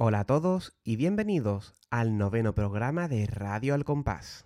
Hola 0.00 0.20
a 0.20 0.24
todos 0.24 0.78
y 0.84 0.94
bienvenidos 0.94 1.74
al 1.90 2.18
noveno 2.18 2.54
programa 2.54 3.08
de 3.08 3.26
Radio 3.26 3.74
Al 3.74 3.84
Compás. 3.84 4.44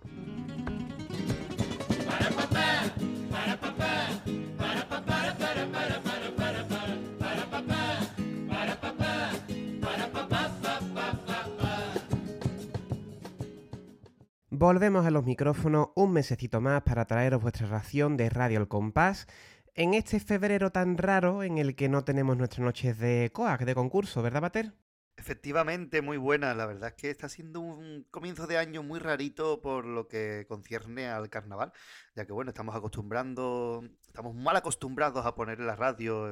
Volvemos 14.49 15.05
a 15.05 15.11
los 15.11 15.23
micrófonos 15.23 15.89
un 15.95 16.13
mesecito 16.13 16.61
más 16.61 16.81
para 16.81 17.05
traeros 17.05 17.43
vuestra 17.43 17.67
ración 17.67 18.17
de 18.17 18.31
Radio 18.31 18.57
Al 18.57 18.67
Compás 18.67 19.27
en 19.75 19.93
este 19.93 20.19
febrero 20.19 20.71
tan 20.71 20.97
raro 20.97 21.43
en 21.43 21.59
el 21.59 21.75
que 21.75 21.89
no 21.89 22.03
tenemos 22.03 22.37
nuestras 22.37 22.65
noches 22.65 22.97
de 22.97 23.29
COAC, 23.31 23.65
de 23.65 23.75
concurso, 23.75 24.23
¿verdad, 24.23 24.41
Pater? 24.41 24.82
Efectivamente, 25.23 26.01
muy 26.01 26.17
buena. 26.17 26.53
La 26.53 26.65
verdad 26.65 26.89
es 26.89 26.95
que 26.95 27.09
está 27.09 27.29
siendo 27.29 27.61
un 27.61 28.05
comienzo 28.11 28.45
de 28.45 28.57
año 28.57 28.83
muy 28.83 28.99
rarito 28.99 29.61
por 29.61 29.85
lo 29.85 30.09
que 30.09 30.45
concierne 30.49 31.07
al 31.07 31.29
carnaval, 31.29 31.71
ya 32.13 32.25
que 32.25 32.33
bueno, 32.33 32.49
estamos 32.49 32.75
acostumbrando, 32.75 33.87
estamos 34.05 34.35
mal 34.35 34.57
acostumbrados 34.57 35.25
a 35.25 35.33
poner 35.33 35.61
en 35.61 35.67
la 35.67 35.77
radio, 35.77 36.27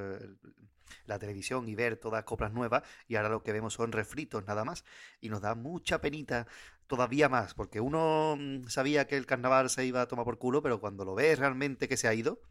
la 1.06 1.20
televisión 1.20 1.70
y 1.70 1.76
ver 1.76 1.96
todas 1.96 2.26
coplas 2.26 2.52
nuevas, 2.52 2.84
y 3.08 3.16
ahora 3.16 3.30
lo 3.30 3.44
que 3.44 3.54
vemos 3.54 3.76
son 3.76 3.94
refritos 3.94 4.46
nada 4.46 4.66
más, 4.66 4.84
y 5.22 5.30
nos 5.30 5.40
da 5.40 5.56
mucha 5.56 6.02
penita 6.02 6.46
todavía 6.88 7.30
más, 7.30 7.54
porque 7.54 7.80
uno 7.80 8.36
mm, 8.38 8.68
sabía 8.68 9.08
que 9.08 9.16
el 9.16 9.26
carnaval 9.26 9.70
se 9.70 9.86
iba 9.86 10.02
a 10.02 10.08
tomar 10.10 10.26
por 10.26 10.38
culo, 10.38 10.62
pero 10.62 10.82
cuando 10.82 11.06
lo 11.06 11.16
ves 11.16 11.40
realmente 11.40 11.88
que 11.88 11.96
se 11.96 12.10
ha 12.10 12.14
ido, 12.14 12.42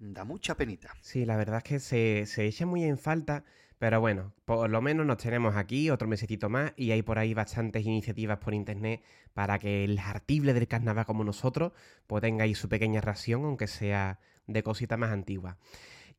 da 0.00 0.24
mucha 0.24 0.56
penita. 0.56 0.92
Sí, 1.00 1.24
la 1.24 1.36
verdad 1.36 1.58
es 1.58 1.62
que 1.62 1.78
se, 1.78 2.26
se 2.26 2.44
echa 2.46 2.66
muy 2.66 2.82
en 2.82 2.98
falta, 2.98 3.44
pero 3.80 3.98
bueno, 3.98 4.34
por 4.44 4.68
lo 4.68 4.82
menos 4.82 5.06
nos 5.06 5.16
tenemos 5.16 5.56
aquí 5.56 5.88
otro 5.88 6.06
mesecito 6.06 6.50
más 6.50 6.74
y 6.76 6.90
hay 6.90 7.00
por 7.00 7.18
ahí 7.18 7.32
bastantes 7.32 7.86
iniciativas 7.86 8.36
por 8.36 8.52
internet 8.52 9.02
para 9.32 9.58
que 9.58 9.84
el 9.84 9.98
artible 9.98 10.52
del 10.52 10.68
carnaval 10.68 11.06
como 11.06 11.24
nosotros 11.24 11.72
pues 12.06 12.20
tenga 12.20 12.44
ahí 12.44 12.54
su 12.54 12.68
pequeña 12.68 13.00
ración, 13.00 13.42
aunque 13.46 13.66
sea 13.66 14.20
de 14.46 14.62
cosita 14.62 14.98
más 14.98 15.12
antigua. 15.12 15.56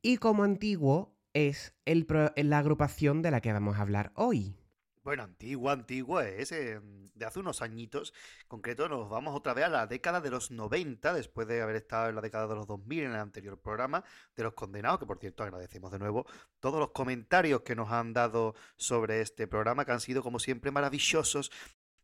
Y 0.02 0.16
como 0.16 0.42
antiguo 0.42 1.14
es 1.34 1.72
el 1.84 2.04
la 2.34 2.58
agrupación 2.58 3.22
de 3.22 3.30
la 3.30 3.40
que 3.40 3.52
vamos 3.52 3.76
a 3.76 3.82
hablar 3.82 4.10
hoy. 4.16 4.56
Bueno, 5.04 5.24
antigua, 5.24 5.72
antigua 5.72 6.28
es 6.28 6.52
eh, 6.52 6.80
de 6.80 7.24
hace 7.26 7.40
unos 7.40 7.60
añitos. 7.60 8.14
En 8.42 8.48
concreto, 8.48 8.88
nos 8.88 9.10
vamos 9.10 9.34
otra 9.34 9.52
vez 9.52 9.64
a 9.64 9.68
la 9.68 9.86
década 9.88 10.20
de 10.20 10.30
los 10.30 10.52
90, 10.52 11.12
después 11.14 11.48
de 11.48 11.60
haber 11.60 11.74
estado 11.74 12.08
en 12.08 12.14
la 12.14 12.20
década 12.20 12.46
de 12.46 12.54
los 12.54 12.68
2000 12.68 13.04
en 13.04 13.10
el 13.10 13.16
anterior 13.16 13.58
programa 13.58 14.04
de 14.36 14.44
los 14.44 14.54
condenados, 14.54 15.00
que 15.00 15.06
por 15.06 15.18
cierto 15.18 15.42
agradecemos 15.42 15.90
de 15.90 15.98
nuevo 15.98 16.24
todos 16.60 16.78
los 16.78 16.92
comentarios 16.92 17.62
que 17.62 17.74
nos 17.74 17.90
han 17.90 18.12
dado 18.12 18.54
sobre 18.76 19.20
este 19.20 19.48
programa, 19.48 19.84
que 19.84 19.90
han 19.90 20.00
sido 20.00 20.22
como 20.22 20.38
siempre 20.38 20.70
maravillosos 20.70 21.50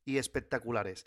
y 0.05 0.19
espectaculares. 0.19 1.07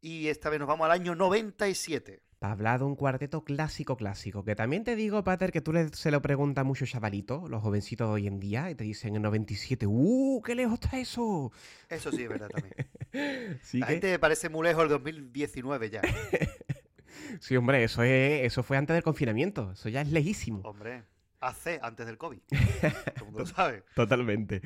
Y 0.00 0.28
esta 0.28 0.50
vez 0.50 0.58
nos 0.58 0.68
vamos 0.68 0.86
al 0.86 0.92
año 0.92 1.14
97 1.14 2.22
para 2.40 2.54
hablar 2.54 2.80
de 2.80 2.86
un 2.86 2.96
cuarteto 2.96 3.44
clásico 3.44 3.96
clásico. 3.96 4.44
Que 4.44 4.56
también 4.56 4.82
te 4.82 4.96
digo, 4.96 5.22
Pater, 5.22 5.52
que 5.52 5.60
tú 5.60 5.72
le, 5.72 5.90
se 5.90 6.10
lo 6.10 6.22
preguntas 6.22 6.62
a 6.62 6.64
muchos 6.64 6.88
chavalitos, 6.88 7.48
los 7.50 7.62
jovencitos 7.62 8.08
de 8.08 8.14
hoy 8.14 8.26
en 8.26 8.40
día, 8.40 8.70
y 8.70 8.74
te 8.74 8.82
dicen 8.82 9.14
en 9.14 9.22
97, 9.22 9.86
¡uh! 9.86 10.42
¡Qué 10.42 10.54
lejos 10.54 10.80
está 10.80 10.98
eso! 10.98 11.52
Eso 11.90 12.10
sí, 12.10 12.22
es 12.22 12.28
verdad 12.30 12.48
también. 12.48 13.60
¿Sí 13.62 13.78
La 13.78 13.86
gente 13.86 14.18
parece 14.18 14.48
muy 14.48 14.66
lejos 14.66 14.82
el 14.84 14.88
2019 14.88 15.90
ya. 15.90 16.00
sí, 17.40 17.56
hombre, 17.56 17.84
eso, 17.84 18.02
es, 18.02 18.46
eso 18.46 18.62
fue 18.62 18.78
antes 18.78 18.94
del 18.94 19.02
confinamiento. 19.02 19.72
Eso 19.72 19.90
ya 19.90 20.00
es 20.00 20.10
lejísimo. 20.10 20.62
Hombre 20.64 21.04
hace 21.40 21.78
antes 21.82 22.06
del 22.06 22.18
COVID. 22.18 22.38
Todo 23.16 23.24
mundo 23.24 23.40
lo 23.40 23.46
sabe. 23.46 23.84
Totalmente. 23.94 24.62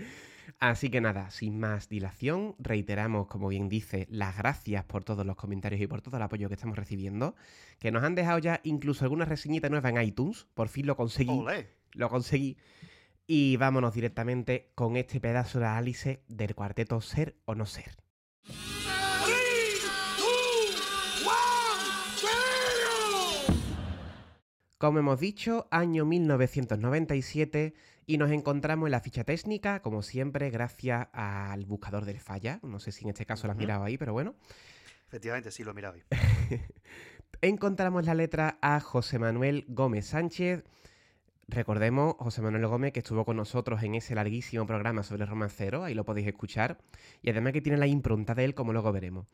Así 0.59 0.91
que 0.91 1.01
nada, 1.01 1.31
sin 1.31 1.59
más 1.59 1.89
dilación, 1.89 2.55
reiteramos, 2.59 3.27
como 3.27 3.49
bien 3.49 3.69
dice, 3.69 4.07
las 4.11 4.37
gracias 4.37 4.85
por 4.85 5.05
todos 5.05 5.27
los 5.27 5.37
comentarios 5.37 5.81
y 5.81 5.87
por 5.87 6.03
todo 6.03 6.17
el 6.17 6.23
apoyo 6.23 6.49
que 6.49 6.55
estamos 6.55 6.77
recibiendo. 6.77 7.35
Que 7.79 7.91
nos 7.91 8.05
han 8.05 8.15
dejado 8.15 8.39
ya 8.39 8.61
incluso 8.65 9.05
alguna 9.05 9.25
reseñita 9.25 9.69
nueva 9.69 9.91
en 9.91 10.01
iTunes. 10.03 10.47
Por 10.55 10.69
fin 10.69 10.87
lo 10.87 10.97
conseguí. 10.97 11.45
Lo 11.93 12.09
conseguí. 12.09 12.57
Y 13.27 13.57
vámonos 13.57 13.95
directamente 13.95 14.71
con 14.75 14.97
este 14.97 15.21
pedazo 15.21 15.59
de 15.59 15.67
Alice 15.67 16.23
del 16.29 16.55
cuarteto 16.55 17.01
Ser 17.01 17.37
o 17.47 17.55
No 17.55 17.67
Ser. 17.67 17.97
Como 24.85 24.99
hemos 24.99 25.19
dicho, 25.19 25.67
año 25.71 26.05
1997 26.05 27.75
y 28.07 28.19
nos 28.19 28.31
encontramos 28.31 28.87
en 28.87 28.93
la 28.93 29.01
ficha 29.01 29.25
técnica, 29.25 29.81
como 29.81 30.03
siempre, 30.03 30.51
gracias 30.51 31.09
al 31.13 31.65
buscador 31.67 32.05
del 32.05 32.21
falla. 32.21 32.61
No 32.63 32.79
sé 32.79 32.93
si 32.93 33.05
en 33.05 33.11
este 33.11 33.27
caso 33.27 33.47
lo 33.47 33.53
has 33.53 33.59
mirado 33.59 33.85
ahí, 33.85 33.99
pero 33.99 34.13
bueno. 34.13 34.35
Efectivamente, 35.07 35.51
sí 35.51 35.65
lo 35.65 35.71
he 35.71 35.75
mirado 35.75 35.95
ahí. 35.95 36.03
encontramos 37.41 38.05
la 38.05 38.15
letra 38.15 38.59
a 38.61 38.81
José 38.81 39.19
Manuel 39.19 39.65
Gómez 39.69 40.07
Sánchez. 40.07 40.65
Recordemos, 41.47 42.15
José 42.19 42.41
Manuel 42.41 42.67
Gómez, 42.67 42.93
que 42.93 43.01
estuvo 43.01 43.25
con 43.25 43.37
nosotros 43.37 43.83
en 43.83 43.95
ese 43.95 44.15
larguísimo 44.15 44.67
programa 44.67 45.03
sobre 45.03 45.27
romancero, 45.27 45.85
ahí 45.85 45.93
lo 45.93 46.05
podéis 46.05 46.27
escuchar, 46.27 46.79
y 47.21 47.31
además 47.31 47.53
que 47.53 47.61
tiene 47.61 47.77
la 47.77 47.87
impronta 47.87 48.35
de 48.35 48.45
él, 48.45 48.55
como 48.55 48.73
luego 48.73 48.93
veremos. 48.93 49.27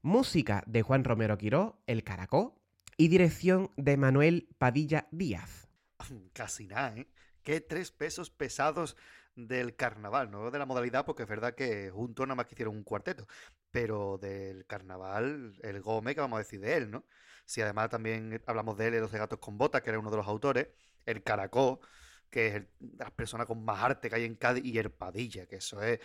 Música 0.00 0.64
de 0.66 0.80
Juan 0.80 1.04
Romero 1.04 1.36
Quiró, 1.36 1.82
El 1.86 2.02
Caracó, 2.02 2.56
y 2.96 3.08
dirección 3.08 3.70
de 3.76 3.98
Manuel 3.98 4.48
Padilla 4.56 5.06
Díaz. 5.10 5.68
Casi 6.32 6.66
nada, 6.66 6.96
¿eh? 6.96 7.06
Qué 7.42 7.60
tres 7.60 7.90
pesos 7.90 8.30
pesados 8.30 8.96
del 9.34 9.76
carnaval, 9.76 10.30
no 10.30 10.50
de 10.50 10.58
la 10.58 10.66
modalidad, 10.66 11.04
porque 11.04 11.22
es 11.22 11.28
verdad 11.28 11.54
que 11.54 11.90
juntos 11.90 12.26
nada 12.26 12.34
más 12.34 12.46
que 12.46 12.54
hicieron 12.54 12.76
un 12.76 12.82
cuarteto, 12.82 13.26
pero 13.70 14.18
del 14.18 14.66
carnaval, 14.66 15.54
el 15.62 15.80
Gómez, 15.80 16.14
que 16.14 16.20
vamos 16.20 16.36
a 16.36 16.42
decir 16.42 16.60
de 16.60 16.76
él, 16.76 16.90
¿no? 16.90 17.04
Si 17.44 17.62
además 17.62 17.90
también 17.90 18.42
hablamos 18.46 18.76
de 18.76 18.88
él, 18.88 18.92
de 18.94 19.00
los 19.00 19.12
de 19.12 19.18
Gatos 19.18 19.38
con 19.38 19.58
Botas, 19.58 19.82
que 19.82 19.90
era 19.90 19.98
uno 19.98 20.10
de 20.10 20.16
los 20.16 20.26
autores, 20.26 20.68
el 21.06 21.22
Caracó, 21.22 21.80
que 22.28 22.46
es 22.48 22.62
la 22.98 23.10
persona 23.10 23.46
con 23.46 23.64
más 23.64 23.82
arte 23.82 24.08
que 24.08 24.16
hay 24.16 24.24
en 24.24 24.36
Cádiz, 24.36 24.64
y 24.64 24.78
el 24.78 24.90
Padilla, 24.90 25.46
que 25.46 25.56
eso 25.56 25.82
es 25.82 26.00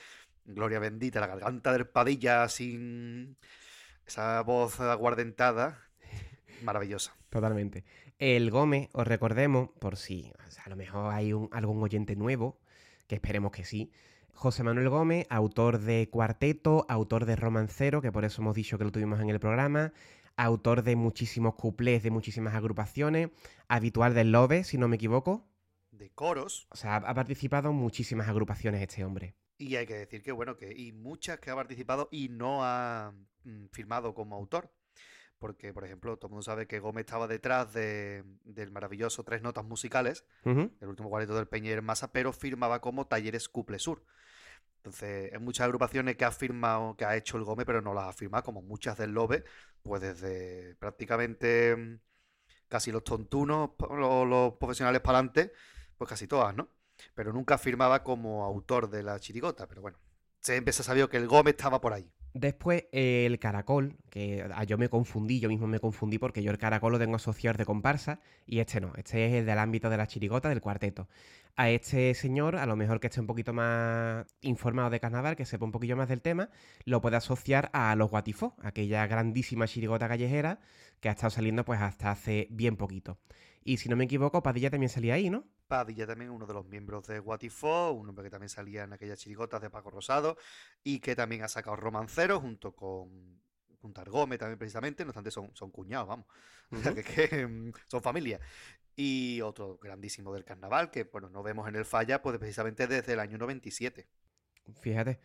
gloria 0.45 0.79
bendita, 0.79 1.19
la 1.19 1.27
garganta 1.27 1.71
del 1.71 1.87
Padilla 1.87 2.47
sin 2.49 3.37
esa 4.05 4.41
voz 4.41 4.79
aguardentada, 4.79 5.85
Maravillosa. 6.61 7.15
Totalmente. 7.29 7.83
El 8.17 8.49
Gómez, 8.49 8.87
os 8.93 9.05
recordemos, 9.05 9.71
por 9.79 9.97
si 9.97 10.31
a 10.63 10.69
lo 10.69 10.77
mejor 10.77 11.13
hay 11.13 11.33
un, 11.33 11.49
algún 11.51 11.83
oyente 11.83 12.15
nuevo, 12.15 12.57
que 13.07 13.15
esperemos 13.15 13.51
que 13.51 13.65
sí. 13.65 13.91
José 14.33 14.63
Manuel 14.63 14.87
Gómez, 14.87 15.27
autor 15.29 15.79
de 15.79 16.09
Cuarteto, 16.09 16.85
autor 16.87 17.25
de 17.25 17.35
Romancero, 17.35 18.01
que 18.01 18.13
por 18.13 18.23
eso 18.23 18.41
hemos 18.41 18.55
dicho 18.55 18.77
que 18.77 18.85
lo 18.85 18.91
tuvimos 18.93 19.19
en 19.19 19.29
el 19.29 19.41
programa, 19.41 19.91
autor 20.37 20.83
de 20.83 20.95
muchísimos 20.95 21.55
cuplés 21.55 22.03
de 22.03 22.11
muchísimas 22.11 22.55
agrupaciones, 22.55 23.31
habitual 23.67 24.13
del 24.13 24.31
Lobe, 24.31 24.63
si 24.63 24.77
no 24.77 24.87
me 24.87 24.95
equivoco. 24.95 25.45
De 25.91 26.09
coros. 26.09 26.67
O 26.69 26.77
sea, 26.77 26.95
ha 26.95 27.13
participado 27.13 27.71
en 27.71 27.75
muchísimas 27.75 28.29
agrupaciones 28.29 28.81
este 28.81 29.03
hombre. 29.03 29.35
Y 29.57 29.75
hay 29.75 29.85
que 29.85 29.95
decir 29.95 30.21
que, 30.21 30.31
bueno, 30.31 30.55
que 30.55 30.71
y 30.73 30.93
muchas 30.93 31.39
que 31.39 31.51
ha 31.51 31.55
participado 31.55 32.07
y 32.11 32.29
no 32.29 32.63
ha 32.63 33.13
mm, 33.43 33.65
firmado 33.71 34.13
como 34.13 34.35
autor 34.35 34.71
porque, 35.39 35.73
por 35.73 35.85
ejemplo, 35.85 36.17
todo 36.17 36.27
el 36.27 36.31
mundo 36.31 36.43
sabe 36.43 36.67
que 36.67 36.79
Gómez 36.79 37.05
estaba 37.05 37.27
detrás 37.27 37.73
de, 37.73 38.23
del 38.43 38.71
maravilloso 38.71 39.23
Tres 39.23 39.41
Notas 39.41 39.65
Musicales, 39.65 40.25
el 40.43 40.87
último 40.87 41.09
cuarteto 41.09 41.35
del 41.35 41.47
Peñer 41.47 41.81
Masa, 41.81 42.11
pero 42.11 42.33
firmaba 42.33 42.81
como 42.81 43.07
Talleres 43.07 43.49
Cuple 43.49 43.79
Sur. 43.79 44.03
Entonces, 44.77 45.33
hay 45.33 45.39
muchas 45.39 45.65
agrupaciones 45.65 46.15
que 46.15 46.25
ha 46.25 46.31
firmado, 46.31 46.95
que 46.95 47.05
ha 47.05 47.15
hecho 47.15 47.37
el 47.37 47.43
Gómez, 47.43 47.65
pero 47.65 47.81
no 47.81 47.93
las 47.93 48.05
ha 48.05 48.13
firmado, 48.13 48.43
como 48.43 48.61
muchas 48.61 48.97
del 48.97 49.11
Lobe, 49.11 49.43
pues 49.81 50.01
desde 50.01 50.75
prácticamente 50.75 51.75
mm, 51.75 51.99
casi 52.67 52.91
los 52.91 53.03
tontunos, 53.03 53.71
los, 53.79 54.27
los 54.27 54.53
profesionales 54.53 55.01
para 55.01 55.17
adelante, 55.17 55.51
pues 55.97 56.09
casi 56.09 56.27
todas, 56.27 56.55
¿no? 56.55 56.69
Pero 57.13 57.33
nunca 57.33 57.57
firmaba 57.57 58.03
como 58.03 58.45
autor 58.45 58.89
de 58.89 59.03
la 59.03 59.19
chirigota, 59.19 59.67
pero 59.67 59.81
bueno, 59.81 59.97
se 60.39 60.55
empezó 60.55 60.83
a 60.83 60.85
saber 60.85 61.09
que 61.09 61.17
el 61.17 61.27
Gómez 61.27 61.55
estaba 61.55 61.81
por 61.81 61.93
ahí. 61.93 62.09
Después 62.35 62.83
el 62.91 63.39
caracol, 63.39 63.95
que 64.09 64.45
ah, 64.53 64.65
yo 64.65 64.77
me 64.77 64.89
confundí, 64.89 65.39
yo 65.39 65.47
mismo 65.47 65.67
me 65.67 65.79
confundí 65.79 66.17
porque 66.17 66.43
yo 66.43 66.51
el 66.51 66.57
caracol 66.57 66.91
lo 66.91 66.99
tengo 66.99 67.15
asociado 67.15 67.57
de 67.57 67.63
comparsa 67.63 68.19
y 68.45 68.59
este 68.59 68.81
no, 68.81 68.91
este 68.97 69.25
es 69.25 69.33
el 69.35 69.45
del 69.45 69.57
ámbito 69.57 69.89
de 69.89 69.95
la 69.95 70.05
chirigota, 70.05 70.49
del 70.49 70.59
cuarteto. 70.59 71.07
A 71.57 71.69
este 71.69 72.13
señor, 72.15 72.57
a 72.57 72.65
lo 72.65 72.75
mejor 72.75 72.99
que 72.99 73.07
esté 73.07 73.21
un 73.21 73.27
poquito 73.27 73.53
más 73.53 74.25
informado 74.41 74.89
de 74.89 74.99
carnaval, 74.99 75.37
que 75.37 75.45
sepa 75.45 75.63
un 75.63 75.71
poquillo 75.71 75.95
más 75.95 76.09
del 76.09 76.21
tema, 76.21 76.49
lo 76.83 76.99
puede 76.99 77.15
asociar 77.15 77.69
a 77.71 77.95
los 77.95 78.09
guatifos, 78.11 78.53
aquella 78.61 79.07
grandísima 79.07 79.65
chirigota 79.65 80.09
callejera 80.09 80.59
que 80.99 81.07
ha 81.07 81.13
estado 81.13 81.29
saliendo 81.29 81.63
pues 81.63 81.79
hasta 81.79 82.11
hace 82.11 82.47
bien 82.51 82.75
poquito. 82.75 83.19
Y 83.63 83.77
si 83.77 83.87
no 83.87 83.95
me 83.95 84.03
equivoco, 84.03 84.43
Padilla 84.43 84.69
también 84.69 84.89
salía 84.89 85.13
ahí, 85.13 85.29
¿no? 85.29 85.45
Padilla 85.67 86.05
también, 86.05 86.29
uno 86.29 86.45
de 86.45 86.53
los 86.53 86.65
miembros 86.65 87.07
de 87.07 87.19
Guatifo, 87.19 87.91
un 87.91 88.09
hombre 88.09 88.25
que 88.25 88.31
también 88.31 88.49
salía 88.49 88.83
en 88.83 88.91
aquellas 88.91 89.19
chirigotas 89.19 89.61
de 89.61 89.69
Paco 89.69 89.89
Rosado 89.89 90.37
y 90.83 90.99
que 90.99 91.15
también 91.15 91.43
ha 91.43 91.47
sacado 91.47 91.77
Romancero 91.77 92.41
junto 92.41 92.75
con 92.75 93.39
junto 93.85 94.03
Gómez 94.05 94.39
también 94.39 94.57
precisamente, 94.57 95.05
no 95.05 95.09
obstante 95.09 95.29
son, 95.29 95.51
son 95.53 95.69
cuñados, 95.69 96.07
vamos, 96.07 96.25
que, 97.15 97.47
mm, 97.47 97.71
son 97.87 98.01
familia. 98.01 98.39
Y 98.95 99.41
otro 99.41 99.77
grandísimo 99.81 100.33
del 100.33 100.45
carnaval, 100.45 100.89
que 100.91 101.03
bueno, 101.03 101.29
no 101.29 101.43
vemos 101.43 101.67
en 101.67 101.75
el 101.75 101.85
falla, 101.85 102.21
pues 102.21 102.37
precisamente 102.37 102.87
desde 102.87 103.13
el 103.13 103.19
año 103.19 103.37
97. 103.37 104.07
Fíjate. 104.79 105.19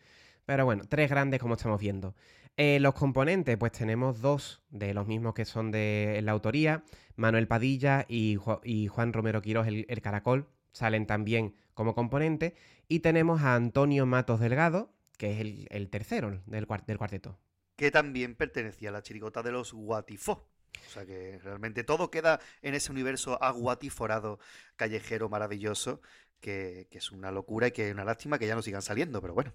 Pero 0.45 0.65
bueno, 0.65 0.83
tres 0.89 1.09
grandes 1.09 1.39
como 1.39 1.53
estamos 1.53 1.79
viendo. 1.79 2.15
Eh, 2.57 2.79
los 2.79 2.93
componentes, 2.93 3.57
pues 3.57 3.71
tenemos 3.71 4.21
dos 4.21 4.61
de 4.69 4.93
los 4.93 5.07
mismos 5.07 5.33
que 5.33 5.45
son 5.45 5.71
de 5.71 6.19
la 6.23 6.33
autoría, 6.33 6.83
Manuel 7.15 7.47
Padilla 7.47 8.05
y, 8.07 8.35
Juan 8.35 9.13
Romero 9.13 9.41
Quirós, 9.41 9.67
el, 9.67 10.01
Caracol, 10.01 10.47
salen 10.73 11.05
también 11.05 11.55
como 11.73 11.95
componente. 11.95 12.55
Y 12.87 12.99
tenemos 12.99 13.41
a 13.41 13.55
Antonio 13.55 14.05
Matos 14.05 14.39
Delgado, 14.39 14.93
que 15.17 15.31
es 15.31 15.39
el, 15.69 15.89
tercero 15.89 16.41
del, 16.45 16.67
del, 16.85 16.97
cuarteto. 16.97 17.39
Que 17.77 17.89
también 17.89 18.35
pertenecía 18.35 18.89
a 18.89 18.93
la 18.93 19.01
chirigota 19.01 19.41
de 19.43 19.51
los 19.51 19.73
Guatifó. 19.73 20.50
O 20.87 20.89
sea 20.89 21.05
que 21.05 21.39
realmente 21.39 21.83
todo 21.83 22.11
queda 22.11 22.39
en 22.61 22.75
ese 22.75 22.91
universo 22.91 23.41
aguatiforado, 23.41 24.39
callejero, 24.75 25.29
maravilloso, 25.29 26.01
que, 26.39 26.87
es 26.91 27.11
una 27.11 27.31
locura 27.31 27.67
y 27.67 27.71
que 27.71 27.87
es 27.87 27.93
una 27.93 28.03
lástima 28.03 28.37
que 28.39 28.47
ya 28.47 28.55
no 28.55 28.61
sigan 28.61 28.81
saliendo, 28.81 29.21
pero 29.21 29.33
bueno, 29.33 29.53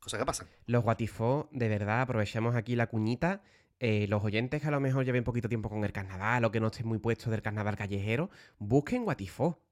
cosas 0.00 0.20
que 0.20 0.26
pasan. 0.26 0.48
Los 0.66 0.84
Guatifó, 0.84 1.48
de 1.52 1.68
verdad, 1.68 2.02
aprovechamos 2.02 2.54
aquí 2.54 2.76
la 2.76 2.88
cuñita. 2.88 3.42
Eh, 3.80 4.06
los 4.08 4.22
oyentes 4.22 4.62
que 4.62 4.68
a 4.68 4.70
lo 4.70 4.80
mejor 4.80 5.04
lleven 5.04 5.24
poquito 5.24 5.48
tiempo 5.48 5.68
con 5.68 5.84
el 5.84 5.92
carnaval 5.92 6.44
o 6.44 6.50
que 6.50 6.60
no 6.60 6.68
estén 6.68 6.86
muy 6.86 6.98
puestos 6.98 7.30
del 7.30 7.42
carnaval 7.42 7.76
callejero, 7.76 8.30
busquen 8.58 9.04
Guatifó. 9.04 9.63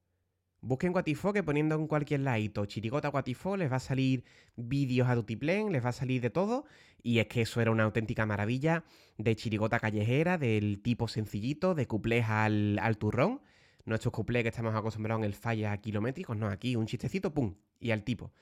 Busquen 0.65 0.93
Guatifó 0.93 1.33
que 1.33 1.43
poniendo 1.43 1.75
en 1.75 1.89
cualquier 1.89 2.21
ladito 2.21 2.65
chirigota 2.67 3.09
Guatifó 3.09 3.57
les 3.57 3.71
va 3.71 3.77
a 3.77 3.81
salir 3.81 4.25
vídeos 4.55 5.09
a 5.09 5.17
Dutiplén, 5.17 5.73
les 5.73 5.85
va 5.85 5.89
a 5.89 5.93
salir 5.93 6.23
de 6.23 6.31
todo. 6.31 6.65
Y 7.03 7.19
es 7.19 7.27
que 7.27 7.43
eso 7.43 7.61
era 7.61 7.73
una 7.73 7.83
auténtica 7.83 8.27
maravilla 8.27 8.85
de 9.19 9.35
chirigota 9.35 9.81
callejera, 9.81 10.39
del 10.39 10.81
tipo 10.81 11.09
sencillito, 11.09 11.75
de 11.75 11.89
cuplés 11.89 12.27
al, 12.29 12.79
al 12.79 12.97
turrón. 12.97 13.41
Nuestros 13.85 14.13
cuplés 14.13 14.45
que 14.45 14.51
estamos 14.51 14.73
acostumbrados 14.77 15.23
en 15.23 15.25
el 15.25 15.35
falla 15.35 15.77
kilométricos, 15.79 16.37
no, 16.37 16.47
aquí 16.47 16.77
un 16.77 16.87
chistecito, 16.87 17.35
pum, 17.35 17.57
y 17.81 17.91
al 17.91 18.05
tipo. 18.05 18.33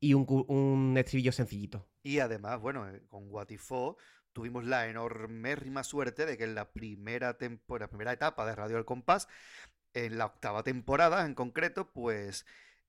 Y 0.00 0.14
un, 0.14 0.94
estribillo 0.96 1.32
sencillito. 1.32 1.86
Y 2.02 2.20
además, 2.20 2.58
bueno, 2.58 2.88
eh, 2.88 3.02
con 3.08 3.28
Guatifó 3.28 3.98
tuvimos 4.32 4.64
la 4.64 4.88
enormérrima 4.88 5.84
suerte 5.84 6.24
de 6.24 6.38
que 6.38 6.44
en 6.44 6.54
la 6.54 6.72
primera, 6.72 7.36
primera 7.36 8.12
etapa 8.12 8.46
de 8.46 8.54
Radio 8.54 8.78
El 8.78 8.86
Compás 8.86 9.28
en 9.96 10.18
la 10.18 10.26
octava 10.26 10.62
temporada 10.62 11.24
en 11.24 11.34
concreto, 11.34 11.90
pues 11.90 12.44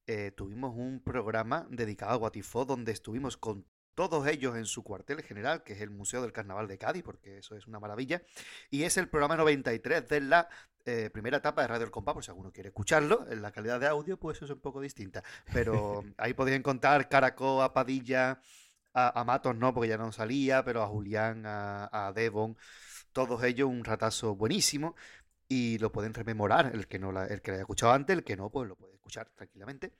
eh, 0.07 0.31
tuvimos 0.31 0.75
un 0.75 1.01
programa 1.01 1.65
dedicado 1.69 2.11
a 2.11 2.15
Guatifó 2.15 2.65
donde 2.65 2.91
estuvimos 2.91 3.37
con 3.37 3.65
todos 3.95 4.27
ellos 4.27 4.57
en 4.57 4.65
su 4.65 4.83
cuartel 4.83 5.23
general, 5.23 5.63
que 5.63 5.73
es 5.73 5.81
el 5.81 5.89
Museo 5.89 6.21
del 6.21 6.33
Carnaval 6.33 6.67
de 6.67 6.77
Cádiz, 6.77 7.03
porque 7.03 7.37
eso 7.37 7.55
es 7.55 7.65
una 7.65 7.79
maravilla. 7.79 8.21
Y 8.69 8.83
es 8.83 8.97
el 8.97 9.07
programa 9.07 9.37
93 9.37 10.07
de 10.07 10.21
la 10.21 10.49
eh, 10.85 11.09
primera 11.09 11.37
etapa 11.37 11.61
de 11.61 11.69
Radio 11.69 11.85
El 11.85 11.91
Compás, 11.91 12.13
por 12.13 12.25
si 12.25 12.29
alguno 12.29 12.51
quiere 12.51 12.69
escucharlo. 12.69 13.25
En 13.31 13.41
la 13.41 13.53
calidad 13.53 13.79
de 13.79 13.87
audio, 13.87 14.19
pues 14.19 14.41
es 14.41 14.49
un 14.49 14.59
poco 14.59 14.81
distinta. 14.81 15.23
Pero 15.53 16.03
ahí 16.17 16.33
podéis 16.33 16.57
encontrar 16.57 17.07
Caracó, 17.07 17.63
a 17.63 17.73
Padilla, 17.73 18.41
a, 18.93 19.23
Matos 19.23 19.55
no, 19.55 19.73
porque 19.73 19.87
ya 19.87 19.97
no 19.97 20.11
salía, 20.11 20.65
pero 20.65 20.83
a 20.83 20.87
Julián, 20.87 21.45
a, 21.45 21.89
a 21.91 22.11
Devon, 22.11 22.57
todos 23.13 23.43
ellos 23.43 23.69
un 23.69 23.83
ratazo 23.83 24.35
buenísimo 24.35 24.95
y 25.47 25.77
lo 25.77 25.91
pueden 25.91 26.13
rememorar, 26.13 26.71
el 26.73 26.87
que 26.87 26.99
no 26.99 27.11
la, 27.11 27.25
el 27.25 27.41
que 27.41 27.51
haya 27.51 27.61
escuchado 27.61 27.93
antes, 27.93 28.17
el 28.17 28.23
que 28.23 28.35
no, 28.35 28.49
pues 28.49 28.67
lo 28.67 28.75
puede 28.75 28.95
escuchar 28.95 29.29
tranquilamente. 29.35 29.93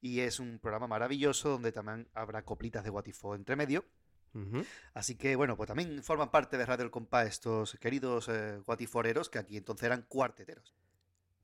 Y 0.00 0.20
es 0.20 0.40
un 0.40 0.58
programa 0.58 0.86
maravilloso 0.86 1.50
donde 1.50 1.72
también 1.72 2.08
habrá 2.14 2.44
coplitas 2.44 2.84
de 2.84 2.90
Guatifo 2.90 3.34
entre 3.34 3.56
medio. 3.56 3.84
Así 4.94 5.14
que 5.14 5.36
bueno, 5.36 5.56
pues 5.56 5.68
también 5.68 6.02
forman 6.02 6.32
parte 6.32 6.58
de 6.58 6.66
Radio 6.66 6.84
El 6.84 6.90
Compás 6.90 7.28
estos 7.28 7.78
queridos 7.80 8.28
eh, 8.28 8.58
guatiforeros 8.66 9.30
que 9.30 9.38
aquí 9.38 9.56
entonces 9.56 9.84
eran 9.84 10.02
cuarteteros. 10.08 10.74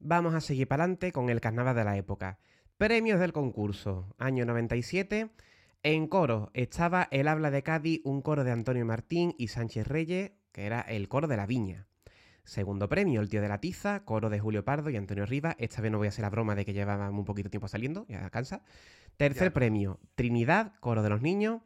Vamos 0.00 0.34
a 0.34 0.40
seguir 0.40 0.66
para 0.66 0.82
adelante 0.82 1.12
con 1.12 1.30
el 1.30 1.40
carnaval 1.40 1.76
de 1.76 1.84
la 1.84 1.96
época. 1.96 2.40
Premios 2.78 3.20
del 3.20 3.32
concurso, 3.32 4.12
año 4.18 4.44
97. 4.44 5.30
En 5.84 6.08
coro 6.08 6.50
estaba 6.52 7.06
El 7.12 7.28
Habla 7.28 7.52
de 7.52 7.62
Cádiz, 7.62 8.00
un 8.04 8.22
coro 8.22 8.42
de 8.42 8.50
Antonio 8.50 8.84
Martín 8.84 9.34
y 9.38 9.48
Sánchez 9.48 9.86
Reyes, 9.86 10.32
que 10.50 10.66
era 10.66 10.80
el 10.80 11.08
coro 11.08 11.28
de 11.28 11.36
la 11.36 11.46
Viña. 11.46 11.86
Segundo 12.44 12.88
premio, 12.88 13.20
El 13.20 13.28
Tío 13.28 13.40
de 13.40 13.48
la 13.48 13.60
Tiza, 13.60 14.04
coro 14.04 14.30
de 14.30 14.40
Julio 14.40 14.64
Pardo 14.64 14.90
y 14.90 14.96
Antonio 14.96 15.26
Rivas. 15.26 15.56
Esta 15.58 15.80
vez 15.80 15.92
no 15.92 15.98
voy 15.98 16.06
a 16.06 16.10
hacer 16.10 16.22
la 16.22 16.30
broma 16.30 16.54
de 16.54 16.64
que 16.64 16.72
llevaban 16.72 17.14
un 17.14 17.24
poquito 17.24 17.50
tiempo 17.50 17.68
saliendo, 17.68 18.06
ya 18.08 18.28
cansa. 18.30 18.62
Tercer 19.16 19.52
premio, 19.52 20.00
Trinidad, 20.14 20.74
coro 20.80 21.02
de 21.02 21.10
los 21.10 21.22
niños. 21.22 21.62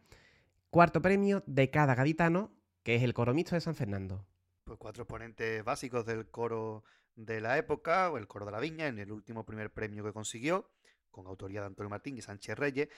Cuarto 0.71 1.01
premio, 1.01 1.43
De 1.47 1.71
cada 1.71 1.95
gaditano, 1.95 2.51
que 2.83 2.97
es 2.97 3.03
el 3.03 3.15
coro 3.15 3.33
mixto 3.33 3.55
de 3.55 3.61
San 3.61 3.75
Fernando. 3.75 4.27
Pues 4.65 4.79
cuatro 4.79 5.07
ponentes 5.07 5.63
básicos 5.65 6.05
del 6.05 6.27
coro 6.31 6.85
de 7.15 7.41
la 7.41 7.57
época, 7.59 8.11
o 8.11 8.19
el 8.19 8.27
coro 8.27 8.47
de 8.47 8.53
la 8.53 8.61
viña, 8.61 8.89
en 8.89 8.99
el 8.99 9.13
último 9.13 9.45
primer 9.45 9.73
premio 9.73 10.03
que 10.03 10.13
consiguió 10.13 10.69
con 11.15 11.27
autoría 11.29 11.61
de 11.61 11.67
Antonio 11.67 11.89
Martín 11.89 12.19
y 12.19 12.21
Sánchez 12.21 12.59
Reyes. 12.59 12.89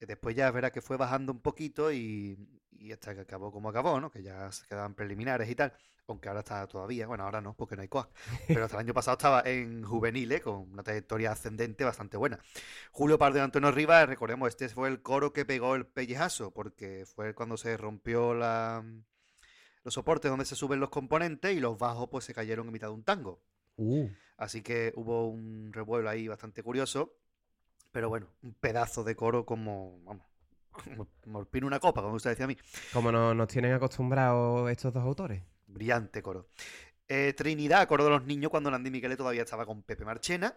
Eh, 0.00 0.06
después 0.06 0.34
ya 0.34 0.50
verá 0.50 0.70
que 0.70 0.80
fue 0.80 0.96
bajando 0.96 1.32
un 1.32 1.40
poquito 1.40 1.92
y, 1.92 2.38
hasta 2.92 3.14
que 3.14 3.22
acabó 3.22 3.50
como 3.50 3.68
acabó, 3.68 4.00
¿no? 4.00 4.10
Que 4.10 4.22
ya 4.22 4.50
se 4.52 4.64
quedaban 4.66 4.94
preliminares 4.94 5.50
y 5.50 5.54
tal. 5.54 5.74
Aunque 6.06 6.28
ahora 6.28 6.40
está 6.40 6.66
todavía, 6.66 7.06
bueno, 7.06 7.24
ahora 7.24 7.40
no, 7.40 7.54
porque 7.54 7.76
no 7.76 7.82
hay 7.82 7.88
COAC. 7.88 8.10
Pero 8.46 8.64
hasta 8.64 8.76
el 8.76 8.80
año 8.84 8.94
pasado 8.94 9.16
estaba 9.16 9.42
en 9.46 9.84
juveniles, 9.84 10.42
con 10.42 10.70
una 10.72 10.82
trayectoria 10.82 11.32
ascendente 11.32 11.84
bastante 11.84 12.16
buena. 12.16 12.38
Julio 12.90 13.18
Pardo 13.18 13.38
y 13.38 13.42
Antonio 13.42 13.70
Rivas, 13.70 14.06
recordemos, 14.08 14.48
este 14.48 14.68
fue 14.68 14.88
el 14.88 15.00
coro 15.00 15.32
que 15.32 15.44
pegó 15.44 15.74
el 15.74 15.86
pellejazo, 15.86 16.50
porque 16.50 17.06
fue 17.06 17.34
cuando 17.34 17.56
se 17.56 17.76
rompió 17.76 18.34
la, 18.34 18.84
los 19.82 19.94
soportes 19.94 20.30
donde 20.30 20.44
se 20.44 20.56
suben 20.56 20.80
los 20.80 20.90
componentes 20.90 21.56
y 21.56 21.60
los 21.60 21.78
bajos 21.78 22.08
pues 22.10 22.24
se 22.24 22.34
cayeron 22.34 22.66
en 22.66 22.72
mitad 22.72 22.88
de 22.88 22.94
un 22.94 23.04
tango. 23.04 23.42
Uh. 23.76 24.08
Así 24.36 24.62
que 24.62 24.92
hubo 24.96 25.28
un 25.28 25.72
revuelo 25.72 26.10
ahí 26.10 26.28
bastante 26.28 26.62
curioso 26.62 27.16
pero 27.94 28.08
bueno, 28.08 28.26
un 28.42 28.52
pedazo 28.54 29.04
de 29.04 29.14
coro 29.14 29.46
como, 29.46 30.00
vamos, 30.02 30.26
como 31.22 31.44
pino 31.44 31.68
una 31.68 31.78
copa, 31.78 32.02
como 32.02 32.16
usted 32.16 32.30
decía 32.30 32.44
a 32.44 32.48
mí. 32.48 32.56
Como 32.92 33.12
no, 33.12 33.32
nos 33.34 33.46
tienen 33.46 33.72
acostumbrados 33.72 34.68
estos 34.68 34.92
dos 34.92 35.04
autores. 35.04 35.44
Brillante 35.74 36.22
coro. 36.22 36.48
Eh, 37.08 37.34
Trinidad, 37.36 37.86
coro 37.86 38.04
de 38.04 38.10
los 38.10 38.24
niños, 38.24 38.50
cuando 38.50 38.70
Nandi 38.70 38.90
Miquele 38.90 39.16
todavía 39.16 39.42
estaba 39.42 39.66
con 39.66 39.82
Pepe 39.82 40.04
Marchena. 40.04 40.56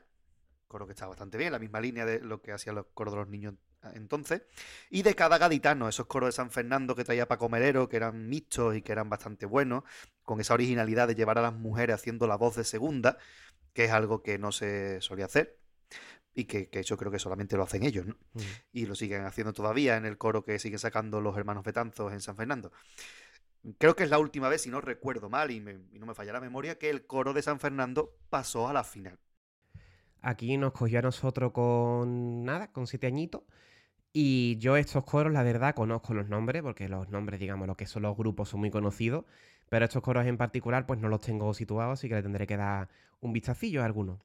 Coro 0.68 0.86
que 0.86 0.94
estaba 0.94 1.10
bastante 1.10 1.38
bien, 1.38 1.52
la 1.52 1.60
misma 1.60 1.82
línea 1.82 2.06
de 2.06 2.20
lo 2.20 2.42
que 2.42 2.52
hacían 2.52 2.76
los 2.76 2.86
coros 2.94 3.14
de 3.14 3.20
los 3.20 3.28
niños 3.28 3.56
entonces. 3.94 4.44
Y 4.90 5.04
de 5.04 5.16
cada 5.16 5.38
gaditano, 5.38 5.88
esos 5.88 6.08
coros 6.08 6.28
de 6.28 6.32
San 6.34 6.52
Fernando 6.52 6.96
que 6.96 7.04
traía 7.04 7.28
Paco 7.28 7.50
Merero, 7.50 7.88
que 7.90 7.98
eran 7.98 8.28
mixtos 8.28 8.76
y 8.76 8.82
que 8.82 8.92
eran 8.92 9.10
bastante 9.10 9.46
buenos, 9.46 9.84
con 10.24 10.40
esa 10.40 10.54
originalidad 10.54 11.08
de 11.08 11.16
llevar 11.16 11.38
a 11.38 11.42
las 11.42 11.54
mujeres 11.54 11.96
haciendo 11.96 12.28
la 12.28 12.36
voz 12.36 12.56
de 12.56 12.64
segunda, 12.64 13.18
que 13.74 13.86
es 13.86 13.92
algo 13.92 14.24
que 14.24 14.38
no 14.38 14.52
se 14.52 15.02
solía 15.02 15.26
hacer 15.26 15.58
y 16.34 16.46
que, 16.46 16.70
eso 16.72 16.98
creo 16.98 17.12
que 17.12 17.18
solamente 17.18 17.58
lo 17.58 17.64
hacen 17.64 17.84
ellos, 17.84 18.06
¿no? 18.06 18.16
Mm. 18.34 18.42
Y 18.72 18.86
lo 18.86 18.94
siguen 18.94 19.26
haciendo 19.26 19.54
todavía 19.54 19.98
en 19.98 20.06
el 20.06 20.20
coro 20.20 20.44
que 20.44 20.60
siguen 20.60 20.78
sacando 20.78 21.20
los 21.20 21.36
hermanos 21.36 21.64
Betanzos 21.64 22.14
en 22.14 22.22
San 22.22 22.36
Fernando. 22.36 22.72
Creo 23.78 23.96
que 23.96 24.04
es 24.04 24.10
la 24.10 24.20
última 24.20 24.50
vez, 24.50 24.62
si 24.62 24.70
no 24.70 24.82
recuerdo 24.82 25.30
mal 25.30 25.52
y, 25.52 25.60
no 25.60 26.06
me 26.06 26.14
falla 26.14 26.34
la 26.34 26.40
memoria, 26.40 26.78
que 26.78 26.90
el 26.90 27.06
coro 27.06 27.34
de 27.34 27.42
San 27.42 27.60
Fernando 27.60 28.16
pasó 28.30 28.68
a 28.68 28.74
la 28.74 28.84
final. 28.84 29.20
Aquí 30.22 30.58
nos 30.58 30.72
cogió 30.72 31.00
a 31.00 31.02
nosotros 31.02 31.52
con 31.52 32.44
nada, 32.44 32.72
con 32.72 32.88
siete 32.88 33.08
añitos. 33.08 33.44
Y 34.14 34.58
yo 34.58 34.78
estos 34.78 35.04
coros, 35.04 35.34
la 35.34 35.44
verdad, 35.44 35.76
conozco 35.76 36.14
los 36.14 36.28
nombres, 36.28 36.64
porque 36.64 36.88
los 36.88 37.10
nombres, 37.10 37.40
digamos, 37.40 37.68
lo 37.68 37.76
que 37.76 37.86
son 37.86 38.04
los 38.04 38.18
grupos 38.18 38.50
son 38.50 38.62
muy 38.62 38.72
conocidos. 38.72 39.26
Pero 39.70 39.86
estos 39.86 40.02
coros 40.02 40.26
en 40.26 40.38
particular, 40.38 40.86
pues 40.86 41.00
no 41.00 41.10
los 41.10 41.22
tengo 41.22 41.54
situados, 41.54 42.00
así 42.00 42.08
que 42.08 42.16
le 42.16 42.24
tendré 42.24 42.48
que 42.48 42.58
dar 42.58 42.88
un 43.20 43.34
vistacillo 43.34 43.82
a 43.82 43.86
algunos. 43.86 44.20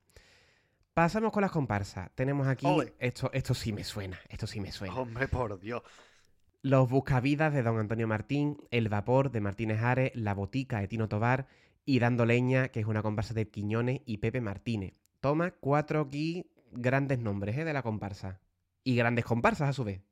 Pasamos 0.94 1.32
con 1.32 1.42
las 1.42 1.50
comparsas. 1.50 2.10
Tenemos 2.14 2.46
aquí. 2.46 2.66
Esto, 2.98 3.30
esto 3.32 3.54
sí 3.54 3.72
me 3.72 3.82
suena. 3.82 4.20
Esto 4.28 4.46
sí 4.46 4.60
me 4.60 4.70
suena. 4.70 4.94
Hombre, 4.94 5.26
por 5.26 5.58
Dios. 5.58 5.82
Los 6.64 6.88
Buscavidas 6.88 7.52
de 7.52 7.64
Don 7.64 7.76
Antonio 7.80 8.06
Martín, 8.06 8.56
El 8.70 8.88
Vapor 8.88 9.32
de 9.32 9.40
Martínez 9.40 9.82
Ares, 9.82 10.12
La 10.14 10.32
Botica 10.32 10.78
de 10.78 10.86
Tino 10.86 11.08
Tobar 11.08 11.48
y 11.84 11.98
Dando 11.98 12.24
Leña, 12.24 12.68
que 12.68 12.78
es 12.78 12.86
una 12.86 13.02
comparsa 13.02 13.34
de 13.34 13.48
Quiñones 13.48 14.02
y 14.06 14.18
Pepe 14.18 14.40
Martínez. 14.40 14.94
Toma 15.18 15.50
cuatro 15.50 16.02
aquí 16.02 16.46
grandes 16.70 17.18
nombres 17.18 17.58
¿eh? 17.58 17.64
de 17.64 17.72
la 17.72 17.82
comparsa. 17.82 18.38
Y 18.84 18.94
grandes 18.94 19.24
comparsas 19.24 19.70
a 19.70 19.72
su 19.72 19.82
vez. 19.82 20.02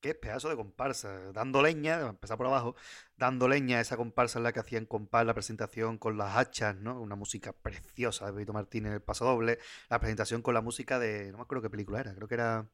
Qué 0.00 0.14
pedazo 0.14 0.50
de 0.50 0.56
comparsa. 0.56 1.32
Dando 1.32 1.62
leña, 1.62 2.00
empezar 2.08 2.36
por 2.36 2.48
abajo, 2.48 2.76
dando 3.16 3.48
leña 3.48 3.80
esa 3.80 3.96
comparsa 3.96 4.38
en 4.38 4.42
la 4.42 4.52
que 4.52 4.60
hacían 4.60 4.84
compás 4.84 5.24
la 5.24 5.32
presentación 5.32 5.96
con 5.96 6.18
las 6.18 6.36
hachas, 6.36 6.76
¿no? 6.76 7.00
Una 7.00 7.16
música 7.16 7.54
preciosa 7.54 8.26
de 8.26 8.32
Benito 8.32 8.52
Martínez, 8.52 8.92
el 8.92 9.00
paso 9.00 9.24
doble. 9.24 9.58
La 9.88 9.98
presentación 9.98 10.42
con 10.42 10.52
la 10.52 10.60
música 10.60 10.98
de. 10.98 11.30
No 11.32 11.38
me 11.38 11.42
acuerdo 11.44 11.62
qué 11.62 11.70
película 11.70 12.00
era, 12.00 12.14
creo 12.14 12.28
que 12.28 12.34
era. 12.34 12.68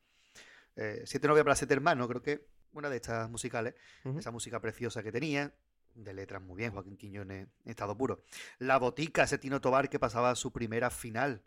Eh, 0.74 1.02
Siete 1.06 1.28
novias 1.28 1.44
para 1.44 1.54
siete 1.54 1.72
hermanos, 1.72 2.08
creo 2.08 2.20
que 2.20 2.55
una 2.78 2.90
de 2.90 2.96
estas 2.96 3.30
musicales. 3.30 3.74
Esa 4.18 4.30
música 4.30 4.60
preciosa 4.60 5.02
que 5.02 5.12
tenía. 5.12 5.54
De 5.94 6.12
letras 6.12 6.42
muy 6.42 6.56
bien, 6.56 6.72
Joaquín 6.72 6.96
Quiñones 6.96 7.48
estado 7.64 7.96
puro. 7.96 8.22
La 8.58 8.78
botica, 8.78 9.22
ese 9.22 9.38
Tino 9.38 9.62
Tobar 9.62 9.88
que 9.88 9.98
pasaba 9.98 10.34
su 10.34 10.52
primera 10.52 10.90
final 10.90 11.42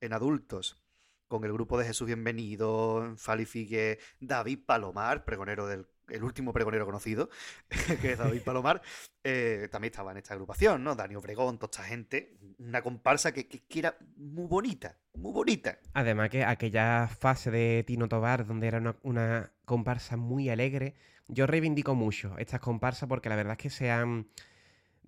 en 0.00 0.12
adultos 0.12 0.80
con 1.26 1.44
el 1.44 1.52
grupo 1.52 1.78
de 1.78 1.84
Jesús 1.84 2.06
Bienvenido, 2.06 3.14
Fali 3.16 3.44
Figue, 3.44 3.98
David 4.20 4.60
Palomar, 4.64 5.24
pregonero 5.24 5.66
del 5.66 5.86
el 6.08 6.22
último 6.22 6.52
pregonero 6.52 6.86
conocido, 6.86 7.28
que 8.00 8.12
es 8.12 8.18
David 8.18 8.42
Palomar, 8.42 8.82
eh, 9.24 9.68
también 9.70 9.92
estaba 9.92 10.12
en 10.12 10.18
esta 10.18 10.34
agrupación, 10.34 10.82
¿no? 10.84 10.94
Dani 10.94 11.16
Obregón, 11.16 11.58
toda 11.58 11.70
esta 11.70 11.84
gente, 11.84 12.36
una 12.58 12.82
comparsa 12.82 13.32
que, 13.32 13.62
era 13.68 13.96
muy 14.16 14.46
bonita, 14.46 14.96
muy 15.14 15.32
bonita. 15.32 15.78
Además 15.94 16.30
que 16.30 16.44
aquella 16.44 17.08
fase 17.08 17.50
de 17.50 17.84
Tino 17.86 18.08
Tobar, 18.08 18.46
donde 18.46 18.66
era 18.66 18.78
una, 18.78 18.96
una 19.02 19.52
comparsa 19.64 20.16
muy 20.16 20.48
alegre, 20.48 20.94
yo 21.28 21.46
reivindico 21.46 21.94
mucho 21.94 22.36
estas 22.38 22.60
comparsas 22.60 23.08
porque 23.08 23.28
la 23.28 23.36
verdad 23.36 23.52
es 23.52 23.58
que 23.58 23.70
sean 23.70 24.28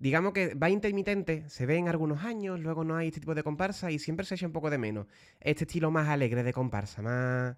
digamos 0.01 0.33
que 0.33 0.55
va 0.55 0.69
intermitente, 0.69 1.47
se 1.47 1.67
ve 1.67 1.77
en 1.77 1.87
algunos 1.87 2.23
años, 2.23 2.59
luego 2.59 2.83
no 2.83 2.97
hay 2.97 3.09
este 3.09 3.19
tipo 3.19 3.35
de 3.35 3.43
comparsa 3.43 3.91
y 3.91 3.99
siempre 3.99 4.25
se 4.25 4.33
echa 4.33 4.47
un 4.47 4.51
poco 4.51 4.71
de 4.71 4.79
menos. 4.79 5.05
Este 5.39 5.65
estilo 5.65 5.91
más 5.91 6.09
alegre 6.09 6.41
de 6.41 6.53
comparsa, 6.53 7.03
más, 7.03 7.55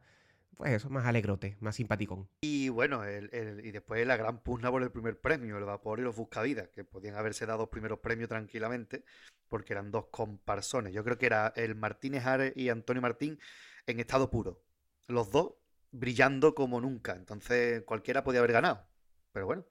pues 0.56 0.72
eso, 0.72 0.90
más 0.90 1.06
alegrote, 1.06 1.58
más 1.60 1.76
simpaticón. 1.76 2.28
Y 2.42 2.70
bueno, 2.70 3.04
y 3.08 3.72
después 3.72 4.06
la 4.06 4.18
gran 4.18 4.40
pugna 4.40 4.72
por 4.72 4.84
el 4.84 4.92
primer 4.92 5.20
premio, 5.20 5.58
el 5.58 5.66
Vapor 5.66 6.00
y 6.00 6.04
los 6.04 6.16
Buscavidas, 6.16 6.70
que 6.70 6.84
podían 6.84 7.16
haberse 7.16 7.46
dado 7.46 7.70
primeros 7.70 8.00
premios 8.00 8.30
tranquilamente, 8.30 9.04
porque 9.50 9.74
eran 9.74 9.92
dos 9.92 10.06
comparsones. 10.12 10.94
Yo 10.94 11.04
creo 11.04 11.18
que 11.18 11.26
era 11.26 11.54
el 11.56 11.76
Martínez 11.76 12.26
Ares 12.26 12.54
y 12.56 12.70
Antonio 12.70 13.02
Martín 13.02 13.40
en 13.88 14.00
estado 14.00 14.30
puro. 14.30 14.62
Los 15.08 15.32
dos 15.32 15.54
brillando 15.92 16.56
como 16.56 16.82
nunca. 16.82 17.16
Entonces 17.16 17.84
cualquiera 17.84 18.24
podía 18.24 18.40
haber 18.40 18.54
ganado. 18.54 18.88
Pero 19.32 19.46
bueno, 19.46 19.66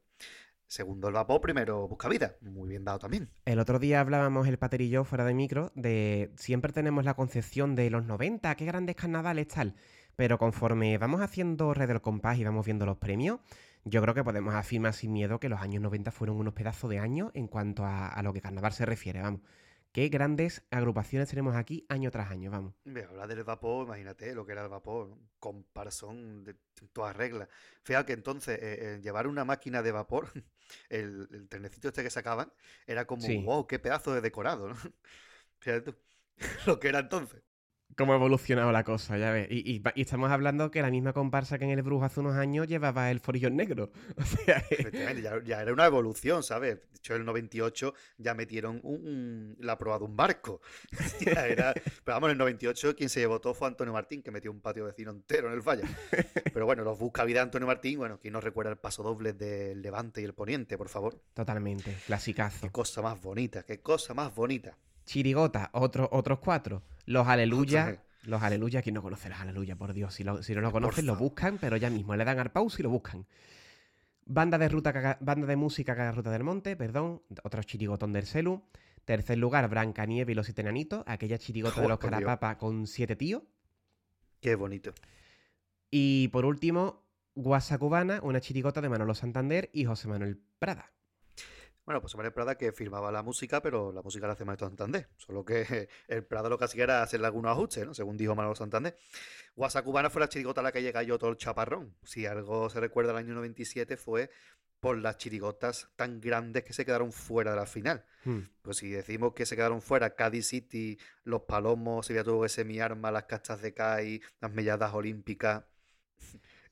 Segundo 0.73 1.09
el 1.09 1.13
vapor, 1.13 1.43
primero 1.43 1.87
busca 1.87 2.09
vida. 2.09 2.37
Muy 2.41 2.67
bien 2.67 2.83
dado 2.83 2.99
también. 3.01 3.29
El 3.45 3.59
otro 3.59 3.79
día 3.79 4.01
hablábamos 4.01 4.49
el 4.49 4.57
pater 4.57 4.81
y 4.81 4.89
yo 4.89 5.05
fuera 5.05 5.23
de 5.27 5.35
micro 5.35 5.71
de 5.75 6.33
siempre 6.37 6.73
tenemos 6.73 7.05
la 7.05 7.13
concepción 7.13 7.75
de 7.75 7.91
los 7.91 8.07
90, 8.07 8.55
qué 8.55 8.65
grandes 8.65 8.97
carnavales 8.97 9.49
tal. 9.49 9.75
Pero 10.17 10.39
conforme 10.39 10.99
vamos 10.99 11.21
haciendo 11.21 11.75
Red 11.75 11.89
del 11.89 12.01
Compás 12.01 12.39
y 12.39 12.45
vamos 12.45 12.67
viendo 12.67 12.87
los 12.87 12.99
premios, 12.99 13.41
yo 13.85 14.01
creo 14.03 14.15
que 14.15 14.25
podemos 14.25 14.55
afirmar 14.55 14.95
sin 14.95 15.13
miedo 15.13 15.41
que 15.41 15.49
los 15.49 15.61
años 15.61 15.83
90 15.83 16.11
fueron 16.11 16.37
unos 16.37 16.55
pedazos 16.55 16.91
de 16.91 16.99
años 16.99 17.31
en 17.35 17.49
cuanto 17.49 17.85
a, 17.85 18.09
a 18.09 18.23
lo 18.23 18.33
que 18.33 18.41
carnaval 18.41 18.73
se 18.73 18.87
refiere, 18.87 19.23
vamos 19.23 19.41
qué 19.93 20.09
grandes 20.09 20.65
agrupaciones 20.71 21.29
tenemos 21.29 21.55
aquí 21.55 21.85
año 21.89 22.11
tras 22.11 22.31
año, 22.31 22.51
vamos. 22.51 22.75
Habla 22.87 23.27
del 23.27 23.45
vapor, 23.45 23.87
imagínate 23.87 24.35
lo 24.35 24.45
que 24.45 24.53
era 24.53 24.63
el 24.63 24.69
vapor, 24.69 25.17
comparsón 25.39 26.45
de 26.45 26.57
todas 26.93 27.15
reglas. 27.15 27.49
Fíjate 27.85 28.07
que 28.07 28.13
entonces 28.15 28.59
eh, 28.59 28.79
eh, 28.81 29.01
llevar 29.03 29.27
una 29.27 29.45
máquina 29.45 29.83
de 29.83 29.93
vapor, 29.93 30.29
el, 30.89 31.29
el, 31.31 31.49
trenecito 31.49 31.89
este 31.89 32.03
que 32.03 32.11
sacaban, 32.11 32.53
era 32.87 33.07
como, 33.07 33.27
wow, 33.43 33.67
qué 33.67 33.79
pedazo 33.79 34.15
de 34.15 34.23
decorado, 34.23 34.69
¿no? 34.71 34.77
Fíjate 35.61 35.93
tú, 35.93 35.97
lo 36.67 36.81
que 36.81 36.89
era 36.89 37.01
entonces 37.01 37.43
cómo 37.97 38.13
ha 38.13 38.17
evolucionado 38.17 38.73
la 38.73 38.85
cosa, 38.85 39.19
ya 39.19 39.31
ves. 39.33 39.49
Y, 39.51 39.83
estamos 39.97 40.31
hablando 40.31 40.71
que 40.71 40.83
la 40.83 40.91
misma 40.91 41.13
comparsa 41.13 41.59
que 41.59 41.65
en 41.65 41.71
el 41.71 41.83
Brujo 41.83 42.05
hace 42.05 42.21
unos 42.21 42.37
años 42.37 42.67
llevaba 42.67 43.11
el 43.11 43.21
forillón 43.21 43.57
negro. 43.57 43.91
O 44.23 44.25
sea, 44.25 44.65
Efectivamente, 44.71 45.23
ya, 45.45 45.61
era 45.61 45.73
una 45.73 45.87
evolución, 45.87 46.43
¿sabes? 46.43 46.77
De 46.77 46.97
hecho, 46.97 47.15
en 47.15 47.21
el 47.21 47.27
98 47.27 47.95
ya 48.19 48.35
metieron 48.35 48.81
la 49.59 49.77
prueba 49.79 49.99
de 49.99 50.05
un 50.05 50.17
barco. 50.17 50.61
era... 51.21 51.73
Pero 51.75 52.15
vamos, 52.15 52.29
en 52.29 52.33
el 52.33 52.39
98 52.39 52.95
quien 52.95 53.09
se 53.09 53.21
llevó 53.21 53.41
todo 53.41 53.55
fue 53.55 53.69
Antonio 53.69 53.93
Martín, 53.93 54.23
que 54.23 54.31
metió 54.31 54.51
un 54.51 54.61
patio 54.61 54.85
vecino 54.85 55.11
entero 55.11 55.49
en 55.49 55.55
el 55.55 55.63
falla. 55.63 55.89
Pero 56.53 56.67
bueno, 56.67 56.85
los 56.85 56.99
busca 56.99 57.25
vida 57.25 57.43
Antonio 57.43 57.67
Martín, 57.67 57.99
bueno, 57.99 58.19
quien 58.19 58.33
nos 58.33 58.45
recuerda 58.45 58.71
el 58.71 58.79
paso 58.79 59.03
doble 59.03 59.33
del 59.33 59.83
Levante 59.83 60.21
y 60.21 60.25
el 60.25 60.35
Poniente, 60.35 60.79
por 60.79 60.89
favor. 60.89 61.21
Totalmente, 61.35 61.97
clasicazo. 62.07 62.61
Qué 62.61 62.71
cosa 62.71 63.03
más 63.03 63.21
bonita, 63.21 63.65
qué 63.65 63.81
cosa 63.81 64.15
más 64.15 64.35
bonita. 64.35 64.77
Chirigota, 65.05 65.71
otros 65.73 66.09
otros 66.13 66.39
cuatro. 66.39 66.83
Los 67.07 67.27
Aleluya. 67.27 68.03
Los 68.25 68.43
Aleluya, 68.43 68.83
¿quién 68.83 68.95
no 68.95 69.03
conoce 69.03 69.29
los 69.29 69.41
Aleluya? 69.41 69.75
Por 69.75 69.93
Dios, 69.93 70.15
si, 70.15 70.23
no 70.23 70.39
lo 70.39 70.71
conocen, 70.71 71.07
lo 71.07 71.17
buscan, 71.17 71.59
pero 71.59 71.77
ya 71.77 71.91
mismo 71.91 72.15
le 72.15 72.25
dan 72.25 72.39
al 72.39 72.53
pause 72.53 72.79
y 72.79 72.83
lo 72.85 72.91
buscan. 72.91 73.27
Banda 74.25 74.59
de, 74.59 74.69
ruta, 74.69 75.19
banda 75.21 75.47
de 75.47 75.57
música 75.57 75.97
Caga 75.97 76.13
Ruta 76.13 76.31
del 76.31 76.45
Monte, 76.45 76.77
perdón, 76.77 77.23
otro 77.43 77.63
chirigotón 77.65 78.13
del 78.13 78.27
Celu. 78.27 78.63
Tercer 79.05 79.37
lugar, 79.37 79.69
Branca 79.69 80.07
Nieve 80.07 80.31
y 80.31 80.35
los 80.37 80.47
Siete 80.47 80.65
aquella 81.07 81.39
chirigota 81.39 81.81
de 81.81 81.89
los 81.89 81.99
Carapapa 81.99 82.57
con 82.57 82.87
siete 82.87 83.17
tíos. 83.17 83.43
Qué 84.41 84.55
bonito. 84.55 84.95
Y 85.91 86.29
por 86.29 86.45
último, 86.45 87.03
Guasa 87.35 87.79
Cubana, 87.79 88.21
una 88.23 88.41
chirigota 88.41 88.81
de 88.81 88.89
Manolo 88.89 89.15
Santander 89.15 89.71
y 89.73 89.85
José 89.85 90.07
Manuel 90.07 90.41
Prada. 90.61 90.93
Bueno, 91.85 92.01
pues 92.01 92.15
Manuel 92.15 92.33
Prada 92.33 92.57
que 92.57 92.73
firmaba 92.73 93.11
la 93.11 93.23
música, 93.23 93.61
pero 93.61 93.93
la 93.93 94.03
música 94.03 94.27
la 94.27 94.35
hace 94.35 94.45
Manuel 94.45 94.61
Santander. 94.61 95.09
Solo 95.17 95.45
que 95.45 95.89
el 96.09 96.25
Prada 96.25 96.49
lo 96.49 96.59
que 96.59 96.65
hacía 96.65 96.85
era 96.85 97.03
hacerle 97.03 97.27
algunos 97.27 97.53
ajustes, 97.53 97.85
¿no? 97.87 97.95
Según 97.95 98.17
dijo 98.17 98.35
Manuel 98.35 98.57
Santander. 98.57 98.97
Guasa 99.57 99.83
Cubana 99.83 100.09
fue 100.09 100.21
la 100.21 100.29
chirigota 100.29 100.61
a 100.61 100.65
la 100.65 100.73
que 100.73 100.83
llegó 100.83 101.19
todo 101.19 101.31
el 101.31 101.37
chaparrón. 101.37 101.97
Si 102.05 102.25
algo 102.27 102.71
se 102.71 102.81
recuerda 102.81 103.13
del 103.13 103.25
año 103.25 103.35
97 103.35 103.97
fue 103.97 104.31
por 104.83 104.99
las 104.99 105.17
chirigotas 105.17 105.91
tan 105.95 106.21
grandes 106.21 106.65
que 106.65 106.73
se 106.73 106.85
quedaron 106.85 107.13
fuera 107.13 107.53
de 107.53 107.57
la 107.57 107.67
final. 107.67 108.05
Hmm. 108.25 108.41
Pues 108.63 108.79
si 108.79 108.91
decimos 108.91 109.33
que 109.33 109.47
se 109.47 109.55
quedaron 109.55 109.81
fuera 109.81 110.17
Cádiz 110.17 110.49
City, 110.49 110.99
los 111.23 111.43
Palomos, 111.43 112.07
Sevilla 112.07 112.25
tuvo 112.25 112.45
ese 112.45 112.65
mi 112.65 112.81
arma, 112.81 113.13
las 113.13 113.25
castas 113.25 113.63
de 113.63 113.75
CAI, 113.75 114.21
las 114.41 114.53
melladas 114.53 114.93
olímpicas. 114.93 115.65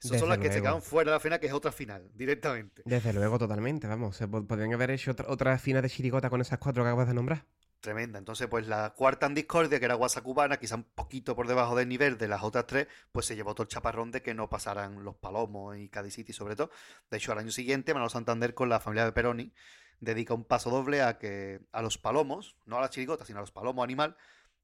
Esas 0.02 0.20
son 0.20 0.28
las 0.28 0.38
que 0.38 0.50
se 0.50 0.62
quedan 0.62 0.80
fuera 0.80 1.10
de 1.10 1.16
la 1.16 1.20
final, 1.20 1.38
que 1.40 1.46
es 1.46 1.52
otra 1.52 1.72
final, 1.72 2.10
directamente. 2.14 2.82
Desde 2.84 3.12
luego, 3.12 3.38
totalmente, 3.38 3.86
vamos. 3.86 4.16
Se 4.16 4.26
podrían 4.26 4.72
haber 4.72 4.90
hecho 4.90 5.10
otra, 5.10 5.26
otra 5.28 5.58
final 5.58 5.82
de 5.82 5.90
chirigota 5.90 6.30
con 6.30 6.40
esas 6.40 6.58
cuatro 6.58 6.82
que 6.82 6.88
acabas 6.88 7.08
de 7.08 7.14
nombrar. 7.14 7.44
Tremenda. 7.80 8.18
Entonces, 8.18 8.46
pues 8.48 8.66
la 8.66 8.90
cuarta 8.90 9.26
en 9.26 9.34
discordia, 9.34 9.78
que 9.78 9.84
era 9.86 9.94
Guasa 9.94 10.20
Cubana, 10.20 10.58
quizá 10.58 10.76
un 10.76 10.84
poquito 10.84 11.34
por 11.34 11.46
debajo 11.46 11.74
del 11.74 11.88
nivel 11.88 12.18
de 12.18 12.28
las 12.28 12.42
otras 12.42 12.66
tres, 12.66 12.88
pues 13.10 13.26
se 13.26 13.36
llevó 13.36 13.54
todo 13.54 13.62
el 13.62 13.68
chaparrón 13.68 14.10
de 14.10 14.22
que 14.22 14.34
no 14.34 14.50
pasaran 14.50 15.02
los 15.02 15.16
Palomos 15.16 15.76
y 15.78 15.88
Cádiz 15.88 16.14
City, 16.14 16.32
sobre 16.32 16.56
todo. 16.56 16.70
De 17.10 17.16
hecho, 17.16 17.32
al 17.32 17.38
año 17.38 17.50
siguiente, 17.50 17.94
Manolo 17.94 18.10
Santander 18.10 18.52
con 18.54 18.68
la 18.68 18.80
familia 18.80 19.06
de 19.06 19.12
Peroni 19.12 19.52
dedica 19.98 20.34
un 20.34 20.44
paso 20.44 20.70
doble 20.70 21.02
a 21.02 21.18
que 21.18 21.60
a 21.72 21.82
los 21.82 21.98
palomos, 21.98 22.56
no 22.66 22.78
a 22.78 22.80
las 22.80 22.90
chirigotas, 22.90 23.26
sino 23.26 23.38
a 23.38 23.42
los 23.42 23.50
palomos 23.50 23.82
animal, 23.84 24.16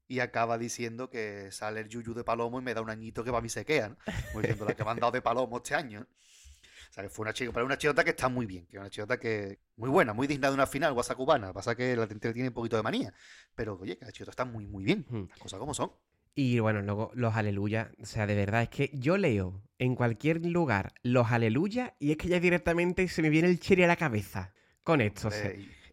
y 0.07 0.19
acaba 0.19 0.57
diciendo 0.57 1.09
que 1.09 1.51
sale 1.51 1.81
el 1.81 1.89
yuyu 1.89 2.13
de 2.13 2.23
palomo 2.23 2.59
y 2.59 2.63
me 2.63 2.73
da 2.73 2.81
un 2.81 2.89
añito 2.89 3.23
que 3.23 3.31
para 3.31 3.41
mí 3.41 3.49
se 3.49 3.65
queda, 3.65 3.89
¿no? 3.89 3.97
Muy 4.33 4.41
diciendo 4.43 4.65
la 4.65 4.75
que 4.75 4.83
me 4.83 4.91
han 4.91 4.99
dado 4.99 5.11
de 5.11 5.21
palomo 5.21 5.57
este 5.57 5.75
año. 5.75 6.07
O 6.89 6.93
sea, 6.93 7.03
que 7.03 7.09
fue 7.09 7.23
una 7.23 7.33
chica, 7.33 7.51
pero 7.51 7.65
una 7.65 7.77
chilota 7.77 8.03
que 8.03 8.11
está 8.11 8.29
muy 8.29 8.45
bien, 8.45 8.65
que 8.65 8.77
es 8.77 8.79
una 8.79 8.89
chilota 8.89 9.19
que 9.19 9.59
muy 9.75 9.89
buena, 9.89 10.13
muy 10.13 10.25
digna 10.25 10.47
de 10.47 10.53
una 10.53 10.65
final 10.65 10.93
guasa 10.93 11.15
cubana. 11.15 11.51
Pasa 11.53 11.75
que 11.75 11.95
la 11.95 12.07
gente 12.07 12.33
tiene 12.33 12.49
un 12.49 12.53
poquito 12.53 12.77
de 12.77 12.83
manía, 12.83 13.13
pero 13.53 13.77
oye, 13.79 13.97
que 13.97 14.05
la 14.05 14.11
chilota 14.11 14.31
está 14.31 14.45
muy, 14.45 14.65
muy 14.65 14.83
bien. 14.83 15.05
Hmm. 15.09 15.25
Las 15.29 15.39
cosas 15.39 15.59
como 15.59 15.73
son. 15.73 15.91
Y 16.33 16.59
bueno, 16.59 16.81
luego 16.83 17.11
los 17.15 17.35
aleluya, 17.35 17.91
o 17.99 18.05
sea, 18.05 18.27
de 18.27 18.35
verdad, 18.35 18.61
es 18.61 18.69
que 18.69 18.91
yo 18.93 19.17
leo 19.17 19.63
en 19.79 19.95
cualquier 19.95 20.45
lugar 20.45 20.93
los 21.01 21.31
aleluya 21.31 21.95
y 21.99 22.11
es 22.11 22.17
que 22.17 22.27
ya 22.27 22.39
directamente 22.39 23.07
se 23.07 23.23
me 23.23 23.29
viene 23.29 23.47
el 23.47 23.59
cherry 23.59 23.83
a 23.83 23.87
la 23.87 23.95
cabeza 23.95 24.53
con 24.83 25.01
esto. 25.01 25.29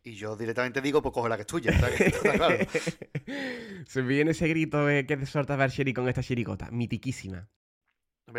Y 0.06 0.16
yo 0.16 0.37
directamente 0.37 0.82
digo, 0.82 1.00
pues 1.00 1.14
coge 1.14 1.30
la 1.30 1.37
que 1.37 1.42
es 1.42 1.46
tuya. 1.46 1.73
Se 3.87 4.02
me 4.02 4.08
viene 4.08 4.32
ese 4.32 4.46
grito 4.49 4.87
que 4.87 5.16
te 5.16 5.25
solta 5.25 5.66
Sherry 5.66 5.94
con 5.94 6.06
esta 6.08 6.23
chiricota, 6.23 6.70
mitiquísima. 6.70 7.49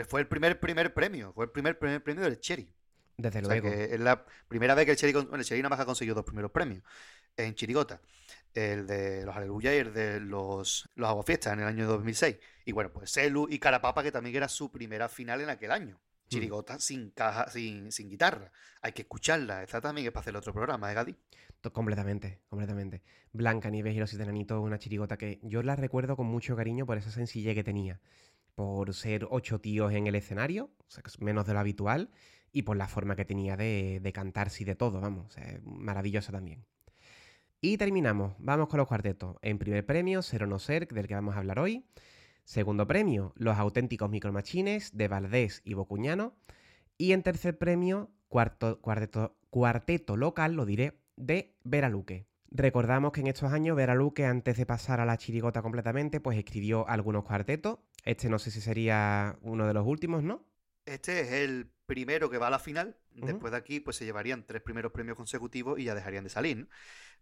fue 0.08 0.22
el 0.22 0.28
primer 0.28 0.60
primer 0.60 0.94
premio, 0.94 1.34
fue 1.34 1.46
el 1.46 1.52
primer 1.52 1.80
primer 1.80 2.04
premio 2.04 2.24
del 2.24 2.40
Cherry. 2.40 2.72
Desde 3.18 3.42
luego. 3.42 3.70
es 3.70 4.00
la 4.00 4.26
primera 4.48 4.76
vez 4.76 4.86
que 4.86 4.92
el 4.92 4.98
Cherry, 4.98 5.28
el 5.34 5.44
Cherry 5.44 5.62
nada 5.62 5.70
más 5.70 5.80
ha 5.80 5.86
conseguido 5.86 6.14
dos 6.14 6.26
primeros 6.26 6.52
premios 6.52 6.84
en 7.36 7.56
Chirigota. 7.56 8.00
El 8.54 8.86
de 8.86 9.26
los 9.26 9.36
Aleluya 9.36 9.74
y 9.74 9.80
el 9.80 9.94
de 9.94 10.20
los, 10.20 10.88
los 10.94 11.10
Aguafiestas 11.10 11.54
en 11.54 11.62
el 11.62 11.68
año 11.68 11.88
2006. 11.88 12.38
Y 12.66 12.74
bueno, 12.74 12.92
pues 12.92 13.10
Selu 13.10 13.48
y 13.50 13.58
Carapapa, 13.58 14.04
que 14.04 14.12
también 14.12 14.36
era 14.36 14.48
su 14.48 14.72
primera 14.72 15.10
final 15.10 15.42
en 15.42 15.50
aquel 15.50 15.72
año. 15.72 16.00
Mm. 16.26 16.30
Chirigota 16.30 16.80
sin 16.80 17.12
caja, 17.12 17.50
sin, 17.50 17.92
sin 17.92 18.10
guitarra. 18.10 18.52
Hay 18.82 18.92
que 18.94 19.04
escucharla. 19.04 19.64
Esta 19.64 19.82
también 19.82 20.08
es 20.08 20.14
para 20.14 20.22
hacer 20.22 20.36
otro 20.36 20.54
programa, 20.54 20.92
¿eh, 20.92 20.96
Gadi? 20.96 21.16
Completamente, 21.72 22.42
completamente. 22.48 23.02
Blanca 23.32 23.70
Nieves 23.70 23.96
y 23.96 24.00
los 24.00 24.10
Siete 24.10 24.26
una 24.54 24.78
chirigota 24.78 25.18
que 25.18 25.40
yo 25.42 25.64
la 25.64 25.76
recuerdo 25.76 26.16
con 26.16 26.28
mucho 26.28 26.56
cariño 26.56 26.86
por 26.86 26.98
esa 26.98 27.12
sencillez 27.12 27.56
que 27.56 27.64
tenía. 27.64 28.00
Por 28.54 28.94
ser 28.94 29.28
ocho 29.30 29.60
tíos 29.60 29.92
en 29.94 30.08
el 30.08 30.16
escenario, 30.16 30.72
o 30.80 30.86
sea, 30.88 31.04
menos 31.20 31.46
de 31.46 31.54
lo 31.54 31.60
habitual, 31.60 32.12
y 32.52 32.62
por 32.62 32.78
la 32.78 32.88
forma 32.88 33.16
que 33.16 33.26
tenía 33.26 33.58
de, 33.58 34.00
de 34.02 34.14
cantarse 34.14 34.64
y 34.64 34.66
de 34.66 34.76
todo, 34.76 35.02
vamos. 35.02 35.36
maravillosa 35.64 36.32
también. 36.32 36.66
Y 37.60 37.78
terminamos, 37.78 38.36
vamos 38.38 38.70
con 38.70 38.78
los 38.78 38.88
cuartetos. 38.88 39.38
En 39.42 39.58
primer 39.58 39.86
premio, 39.86 40.22
Ser 40.22 40.44
o 40.44 40.48
No 40.48 40.60
Ser, 40.60 40.88
del 40.88 41.08
que 41.08 41.16
vamos 41.16 41.36
a 41.36 41.40
hablar 41.40 41.60
hoy. 41.60 41.86
Segundo 42.46 42.88
premio, 42.88 43.34
Los 43.36 43.58
auténticos 43.58 44.10
micromachines, 44.10 44.96
de 44.96 45.08
Valdés 45.08 45.62
y 45.66 45.74
Bocuñano. 45.74 46.36
Y 46.98 47.12
en 47.12 47.24
tercer 47.24 47.58
premio, 47.58 48.12
cuarto, 48.28 48.80
cuarteto, 48.82 49.36
cuarteto 49.50 50.16
local, 50.16 50.54
lo 50.54 50.66
diré, 50.66 51.02
de 51.16 51.58
Vera 51.64 51.90
Luque. 51.90 52.28
Recordamos 52.52 53.12
que 53.12 53.22
en 53.22 53.28
estos 53.28 53.52
años 53.52 53.76
Vera 53.76 53.96
Luque, 53.96 54.26
antes 54.26 54.58
de 54.58 54.66
pasar 54.66 55.00
a 55.00 55.06
la 55.06 55.18
chirigota 55.18 55.64
completamente, 55.64 56.22
pues 56.22 56.38
escribió 56.38 56.88
algunos 56.88 57.26
cuartetos. 57.26 57.80
Este 58.04 58.30
no 58.30 58.38
sé 58.38 58.52
si 58.52 58.62
sería 58.62 59.38
uno 59.42 59.66
de 59.66 59.74
los 59.74 59.86
últimos, 59.86 60.24
¿no? 60.24 60.46
Este 60.86 61.22
es 61.22 61.32
el 61.32 61.72
primero 61.88 62.30
que 62.30 62.38
va 62.38 62.48
a 62.48 62.52
la 62.52 62.60
final. 62.60 62.96
Después 63.12 63.52
de 63.52 63.58
aquí, 63.58 63.80
pues 63.80 63.98
se 63.98 64.06
llevarían 64.06 64.46
tres 64.46 64.62
primeros 64.62 64.92
premios 64.92 65.18
consecutivos 65.18 65.80
y 65.80 65.86
ya 65.86 65.96
dejarían 65.96 66.26
de 66.26 66.30
salir. 66.30 66.70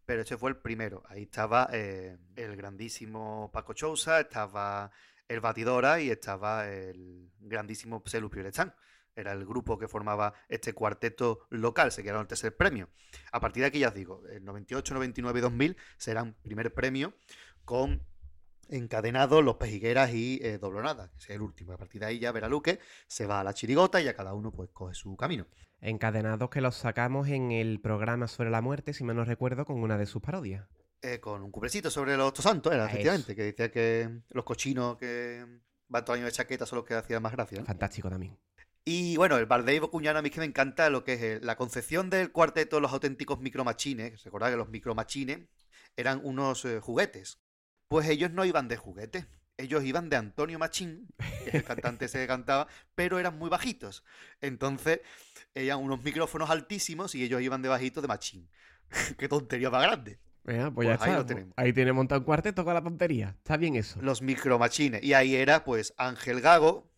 Pero 0.05 0.21
este 0.21 0.37
fue 0.37 0.49
el 0.49 0.57
primero. 0.57 1.01
Ahí 1.07 1.23
estaba 1.23 1.69
eh, 1.71 2.17
el 2.35 2.57
grandísimo 2.57 3.49
Paco 3.53 3.73
Chousa, 3.73 4.19
estaba 4.19 4.91
el 5.27 5.39
Batidora 5.39 6.01
y 6.01 6.09
estaba 6.09 6.67
el 6.69 7.29
grandísimo 7.39 8.01
Selupio 8.05 8.43
Lechán. 8.43 8.73
Era 9.15 9.31
el 9.31 9.45
grupo 9.45 9.77
que 9.77 9.87
formaba 9.87 10.33
este 10.49 10.73
cuarteto 10.73 11.45
local, 11.49 11.91
se 11.91 12.01
quedaron 12.01 12.21
el 12.21 12.27
tercer 12.27 12.55
premio. 12.57 12.89
A 13.31 13.39
partir 13.39 13.61
de 13.61 13.67
aquí 13.67 13.79
ya 13.79 13.89
os 13.89 13.93
digo, 13.93 14.23
el 14.29 14.43
98, 14.43 14.93
99 14.95 15.39
y 15.39 15.41
2000 15.41 15.77
serán 15.97 16.35
primer 16.41 16.73
premio 16.73 17.13
con 17.63 18.01
encadenados 18.69 19.43
los 19.43 19.57
pejigueras 19.57 20.13
y 20.13 20.39
eh, 20.41 20.57
doblonadas, 20.57 21.11
que 21.11 21.17
es 21.17 21.29
el 21.29 21.41
último. 21.41 21.73
A 21.73 21.77
partir 21.77 22.01
de 22.01 22.07
ahí 22.07 22.19
ya 22.19 22.31
Veraluque 22.31 22.79
se 23.07 23.27
va 23.27 23.39
a 23.39 23.43
la 23.43 23.53
chirigota 23.53 24.01
y 24.01 24.05
ya 24.05 24.15
cada 24.15 24.33
uno 24.33 24.51
pues 24.51 24.69
coge 24.71 24.95
su 24.95 25.15
camino. 25.15 25.45
Encadenados 25.79 26.49
que 26.49 26.61
los 26.61 26.75
sacamos 26.75 27.27
en 27.27 27.51
el 27.51 27.79
programa 27.81 28.27
sobre 28.27 28.49
la 28.49 28.61
muerte, 28.61 28.93
si 28.93 29.03
me 29.03 29.13
no 29.13 29.25
recuerdo, 29.25 29.65
con 29.65 29.81
una 29.81 29.97
de 29.97 30.05
sus 30.05 30.21
parodias. 30.21 30.65
Eh, 31.03 31.19
con 31.19 31.43
un 31.43 31.51
cubrecito 31.51 31.91
sobre 31.91 32.15
los 32.17 32.33
tosantos, 32.33 32.73
era, 32.73 32.85
efectivamente, 32.85 33.35
que 33.35 33.43
decía 33.43 33.69
que 33.69 34.09
los 34.29 34.45
cochinos 34.45 34.97
que 34.97 35.45
van 35.89 36.05
todo 36.05 36.15
año 36.15 36.25
de 36.25 36.31
chaqueta 36.31 36.65
son 36.65 36.77
los 36.77 36.85
que 36.85 36.95
hacían 36.95 37.21
más 37.21 37.33
gracia. 37.33 37.63
Fantástico 37.63 38.09
también. 38.09 38.39
Y 38.85 39.15
bueno, 39.17 39.37
el 39.37 39.45
Bardeo 39.45 39.91
Cuñano 39.91 40.19
a 40.19 40.21
mí 40.21 40.29
que 40.29 40.39
me 40.39 40.45
encanta 40.45 40.89
lo 40.89 41.03
que 41.03 41.13
es 41.13 41.21
eh, 41.21 41.39
la 41.41 41.55
concepción 41.55 42.09
del 42.09 42.31
cuarteto 42.31 42.79
Los 42.79 42.91
auténticos 42.91 43.39
micromachines. 43.39 44.23
Recordad 44.23 44.49
que 44.49 44.57
los 44.57 44.69
micromachines 44.69 45.47
eran 45.95 46.21
unos 46.23 46.65
juguetes 46.81 47.43
pues 47.93 48.09
ellos 48.09 48.31
no 48.31 48.43
iban 48.43 48.67
de 48.67 48.75
juguete. 48.75 49.27
Ellos 49.55 49.83
iban 49.83 50.09
de 50.09 50.15
Antonio 50.15 50.57
Machín, 50.57 51.07
que 51.43 51.49
es 51.49 51.53
el 51.53 51.63
cantante 51.63 52.05
ese 52.05 52.17
que 52.17 52.25
cantaba, 52.25 52.67
pero 52.95 53.19
eran 53.19 53.37
muy 53.37 53.51
bajitos. 53.51 54.03
Entonces, 54.41 55.01
eran 55.53 55.77
unos 55.77 56.01
micrófonos 56.01 56.49
altísimos 56.49 57.13
y 57.13 57.23
ellos 57.23 57.39
iban 57.43 57.61
de 57.61 57.69
bajitos 57.69 58.01
de 58.01 58.07
Machín. 58.07 58.49
Qué 59.19 59.27
tontería 59.27 59.69
más 59.69 59.83
grande. 59.83 60.19
Pues, 60.43 60.71
pues 60.73 60.87
ya 60.87 60.93
ahí 60.93 60.99
está. 60.99 61.17
Lo 61.17 61.25
tenemos. 61.25 61.53
Ahí 61.55 61.73
tiene 61.73 61.93
montado 61.93 62.19
un 62.19 62.25
cuarteto 62.25 62.63
con 62.63 62.73
la 62.73 62.81
tontería. 62.81 63.35
Está 63.37 63.57
bien 63.57 63.75
eso. 63.75 64.01
Los 64.01 64.21
micromachines. 64.21 65.03
Y 65.03 65.13
ahí 65.13 65.35
era, 65.35 65.63
pues, 65.63 65.93
Ángel 65.97 66.41
Gago, 66.41 66.93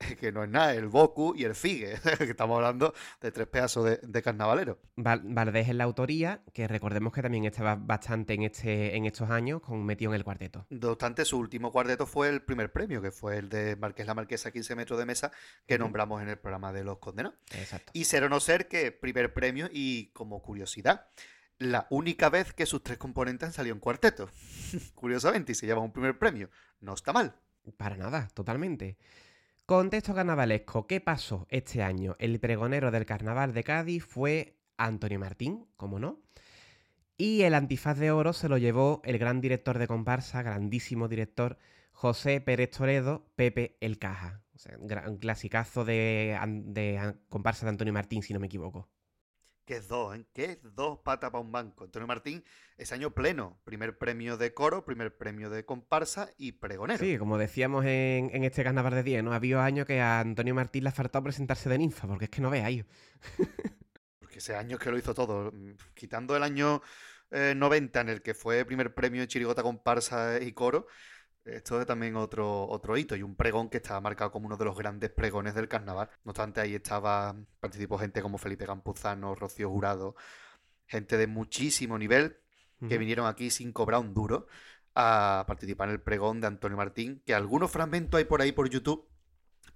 que 0.20 0.32
no 0.32 0.44
es 0.44 0.50
nada, 0.50 0.74
el 0.74 0.88
Boku 0.88 1.34
y 1.36 1.44
el 1.44 1.54
Figue, 1.54 1.94
que 2.18 2.24
estamos 2.24 2.56
hablando 2.56 2.94
de 3.20 3.32
tres 3.32 3.46
pedazos 3.46 3.84
de, 3.84 3.96
de 4.02 4.22
carnavalero. 4.22 4.78
Valdés 4.96 5.68
es 5.68 5.74
la 5.74 5.84
autoría, 5.84 6.42
que 6.52 6.68
recordemos 6.68 7.12
que 7.12 7.22
también 7.22 7.44
estaba 7.44 7.76
bastante 7.76 8.34
en, 8.34 8.42
este, 8.42 8.96
en 8.96 9.06
estos 9.06 9.30
años 9.30 9.60
con 9.60 9.84
metido 9.84 10.12
en 10.12 10.16
el 10.16 10.24
cuarteto. 10.24 10.66
No 10.70 10.90
obstante, 10.90 11.24
su 11.24 11.38
último 11.38 11.72
cuarteto 11.72 12.06
fue 12.06 12.28
el 12.28 12.42
primer 12.42 12.72
premio, 12.72 13.00
que 13.00 13.10
fue 13.10 13.38
el 13.38 13.48
de 13.48 13.76
Marqués 13.76 14.06
la 14.06 14.14
Marquesa 14.14 14.50
15 14.50 14.76
metros 14.76 14.98
de 14.98 15.06
mesa, 15.06 15.32
que 15.66 15.78
nombramos 15.78 16.22
en 16.22 16.28
el 16.28 16.38
programa 16.38 16.72
de 16.72 16.84
los 16.84 16.98
condenados. 16.98 17.38
Exacto. 17.52 17.90
Y 17.94 18.04
ser 18.04 18.24
o 18.24 18.28
no 18.28 18.40
ser 18.40 18.68
que 18.68 18.92
primer 18.92 19.32
premio 19.32 19.68
y 19.72 20.06
como 20.12 20.42
curiosidad, 20.42 21.06
la 21.58 21.86
única 21.90 22.28
vez 22.30 22.52
que 22.52 22.66
sus 22.66 22.82
tres 22.82 22.98
componentes 22.98 23.46
han 23.48 23.52
salido 23.52 23.74
en 23.74 23.80
cuarteto. 23.80 24.28
Curiosamente, 24.94 25.52
y 25.52 25.54
se 25.54 25.66
lleva 25.66 25.80
un 25.80 25.92
primer 25.92 26.18
premio. 26.18 26.50
No 26.80 26.94
está 26.94 27.12
mal. 27.12 27.34
Para 27.76 27.96
nada, 27.96 28.28
totalmente. 28.34 28.98
Contexto 29.66 30.14
carnavalesco. 30.14 30.86
¿Qué 30.86 31.00
pasó 31.00 31.46
este 31.48 31.82
año? 31.82 32.16
El 32.18 32.38
pregonero 32.38 32.90
del 32.90 33.06
carnaval 33.06 33.54
de 33.54 33.64
Cádiz 33.64 34.04
fue 34.04 34.58
Antonio 34.76 35.18
Martín, 35.18 35.66
como 35.76 35.98
no. 35.98 36.20
Y 37.16 37.42
el 37.42 37.54
antifaz 37.54 37.96
de 37.98 38.10
oro 38.10 38.32
se 38.32 38.48
lo 38.48 38.58
llevó 38.58 39.00
el 39.04 39.18
gran 39.18 39.40
director 39.40 39.78
de 39.78 39.86
comparsa, 39.86 40.42
grandísimo 40.42 41.08
director, 41.08 41.58
José 41.92 42.40
Pérez 42.40 42.72
Toledo, 42.72 43.30
Pepe 43.36 43.78
el 43.80 43.98
Caja. 43.98 44.42
un 45.06 45.18
clasicazo 45.18 45.84
de, 45.84 46.36
de 46.64 47.14
comparsa 47.28 47.66
de 47.66 47.70
Antonio 47.70 47.92
Martín, 47.94 48.22
si 48.22 48.34
no 48.34 48.40
me 48.40 48.46
equivoco. 48.48 48.90
¿Qué 49.64 49.76
es 49.76 49.88
dos, 49.88 50.14
¿eh? 50.14 50.26
¿Qué 50.34 50.44
es 50.44 50.58
dos 50.74 50.98
patas 50.98 51.30
para 51.30 51.42
un 51.42 51.50
banco? 51.50 51.84
Antonio 51.84 52.06
Martín 52.06 52.44
es 52.76 52.92
año 52.92 53.14
pleno. 53.14 53.58
Primer 53.64 53.96
premio 53.96 54.36
de 54.36 54.52
coro, 54.52 54.84
primer 54.84 55.16
premio 55.16 55.48
de 55.48 55.64
comparsa 55.64 56.28
y 56.36 56.52
pregonero. 56.52 56.98
Sí, 56.98 57.16
como 57.16 57.38
decíamos 57.38 57.86
en, 57.86 58.44
este 58.44 58.62
carnaval 58.62 58.92
de 58.92 59.02
10, 59.02 59.24
¿no? 59.24 59.32
Había 59.32 59.64
años 59.64 59.86
que 59.86 60.02
a 60.02 60.20
Antonio 60.20 60.54
Martín 60.54 60.84
le 60.84 60.90
ha 60.90 60.92
faltado 60.92 61.24
presentarse 61.24 61.70
de 61.70 61.78
ninfa, 61.78 62.06
porque 62.06 62.26
es 62.26 62.30
que 62.30 62.42
no 62.42 62.50
veáis. 62.50 62.84
porque 64.18 64.38
ese 64.38 64.54
año 64.54 64.76
que 64.76 64.90
lo 64.90 64.98
hizo 64.98 65.14
todo. 65.14 65.50
Quitando 65.94 66.36
el 66.36 66.42
año 66.42 66.82
90 67.30 67.98
eh, 67.98 68.02
en 68.02 68.08
el 68.10 68.20
que 68.20 68.34
fue 68.34 68.66
primer 68.66 68.92
premio 68.92 69.22
de 69.22 69.28
chirigota, 69.28 69.62
comparsa 69.62 70.42
y 70.42 70.52
coro, 70.52 70.88
esto 71.44 71.80
es 71.80 71.86
también 71.86 72.16
otro, 72.16 72.66
otro 72.68 72.96
hito 72.96 73.16
y 73.16 73.22
un 73.22 73.36
pregón 73.36 73.68
que 73.68 73.76
estaba 73.78 74.00
marcado 74.00 74.30
como 74.30 74.46
uno 74.46 74.56
de 74.56 74.64
los 74.64 74.76
grandes 74.76 75.10
pregones 75.10 75.54
del 75.54 75.68
carnaval. 75.68 76.08
No 76.24 76.30
obstante, 76.30 76.60
ahí 76.60 76.74
estaba, 76.74 77.36
participó 77.60 77.98
gente 77.98 78.22
como 78.22 78.38
Felipe 78.38 78.66
Campuzano, 78.66 79.34
Rocío 79.34 79.70
Jurado, 79.70 80.16
gente 80.86 81.16
de 81.16 81.26
muchísimo 81.26 81.98
nivel 81.98 82.38
que 82.88 82.98
vinieron 82.98 83.26
aquí 83.26 83.48
sin 83.48 83.72
cobrar 83.72 84.00
un 84.00 84.12
duro 84.12 84.46
a 84.94 85.44
participar 85.46 85.88
en 85.88 85.94
el 85.94 86.02
pregón 86.02 86.40
de 86.40 86.48
Antonio 86.48 86.76
Martín, 86.76 87.22
que 87.24 87.34
algunos 87.34 87.70
fragmentos 87.70 88.18
hay 88.18 88.24
por 88.24 88.42
ahí 88.42 88.52
por 88.52 88.68
YouTube, 88.68 89.08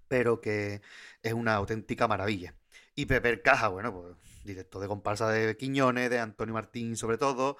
pero 0.08 0.40
que 0.40 0.82
es 1.22 1.32
una 1.32 1.54
auténtica 1.54 2.06
maravilla. 2.06 2.54
Y 2.94 3.06
Pepe 3.06 3.40
Caja, 3.40 3.68
bueno, 3.68 3.92
pues 3.94 4.16
directo 4.44 4.80
de 4.80 4.88
comparsa 4.88 5.30
de 5.30 5.56
Quiñones, 5.56 6.10
de 6.10 6.18
Antonio 6.18 6.54
Martín 6.54 6.96
sobre 6.96 7.18
todo, 7.18 7.56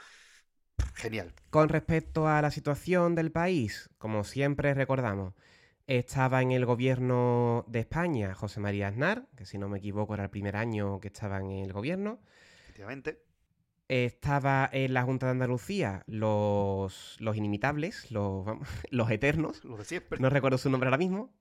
Genial. 0.95 1.33
Con 1.51 1.69
respecto 1.69 2.29
a 2.29 2.43
la 2.43 2.51
situación 2.51 3.15
del 3.15 3.31
país, 3.31 3.89
como 3.99 4.25
siempre 4.25 4.75
recordamos, 4.75 5.35
estaba 5.87 6.43
en 6.43 6.53
el 6.53 6.67
gobierno 6.67 7.65
de 7.67 7.81
España 7.81 8.35
José 8.35 8.61
María 8.61 8.89
Aznar, 8.89 9.27
que 9.37 9.47
si 9.47 9.57
no 9.57 9.69
me 9.69 9.79
equivoco 9.79 10.15
era 10.15 10.25
el 10.25 10.31
primer 10.31 10.57
año 10.57 11.01
que 11.01 11.09
estaba 11.09 11.39
en 11.39 11.51
el 11.51 11.73
gobierno. 11.73 12.21
Efectivamente. 12.65 13.25
Estaba 13.89 14.69
en 14.71 14.93
la 14.93 15.05
Junta 15.05 15.27
de 15.27 15.33
Andalucía 15.33 16.03
los, 16.07 17.17
los 17.21 17.37
inimitables, 17.37 18.11
los, 18.11 18.47
los 18.91 19.11
eternos. 19.11 19.65
Los 19.65 19.79
de 19.79 19.85
siempre. 19.87 20.19
No 20.21 20.29
recuerdo 20.29 20.59
su 20.59 20.69
nombre 20.69 20.89
ahora 20.89 20.99
mismo. 20.99 21.33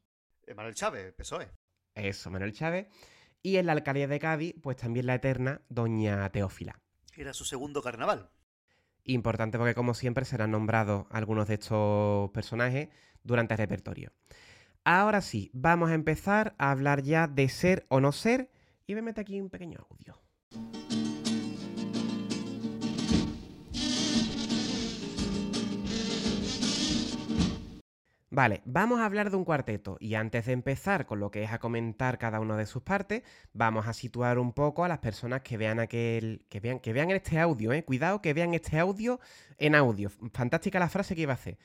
Manuel 0.56 0.76
Chávez, 0.76 1.14
PSOE. 1.14 1.50
Eso, 1.94 2.32
Manuel 2.32 2.54
Chávez. 2.54 2.88
Y 3.44 3.58
en 3.58 3.66
la 3.66 3.74
alcaldía 3.74 4.08
de 4.08 4.20
Cádiz, 4.20 4.56
pues 4.62 4.78
también 4.78 5.08
la 5.08 5.16
eterna 5.16 5.62
Doña 5.68 6.30
Teófila. 6.32 6.80
Era 7.18 7.34
su 7.34 7.44
segundo 7.44 7.82
carnaval. 7.82 8.30
Importante 9.08 9.58
porque 9.58 9.74
como 9.74 9.94
siempre 9.94 10.26
serán 10.26 10.52
nombrados 10.52 11.06
algunos 11.10 11.48
de 11.48 11.54
estos 11.54 12.30
personajes 12.32 12.90
durante 13.24 13.54
el 13.54 13.58
repertorio. 13.58 14.12
Ahora 14.84 15.22
sí, 15.22 15.50
vamos 15.54 15.90
a 15.90 15.94
empezar 15.94 16.56
a 16.58 16.72
hablar 16.72 17.04
ya 17.04 17.28
de 17.28 17.48
ser 17.48 17.86
o 17.90 18.02
no 18.02 18.12
ser 18.12 18.52
y 18.86 18.96
me 18.96 19.02
mete 19.02 19.22
aquí 19.22 19.40
un 19.40 19.50
pequeño 19.50 19.88
audio. 19.90 20.87
Vale, 28.30 28.62
vamos 28.66 29.00
a 29.00 29.06
hablar 29.06 29.32
de 29.32 29.38
un 29.38 29.46
cuarteto 29.46 29.96
y 30.02 30.16
antes 30.16 30.46
de 30.46 30.52
empezar 30.52 31.06
con 31.06 31.22
lo 31.22 31.32
que 31.32 31.44
es 31.44 31.52
a 31.54 31.60
comentar 31.60 32.18
cada 32.18 32.42
una 32.42 32.58
de 32.58 32.66
sus 32.66 32.84
partes, 32.84 33.24
vamos 33.54 33.88
a 33.88 33.94
situar 33.94 34.38
un 34.38 34.52
poco 34.52 34.84
a 34.84 34.90
las 34.90 35.00
personas 35.00 35.42
que 35.44 35.56
vean 35.56 35.80
aquel 35.80 36.44
que 36.50 36.60
vean 36.60 36.80
que 36.80 36.92
vean 36.92 37.10
este 37.12 37.40
audio, 37.40 37.72
eh. 37.72 37.86
Cuidado 37.86 38.22
que 38.22 38.34
vean 38.34 38.54
este 38.54 38.80
audio 38.80 39.22
en 39.58 39.76
audio. 39.76 40.10
Fantástica 40.34 40.78
la 40.78 40.90
frase 40.90 41.16
que 41.16 41.22
iba 41.22 41.32
a 41.32 41.36
hacer. 41.36 41.58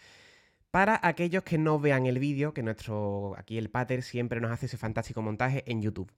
Para 0.70 1.00
aquellos 1.02 1.42
que 1.42 1.58
no 1.58 1.80
vean 1.80 2.06
el 2.06 2.20
vídeo, 2.20 2.54
que 2.54 2.62
nuestro 2.62 3.34
aquí 3.36 3.58
el 3.58 3.68
pater 3.68 4.02
siempre 4.02 4.40
nos 4.40 4.52
hace 4.52 4.66
ese 4.66 4.76
fantástico 4.76 5.20
montaje 5.20 5.64
en 5.66 5.82
YouTube. 5.82 6.12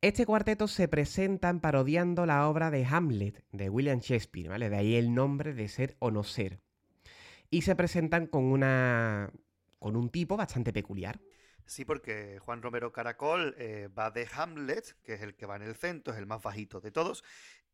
Este 0.00 0.26
cuarteto 0.26 0.66
se 0.66 0.88
presentan 0.88 1.60
parodiando 1.60 2.26
la 2.26 2.48
obra 2.48 2.70
de 2.72 2.84
Hamlet 2.84 3.44
de 3.52 3.70
William 3.70 4.00
Shakespeare, 4.00 4.48
¿vale? 4.48 4.70
De 4.70 4.76
ahí 4.76 4.96
el 4.96 5.14
nombre 5.14 5.54
de 5.54 5.68
ser 5.68 5.96
o 6.00 6.10
no 6.10 6.24
ser. 6.24 6.58
Y 7.50 7.62
se 7.62 7.76
presentan 7.76 8.26
con 8.26 8.44
una 8.44 9.32
con 9.78 9.96
un 9.96 10.10
tipo 10.10 10.36
bastante 10.36 10.72
peculiar. 10.72 11.20
Sí, 11.68 11.84
porque 11.84 12.38
Juan 12.40 12.62
Romero 12.62 12.92
Caracol 12.92 13.54
eh, 13.58 13.88
va 13.96 14.10
de 14.10 14.26
Hamlet, 14.32 14.96
que 15.02 15.14
es 15.14 15.20
el 15.20 15.34
que 15.34 15.44
va 15.44 15.56
en 15.56 15.62
el 15.62 15.76
centro, 15.76 16.14
es 16.14 16.18
el 16.18 16.26
más 16.26 16.42
bajito 16.42 16.80
de 16.80 16.90
todos, 16.90 17.24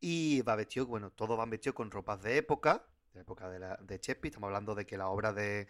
y 0.01 0.41
va 0.41 0.57
vestido, 0.57 0.85
bueno, 0.85 1.11
todos 1.11 1.37
van 1.37 1.49
vestidos 1.49 1.75
con 1.75 1.91
ropas 1.91 2.21
de 2.21 2.37
época, 2.37 2.85
de 3.13 3.21
época 3.21 3.49
de, 3.49 3.59
la, 3.59 3.77
de 3.77 3.95
Shakespeare, 3.95 4.31
estamos 4.31 4.47
hablando 4.47 4.75
de 4.75 4.85
que 4.85 4.97
la 4.97 5.07
obra 5.07 5.31
de, 5.31 5.67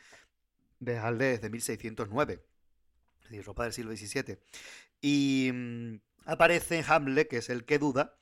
de 0.80 0.98
Hamlet 0.98 1.36
es 1.36 1.41
de 1.41 1.50
1609, 1.52 2.34
es 2.34 3.30
decir, 3.30 3.45
ropa 3.45 3.63
del 3.63 3.74
siglo 3.74 3.95
XVII. 3.95 4.39
Y 5.02 5.52
mm, 5.54 5.95
aparece 6.26 6.84
Hamlet, 6.88 7.28
que 7.28 7.38
es 7.38 7.50
el 7.50 7.63
que 7.63 7.78
duda, 7.78 8.17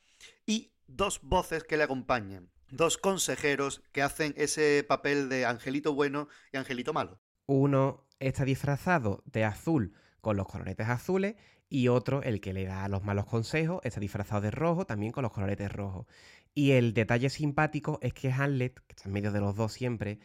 y 0.46 0.74
dos 0.88 1.22
voces 1.22 1.64
que 1.64 1.78
le 1.78 1.84
acompañan, 1.84 2.52
dos 2.70 2.98
consejeros 2.98 3.82
que 3.94 4.02
hacen 4.02 4.34
ese 4.36 4.84
papel 4.86 5.30
de 5.30 5.46
angelito 5.46 5.94
bueno 5.94 6.28
y 6.52 6.58
angelito 6.58 6.92
malo. 6.92 7.23
Uno 7.46 8.06
está 8.20 8.46
disfrazado 8.46 9.24
de 9.26 9.44
azul 9.44 9.94
con 10.22 10.38
los 10.38 10.48
coloretes 10.48 10.88
azules 10.88 11.36
y 11.70 11.88
otro, 11.88 12.22
el 12.22 12.40
que 12.40 12.54
le 12.54 12.66
da 12.66 12.88
los 12.88 13.04
malos 13.04 13.26
consejos, 13.26 13.82
está 13.84 14.00
disfrazado 14.00 14.42
de 14.42 14.52
rojo 14.52 14.86
también 14.86 15.12
con 15.12 15.24
los 15.24 15.32
coloretes 15.32 15.72
rojos. 15.72 16.06
Y 16.54 16.72
el 16.72 16.94
detalle 16.94 17.30
simpático 17.30 18.00
es 18.02 18.14
que 18.14 18.32
Hamlet, 18.32 18.76
que 18.86 18.92
está 18.96 19.10
en 19.10 19.14
medio 19.14 19.32
de 19.32 19.40
los 19.40 19.56
dos 19.56 19.74
siempre, 19.74 20.20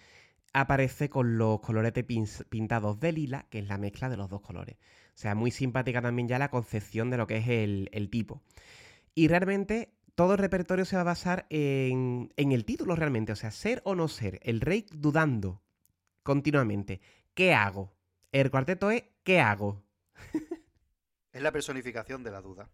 aparece 0.52 1.08
con 1.08 1.38
los 1.38 1.60
coloretes 1.60 2.04
pintados 2.48 3.00
de 3.00 3.12
lila, 3.12 3.46
que 3.50 3.60
es 3.60 3.66
la 3.66 3.78
mezcla 3.78 4.08
de 4.08 4.16
los 4.16 4.28
dos 4.28 4.42
colores. 4.42 4.76
O 4.76 5.20
sea, 5.20 5.34
muy 5.34 5.50
simpática 5.50 6.02
también 6.02 6.28
ya 6.28 6.38
la 6.38 6.50
concepción 6.50 7.10
de 7.10 7.16
lo 7.16 7.26
que 7.26 7.38
es 7.38 7.48
el, 7.48 8.08
tipo. 8.10 8.42
Y 9.14 9.28
realmente 9.28 9.94
todo 10.14 10.34
el 10.34 10.38
repertorio 10.38 10.84
se 10.84 10.96
va 10.96 11.02
a 11.02 11.04
basar 11.04 11.46
en, 11.50 12.32
en 12.36 12.52
el 12.52 12.64
título 12.64 12.94
realmente, 12.94 13.32
o 13.32 13.36
sea, 13.36 13.50
ser 13.50 13.80
o 13.84 13.94
no 13.94 14.08
ser, 14.08 14.38
el 14.42 14.60
rey 14.60 14.86
dudando 14.92 15.62
continuamente. 16.28 17.00
¿Qué 17.32 17.54
hago? 17.54 17.96
El 18.32 18.50
cuarteto 18.50 18.90
es 18.90 19.02
¿qué 19.24 19.40
hago? 19.40 19.82
es 21.32 21.40
la 21.40 21.50
personificación 21.52 22.22
de 22.22 22.30
la 22.30 22.42
duda. 22.42 22.70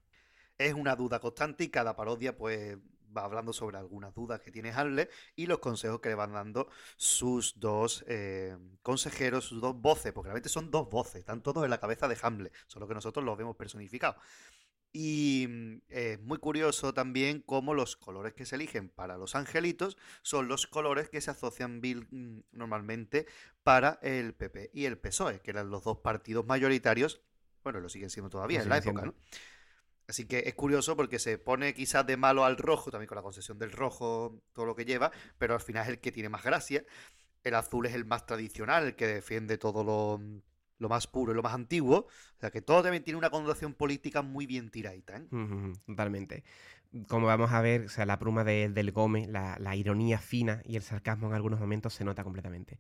Es 0.59 0.75
una 0.75 0.97
duda 0.97 1.21
constante 1.21 1.63
y 1.63 1.69
cada 1.69 1.95
parodia 1.95 2.37
pues 2.37 2.77
va 3.17 3.23
hablando 3.23 3.53
sobre 3.53 3.79
algunas 3.79 4.13
dudas 4.13 4.41
que 4.41 4.51
tiene 4.51 4.73
Hamlet 4.73 5.09
y 5.37 5.47
los 5.47 5.61
consejos 5.61 6.01
que 6.01 6.09
le 6.09 6.17
van 6.17 6.33
dando 6.33 6.69
sus 6.97 7.61
dos 7.61 8.05
eh, 8.09 8.57
consejeros, 8.83 9.45
sus 9.45 9.61
dos 9.61 9.81
voces, 9.81 10.13
porque 10.13 10.31
realmente 10.31 10.49
son 10.49 10.73
dos 10.73 10.91
voces, 10.91 11.21
están 11.21 11.41
todos 11.41 11.63
en 11.63 11.71
la 11.71 11.79
cabeza 11.79 12.09
de 12.09 12.19
Hamlet, 12.21 12.53
solo 12.67 12.89
que 12.89 12.95
nosotros 12.95 13.25
los 13.25 13.39
vemos 13.39 13.55
personificados. 13.55 14.21
Y 14.97 15.49
mm, 15.49 15.81
es 15.89 16.21
muy 16.21 16.39
curioso 16.39 16.95
también 16.95 17.43
cómo 17.43 17.75
los 17.75 17.97
colores 17.97 18.33
que 18.33 18.47
se 18.47 18.55
eligen 18.55 18.89
para 18.89 19.19
los 19.19 19.35
angelitos 19.35 19.99
son 20.23 20.47
los 20.47 20.69
colores 20.69 21.11
que 21.11 21.21
se 21.21 21.33
asocian 21.33 21.81
mm, 21.81 22.45
normalmente 22.53 23.27
para 23.65 23.99
el 24.03 24.35
PP 24.35 24.71
y 24.73 24.85
el 24.85 24.97
PSOE, 24.97 25.41
que 25.41 25.51
eran 25.51 25.69
los 25.69 25.83
dos 25.83 25.99
partidos 25.99 26.47
mayoritarios, 26.47 27.21
bueno, 27.65 27.81
lo 27.81 27.89
siguen 27.89 28.09
siendo 28.09 28.31
todavía 28.31 28.63
en 28.63 28.69
la 28.69 28.79
época, 28.79 29.07
¿no? 29.07 29.15
Así 30.07 30.27
que 30.27 30.45
es 30.47 30.55
curioso 30.55 30.97
porque 30.97 31.19
se 31.19 31.39
pone 31.39 31.75
quizás 31.75 32.07
de 32.07 32.17
malo 32.17 32.45
al 32.45 32.57
rojo, 32.57 32.93
también 32.93 33.09
con 33.09 33.17
la 33.17 33.23
concesión 33.23 33.59
del 33.59 33.73
rojo, 33.73 34.45
todo 34.53 34.65
lo 34.65 34.77
que 34.77 34.85
lleva, 34.85 35.11
pero 35.39 35.55
al 35.55 35.61
final 35.61 35.83
es 35.85 35.89
el 35.89 35.99
que 35.99 36.13
tiene 36.13 36.29
más 36.29 36.45
gracia. 36.45 36.85
El 37.43 37.55
azul 37.57 37.87
es 37.87 37.95
el 37.95 38.05
más 38.05 38.27
tradicional, 38.27 38.85
el 38.85 38.97
que 38.97 39.09
defiende 39.09 39.59
todo 39.59 39.83
lo, 39.83 40.21
más 40.89 41.07
puro 41.07 41.33
y 41.33 41.35
lo 41.35 41.43
más 41.43 41.55
antiguo. 41.55 42.07
O 42.07 42.41
sea 42.41 42.51
que 42.51 42.63
todo 42.63 42.83
también 42.83 43.05
tiene 43.05 43.19
una 43.19 43.31
connotación 43.31 43.75
política 43.75 44.23
muy 44.23 44.47
bien 44.47 44.71
tiradita. 44.71 45.17
¿eh? 45.17 45.73
totalmente. 45.87 46.45
Como 47.09 47.27
vamos 47.27 47.53
a 47.53 47.61
ver, 47.61 47.87
o 47.87 47.89
sea, 47.89 48.07
la 48.07 48.19
pluma 48.19 48.45
del 48.45 48.93
Gómez, 48.93 49.29
la, 49.29 49.57
la 49.59 49.75
ironía 49.75 50.19
fina 50.19 50.63
y 50.65 50.77
el 50.77 50.83
sarcasmo 50.83 51.27
en 51.29 51.35
algunos 51.35 51.59
momentos 51.59 51.95
se 51.95 52.05
nota 52.05 52.23
completamente. 52.23 52.79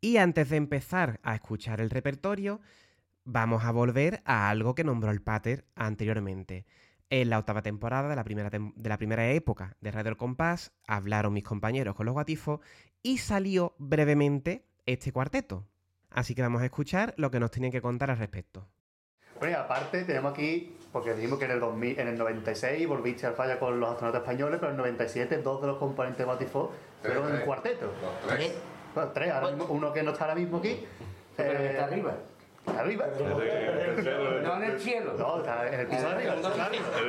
Y 0.00 0.16
antes 0.16 0.50
de 0.50 0.56
empezar 0.56 1.20
a 1.22 1.34
escuchar 1.34 1.80
el 1.80 1.90
repertorio, 1.90 2.60
vamos 3.24 3.64
a 3.64 3.70
volver 3.70 4.22
a 4.24 4.50
algo 4.50 4.74
que 4.74 4.84
nombró 4.84 5.10
el 5.10 5.22
Pater 5.22 5.64
anteriormente. 5.74 6.66
En 7.10 7.30
la 7.30 7.38
octava 7.38 7.62
temporada 7.62 8.08
de 8.08 8.16
la 8.16 8.24
primera, 8.24 8.50
de 8.50 8.88
la 8.88 8.96
primera 8.98 9.30
época 9.30 9.76
de 9.80 9.90
Radio 9.90 10.10
El 10.10 10.16
Compás 10.16 10.72
hablaron 10.86 11.34
mis 11.34 11.44
compañeros 11.44 11.94
con 11.94 12.06
los 12.06 12.14
guatifos 12.14 12.60
y 13.02 13.18
salió 13.18 13.74
brevemente 13.78 14.64
este 14.86 15.12
cuarteto. 15.12 15.68
Así 16.14 16.34
que 16.34 16.42
vamos 16.42 16.62
a 16.62 16.64
escuchar 16.64 17.14
lo 17.16 17.30
que 17.30 17.40
nos 17.40 17.50
tienen 17.50 17.72
que 17.72 17.80
contar 17.80 18.10
al 18.10 18.18
respecto. 18.18 18.66
Bueno, 19.38 19.56
y 19.56 19.60
aparte 19.60 20.04
tenemos 20.04 20.32
aquí, 20.32 20.76
porque 20.92 21.14
dijimos 21.14 21.38
que 21.38 21.46
en 21.46 21.52
el, 21.52 21.60
2000, 21.60 21.98
en 21.98 22.08
el 22.08 22.18
96 22.18 22.86
volviste 22.86 23.26
al 23.26 23.34
falla 23.34 23.58
con 23.58 23.80
los 23.80 23.90
astronautas 23.90 24.22
españoles, 24.22 24.58
pero 24.60 24.70
en 24.70 24.76
el 24.76 24.82
97 24.82 25.38
dos 25.38 25.60
de 25.60 25.66
los 25.66 25.78
componentes 25.78 26.18
de 26.18 26.24
Guatifo 26.24 26.72
fueron 27.02 27.28
en 27.30 27.36
el 27.36 27.42
cuarteto. 27.42 27.92
tres. 28.28 28.52
tres, 29.14 29.32
uno 29.68 29.92
que 29.92 30.02
no 30.02 30.12
está 30.12 30.24
ahora 30.24 30.36
mismo 30.36 30.58
aquí. 30.58 30.86
Pero 31.36 31.58
que 31.58 31.70
está 31.70 31.84
arriba. 31.84 32.14
Arriba. 32.66 33.06
No 34.42 34.56
en 34.56 34.62
el 34.62 34.80
cielo. 34.80 35.14
No, 35.18 35.38
está 35.38 35.68
en 35.68 35.80
el 35.80 35.86
piso 35.86 36.02
de 36.02 36.14
arriba. 36.14 36.34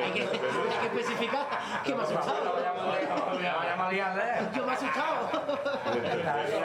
Hay 0.04 0.12
que, 0.12 0.24
especificar. 0.24 1.48
¿Qué 1.84 1.94
me 1.94 2.02
ha 2.02 2.04
asustado? 2.04 2.56
¿Qué 4.54 4.62
me 4.62 4.72
ha 4.72 4.74
asustado? 4.74 5.30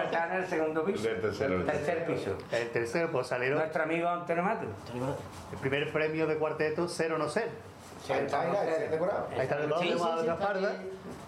Está 0.04 0.26
en 0.26 0.32
el 0.42 0.46
segundo 0.46 0.84
piso. 0.84 1.08
El 1.08 1.20
tercer 1.20 2.06
piso. 2.06 2.38
El 2.50 2.70
tercero, 2.70 3.10
pues 3.12 3.26
salieron. 3.26 3.58
Nuestro 3.58 3.82
amigo 3.82 4.08
Antonio 4.08 4.42
Mato. 4.42 4.66
El 5.52 5.58
primer 5.58 5.92
premio 5.92 6.26
de 6.26 6.36
cuarteto, 6.38 6.88
cero 6.88 7.18
no 7.18 7.28
ser. 7.28 7.50
Ahí 8.08 8.24
está, 8.24 8.40
ahí 8.40 8.50
está 9.42 9.56
el 9.56 9.68
de 9.68 10.26
la 10.26 10.34
espalda. 10.34 10.76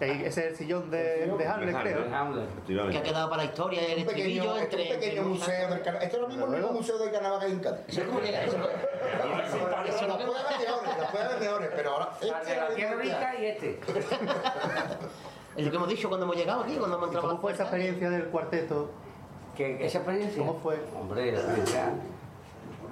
Ese 0.01 0.27
es 0.27 0.39
el 0.39 0.57
sillón 0.57 0.91
de, 0.91 1.27
de 1.27 1.47
Hamlet, 1.47 1.77
creo. 1.83 2.91
Que 2.91 2.99
ha 2.99 3.03
quedado 3.03 3.29
para 3.29 3.43
la 3.43 3.49
historia 3.51 3.83
el 3.83 3.99
estribillo 3.99 4.57
entre. 4.57 4.83
Un 4.83 5.01
pequeño 5.01 5.23
museo 5.25 5.69
del 5.69 5.83
carnaval. 5.83 6.03
Esto 6.03 6.17
es 6.17 6.23
lo 6.23 6.29
mismo 6.29 6.45
el 6.47 6.51
mismo 6.53 6.73
museo 6.73 6.99
del 6.99 7.13
carnaval 7.13 7.41
que 7.41 7.47
hay 7.47 7.53
en 7.53 7.61
Cádiz. 7.61 7.85
Eso 7.89 8.03
cómo 8.07 8.21
llega 8.21 8.45
eso. 8.45 8.57
Eso 9.87 10.07
lo 10.07 10.17
puede 10.17 10.41
haber 10.41 10.59
mejores, 10.59 10.97
lo 10.99 11.07
puede 11.11 11.25
haber 11.25 11.41
mejores, 11.41 11.71
pero 11.77 11.91
ahora. 11.91 12.11
Este 12.21 12.57
la 12.57 12.69
tierra 12.69 13.35
y 13.39 13.47
este. 13.47 13.81
Es 15.57 15.65
lo 15.65 15.71
que 15.71 15.77
hemos 15.77 15.89
dicho 15.89 16.09
cuando 16.09 16.25
hemos 16.25 16.37
llegado 16.37 16.63
aquí, 16.63 16.77
cuando 16.77 16.97
hemos 16.97 17.09
entrado. 17.09 17.29
¿Cómo 17.29 17.41
fue 17.41 17.53
esa 17.53 17.65
experiencia 17.65 18.09
del 18.09 18.25
cuarteto? 18.27 18.91
¿Qué, 19.57 19.85
¿Esa 19.85 19.99
experiencia? 19.99 20.39
¿Cómo 20.39 20.59
fue? 20.61 20.81
Hombre, 20.99 21.33
la 21.33 21.41
experiencia 21.41 21.93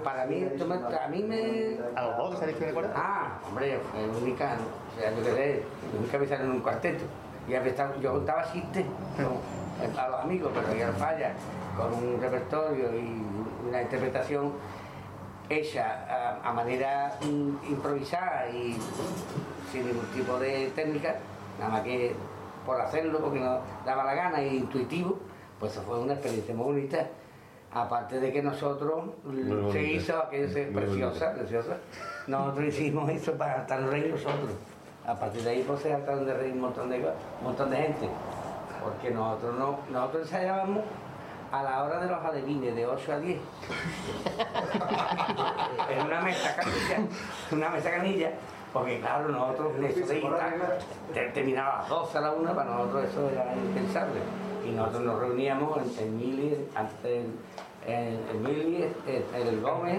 para 0.05 0.27
mí, 0.27 0.45
a 0.45 1.09
mí 1.09 1.23
me... 1.23 1.79
¿A 1.97 2.03
los 2.07 2.17
dos 2.17 2.39
saliste 2.39 2.69
el 2.69 2.75
cuarteto? 2.75 2.99
Ah, 2.99 3.39
hombre, 3.47 3.81
fue 3.91 4.09
única, 4.23 4.57
o 4.97 5.01
sea, 5.01 5.11
yo 5.11 5.23
qué 5.25 5.33
sé, 5.33 5.63
nunca 5.99 6.19
me 6.19 6.45
en 6.45 6.51
un 6.51 6.61
cuarteto. 6.61 7.05
Y 7.49 8.03
yo 8.03 8.13
contaba 8.13 8.53
chistes 8.53 8.85
a 9.97 10.09
los 10.09 10.21
amigos, 10.21 10.53
pero 10.55 10.75
ya 10.75 10.93
falla, 10.93 11.33
con 11.77 11.95
un 11.95 12.21
repertorio 12.21 12.93
y 12.95 13.23
una 13.69 13.83
interpretación 13.83 14.53
hecha 15.49 16.41
a, 16.45 16.53
manera 16.53 17.19
improvisada 17.23 18.51
y 18.51 18.77
sin 19.73 19.87
ningún 19.87 20.05
tipo 20.07 20.39
de 20.39 20.71
técnica, 20.75 21.17
nada 21.59 21.73
más 21.73 21.83
que 21.83 22.15
por 22.67 22.79
hacerlo, 22.81 23.19
porque 23.21 23.41
nos 23.41 23.61
daba 23.87 24.05
la 24.05 24.15
gana 24.15 24.43
e 24.43 24.57
intuitivo, 24.57 25.19
pues 25.59 25.73
eso 25.73 25.83
fue 25.83 25.99
una 25.99 26.13
experiencia 26.13 26.55
muy 26.55 26.67
bonita 26.67 27.07
aparte 27.73 28.21
de 28.21 28.33
que 28.33 28.43
nosotros 28.43 29.05
se 29.73 29.83
hizo 29.83 30.19
aquello 30.19 30.73
preciosa, 30.73 31.35
preciosa, 31.35 31.77
nosotros 32.27 32.67
hicimos 32.67 33.11
eso 33.11 33.33
para 33.33 33.63
estar 33.63 33.83
reír 33.83 34.11
nosotros. 34.11 34.51
A 35.07 35.15
partir 35.15 35.43
de 35.43 35.51
ahí 35.51 35.65
pues 35.67 35.81
se 35.81 35.89
trataron 35.89 36.27
de 36.27 36.35
reír 36.35 36.53
un 36.53 36.61
montón 36.61 36.91
de, 36.91 37.05
montón 37.43 37.71
de 37.71 37.77
gente. 37.77 38.09
Porque 38.83 39.11
nosotros 39.11 39.59
no, 39.59 39.79
nosotros 39.91 40.23
ensayábamos 40.25 40.85
a 41.51 41.63
la 41.63 41.83
hora 41.83 42.01
de 42.01 42.09
los 42.09 42.25
alevines, 42.25 42.75
de 42.75 42.87
8 42.87 43.13
a 43.13 43.19
10. 43.19 43.41
en 45.91 46.07
una 46.07 46.21
mesa 46.21 46.57
canilla, 46.57 47.01
una 47.51 47.69
mesa 47.71 47.91
canilla, 47.91 48.31
porque 48.79 49.01
claro, 49.01 49.29
nosotros 49.29 49.73
eso 49.83 50.07
de 50.07 51.31
terminaba 51.35 51.79
a 51.79 51.79
las 51.81 51.89
12 51.89 52.19
a 52.19 52.21
la 52.21 52.31
1, 52.31 52.55
para 52.55 52.71
nosotros 52.71 53.05
eso 53.11 53.29
era 53.31 53.53
impensable. 53.55 54.21
Y 54.65 54.71
nosotros 54.71 55.03
nos 55.03 55.19
reuníamos 55.19 55.79
en, 55.99 56.05
en 56.05 56.17
Mili, 56.17 56.69
antes 56.77 57.25
el, 57.87 58.39
Mili, 58.39 58.85
el, 59.35 59.61
Gómez, 59.61 59.99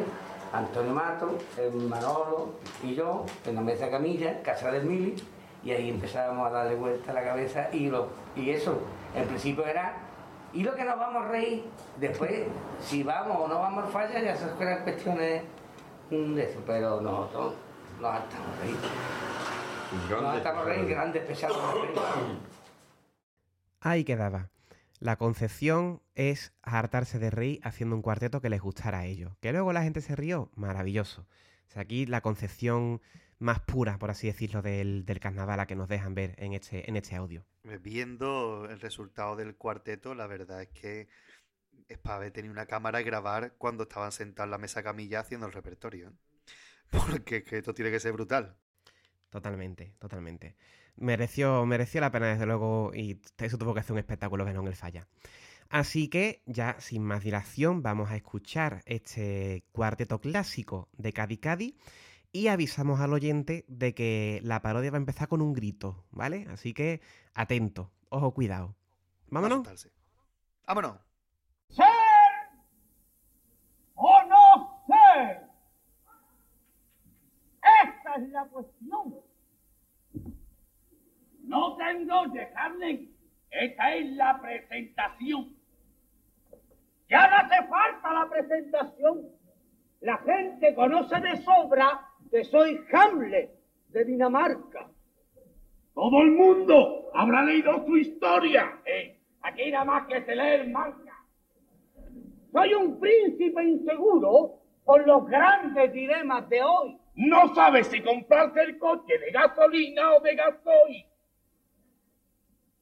Antonio 0.53 0.93
Mato, 0.93 1.37
el 1.57 1.73
Manolo 1.73 2.53
y 2.81 2.95
yo 2.95 3.25
en 3.45 3.55
la 3.55 3.61
mesa 3.61 3.89
camilla, 3.89 4.41
casa 4.43 4.71
del 4.71 4.85
Mili, 4.85 5.15
y 5.61 5.71
ahí 5.71 5.89
empezábamos 5.89 6.47
a 6.47 6.51
darle 6.51 6.75
vuelta 6.75 7.11
a 7.11 7.15
la 7.15 7.23
cabeza 7.23 7.67
y, 7.73 7.89
lo, 7.89 8.07
y 8.37 8.51
eso, 8.51 8.79
en 9.13 9.27
principio 9.27 9.65
era, 9.65 9.93
y 10.53 10.63
lo 10.63 10.73
que 10.73 10.85
nos 10.85 10.97
vamos 10.97 11.25
a 11.25 11.27
reír, 11.27 11.65
después, 11.99 12.31
si 12.81 13.03
vamos 13.03 13.37
o 13.41 13.47
no 13.49 13.59
vamos 13.59 13.83
a 13.83 13.87
fallar, 13.87 14.23
ya 14.23 14.37
son 14.37 14.51
cuestiones 14.51 15.43
de 16.09 16.43
eso, 16.43 16.59
pero 16.65 17.01
nosotros 17.01 17.55
nos 18.01 18.23
estamos 18.23 18.59
reír. 18.59 18.75
Nos 20.09 20.37
estamos 20.37 20.65
reír, 20.65 20.85
grandes 20.89 21.23
pesados. 21.25 21.57
Ahí 23.81 24.03
quedaba. 24.03 24.49
La 24.99 25.17
concepción 25.17 26.01
es 26.15 26.53
hartarse 26.61 27.19
de 27.19 27.29
reír 27.29 27.59
haciendo 27.63 27.95
un 27.95 28.01
cuarteto 28.01 28.41
que 28.41 28.49
les 28.49 28.61
gustara 28.61 28.99
a 28.99 29.05
ellos. 29.05 29.33
Que 29.39 29.51
luego 29.51 29.73
la 29.73 29.83
gente 29.83 30.01
se 30.01 30.15
rió, 30.15 30.49
maravilloso. 30.55 31.21
O 31.67 31.71
sea, 31.71 31.83
aquí 31.83 32.05
la 32.05 32.21
concepción 32.21 33.01
más 33.37 33.61
pura, 33.61 33.97
por 33.97 34.11
así 34.11 34.27
decirlo, 34.27 34.61
del, 34.61 35.05
carnaval 35.21 35.59
a 35.61 35.67
que 35.67 35.75
nos 35.75 35.87
dejan 35.87 36.15
ver 36.15 36.35
en 36.37 36.53
este, 36.53 36.89
en 36.89 36.97
este 36.97 37.15
audio. 37.15 37.45
Viendo 37.81 38.67
el 38.69 38.81
resultado 38.81 39.35
del 39.35 39.55
cuarteto, 39.55 40.15
la 40.15 40.27
verdad 40.27 40.61
es 40.61 40.69
que 40.69 41.07
Spave 41.89 42.31
tenía 42.31 42.51
una 42.51 42.65
cámara 42.65 42.99
y 42.99 43.05
grabar 43.05 43.53
cuando 43.57 43.83
estaban 43.83 44.11
sentados 44.11 44.47
en 44.47 44.51
la 44.51 44.57
mesa 44.57 44.83
camilla 44.83 45.21
haciendo 45.21 45.47
el 45.47 45.53
repertorio. 45.53 46.13
Porque 47.07 47.43
que 47.43 47.57
esto 47.57 47.73
tiene 47.73 47.91
que 47.91 47.99
ser 47.99 48.13
brutal. 48.13 48.55
Totalmente, 49.29 49.93
totalmente 49.99 50.55
mereció, 50.99 51.65
mereció 51.65 52.01
la 52.01 52.11
pena, 52.11 52.27
desde 52.27 52.45
luego, 52.45 52.91
y 52.93 53.21
eso 53.37 53.57
tuvo 53.57 53.73
que 53.73 53.79
hacer 53.79 53.93
un 53.93 53.99
espectáculo 53.99 54.45
que 54.45 54.53
no 54.53 54.61
en 54.61 54.67
el 54.67 54.75
falla. 54.75 55.07
Así 55.69 56.09
que, 56.09 56.41
ya 56.45 56.79
sin 56.79 57.03
más 57.03 57.23
dilación, 57.23 57.81
vamos 57.81 58.11
a 58.11 58.15
escuchar 58.15 58.81
este 58.85 59.63
cuarteto 59.71 60.19
clásico 60.19 60.89
de 60.93 61.13
Cadi 61.13 61.37
Cadi 61.37 61.77
y 62.31 62.47
avisamos 62.47 62.99
al 62.99 63.13
oyente 63.13 63.65
de 63.67 63.93
que 63.93 64.39
la 64.43 64.61
parodia 64.61 64.91
va 64.91 64.97
a 64.97 64.99
empezar 64.99 65.27
con 65.27 65.41
un 65.41 65.53
grito, 65.53 66.05
¿vale? 66.11 66.47
Así 66.49 66.73
que, 66.73 67.01
atento, 67.33 67.91
ojo, 68.09 68.33
cuidado. 68.33 68.75
¿Vámonos? 69.27 69.87
¡Vámonos! 70.65 70.97
¡Ser 71.69 71.85
o 73.95 74.23
no 74.25 74.83
ser! 74.87 75.49
Esta 77.83 78.08
es 78.19 78.29
la 78.29 78.45
cuestión. 78.45 79.15
No 81.43 81.77
tengo 81.77 82.31
que 82.31 82.49
Carmen. 82.53 83.09
Esta 83.49 83.95
es 83.95 84.11
la 84.11 84.39
presentación. 84.39 85.55
Ya 87.09 87.27
no 87.27 87.35
hace 87.37 87.67
falta 87.67 88.13
la 88.13 88.29
presentación. 88.29 89.27
La 90.01 90.17
gente 90.17 90.75
conoce 90.75 91.19
de 91.19 91.37
sobra 91.37 92.07
que 92.29 92.43
soy 92.43 92.79
Hamlet 92.93 93.51
de 93.89 94.05
Dinamarca. 94.05 94.89
Todo 95.95 96.21
el 96.21 96.31
mundo 96.31 97.09
habrá 97.13 97.43
leído 97.43 97.83
tu 97.83 97.97
historia. 97.97 98.79
Eh, 98.85 99.19
aquí 99.41 99.71
nada 99.71 99.85
más 99.85 100.07
que 100.07 100.21
se 100.23 100.35
lee 100.35 100.61
el 100.61 100.71
manga. 100.71 101.17
Soy 102.51 102.73
un 102.73 102.99
príncipe 102.99 103.63
inseguro 103.63 104.59
por 104.85 105.05
los 105.05 105.25
grandes 105.25 105.91
dilemas 105.91 106.47
de 106.49 106.63
hoy. 106.63 106.97
No 107.15 107.53
sabes 107.53 107.87
si 107.87 108.01
comprarse 108.01 108.61
el 108.61 108.77
coche 108.77 109.17
de 109.17 109.31
gasolina 109.31 110.13
o 110.13 110.21
de 110.21 110.35
gasoil. 110.35 111.05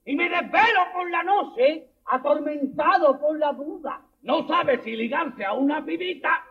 Y 0.05 0.15
me 0.15 0.29
desvelo 0.29 0.81
por 0.93 1.09
la 1.09 1.23
noche 1.23 1.89
atormentado 2.05 3.19
por 3.19 3.37
la 3.37 3.51
duda. 3.53 4.01
No 4.21 4.47
sabes 4.47 4.81
si 4.83 4.95
ligarse 4.95 5.43
a 5.43 5.53
una 5.53 5.83
pibita 5.83 6.43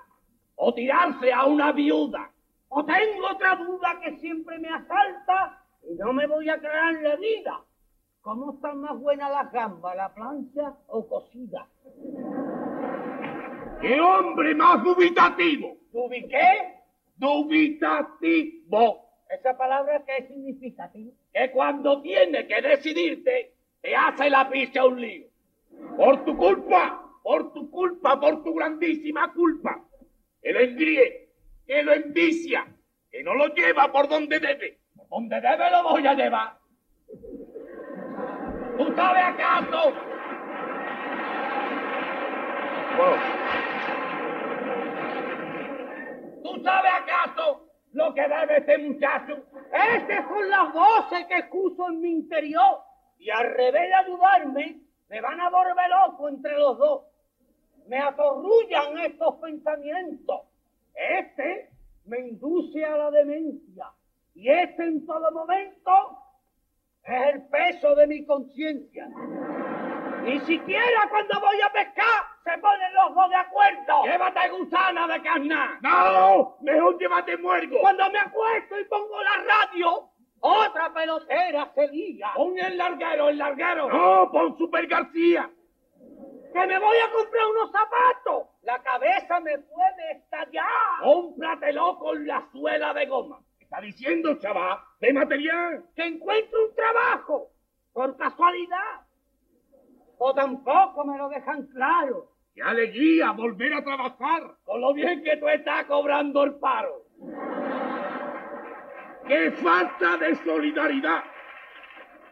o 0.56 0.74
tirarse 0.74 1.32
a 1.32 1.44
una 1.46 1.72
viuda. 1.72 2.30
O 2.68 2.84
tengo 2.84 3.28
otra 3.30 3.56
duda 3.56 4.00
que 4.02 4.16
siempre 4.18 4.58
me 4.58 4.68
asalta 4.68 5.62
y 5.88 5.94
no 5.94 6.12
me 6.12 6.26
voy 6.26 6.48
a 6.48 6.58
crear 6.58 6.94
la 6.94 7.16
vida. 7.16 7.60
¿Cómo 8.20 8.54
están 8.54 8.80
más 8.80 8.98
buenas 8.98 9.30
las 9.30 9.52
gambas, 9.52 9.96
la 9.96 10.12
plancha 10.12 10.74
o 10.88 11.06
cocida? 11.06 11.68
¡Qué 13.80 14.00
hombre 14.00 14.54
más 14.54 14.82
dubitativo! 14.82 15.76
¿Dubiqué? 15.92 16.75
Dubitativo. 17.16 19.06
¿Esa 19.28 19.56
palabra 19.56 20.04
qué 20.06 20.26
significa, 20.26 20.90
tío? 20.92 21.12
Que 21.32 21.50
cuando 21.50 22.00
tiene 22.02 22.46
que 22.46 22.62
decidirte, 22.62 23.54
te 23.80 23.96
hace 23.96 24.30
la 24.30 24.48
picha 24.48 24.84
un 24.84 25.00
lío. 25.00 25.26
Por 25.96 26.24
tu 26.24 26.36
culpa, 26.36 27.02
por 27.22 27.52
tu 27.52 27.70
culpa, 27.70 28.20
por 28.20 28.44
tu 28.44 28.54
grandísima 28.54 29.32
culpa. 29.32 29.82
Que 30.42 30.52
lo 30.52 30.60
engríe, 30.60 31.28
que 31.66 31.82
lo 31.82 31.92
envicia, 31.92 32.66
que 33.10 33.22
no 33.22 33.34
lo 33.34 33.48
lleva 33.54 33.90
por 33.90 34.08
donde 34.08 34.38
debe. 34.38 34.78
Por 34.94 35.08
donde 35.08 35.40
debe 35.40 35.70
lo 35.70 35.82
voy 35.82 36.06
a 36.06 36.14
llevar. 36.14 36.58
¿Tú 38.76 38.92
sabes 38.94 39.24
acaso? 39.24 39.92
¿Tú 42.96 43.75
sabes 46.66 46.90
acaso 46.92 47.68
lo 47.92 48.12
que 48.12 48.22
debe 48.22 48.58
este 48.58 48.78
muchacho? 48.78 49.44
Estas 49.72 50.28
son 50.28 50.50
las 50.50 50.72
voces 50.72 51.26
que 51.26 51.38
escucho 51.38 51.88
en 51.88 52.00
mi 52.00 52.10
interior. 52.10 52.82
Y 53.18 53.30
al 53.30 53.54
revés 53.54 53.88
de 53.88 53.94
ayudarme, 53.94 54.80
me 55.08 55.20
van 55.20 55.40
a 55.40 55.48
volver 55.48 55.88
loco 55.88 56.28
entre 56.28 56.58
los 56.58 56.76
dos. 56.76 57.02
Me 57.86 57.98
atorrullan 57.98 58.98
estos 58.98 59.36
pensamientos. 59.36 60.40
Este 60.94 61.70
me 62.06 62.18
induce 62.20 62.84
a 62.84 62.96
la 62.96 63.10
demencia. 63.10 63.92
Y 64.34 64.48
este 64.50 64.84
en 64.84 65.06
todo 65.06 65.30
momento 65.30 65.92
es 67.04 67.34
el 67.34 67.42
peso 67.46 67.94
de 67.94 68.06
mi 68.08 68.26
conciencia. 68.26 69.08
Ni 70.24 70.40
siquiera 70.40 71.08
cuando 71.08 71.40
voy 71.40 71.60
a 71.60 71.72
pescar 71.72 72.35
se 72.46 72.58
ponen 72.58 72.94
los 72.94 73.14
dos 73.14 73.28
de 73.28 73.36
acuerdo. 73.36 74.04
¡Llévate 74.04 74.48
gusana 74.50 75.08
de 75.08 75.22
carna! 75.22 75.78
¡No! 75.82 76.56
¡Mejor 76.60 76.96
llévate 76.98 77.36
muergo! 77.38 77.78
Cuando 77.80 78.08
me 78.10 78.20
acuesto 78.20 78.78
y 78.78 78.84
pongo 78.84 79.20
la 79.22 79.36
radio, 79.42 80.10
otra 80.40 80.92
pelotera 80.94 81.72
se 81.74 81.88
lía. 81.88 82.30
¡Pon 82.36 82.56
el 82.56 82.78
larguero, 82.78 83.28
el 83.28 83.38
larguero! 83.38 83.88
¡No! 83.88 84.30
¡Pon 84.30 84.56
Super 84.56 84.86
García! 84.86 85.50
¡Que 86.52 86.66
me 86.66 86.78
voy 86.78 86.96
a 86.98 87.12
comprar 87.12 87.46
unos 87.48 87.72
zapatos! 87.72 88.48
La 88.62 88.80
cabeza 88.80 89.40
me 89.40 89.58
puede 89.58 90.12
estallar. 90.12 91.02
¡Cómpratelo 91.02 91.98
con 91.98 92.26
la 92.26 92.48
suela 92.52 92.94
de 92.94 93.06
goma! 93.06 93.40
¿Qué 93.58 93.64
está 93.64 93.80
diciendo, 93.80 94.38
chaval? 94.38 94.78
¡De 95.00 95.12
material! 95.12 95.84
Que 95.96 96.04
encuentro 96.04 96.64
un 96.64 96.74
trabajo. 96.76 97.48
Por 97.92 98.16
casualidad. 98.16 99.00
O 100.18 100.32
tampoco 100.32 101.04
me 101.04 101.18
lo 101.18 101.28
dejan 101.28 101.66
claro. 101.66 102.35
¡Qué 102.56 102.62
alegría 102.62 103.32
volver 103.32 103.74
a 103.74 103.84
trabajar! 103.84 104.42
Con 104.64 104.80
lo 104.80 104.94
bien 104.94 105.22
que 105.22 105.36
tú 105.36 105.46
estás 105.46 105.84
cobrando 105.84 106.42
el 106.42 106.54
paro. 106.54 107.04
¡Qué 109.28 109.50
falta 109.50 110.16
de 110.16 110.36
solidaridad! 110.36 111.22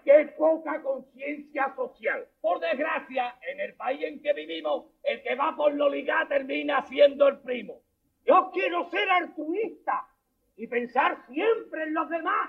¡Qué 0.02 0.32
poca 0.38 0.80
conciencia 0.80 1.74
social! 1.76 2.26
Por 2.40 2.58
desgracia, 2.58 3.36
en 3.52 3.60
el 3.60 3.74
país 3.74 4.02
en 4.02 4.22
que 4.22 4.32
vivimos, 4.32 4.86
el 5.02 5.22
que 5.22 5.34
va 5.34 5.54
por 5.54 5.74
lo 5.74 5.90
ligar 5.90 6.26
termina 6.26 6.80
siendo 6.86 7.28
el 7.28 7.40
primo. 7.40 7.82
Yo 8.24 8.50
quiero 8.54 8.88
ser 8.88 9.10
altruista 9.10 10.08
y 10.56 10.66
pensar 10.68 11.18
siempre 11.26 11.82
en 11.82 11.92
los 11.92 12.08
demás. 12.08 12.48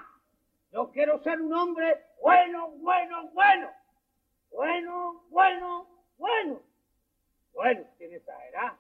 Yo 0.72 0.92
quiero 0.94 1.22
ser 1.24 1.42
un 1.42 1.52
hombre 1.52 1.98
bueno, 2.22 2.70
bueno, 2.78 3.32
bueno. 3.34 3.70
Bueno, 4.50 5.26
bueno, 5.30 5.88
bueno. 6.18 6.75
Bueno, 7.56 7.86
sin 7.98 8.14
exagerar. 8.14 8.74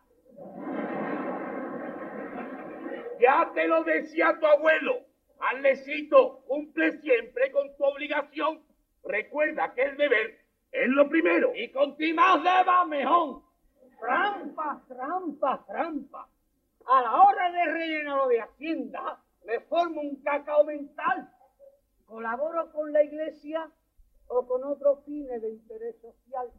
Ya 3.20 3.52
te 3.54 3.68
lo 3.68 3.84
decía 3.84 4.38
tu 4.40 4.46
abuelo. 4.46 5.00
Alecito, 5.40 6.44
cumple 6.46 7.00
siempre 7.00 7.52
con 7.52 7.76
tu 7.78 7.86
obligación. 7.86 8.62
Recuerda 9.04 9.74
que 9.74 9.84
el 9.84 9.98
deber 9.98 10.40
es 10.72 10.90
lo 10.90 11.08
primero. 11.08 11.56
Y 11.56 11.72
con 11.72 11.96
ti 11.96 12.14
más 12.14 12.44
deba 12.44 12.86
mejor. 12.86 13.44
Trampa, 14.00 14.84
trampa, 14.88 15.66
trampa. 15.66 16.28
A 16.88 17.02
la 17.02 17.22
hora 17.24 17.52
de 17.52 17.66
rellenarlo 17.72 18.28
de 18.28 18.42
Hacienda, 18.42 19.24
me 19.46 19.62
formo 19.62 20.02
un 20.02 20.22
cacao 20.22 20.66
mental. 20.66 21.30
Colaboro 22.06 22.72
con 22.72 22.92
la 22.92 23.04
iglesia 23.04 23.70
o 24.28 24.46
con 24.46 24.64
otros 24.66 25.04
fines 25.06 25.42
de 25.42 25.50
interés 25.50 25.96
social. 26.02 26.52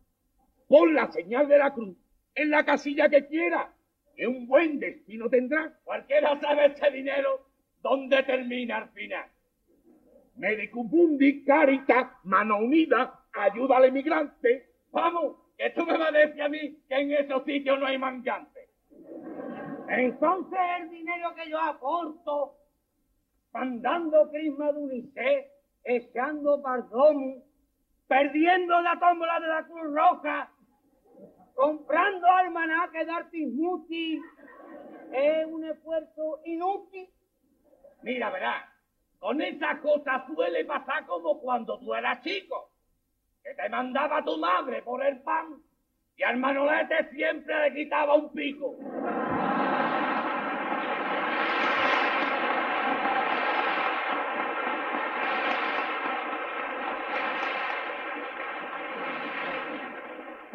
Pon 0.66 0.94
la 0.94 1.12
señal 1.12 1.46
de 1.46 1.58
la 1.58 1.72
cruz 1.72 1.96
en 2.36 2.50
la 2.50 2.64
casilla 2.64 3.08
que 3.08 3.26
quiera. 3.26 3.72
Que 4.14 4.26
un 4.26 4.46
buen 4.46 4.78
destino 4.78 5.28
tendrá. 5.28 5.72
Cualquiera 5.84 6.40
sabe 6.40 6.66
ese 6.66 6.90
dinero 6.90 7.48
dónde 7.82 8.22
termina 8.22 8.78
al 8.78 8.88
final. 8.90 9.26
Medicum 10.36 10.88
Mundi, 10.90 11.44
Caritas, 11.44 12.08
Mano 12.24 12.58
Unida, 12.58 13.20
Ayuda 13.32 13.78
al 13.78 13.86
Emigrante. 13.86 14.70
Vamos, 14.92 15.36
que 15.58 15.70
tú 15.70 15.84
me 15.84 15.98
vas 15.98 16.08
a 16.08 16.12
decir 16.12 16.42
a 16.42 16.48
mí 16.48 16.78
que 16.88 16.94
en 16.94 17.12
esos 17.12 17.44
sitios 17.44 17.78
no 17.78 17.86
hay 17.86 17.98
mangante. 17.98 18.68
Entonces 19.88 20.58
el 20.80 20.90
dinero 20.90 21.34
que 21.34 21.48
yo 21.48 21.60
aporto, 21.60 22.56
mandando 23.52 24.30
crisma 24.30 24.72
de 24.72 24.78
UNICEF, 24.78 25.46
echando 25.84 26.60
pardón, 26.62 27.42
perdiendo 28.08 28.80
la 28.82 28.98
tómbola 28.98 29.40
de 29.40 29.46
la 29.46 29.64
Cruz 29.64 29.94
Roja, 29.94 30.50
comprando 31.56 32.26
almanaques 32.26 33.06
de 33.06 33.12
Artismuti, 33.12 34.22
es 35.12 35.46
un 35.46 35.64
esfuerzo 35.64 36.40
inútil. 36.44 37.08
Mira, 38.02 38.30
verás, 38.30 38.64
con 39.18 39.40
esas 39.40 39.80
cosas 39.80 40.22
suele 40.26 40.66
pasar 40.66 41.06
como 41.06 41.40
cuando 41.40 41.78
tú 41.78 41.94
eras 41.94 42.22
chico, 42.22 42.70
que 43.42 43.54
te 43.54 43.68
mandaba 43.70 44.22
tu 44.22 44.36
madre 44.36 44.82
por 44.82 45.02
el 45.04 45.22
pan 45.22 45.62
y 46.16 46.22
al 46.22 46.36
manolete 46.36 47.10
siempre 47.10 47.70
le 47.70 47.74
quitaba 47.74 48.14
un 48.14 48.30
pico. 48.32 48.76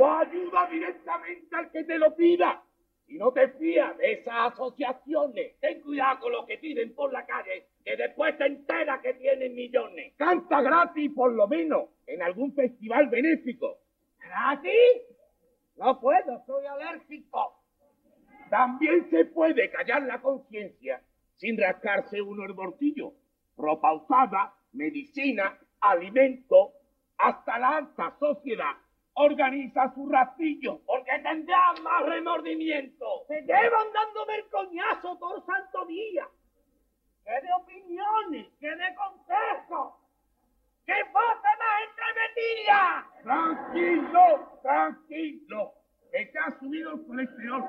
O 0.04 0.21
ayuda 0.32 0.68
directamente 0.68 1.56
al 1.56 1.72
que 1.72 1.84
te 1.84 1.98
lo 1.98 2.16
pida. 2.16 2.64
Si 3.06 3.18
no 3.18 3.32
te 3.34 3.50
fías 3.50 3.98
de 3.98 4.14
esas 4.14 4.54
asociaciones, 4.54 5.60
ten 5.60 5.82
cuidado 5.82 6.22
con 6.22 6.32
lo 6.32 6.46
que 6.46 6.58
piden 6.58 6.96
por 6.96 7.12
la 7.12 7.26
calle, 7.26 7.68
que 7.84 7.98
después 7.98 8.38
te 8.38 8.46
enteras 8.46 9.02
que 9.02 9.14
tienen 9.16 9.54
millones. 9.54 10.14
Canta 10.16 10.62
gratis 10.62 11.12
por 11.14 11.34
lo 11.34 11.48
menos 11.48 11.90
en 12.08 12.22
algún 12.22 12.54
festival 12.54 13.10
benéfico. 13.10 13.80
¿Gratis? 14.20 15.02
No 15.76 16.00
puedo, 16.00 16.42
soy 16.46 16.66
alérgico. 16.66 17.58
También 18.50 19.10
se 19.10 19.26
puede 19.26 19.70
callar 19.70 20.04
la 20.04 20.22
conciencia 20.22 21.02
sin 21.36 21.58
rascarse 21.58 22.22
uno 22.22 22.46
el 22.46 22.54
bolsillo. 22.54 23.14
Ropa 23.58 23.94
usada, 23.94 24.54
medicina, 24.74 25.58
alimento, 25.82 26.74
hasta 27.18 27.60
la 27.60 27.78
alta 27.78 28.16
sociedad 28.20 28.76
organiza 29.14 29.94
su 29.94 30.08
rastillo 30.08 30.82
porque 30.86 31.12
tendrá 31.24 31.74
más 31.82 32.06
remordimiento. 32.06 33.26
Se 33.28 33.42
llevan 33.42 33.88
dándome 33.94 34.36
el 34.36 34.50
coñazo 34.50 35.18
todo 35.18 35.38
el 35.38 35.44
santo 35.44 35.86
día. 35.86 36.28
¿Qué 37.26 37.32
de 37.32 37.54
opiniones? 37.54 38.48
¿Qué 38.60 38.70
de 38.70 38.96
consejos? 38.96 39.96
¿Qué 40.86 40.94
voces 41.14 41.58
más 41.60 41.82
entremetidas? 41.90 43.24
Tranquilo, 43.24 44.60
tranquilo, 44.62 45.74
que 46.12 46.26
te 46.26 46.40
ha 46.40 46.60
subido 46.60 46.94
el 46.94 47.06
colesterol. 47.06 47.64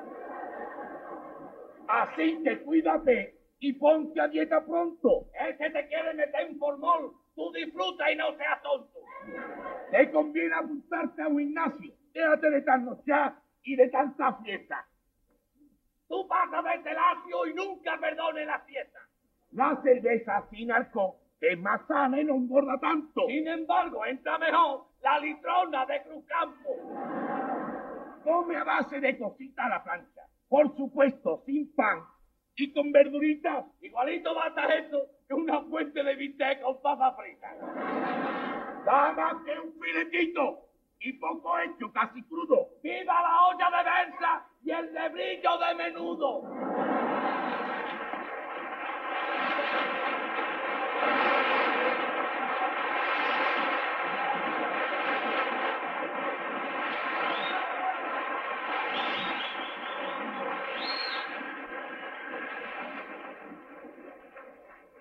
Así 1.87 2.43
que 2.43 2.63
cuídate 2.63 3.37
y 3.59 3.73
ponte 3.73 4.19
a 4.19 4.27
dieta 4.27 4.65
pronto. 4.65 5.27
El 5.39 5.57
que 5.57 5.69
te 5.69 5.87
quiere 5.87 6.13
meter 6.15 6.41
en 6.41 6.57
formol, 6.57 7.13
tú 7.35 7.51
disfruta 7.53 8.11
y 8.11 8.15
no 8.15 8.35
seas 8.35 8.61
tonto. 8.63 8.99
Te 9.91 10.11
conviene 10.11 10.55
apuntarte 10.55 11.21
a 11.21 11.27
un 11.27 11.39
gimnasio. 11.39 11.93
Déjate 12.13 12.49
de 12.49 12.61
trasnochar 12.61 13.35
y 13.63 13.75
de 13.75 13.89
tanta 13.89 14.33
fiesta. 14.35 14.85
Tú 16.07 16.27
pasas 16.27 16.63
de 16.63 16.73
este 16.75 16.93
lacio 16.93 17.47
y 17.47 17.53
nunca 17.53 17.97
perdones 17.99 18.45
la 18.45 18.59
fiesta. 18.59 18.99
La 19.51 19.79
cerveza 19.81 20.47
sin 20.49 20.71
alcohol 20.71 21.15
es 21.39 21.59
más 21.59 21.85
sana 21.87 22.21
y 22.21 22.23
no 22.23 22.35
engorda 22.35 22.79
tanto. 22.79 23.27
Sin 23.27 23.47
embargo, 23.47 24.05
entra 24.05 24.37
mejor 24.37 24.85
la 25.01 25.19
litrona 25.19 25.85
de 25.85 26.01
Cruzcampo. 26.03 26.69
Come 28.23 28.55
a 28.55 28.63
base 28.63 28.99
de 28.99 29.17
cositas 29.17 29.65
a 29.65 29.69
la 29.69 29.83
plancha. 29.83 30.21
Por 30.47 30.75
supuesto, 30.75 31.43
sin 31.45 31.73
pan 31.75 32.03
y 32.55 32.71
con 32.71 32.91
verduritas. 32.91 33.65
Igualito 33.81 34.33
va 34.35 34.53
a 34.55 34.75
esto 34.75 35.07
que 35.27 35.33
una 35.33 35.61
fuente 35.61 36.03
de 36.03 36.15
bistec 36.15 36.61
con 36.61 36.81
papa 36.81 37.15
frita. 37.15 38.42
Nada 38.85 39.41
que 39.45 39.59
un 39.59 39.73
filetito 39.81 40.59
y 40.99 41.13
poco 41.13 41.57
hecho, 41.59 41.91
casi 41.91 42.21
crudo. 42.23 42.67
¡Viva 42.81 43.21
la 43.21 43.45
olla 43.47 43.69
de 43.77 43.83
versa 43.83 44.45
y 44.63 44.71
el 44.71 44.93
lebrillo 44.93 45.57
de 45.57 45.75
menudo! 45.75 46.43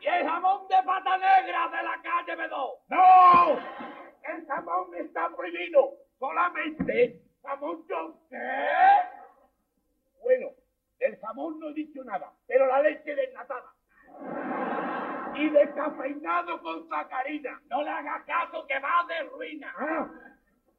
y 0.03 0.07
el 0.07 0.27
jamón 0.27 0.67
de 0.69 0.83
pata 0.83 1.17
negra 1.17 1.69
de 1.69 1.83
la 1.83 2.03
calle 2.03 2.37
Bedó. 2.37 2.79
¡No! 2.89 3.72
Jamón 4.73 4.95
está 4.95 5.29
prohibido. 5.37 5.99
Solamente 6.19 7.21
jamón 7.43 7.85
yo. 7.89 8.17
¿Qué? 8.31 8.39
Bueno, 10.23 10.51
del 10.99 11.19
jamón 11.19 11.59
no 11.59 11.71
he 11.71 11.75
dicho 11.75 12.03
nada, 12.05 12.33
pero 12.47 12.67
la 12.67 12.81
leche 12.81 13.15
desnatada. 13.15 13.75
Y 15.35 15.49
descafeinado 15.51 16.63
con 16.63 16.89
sacarina. 16.89 17.61
No 17.69 17.83
le 17.83 17.91
hagas 17.91 18.25
caso 18.25 18.67
que 18.67 18.79
va 18.79 19.05
de 19.09 19.29
ruina. 19.31 19.75
Ah, 19.77 20.09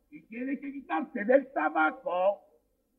y 0.10 0.22
tienes 0.24 0.60
que 0.60 0.72
quitarte 0.72 1.26
del 1.26 1.52
tabaco 1.54 2.42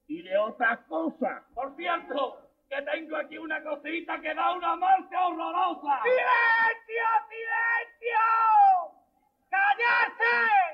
y 0.07 0.23
de 0.23 0.37
otras 0.37 0.81
cosas. 0.81 1.43
Por 1.55 1.75
cierto, 1.77 2.39
que 2.69 2.83
tengo 2.83 3.17
aquí 3.17 3.39
una 3.39 3.63
cosita 3.63 4.21
que 4.21 4.35
da 4.35 4.53
una 4.53 4.77
marca 4.77 5.27
horrorosa. 5.27 6.03
¡Silencio, 6.03 7.05
silencio! 7.31 8.19
¡Cállate! 9.49 10.74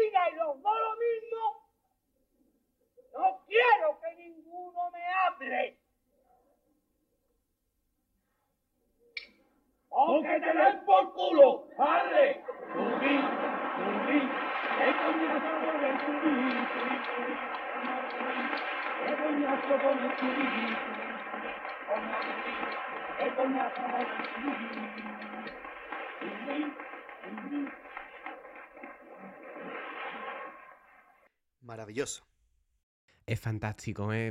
Digáis 0.00 0.36
los 0.36 0.62
dos 0.62 0.78
lo 0.78 0.96
mismo, 0.96 1.42
no 3.14 3.44
quiero 3.46 4.00
que 4.00 4.14
ninguno 4.16 4.90
me 4.90 5.04
hable. 5.06 5.78
¡O 9.88 10.20
que 10.22 10.40
te 10.40 10.52
den 10.52 10.84
por 10.84 11.12
culo! 11.14 11.68
¡Arre! 11.78 12.44
¡Subí! 12.72 13.16
¡Subí! 13.76 14.20
¡Qué 14.78 14.88
coñazo 15.00 15.52
con 15.64 15.84
el 15.84 15.96
subí! 16.00 16.34
¡Qué 19.06 19.12
coñazo 19.22 19.74
con 19.82 19.98
el 19.98 20.12
subí! 20.18 20.48
¡Qué 23.18 23.26
coñazo 23.36 23.82
con 23.82 23.94
el 23.94 24.06
subí! 24.34 24.54
¡Subí! 26.20 26.60
¡Subí! 27.22 27.83
Maravilloso. 31.64 32.24
Es 33.26 33.40
fantástico, 33.40 34.12
¿eh? 34.12 34.30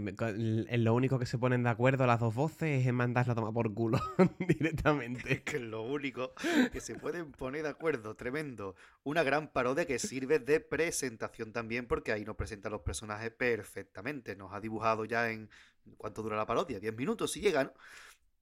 Lo 0.78 0.94
único 0.94 1.18
que 1.18 1.26
se 1.26 1.40
ponen 1.40 1.64
de 1.64 1.70
acuerdo 1.70 2.06
las 2.06 2.20
dos 2.20 2.36
voces 2.36 2.82
es 2.82 2.88
en 2.88 2.94
mandarla 2.94 3.34
a 3.34 3.36
tomar 3.36 3.52
por 3.52 3.74
culo 3.74 4.00
directamente. 4.40 5.34
Es 5.34 5.42
que 5.42 5.58
es 5.58 5.64
lo 5.64 5.82
único 5.82 6.36
que 6.72 6.80
se 6.80 6.94
pueden 6.94 7.32
poner 7.32 7.64
de 7.64 7.70
acuerdo, 7.70 8.16
tremendo. 8.16 8.76
Una 9.04 9.24
gran 9.24 9.52
parodia 9.52 9.88
que 9.88 9.98
sirve 9.98 10.38
de 10.38 10.60
presentación 10.60 11.52
también, 11.52 11.88
porque 11.88 12.12
ahí 12.12 12.24
nos 12.24 12.36
presenta 12.36 12.70
los 12.70 12.82
personajes 12.82 13.32
perfectamente. 13.32 14.36
Nos 14.36 14.54
ha 14.54 14.60
dibujado 14.62 15.06
ya 15.06 15.32
en. 15.32 15.50
¿Cuánto 15.98 16.22
dura 16.22 16.38
la 16.38 16.46
parodia? 16.46 16.80
¿10 16.80 16.96
minutos 16.96 17.32
si 17.32 17.42
llega, 17.42 17.64
no? 17.64 17.74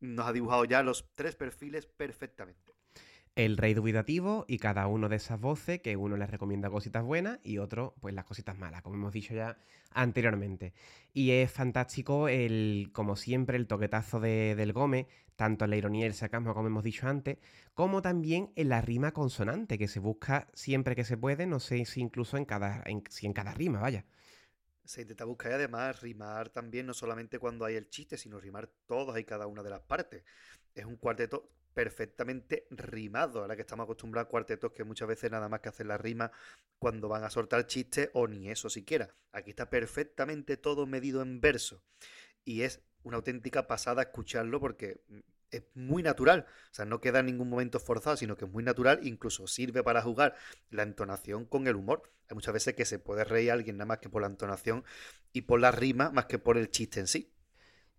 Nos 0.02 0.28
ha 0.28 0.34
dibujado 0.34 0.66
ya 0.66 0.84
los 0.84 1.14
tres 1.14 1.38
perfiles 1.38 1.86
perfectamente. 1.86 2.74
El 3.36 3.56
rey 3.56 3.74
dubitativo 3.74 4.44
y 4.48 4.58
cada 4.58 4.88
uno 4.88 5.08
de 5.08 5.16
esas 5.16 5.40
voces 5.40 5.82
que 5.82 5.96
uno 5.96 6.18
les 6.18 6.30
recomienda 6.30 6.70
cositas 6.70 7.04
buenas 7.04 7.40
y 7.44 7.60
otro 7.60 7.96
pues 8.02 8.14
las 8.14 8.26
cositas 8.26 8.58
malas, 8.58 8.82
como 8.82 8.96
hemos 8.96 9.14
dicho 9.14 9.34
ya 9.34 9.58
anteriormente. 9.92 10.74
Y 11.14 11.32
es 11.32 11.50
fantástico 11.52 12.28
el, 12.28 12.90
como 12.92 13.16
siempre, 13.16 13.58
el 13.58 13.68
toquetazo 13.68 14.20
de, 14.20 14.56
del 14.56 14.74
Gómez, 14.74 15.08
tanto 15.38 15.64
en 15.66 15.72
la 15.72 15.78
ironía 15.78 16.04
y 16.06 16.08
el 16.08 16.14
sarcasmo, 16.14 16.54
como 16.54 16.68
hemos 16.68 16.84
dicho 16.84 17.08
antes, 17.08 17.38
como 17.74 18.02
también 18.02 18.52
en 18.56 18.70
la 18.70 18.82
rima 18.82 19.14
consonante, 19.14 19.78
que 19.78 19.88
se 19.88 20.00
busca 20.00 20.48
siempre 20.54 20.96
que 20.96 21.06
se 21.06 21.18
puede, 21.18 21.48
no 21.48 21.60
sé 21.60 21.86
si 21.86 22.02
incluso 22.02 22.38
en 22.38 22.46
cada, 22.46 22.84
en, 22.86 23.04
si 23.10 23.28
en 23.28 23.34
cada 23.34 23.54
rima, 23.54 23.80
vaya. 23.80 24.06
Se 24.84 25.02
intenta 25.02 25.26
buscar 25.26 25.54
además 25.54 26.02
rimar 26.02 26.50
también, 26.50 26.86
no 26.86 26.94
solamente 26.94 27.40
cuando 27.40 27.64
hay 27.64 27.76
el 27.76 27.90
chiste, 27.90 28.18
sino 28.18 28.40
rimar 28.40 28.70
todas 28.88 29.18
y 29.20 29.24
cada 29.24 29.48
una 29.48 29.64
de 29.64 29.70
las 29.70 29.82
partes. 29.82 30.24
Es 30.76 30.86
un 30.86 30.98
cuarteto 30.98 31.50
perfectamente 31.74 32.68
rimado, 32.70 33.42
ahora 33.42 33.56
que 33.56 33.62
estamos 33.62 33.86
acostumbrados 33.86 34.28
a 34.28 34.32
cuartetos 34.32 34.72
que 34.74 34.84
muchas 34.84 35.08
veces 35.08 35.32
nada 35.32 35.50
más 35.50 35.62
que 35.62 35.70
hacen 35.70 35.88
la 35.88 35.98
rima 35.98 36.32
cuando 36.80 37.08
van 37.08 37.24
a 37.24 37.30
soltar 37.30 37.68
chistes 37.68 38.10
o 38.14 38.28
ni 38.28 38.50
eso 38.50 38.70
siquiera. 38.70 39.16
Aquí 39.32 39.52
está 39.52 39.70
perfectamente 39.70 40.58
todo 40.58 40.86
medido 40.86 41.22
en 41.22 41.42
verso 41.42 41.84
y 42.44 42.62
es 42.64 42.82
una 43.04 43.18
auténtica 43.18 43.68
pasada 43.68 44.04
escucharlo 44.04 44.60
porque 44.60 45.02
mm, 45.08 45.20
es 45.52 45.64
muy 45.74 46.02
natural, 46.02 46.46
o 46.72 46.74
sea, 46.74 46.86
no 46.86 47.02
queda 47.02 47.20
en 47.20 47.26
ningún 47.26 47.50
momento 47.50 47.80
forzado, 47.80 48.16
sino 48.16 48.38
que 48.38 48.46
es 48.46 48.52
muy 48.52 48.64
natural, 48.64 49.00
incluso 49.04 49.48
sirve 49.48 49.84
para 49.84 50.02
jugar 50.02 50.36
la 50.70 50.84
entonación 50.84 51.46
con 51.46 51.68
el 51.68 51.76
humor. 51.76 52.04
Hay 52.30 52.36
muchas 52.36 52.54
veces 52.54 52.74
que 52.74 52.86
se 52.86 53.00
puede 53.00 53.26
reír 53.26 53.52
a 53.52 53.56
alguien 53.56 53.78
nada 53.78 53.86
más 53.88 53.98
que 53.98 54.10
por 54.10 54.22
la 54.22 54.30
entonación 54.30 54.86
y 55.34 55.42
por 55.42 55.60
la 55.60 55.72
rima 55.72 56.10
más 56.12 56.26
que 56.26 56.40
por 56.40 56.58
el 56.58 56.72
chiste 56.72 57.02
en 57.02 57.08
sí. 57.08 57.34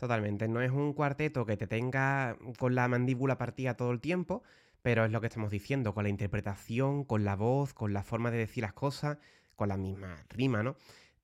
Totalmente, 0.02 0.48
no 0.48 0.60
es 0.60 0.72
un 0.72 0.94
cuarteto 0.94 1.46
que 1.46 1.56
te 1.56 1.68
tenga 1.68 2.36
con 2.58 2.74
la 2.74 2.88
mandíbula 2.88 3.38
partida 3.38 3.74
todo 3.76 3.92
el 3.92 4.00
tiempo, 4.00 4.42
pero 4.82 5.04
es 5.04 5.12
lo 5.12 5.20
que 5.20 5.28
estamos 5.28 5.52
diciendo, 5.52 5.94
con 5.94 6.02
la 6.02 6.10
interpretación, 6.10 7.04
con 7.04 7.24
la 7.24 7.36
voz, 7.36 7.72
con 7.72 7.92
la 7.92 8.02
forma 8.02 8.32
de 8.32 8.38
decir 8.38 8.62
las 8.62 8.72
cosas, 8.72 9.18
con 9.54 9.68
la 9.68 9.76
misma 9.76 10.26
rima, 10.28 10.64
¿no? 10.64 10.74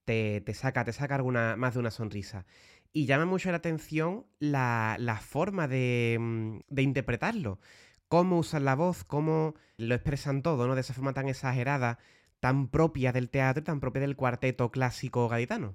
Te, 0.05 0.43
te 0.43 0.55
saca, 0.55 0.85
te 0.85 0.93
saca 0.93 1.17
alguna, 1.17 1.57
más 1.57 1.75
de 1.75 1.81
una 1.81 1.91
sonrisa. 1.91 2.47
Y 2.93 3.07
llama 3.07 3.25
mucho 3.25 3.51
la 3.51 3.57
atención 3.57 4.27
la, 4.39 4.95
la 5.01 5.17
forma 5.17 5.67
de, 5.67 6.17
mm, 6.21 6.59
de 6.69 6.83
interpretarlo. 6.83 7.59
Cómo 8.07 8.39
usan 8.39 8.65
la 8.65 8.77
voz, 8.77 9.03
cómo 9.03 9.57
lo 9.77 9.97
expresan 9.97 10.43
todo, 10.43 10.69
¿no? 10.69 10.77
De 10.77 10.83
esa 10.83 10.95
forma 10.95 11.15
tan 11.15 11.29
exagerada, 11.29 11.99
tan 12.39 12.69
propia 12.69 13.11
del 13.11 13.29
teatro 13.29 13.65
tan 13.65 13.81
propia 13.81 14.03
del 14.03 14.15
cuarteto 14.15 14.71
clásico 14.71 15.29
gaditano. 15.29 15.75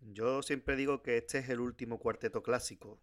Yo 0.00 0.42
siempre 0.42 0.76
digo 0.76 1.02
que 1.02 1.18
este 1.18 1.38
es 1.38 1.48
el 1.48 1.60
último 1.60 1.98
cuarteto 1.98 2.42
clásico 2.42 3.00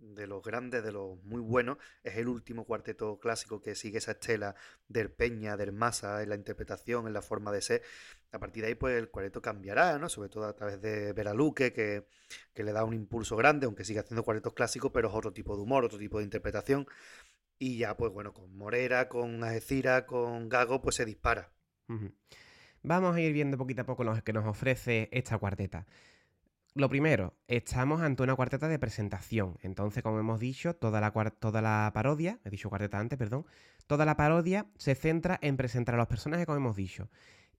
de 0.00 0.26
los 0.26 0.42
grandes, 0.42 0.82
de 0.84 0.92
los 0.92 1.22
muy 1.24 1.40
buenos, 1.40 1.78
es 2.02 2.16
el 2.16 2.28
último 2.28 2.64
cuarteto 2.64 3.18
clásico 3.18 3.62
que 3.62 3.74
sigue 3.74 3.98
esa 3.98 4.12
estela 4.12 4.54
del 4.88 5.10
Peña, 5.10 5.56
del 5.56 5.72
Masa, 5.72 6.22
en 6.22 6.28
la 6.28 6.34
interpretación, 6.34 7.06
en 7.06 7.12
la 7.12 7.22
forma 7.22 7.52
de 7.52 7.62
ser. 7.62 7.82
A 8.32 8.38
partir 8.38 8.62
de 8.62 8.68
ahí, 8.68 8.74
pues 8.74 8.96
el 8.96 9.08
cuarteto 9.08 9.40
cambiará, 9.40 9.98
¿no? 9.98 10.08
Sobre 10.08 10.28
todo 10.28 10.44
a 10.44 10.54
través 10.54 10.80
de 10.82 11.12
Veraluque, 11.12 11.72
que, 11.72 12.06
que 12.52 12.64
le 12.64 12.72
da 12.72 12.84
un 12.84 12.94
impulso 12.94 13.36
grande, 13.36 13.66
aunque 13.66 13.84
sigue 13.84 14.00
haciendo 14.00 14.24
cuartetos 14.24 14.52
clásicos, 14.52 14.90
pero 14.92 15.08
es 15.08 15.14
otro 15.14 15.32
tipo 15.32 15.56
de 15.56 15.62
humor, 15.62 15.84
otro 15.84 15.98
tipo 15.98 16.18
de 16.18 16.24
interpretación. 16.24 16.86
Y 17.58 17.78
ya, 17.78 17.96
pues 17.96 18.12
bueno, 18.12 18.34
con 18.34 18.54
Morera, 18.56 19.08
con 19.08 19.42
Algeciras, 19.44 20.02
con 20.02 20.48
Gago, 20.48 20.82
pues 20.82 20.96
se 20.96 21.04
dispara. 21.04 21.52
Vamos 22.82 23.16
a 23.16 23.20
ir 23.20 23.32
viendo 23.32 23.56
poquito 23.56 23.82
a 23.82 23.86
poco 23.86 24.04
lo 24.04 24.22
que 24.22 24.32
nos 24.32 24.44
ofrece 24.44 25.08
esta 25.12 25.38
cuarteta. 25.38 25.86
Lo 26.76 26.88
primero, 26.88 27.34
estamos 27.46 28.00
ante 28.00 28.24
una 28.24 28.34
cuarteta 28.34 28.66
de 28.66 28.80
presentación. 28.80 29.56
Entonces, 29.62 30.02
como 30.02 30.18
hemos 30.18 30.40
dicho, 30.40 30.74
toda 30.74 31.00
la, 31.00 31.92
parodia, 31.94 32.40
he 32.44 32.50
dicho 32.50 32.68
cuarteta 32.68 32.98
antes, 32.98 33.16
perdón, 33.16 33.46
toda 33.86 34.04
la 34.04 34.16
parodia 34.16 34.66
se 34.76 34.96
centra 34.96 35.38
en 35.40 35.56
presentar 35.56 35.94
a 35.94 35.98
los 35.98 36.08
personajes, 36.08 36.46
como 36.46 36.58
hemos 36.58 36.74
dicho. 36.74 37.08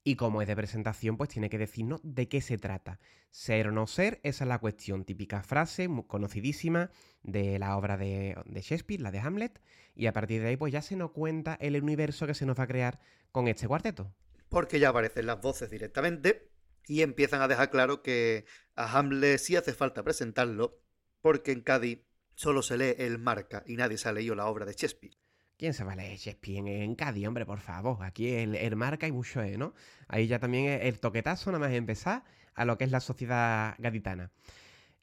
Y 0.04 0.16
como 0.16 0.42
es 0.42 0.48
de 0.48 0.54
presentación, 0.54 1.16
pues 1.16 1.30
tiene 1.30 1.48
que 1.48 1.56
decirnos 1.56 2.00
de 2.02 2.28
qué 2.28 2.42
se 2.42 2.58
trata. 2.58 3.00
Ser 3.30 3.68
o 3.68 3.72
no 3.72 3.86
ser, 3.86 4.20
esa 4.22 4.44
es 4.44 4.48
la 4.48 4.58
cuestión. 4.58 5.06
Típica 5.06 5.42
frase 5.42 5.88
conocidísima 6.06 6.90
de 7.22 7.58
la 7.58 7.78
obra 7.78 7.96
de 7.96 8.36
Shakespeare, 8.52 9.00
la 9.00 9.12
de 9.12 9.20
Hamlet. 9.20 9.62
Y 9.94 10.08
a 10.08 10.12
partir 10.12 10.42
de 10.42 10.48
ahí, 10.48 10.58
pues 10.58 10.74
ya 10.74 10.82
se 10.82 10.94
nos 10.94 11.12
cuenta 11.12 11.56
el 11.58 11.82
universo 11.82 12.26
que 12.26 12.34
se 12.34 12.44
nos 12.44 12.58
va 12.58 12.64
a 12.64 12.68
crear 12.68 13.00
con 13.32 13.48
este 13.48 13.66
cuarteto. 13.66 14.12
porque 14.50 14.78
ya 14.78 14.90
aparecen 14.90 15.24
las 15.24 15.40
voces 15.40 15.70
directamente 15.70 16.50
y 16.86 17.02
empiezan 17.02 17.42
a 17.42 17.48
dejar 17.48 17.70
claro 17.70 18.02
que 18.02 18.44
a 18.74 18.98
Hamlet 18.98 19.38
sí 19.38 19.56
hace 19.56 19.72
falta 19.72 20.02
presentarlo, 20.02 20.78
porque 21.20 21.52
en 21.52 21.60
Cádiz 21.60 22.00
solo 22.34 22.62
se 22.62 22.78
lee 22.78 22.94
el 22.98 23.18
marca 23.18 23.62
y 23.66 23.76
nadie 23.76 23.98
se 23.98 24.08
ha 24.08 24.12
leído 24.12 24.34
la 24.34 24.46
obra 24.46 24.64
de 24.66 24.72
Shakespeare. 24.72 25.16
¿Quién 25.58 25.72
se 25.72 25.84
va 25.84 25.92
a 25.92 25.96
leer 25.96 26.18
Shakespeare 26.18 26.82
en, 26.82 26.94
Cádiz, 26.94 27.26
hombre, 27.26 27.46
por 27.46 27.60
favor? 27.60 28.04
Aquí 28.04 28.28
el, 28.28 28.54
el 28.54 28.76
marca 28.76 29.06
y 29.06 29.12
mucho 29.12 29.42
E, 29.42 29.56
¿no? 29.56 29.72
Ahí 30.06 30.26
ya 30.26 30.38
también 30.38 30.80
el 30.82 31.00
toquetazo, 31.00 31.50
nada 31.50 31.66
más 31.66 31.74
empezar, 31.74 32.24
a 32.54 32.64
lo 32.66 32.76
que 32.76 32.84
es 32.84 32.90
la 32.90 33.00
sociedad 33.00 33.74
gaditana. 33.78 34.30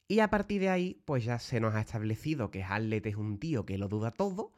Y 0.06 0.20
a 0.20 0.28
partir 0.28 0.60
de 0.60 0.68
ahí, 0.68 1.02
pues 1.06 1.24
ya 1.24 1.38
se 1.40 1.58
nos 1.60 1.74
ha 1.74 1.80
establecido 1.80 2.50
que 2.52 2.62
Hamlet 2.62 3.04
es 3.06 3.16
un 3.16 3.38
tío 3.40 3.66
que 3.66 3.78
lo 3.78 3.88
duda 3.88 4.12
todo, 4.12 4.52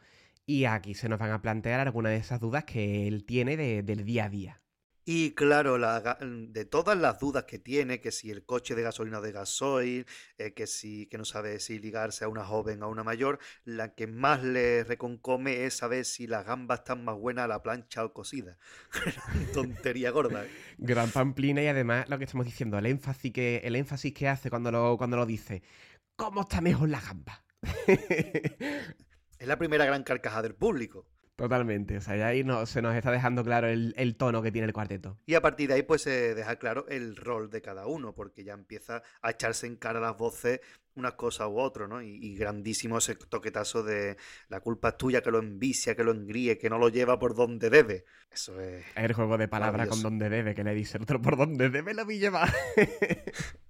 y 0.45 0.67
aquí 0.67 0.95
se 0.95 1.09
nos 1.09 1.19
van 1.19 1.31
a 1.31 1.41
plantear 1.41 1.81
algunas 1.81 2.13
de 2.13 2.19
esas 2.19 2.41
dudas 2.41 2.65
que 2.65 3.09
él 3.09 3.25
tiene 3.25 3.57
de- 3.57 3.83
del 3.83 4.05
día 4.05 4.27
a 4.27 4.29
día. 4.29 4.61
Y 5.09 5.35
claro, 5.37 5.79
la 5.79 6.03
ga- 6.03 6.19
de 6.51 6.65
todas 6.65 6.99
las 6.99 7.21
dudas 7.21 7.45
que 7.45 7.61
tiene, 7.61 8.01
que 8.01 8.11
si 8.11 8.29
el 8.33 8.45
coche 8.45 8.75
de 8.75 8.83
gasolina 8.83 9.21
o 9.21 9.23
de 9.23 9.31
gasoil, 9.31 10.05
eh, 10.37 10.53
que 10.53 10.67
si 10.67 11.07
que 11.07 11.17
no 11.17 11.25
sabe 11.25 11.61
si 11.61 11.79
ligarse 11.79 12.25
a 12.25 12.29
una 12.29 12.45
joven 12.45 12.83
o 12.83 12.87
a 12.87 12.89
una 12.89 13.05
mayor, 13.05 13.39
la 13.65 13.95
que 13.95 14.09
más 14.09 14.43
le 14.43 14.83
reconcome 14.83 15.65
es 15.65 15.75
saber 15.75 16.05
si 16.05 16.27
las 16.27 16.45
gambas 16.45 16.81
están 16.81 17.05
más 17.05 17.15
buenas 17.17 17.45
a 17.45 17.49
la 17.49 17.63
plancha 17.63 18.05
o 18.05 18.13
cocida. 18.13 18.59
Tontería 19.55 20.11
gorda. 20.11 20.45
¿eh? 20.45 20.51
Gran 20.79 21.09
pamplina 21.13 21.63
y 21.63 21.69
además 21.69 22.09
lo 22.09 22.19
que 22.19 22.25
estamos 22.25 22.45
diciendo, 22.45 22.77
el 22.77 22.87
énfasis 22.87 23.33
que, 23.33 23.59
el 23.63 23.77
énfasis 23.77 24.13
que 24.13 24.27
hace 24.29 24.51
cuando 24.51 24.73
lo, 24.73 24.97
cuando 24.99 25.17
lo 25.17 25.25
dice. 25.25 25.63
¿Cómo 26.17 26.41
está 26.41 26.61
mejor 26.61 26.89
la 26.89 27.01
gamba? 27.01 27.45
Es 29.39 29.47
la 29.47 29.57
primera 29.59 29.85
gran 29.85 30.03
carcajada 30.03 30.43
del 30.43 30.55
público. 30.55 31.07
Totalmente, 31.37 31.99
o 31.99 32.01
sea, 32.01 32.17
ya 32.17 32.29
ahí 32.29 32.43
no- 32.45 32.65
se 32.65 32.81
nos 32.81 32.95
está 32.97 33.11
dejando 33.11 33.45
claro 33.45 33.67
el, 33.69 33.93
el 33.99 34.17
tono 34.17 34.41
que 34.43 34.51
tiene 34.51 34.67
el 34.67 34.73
cuarteto. 34.73 35.19
Y 35.27 35.35
a 35.35 35.43
partir 35.43 35.69
de 35.69 35.75
ahí, 35.75 35.83
pues 35.83 36.01
se 36.03 36.35
deja 36.35 36.57
claro 36.57 36.87
el 36.89 37.15
rol 37.15 37.51
de 37.51 37.61
cada 37.61 37.87
uno, 37.87 38.15
porque 38.15 38.43
ya 38.43 38.55
empieza 38.55 39.03
a 39.21 39.31
echarse 39.31 39.67
en 39.67 39.77
cara 39.77 40.01
las 40.01 40.17
voces 40.17 40.61
unas 40.95 41.13
cosas 41.13 41.49
u 41.49 41.59
otras, 41.59 41.91
¿no? 41.91 42.01
Y, 42.01 42.09
y 42.25 42.37
grandísimo 42.37 42.97
ese 42.97 43.17
toquetazo 43.17 43.83
de 43.83 44.17
la 44.49 44.61
culpa 44.61 44.89
es 44.89 44.97
tuya, 44.97 45.21
que 45.23 45.31
lo 45.31 45.39
envicia, 45.41 45.95
que 45.95 46.03
lo 46.05 46.13
engríe, 46.13 46.57
que 46.57 46.71
no 46.71 46.79
lo 46.79 46.89
lleva 46.89 47.19
por 47.19 47.35
donde 47.35 47.69
debe. 47.69 48.07
Eso 48.33 48.59
es. 48.59 48.83
El 48.95 49.13
juego 49.13 49.37
de 49.37 49.47
palabras 49.47 49.89
con 49.89 50.01
donde 50.01 50.31
debe, 50.31 50.55
que 50.55 50.65
le 50.65 50.73
dice 50.73 50.97
el 50.97 51.03
otro 51.03 51.21
por 51.21 51.37
donde 51.37 51.69
debe 51.69 51.93
la 51.93 52.05
vi 52.05 52.19
llevar. 52.19 52.51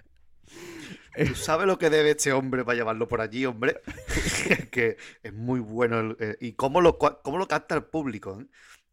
¿Tú 1.24 1.34
sabes 1.34 1.66
lo 1.66 1.78
que 1.78 1.90
debe 1.90 2.10
este 2.10 2.32
hombre 2.32 2.64
para 2.64 2.76
llevarlo 2.76 3.08
por 3.08 3.20
allí, 3.20 3.44
hombre? 3.46 3.80
que 4.70 4.96
es 5.22 5.32
muy 5.32 5.60
bueno. 5.60 6.00
el- 6.00 6.16
eh, 6.20 6.36
y 6.40 6.52
cómo 6.52 6.80
lo, 6.80 6.98
cómo 6.98 7.38
lo 7.38 7.48
capta 7.48 7.74
el 7.74 7.84
público, 7.84 8.40
¿eh? 8.40 8.46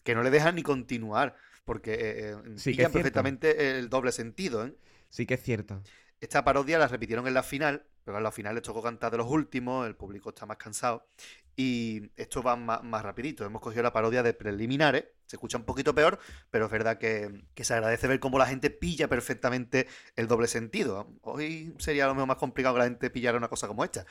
Que 0.03 0.15
no 0.15 0.23
le 0.23 0.31
dejan 0.31 0.55
ni 0.55 0.63
continuar, 0.63 1.35
porque 1.65 1.93
eh, 1.93 2.31
eh, 2.31 2.35
Sí, 2.55 2.73
pillan 2.73 2.91
perfectamente 2.91 3.77
el 3.79 3.89
doble 3.89 4.11
sentido, 4.11 4.65
¿eh? 4.65 4.73
sí 5.09 5.25
que 5.25 5.35
es 5.35 5.43
cierto. 5.43 5.81
Esta 6.23 6.41
parodia 6.45 6.79
la 6.79 6.87
repitieron 6.87 7.27
en 7.27 7.33
la 7.33 7.43
final, 7.43 7.85
pero 8.05 8.17
en 8.17 8.23
la 8.23 8.31
final 8.31 8.55
les 8.55 8.63
tocó 8.63 8.81
cantar 8.81 9.11
de 9.11 9.17
los 9.17 9.27
últimos, 9.29 9.85
el 9.85 9.97
público 9.97 10.29
está 10.29 10.45
más 10.45 10.55
cansado. 10.55 11.05
Y 11.57 12.11
esto 12.15 12.41
va 12.41 12.55
más, 12.55 12.81
más 12.81 13.03
rapidito. 13.03 13.43
Hemos 13.45 13.61
cogido 13.61 13.83
la 13.83 13.91
parodia 13.91 14.23
de 14.23 14.33
preliminares, 14.33 15.03
se 15.25 15.35
escucha 15.35 15.57
un 15.57 15.65
poquito 15.65 15.93
peor, 15.93 16.17
pero 16.49 16.67
es 16.67 16.71
verdad 16.71 16.97
que, 16.97 17.43
que 17.53 17.65
se 17.65 17.73
agradece 17.73 18.07
ver 18.07 18.21
cómo 18.21 18.39
la 18.39 18.45
gente 18.47 18.69
pilla 18.69 19.09
perfectamente 19.09 19.85
el 20.15 20.27
doble 20.29 20.47
sentido. 20.47 21.09
Hoy 21.23 21.75
sería 21.77 22.05
a 22.05 22.07
lo 22.07 22.13
mejor 22.15 22.29
más 22.29 22.37
complicado 22.37 22.75
que 22.75 22.79
la 22.79 22.85
gente 22.85 23.09
pillara 23.09 23.37
una 23.37 23.49
cosa 23.49 23.67
como 23.67 23.83
esta. 23.83 24.05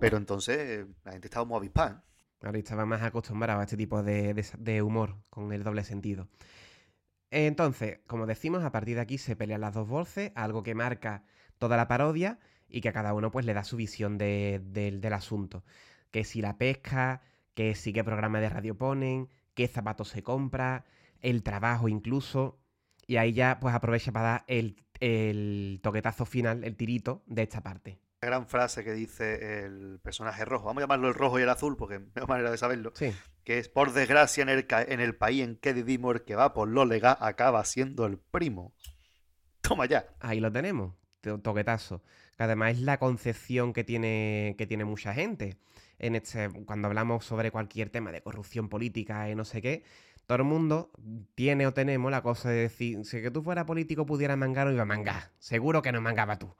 Pero 0.00 0.16
entonces 0.16 0.58
eh, 0.58 0.86
la 1.04 1.12
gente 1.12 1.28
estaba 1.28 1.44
muy 1.44 1.58
avispada. 1.58 2.02
¿eh? 2.40 2.46
Ahora 2.46 2.58
estaba 2.58 2.84
más 2.86 3.02
acostumbrado 3.02 3.60
a 3.60 3.62
este 3.62 3.76
tipo 3.76 4.02
de, 4.02 4.34
de- 4.34 4.46
de 4.58 4.82
humor 4.82 5.14
con 5.30 5.52
el 5.52 5.62
doble 5.62 5.84
sentido. 5.84 6.26
Entonces, 7.30 8.00
como 8.08 8.26
decimos, 8.26 8.64
a 8.64 8.72
partir 8.72 8.96
de 8.96 9.02
aquí 9.02 9.16
se 9.16 9.36
pelean 9.36 9.60
las 9.60 9.74
dos 9.74 9.88
voces, 9.88 10.32
algo 10.34 10.62
que 10.64 10.74
marca 10.74 11.22
toda 11.62 11.76
la 11.76 11.86
parodia 11.86 12.38
y 12.68 12.80
que 12.80 12.88
a 12.88 12.92
cada 12.92 13.14
uno 13.14 13.30
pues 13.30 13.46
le 13.46 13.54
da 13.54 13.62
su 13.62 13.76
visión 13.76 14.18
de- 14.18 14.60
del- 14.64 15.00
del 15.00 15.12
asunto. 15.12 15.62
Que 16.10 16.24
si 16.24 16.42
la 16.42 16.58
pesca, 16.58 17.22
que 17.54 17.74
si 17.76 17.92
qué 17.92 18.02
programa 18.02 18.40
de 18.40 18.48
radio 18.48 18.76
ponen, 18.76 19.28
qué 19.54 19.68
zapatos 19.68 20.08
se 20.08 20.22
compra, 20.24 20.84
el 21.20 21.42
trabajo 21.44 21.88
incluso. 21.88 22.58
Y 23.06 23.16
ahí 23.16 23.32
ya 23.32 23.58
pues 23.60 23.74
aprovecha 23.74 24.10
para 24.10 24.26
dar 24.28 24.44
el, 24.48 24.76
el 25.00 25.78
toquetazo 25.82 26.24
final, 26.26 26.64
el 26.64 26.74
tirito 26.76 27.22
de 27.26 27.42
esta 27.42 27.60
parte. 27.62 27.98
La 28.22 28.28
gran 28.28 28.46
frase 28.46 28.82
que 28.84 28.92
dice 28.92 29.64
el 29.64 29.98
personaje 30.02 30.44
rojo, 30.44 30.64
vamos 30.66 30.80
a 30.80 30.84
llamarlo 30.84 31.08
el 31.08 31.14
rojo 31.14 31.38
y 31.38 31.42
el 31.42 31.48
azul, 31.48 31.76
porque 31.76 32.00
hay 32.14 32.26
manera 32.26 32.50
de 32.50 32.56
saberlo. 32.58 32.92
Sí, 32.94 33.12
que 33.44 33.58
es 33.58 33.68
por 33.68 33.92
desgracia 33.92 34.42
en 34.42 34.48
el, 34.48 34.66
en 34.70 35.00
el 35.00 35.14
país 35.16 35.42
en 35.42 35.56
que 35.56 35.72
vivimos 35.72 36.14
el 36.14 36.22
que 36.22 36.36
va 36.36 36.52
por 36.54 36.68
lo 36.68 36.84
legal 36.84 37.16
acaba 37.20 37.64
siendo 37.64 38.06
el 38.06 38.18
primo. 38.18 38.72
Toma 39.60 39.86
ya. 39.86 40.06
Ahí 40.20 40.40
lo 40.40 40.50
tenemos, 40.52 40.94
toquetazo. 41.42 42.02
Que 42.36 42.44
además 42.44 42.72
es 42.72 42.80
la 42.80 42.98
concepción 42.98 43.72
que 43.72 43.84
tiene, 43.84 44.54
que 44.58 44.66
tiene 44.66 44.84
mucha 44.84 45.14
gente. 45.14 45.56
En 45.98 46.16
este, 46.16 46.50
cuando 46.66 46.88
hablamos 46.88 47.24
sobre 47.24 47.50
cualquier 47.50 47.90
tema 47.90 48.12
de 48.12 48.22
corrupción 48.22 48.68
política 48.68 49.30
y 49.30 49.34
no 49.34 49.44
sé 49.44 49.62
qué, 49.62 49.84
todo 50.26 50.38
el 50.38 50.44
mundo 50.44 50.90
tiene 51.34 51.66
o 51.66 51.72
tenemos 51.72 52.10
la 52.10 52.22
cosa 52.22 52.50
de 52.50 52.62
decir, 52.62 53.04
si 53.04 53.22
que 53.22 53.30
tú 53.30 53.42
fueras 53.42 53.64
político 53.64 54.06
pudieras 54.06 54.38
mangar 54.38 54.66
o 54.66 54.72
iba 54.72 54.82
a 54.82 54.86
mangar. 54.86 55.30
Seguro 55.38 55.82
que 55.82 55.92
no 55.92 56.00
mangaba 56.00 56.38
tú. 56.38 56.54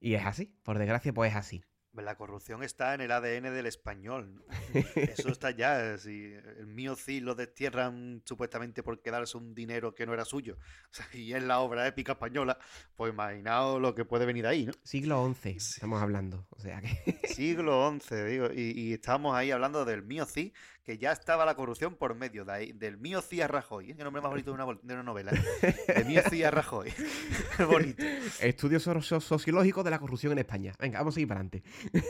Y 0.00 0.14
es 0.14 0.24
así, 0.24 0.52
por 0.62 0.78
desgracia, 0.78 1.12
pues 1.12 1.32
es 1.32 1.36
así. 1.36 1.64
La 2.02 2.16
corrupción 2.16 2.62
está 2.62 2.94
en 2.94 3.00
el 3.00 3.10
ADN 3.12 3.52
del 3.54 3.66
español. 3.66 4.34
¿no? 4.34 4.42
Eso 4.96 5.28
está 5.30 5.50
ya. 5.50 5.98
Si 5.98 6.32
el 6.58 6.66
mío 6.66 6.94
sí 6.96 7.20
lo 7.20 7.34
destierran 7.34 8.22
supuestamente 8.24 8.82
por 8.82 9.00
quedarse 9.02 9.36
un 9.36 9.54
dinero 9.54 9.94
que 9.94 10.06
no 10.06 10.14
era 10.14 10.24
suyo. 10.24 10.56
O 10.90 10.94
sea, 10.94 11.06
y 11.12 11.32
es 11.32 11.42
la 11.42 11.60
obra 11.60 11.86
épica 11.86 12.12
española, 12.12 12.58
pues 12.96 13.12
imaginaos 13.12 13.80
lo 13.80 13.94
que 13.94 14.04
puede 14.04 14.26
venir 14.26 14.46
ahí, 14.46 14.66
¿no? 14.66 14.72
Siglo 14.82 15.34
XI 15.34 15.58
Sí. 15.60 15.74
estamos 15.74 16.02
hablando. 16.02 16.46
O 16.50 16.60
sea 16.60 16.80
que... 16.80 17.20
Siglo 17.28 17.94
XI, 18.00 18.14
digo. 18.24 18.46
Y, 18.52 18.72
y 18.78 18.92
estamos 18.94 19.34
ahí 19.34 19.50
hablando 19.50 19.84
del 19.84 20.02
mío 20.02 20.24
sí, 20.26 20.52
que 20.84 20.96
ya 20.96 21.12
estaba 21.12 21.44
la 21.44 21.54
corrupción 21.54 21.96
por 21.96 22.14
medio 22.14 22.44
de 22.46 22.52
ahí, 22.52 22.72
del 22.72 22.96
mío 22.96 23.20
sí 23.20 23.40
a 23.42 23.46
Rajoy. 23.46 23.90
¿eh? 23.90 23.94
Qué 23.96 24.02
nombre 24.04 24.22
más 24.22 24.30
bonito 24.30 24.50
de 24.54 24.62
una, 24.62 24.78
de 24.82 24.94
una 24.94 25.02
novela. 25.02 25.32
De 25.32 26.04
mío 26.04 26.22
sí 26.30 26.42
a 26.42 26.50
Rajoy. 26.50 26.90
Bonito. 27.70 28.02
Estudios 28.40 28.82
socio- 28.84 29.20
sociológicos 29.20 29.84
de 29.84 29.90
la 29.90 29.98
corrupción 29.98 30.32
en 30.32 30.38
España. 30.38 30.72
Venga, 30.78 30.98
vamos 31.00 31.16
a 31.16 31.20
ir 31.20 31.28
para 31.28 31.40
adelante. 31.40 31.62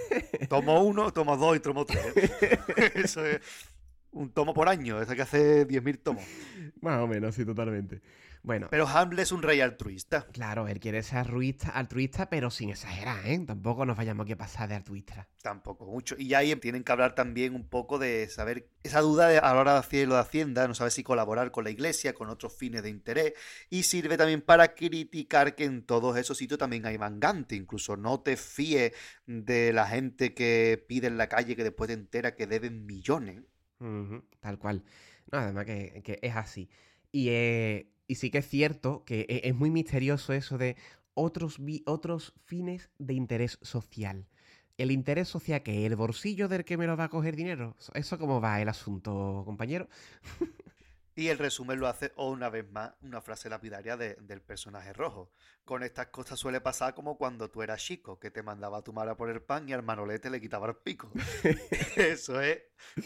Tomo 0.48 0.84
uno, 0.84 1.12
tomo 1.12 1.36
dos 1.36 1.56
y 1.56 1.60
tomo 1.60 1.84
tres. 1.84 2.04
Eso 2.94 3.24
es 3.26 3.40
un 4.12 4.30
tomo 4.30 4.54
por 4.54 4.68
año. 4.68 5.00
Eso 5.02 5.10
hay 5.10 5.16
que 5.16 5.22
hacer 5.22 5.66
10.000 5.66 5.98
tomos. 6.02 6.22
Más 6.80 7.00
o 7.00 7.08
menos, 7.08 7.34
sí, 7.34 7.44
totalmente. 7.44 8.00
Bueno, 8.48 8.68
Pero 8.70 8.88
Hamlet 8.88 9.24
es 9.24 9.32
un 9.32 9.42
rey 9.42 9.60
altruista. 9.60 10.26
Claro, 10.32 10.68
él 10.68 10.80
quiere 10.80 11.02
ser 11.02 11.18
altruista, 11.18 11.68
altruista, 11.68 12.30
pero 12.30 12.50
sin 12.50 12.70
exagerar, 12.70 13.26
¿eh? 13.26 13.38
Tampoco 13.46 13.84
nos 13.84 13.94
vayamos 13.94 14.24
aquí 14.24 14.32
a 14.32 14.38
pasar 14.38 14.70
de 14.70 14.74
altruista. 14.74 15.28
Tampoco 15.42 15.84
mucho. 15.84 16.16
Y 16.18 16.32
ahí 16.32 16.56
tienen 16.56 16.82
que 16.82 16.90
hablar 16.90 17.14
también 17.14 17.54
un 17.54 17.68
poco 17.68 17.98
de 17.98 18.26
saber 18.30 18.70
esa 18.82 19.02
duda 19.02 19.28
de, 19.28 19.36
a 19.36 19.52
la 19.52 19.60
hora 19.60 19.72
de 19.74 19.80
hacer 19.80 20.08
lo 20.08 20.14
de 20.14 20.22
Hacienda, 20.22 20.66
no 20.66 20.74
sabe 20.74 20.90
si 20.90 21.02
colaborar 21.02 21.50
con 21.50 21.64
la 21.64 21.68
iglesia, 21.68 22.14
con 22.14 22.30
otros 22.30 22.56
fines 22.56 22.82
de 22.82 22.88
interés. 22.88 23.34
Y 23.68 23.82
sirve 23.82 24.16
también 24.16 24.40
para 24.40 24.74
criticar 24.74 25.54
que 25.54 25.64
en 25.64 25.84
todos 25.84 26.16
esos 26.16 26.38
sitios 26.38 26.58
también 26.58 26.86
hay 26.86 26.96
mangante. 26.96 27.54
Incluso 27.54 27.98
no 27.98 28.20
te 28.20 28.38
fíes 28.38 28.94
de 29.26 29.74
la 29.74 29.86
gente 29.86 30.32
que 30.32 30.82
pide 30.88 31.08
en 31.08 31.18
la 31.18 31.28
calle 31.28 31.54
que 31.54 31.64
después 31.64 31.88
te 31.88 31.92
entera 31.92 32.34
que 32.34 32.46
deben 32.46 32.86
millones. 32.86 33.42
Tal 34.40 34.58
cual. 34.58 34.84
No, 35.30 35.36
además 35.36 35.66
que, 35.66 36.00
que 36.02 36.18
es 36.22 36.34
así. 36.34 36.70
Y, 37.12 37.28
eh, 37.28 37.92
y 38.08 38.16
sí 38.16 38.30
que 38.30 38.38
es 38.38 38.48
cierto 38.48 39.04
que 39.04 39.20
e- 39.28 39.42
es 39.48 39.54
muy 39.54 39.70
misterioso 39.70 40.32
eso 40.32 40.58
de 40.58 40.76
otros, 41.14 41.58
otros 41.86 42.34
fines 42.44 42.90
de 42.98 43.14
interés 43.14 43.58
social. 43.62 44.26
El 44.78 44.90
interés 44.92 45.28
social 45.28 45.62
que 45.62 45.86
el 45.86 45.96
bolsillo 45.96 46.48
del 46.48 46.64
que 46.64 46.76
me 46.76 46.86
lo 46.86 46.96
va 46.96 47.04
a 47.04 47.08
coger 47.08 47.36
dinero. 47.36 47.76
¿Eso 47.94 48.18
cómo 48.18 48.40
va 48.40 48.60
el 48.62 48.68
asunto, 48.68 49.42
compañero? 49.44 49.88
Y 51.14 51.28
el 51.28 51.38
resumen 51.38 51.80
lo 51.80 51.88
hace 51.88 52.12
una 52.16 52.48
vez 52.48 52.70
más 52.70 52.92
una 53.02 53.20
frase 53.20 53.50
lapidaria 53.50 53.96
de- 53.96 54.14
del 54.20 54.40
personaje 54.40 54.92
rojo. 54.92 55.32
Con 55.64 55.82
estas 55.82 56.06
cosas 56.08 56.38
suele 56.38 56.60
pasar 56.60 56.94
como 56.94 57.18
cuando 57.18 57.50
tú 57.50 57.60
eras 57.62 57.82
chico, 57.82 58.20
que 58.20 58.30
te 58.30 58.44
mandaba 58.44 58.78
a 58.78 58.82
tu 58.82 58.92
madre 58.92 59.10
a 59.10 59.16
por 59.16 59.28
el 59.28 59.42
pan 59.42 59.68
y 59.68 59.72
al 59.72 59.82
manolete 59.82 60.30
le 60.30 60.40
quitaba 60.40 60.68
el 60.68 60.76
pico. 60.76 61.10
Eso 61.96 62.40
es. 62.40 62.60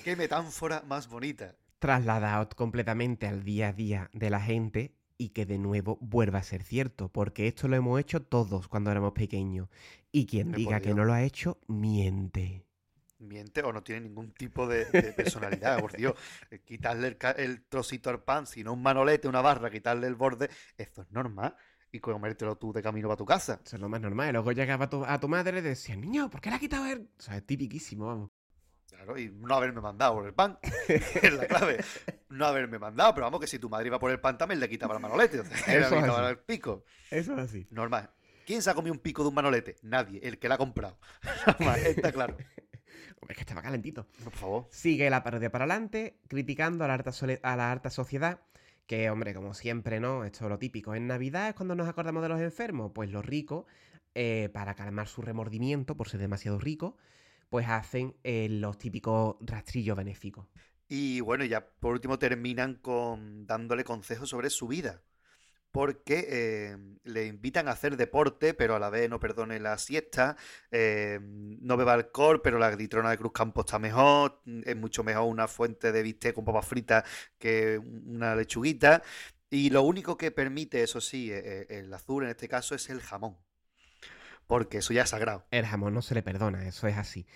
Qué 0.05 0.15
metáfora 0.15 0.83
más 0.87 1.09
bonita. 1.09 1.57
Trasladado 1.83 2.49
completamente 2.57 3.26
al 3.26 3.45
día 3.45 3.68
a 3.68 3.72
día 3.74 4.11
de 4.14 4.30
la 4.30 4.41
gente 4.41 4.95
y 5.18 5.30
que 5.30 5.47
de 5.47 5.59
nuevo 5.59 5.99
vuelva 6.01 6.39
a 6.41 6.43
ser 6.43 6.62
cierto, 6.62 7.09
porque 7.11 7.47
esto 7.49 7.68
lo 7.68 7.76
hemos 7.76 8.01
hecho 8.01 8.22
todos 8.22 8.68
cuando 8.68 8.91
éramos 8.91 9.12
pequeños. 9.12 9.68
Y 10.12 10.26
quien 10.26 10.49
Me 10.51 10.59
diga 10.61 10.80
que 10.80 10.95
no 10.95 11.05
lo 11.05 11.12
ha 11.12 11.22
hecho, 11.22 11.59
miente. 11.68 12.64
Miente 13.18 13.62
o 13.62 13.72
no 13.72 13.83
tiene 13.85 14.01
ningún 14.03 14.33
tipo 14.33 14.66
de, 14.66 14.85
de 14.87 15.12
personalidad, 15.12 15.78
por 15.80 15.95
Dios. 15.95 16.14
Eh, 16.51 16.61
Quitarle 16.64 17.07
el, 17.09 17.18
el 17.37 17.64
trocito 17.66 18.11
al 18.11 18.22
pan, 18.24 18.47
sino 18.47 18.72
un 18.72 18.83
manolete, 18.83 19.28
una 19.28 19.41
barra, 19.41 19.70
quitarle 19.70 20.09
el 20.09 20.16
borde, 20.16 20.51
eso 20.76 21.03
es 21.03 21.11
normal. 21.12 21.55
Y 21.93 22.01
comértelo 22.01 22.57
tú 22.59 22.72
de 22.72 22.83
camino 22.83 23.09
para 23.09 23.16
tu 23.18 23.24
casa. 23.26 23.61
Eso 23.64 23.76
es 23.76 23.80
lo 23.83 23.89
más 23.89 24.01
normal. 24.01 24.28
Y 24.30 24.33
luego 24.33 24.53
llegaba 24.53 24.89
tu- 24.91 25.05
a 25.05 25.18
tu 25.20 25.28
madre 25.28 25.59
y 25.59 25.62
decía, 25.62 25.97
niño, 25.97 26.30
¿por 26.30 26.41
qué 26.41 26.51
le 26.51 26.57
ha 26.57 26.61
quitado 26.61 26.87
él? 26.87 27.09
O 27.18 27.22
sea, 27.22 27.37
es 27.37 27.47
tipiquísimo, 27.47 28.07
vamos. 28.07 28.30
Claro, 28.93 29.18
y 29.18 29.30
no 29.30 29.55
haberme 29.55 29.80
mandado 29.80 30.14
por 30.14 30.26
el 30.26 30.34
pan. 30.34 30.59
es 30.88 31.32
la 31.32 31.47
clave. 31.47 31.82
No 32.28 32.47
haberme 32.47 32.78
mandado, 32.78 33.14
pero 33.14 33.26
vamos, 33.26 33.40
que 33.40 33.47
si 33.47 33.59
tu 33.59 33.68
madre 33.68 33.86
iba 33.86 33.99
por 33.99 34.11
el 34.11 34.20
pan 34.20 34.38
también 34.38 34.61
le 34.61 34.68
quitaba 34.68 34.95
el 34.95 35.01
manolete. 35.01 35.40
O 35.40 35.45
sea, 35.45 35.57
le 35.66 35.80
Eso 35.80 35.95
es 35.97 36.03
quitaba 36.03 36.30
el 36.30 36.38
pico. 36.38 36.84
Eso 37.11 37.32
es 37.34 37.38
así. 37.38 37.66
Normal. 37.70 38.11
¿Quién 38.47 38.61
se 38.62 38.70
ha 38.70 38.74
comido 38.74 38.93
un 38.93 39.01
pico 39.01 39.22
de 39.22 39.28
un 39.28 39.34
manolete? 39.34 39.76
Nadie, 39.82 40.20
el 40.22 40.38
que 40.38 40.49
la 40.49 40.57
ha 40.57 40.59
comprado. 40.59 40.99
Está 41.84 42.12
claro. 42.12 42.36
Es 43.28 43.36
que 43.36 43.43
estaba 43.43 43.62
calentito. 43.62 44.07
Por 44.24 44.32
favor. 44.32 44.66
Sigue 44.70 45.09
la 45.09 45.22
parodia 45.22 45.51
para 45.51 45.64
adelante, 45.64 46.18
criticando 46.28 46.84
a 46.84 46.88
la, 46.88 46.95
alta 46.95 47.12
a 47.43 47.57
la 47.57 47.72
alta 47.72 47.88
sociedad. 47.88 48.40
Que, 48.86 49.11
hombre, 49.11 49.32
como 49.32 49.55
siempre, 49.55 50.01
¿no? 50.01 50.24
Esto 50.24 50.45
es 50.45 50.51
lo 50.51 50.59
típico. 50.59 50.95
En 50.95 51.07
Navidad 51.07 51.49
es 51.49 51.55
cuando 51.55 51.74
nos 51.74 51.88
acordamos 51.88 52.22
de 52.22 52.28
los 52.28 52.40
enfermos. 52.40 52.90
Pues 52.93 53.11
los 53.11 53.24
ricos, 53.24 53.64
eh, 54.14 54.51
para 54.53 54.74
calmar 54.74 55.07
su 55.07 55.22
remordimiento 55.22 55.97
por 55.97 56.09
ser 56.09 56.20
demasiado 56.20 56.59
ricos, 56.59 56.95
pues 57.53 57.69
hacen 57.69 58.17
eh, 58.25 58.49
los 58.49 58.79
típicos 58.79 59.37
rastrillos 59.43 59.95
benéficos. 59.95 60.47
Y 60.89 61.21
bueno, 61.21 61.45
ya 61.45 61.69
por 61.69 61.93
último 61.93 62.19
terminan 62.19 62.77
con 62.77 63.47
dándole 63.47 63.85
consejos 63.85 64.31
sobre 64.31 64.49
su 64.49 64.69
vida. 64.69 65.03
Porque 65.71 66.27
eh, 66.31 66.79
le 67.05 67.27
invitan 67.27 67.69
a 67.69 67.73
hacer 67.73 67.99
deporte, 67.99 68.55
pero 68.55 68.75
a 68.75 68.79
la 68.79 68.89
vez 68.89 69.11
no 69.11 69.21
perdone 69.21 69.61
la 69.61 69.77
siesta, 69.77 70.39
eh, 70.71 71.19
no 71.21 71.77
beba 71.77 71.93
alcohol, 71.93 72.41
pero 72.41 72.59
la 72.59 72.71
glitrona 72.71 73.11
de 73.11 73.19
Cruz 73.19 73.33
Campo 73.33 73.61
está 73.61 73.79
mejor, 73.79 74.41
es 74.65 74.77
mucho 74.77 75.05
mejor 75.05 75.25
una 75.25 75.47
fuente 75.47 75.93
de 75.93 76.03
bistec 76.03 76.35
con 76.35 76.47
papas 76.47 76.67
fritas 76.67 77.05
que 77.39 77.79
una 77.79 78.35
lechuguita. 78.35 79.03
Y 79.51 79.69
lo 79.69 79.83
único 79.83 80.17
que 80.17 80.31
permite, 80.31 80.83
eso 80.83 81.03
sí, 81.03 81.31
eh, 81.31 81.43
eh, 81.45 81.67
el 81.81 81.93
azul 81.93 82.25
en 82.25 82.31
este 82.31 82.49
caso 82.49 82.75
es 82.75 82.89
el 82.89 83.03
jamón. 83.03 83.37
Porque 84.53 84.77
eso 84.77 84.93
ya 84.93 85.05
es 85.05 85.09
sagrado. 85.09 85.47
El 85.51 85.65
jamón 85.65 85.95
no 85.95 86.03
se 86.03 86.15
le 86.15 86.23
perdona, 86.23 86.69
eso 86.69 86.87
es 86.87 86.99
así. 86.99 87.27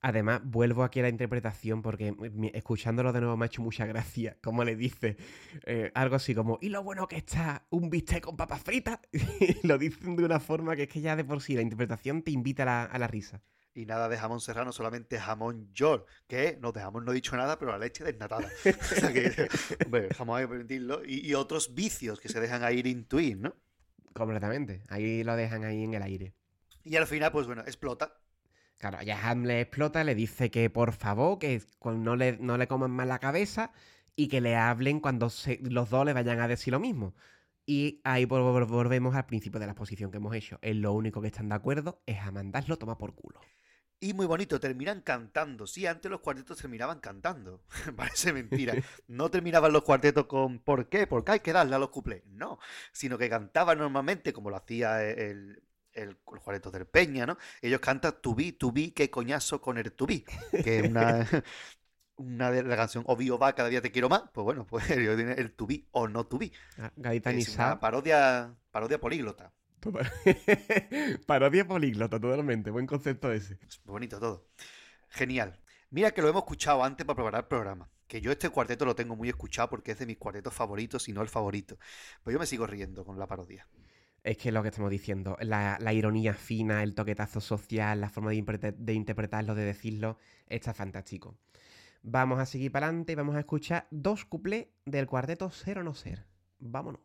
Además, 0.00 0.40
vuelvo 0.42 0.82
aquí 0.82 0.98
a 0.98 1.04
la 1.04 1.08
interpretación 1.08 1.80
porque 1.80 2.12
escuchándolo 2.54 3.12
de 3.12 3.20
nuevo 3.20 3.36
me 3.36 3.44
ha 3.44 3.46
hecho 3.46 3.62
mucha 3.62 3.86
gracia. 3.86 4.36
Como 4.42 4.64
le 4.64 4.74
dice 4.74 5.16
eh, 5.64 5.92
algo 5.94 6.16
así 6.16 6.34
como, 6.34 6.58
y 6.60 6.70
lo 6.70 6.82
bueno 6.82 7.06
que 7.06 7.18
está 7.18 7.68
un 7.70 7.88
bistec 7.88 8.24
con 8.24 8.36
papas 8.36 8.62
fritas. 8.62 8.98
Y 9.12 9.64
lo 9.64 9.78
dicen 9.78 10.16
de 10.16 10.24
una 10.24 10.40
forma 10.40 10.74
que 10.74 10.82
es 10.82 10.88
que 10.88 11.00
ya 11.00 11.14
de 11.14 11.22
por 11.22 11.40
sí 11.40 11.54
la 11.54 11.62
interpretación 11.62 12.22
te 12.22 12.32
invita 12.32 12.64
a 12.64 12.66
la, 12.66 12.82
a 12.82 12.98
la 12.98 13.06
risa. 13.06 13.42
Y 13.72 13.86
nada 13.86 14.08
de 14.08 14.18
jamón 14.18 14.40
serrano, 14.40 14.72
solamente 14.72 15.20
jamón 15.20 15.72
york, 15.72 16.08
que 16.26 16.58
no 16.60 16.72
de 16.72 16.80
jamón 16.80 17.04
no 17.04 17.12
he 17.12 17.14
dicho 17.14 17.36
nada, 17.36 17.60
pero 17.60 17.70
la 17.70 17.78
leche 17.78 18.02
desnatada. 18.02 18.48
o 18.64 18.84
sea 18.84 19.12
que, 19.12 19.48
hombre, 19.84 20.12
jamón 20.12 20.38
hay 20.38 20.44
que 20.46 20.48
permitirlo. 20.48 21.04
Y, 21.04 21.28
y 21.28 21.34
otros 21.34 21.76
vicios 21.76 22.18
que 22.18 22.28
se 22.28 22.40
dejan 22.40 22.64
ahí 22.64 22.80
ir 22.80 22.88
intuir, 22.88 23.38
¿no? 23.38 23.54
Completamente. 24.14 24.82
Ahí 24.88 25.22
lo 25.22 25.36
dejan 25.36 25.62
ahí 25.62 25.84
en 25.84 25.94
el 25.94 26.02
aire. 26.02 26.34
Y 26.86 26.96
al 26.96 27.06
final, 27.06 27.32
pues 27.32 27.46
bueno, 27.46 27.62
explota. 27.66 28.18
Claro, 28.78 29.02
ya 29.02 29.18
Ham 29.28 29.44
le 29.44 29.60
explota, 29.62 30.04
le 30.04 30.14
dice 30.14 30.50
que 30.50 30.68
por 30.70 30.92
favor, 30.92 31.38
que 31.38 31.62
no 31.84 32.16
le, 32.16 32.36
no 32.38 32.56
le 32.58 32.68
coman 32.68 32.90
más 32.90 33.06
la 33.06 33.18
cabeza 33.18 33.72
y 34.14 34.28
que 34.28 34.40
le 34.40 34.56
hablen 34.56 35.00
cuando 35.00 35.30
se- 35.30 35.58
los 35.62 35.90
dos 35.90 36.04
le 36.06 36.12
vayan 36.12 36.40
a 36.40 36.48
decir 36.48 36.72
lo 36.72 36.80
mismo. 36.80 37.14
Y 37.66 38.00
ahí 38.04 38.24
vol- 38.26 38.42
vol- 38.42 38.66
volvemos 38.68 39.14
al 39.16 39.26
principio 39.26 39.58
de 39.60 39.66
la 39.66 39.72
exposición 39.72 40.10
que 40.10 40.18
hemos 40.18 40.34
hecho. 40.34 40.58
Es 40.62 40.76
lo 40.76 40.92
único 40.92 41.20
que 41.20 41.28
están 41.28 41.48
de 41.48 41.54
acuerdo 41.56 42.02
es 42.06 42.18
a 42.20 42.30
mandarlo 42.30 42.78
toma 42.78 42.98
por 42.98 43.14
culo. 43.14 43.40
Y 43.98 44.12
muy 44.12 44.26
bonito, 44.26 44.60
terminan 44.60 45.00
cantando. 45.00 45.66
Sí, 45.66 45.86
antes 45.86 46.10
los 46.10 46.20
cuartetos 46.20 46.58
terminaban 46.58 47.00
cantando. 47.00 47.62
Parece 47.96 48.32
mentira. 48.32 48.74
No 49.08 49.30
terminaban 49.30 49.72
los 49.72 49.82
cuartetos 49.84 50.26
con 50.26 50.58
¿por 50.60 50.88
qué? 50.90 51.06
Porque 51.06 51.32
hay 51.32 51.40
que 51.40 51.52
darle 51.54 51.76
a 51.76 51.78
los 51.78 51.88
cuplés. 51.90 52.22
No, 52.26 52.58
sino 52.92 53.16
que 53.18 53.30
cantaban 53.30 53.78
normalmente, 53.78 54.32
como 54.34 54.50
lo 54.50 54.56
hacía 54.56 55.02
el, 55.02 55.62
el, 55.96 56.10
el 56.10 56.16
cuarteto 56.16 56.70
del 56.70 56.86
Peña, 56.86 57.26
¿no? 57.26 57.38
Ellos 57.60 57.80
cantan 57.80 58.14
tu 58.20 58.34
vi, 58.34 58.52
tu 58.52 58.72
vi, 58.72 58.92
qué 58.92 59.10
coñazo 59.10 59.60
con 59.60 59.78
el 59.78 59.92
tu 59.92 60.06
vi, 60.06 60.24
que 60.62 60.78
es 60.78 60.84
una, 60.84 61.26
una 62.16 62.50
de 62.50 62.62
la 62.62 62.76
canción 62.76 63.04
Obi 63.06 63.30
o 63.30 63.38
va, 63.38 63.54
cada 63.54 63.68
día 63.68 63.82
te 63.82 63.90
quiero 63.90 64.08
más. 64.08 64.22
Pues 64.32 64.44
bueno, 64.44 64.66
pues 64.66 64.90
ellos 64.90 65.16
tienen 65.16 65.38
el 65.38 65.52
tu 65.54 65.66
vi 65.66 65.86
o 65.92 66.08
no 66.08 66.26
tu 66.26 66.38
vi. 66.38 66.52
Ah, 66.78 67.78
parodia, 67.80 68.54
parodia 68.70 69.00
políglota. 69.00 69.52
Parodia 71.26 71.66
políglota, 71.66 72.18
totalmente. 72.18 72.70
Buen 72.70 72.86
concepto 72.86 73.32
ese. 73.32 73.58
Es 73.68 73.80
bonito 73.84 74.18
todo. 74.18 74.48
Genial. 75.08 75.60
Mira 75.90 76.10
que 76.10 76.22
lo 76.22 76.28
hemos 76.28 76.42
escuchado 76.42 76.82
antes 76.82 77.06
para 77.06 77.16
preparar 77.16 77.42
el 77.42 77.48
programa. 77.48 77.88
Que 78.08 78.20
yo 78.20 78.30
este 78.32 78.48
cuarteto 78.50 78.84
lo 78.84 78.94
tengo 78.94 79.16
muy 79.16 79.28
escuchado 79.28 79.70
porque 79.70 79.92
es 79.92 79.98
de 79.98 80.06
mis 80.06 80.18
cuartetos 80.18 80.54
favoritos 80.54 81.08
y 81.08 81.12
no 81.12 81.22
el 81.22 81.28
favorito. 81.28 81.78
Pues 82.22 82.34
yo 82.34 82.40
me 82.40 82.46
sigo 82.46 82.66
riendo 82.66 83.04
con 83.04 83.18
la 83.18 83.26
parodia. 83.26 83.68
Es 84.26 84.38
que 84.38 84.50
lo 84.50 84.60
que 84.60 84.70
estamos 84.70 84.90
diciendo, 84.90 85.36
la, 85.40 85.92
ironía 85.92 86.34
fina, 86.34 86.82
el 86.82 86.96
toquetazo 86.96 87.40
social, 87.40 88.00
la 88.00 88.08
forma 88.08 88.32
de, 88.32 88.74
de 88.76 88.92
interpretarlo, 88.92 89.54
de 89.54 89.62
decirlo, 89.62 90.18
está 90.48 90.74
fantástico. 90.74 91.38
Vamos 92.02 92.40
a 92.40 92.44
seguir 92.44 92.72
para 92.72 92.86
adelante 92.86 93.12
y 93.12 93.14
vamos 93.14 93.36
a 93.36 93.38
escuchar 93.38 93.86
dos 93.92 94.24
cuplés 94.24 94.66
del 94.84 95.06
cuarteto 95.06 95.48
Ser 95.50 95.78
o 95.78 95.84
No 95.84 95.94
Ser. 95.94 96.26
Vámonos. 96.58 97.00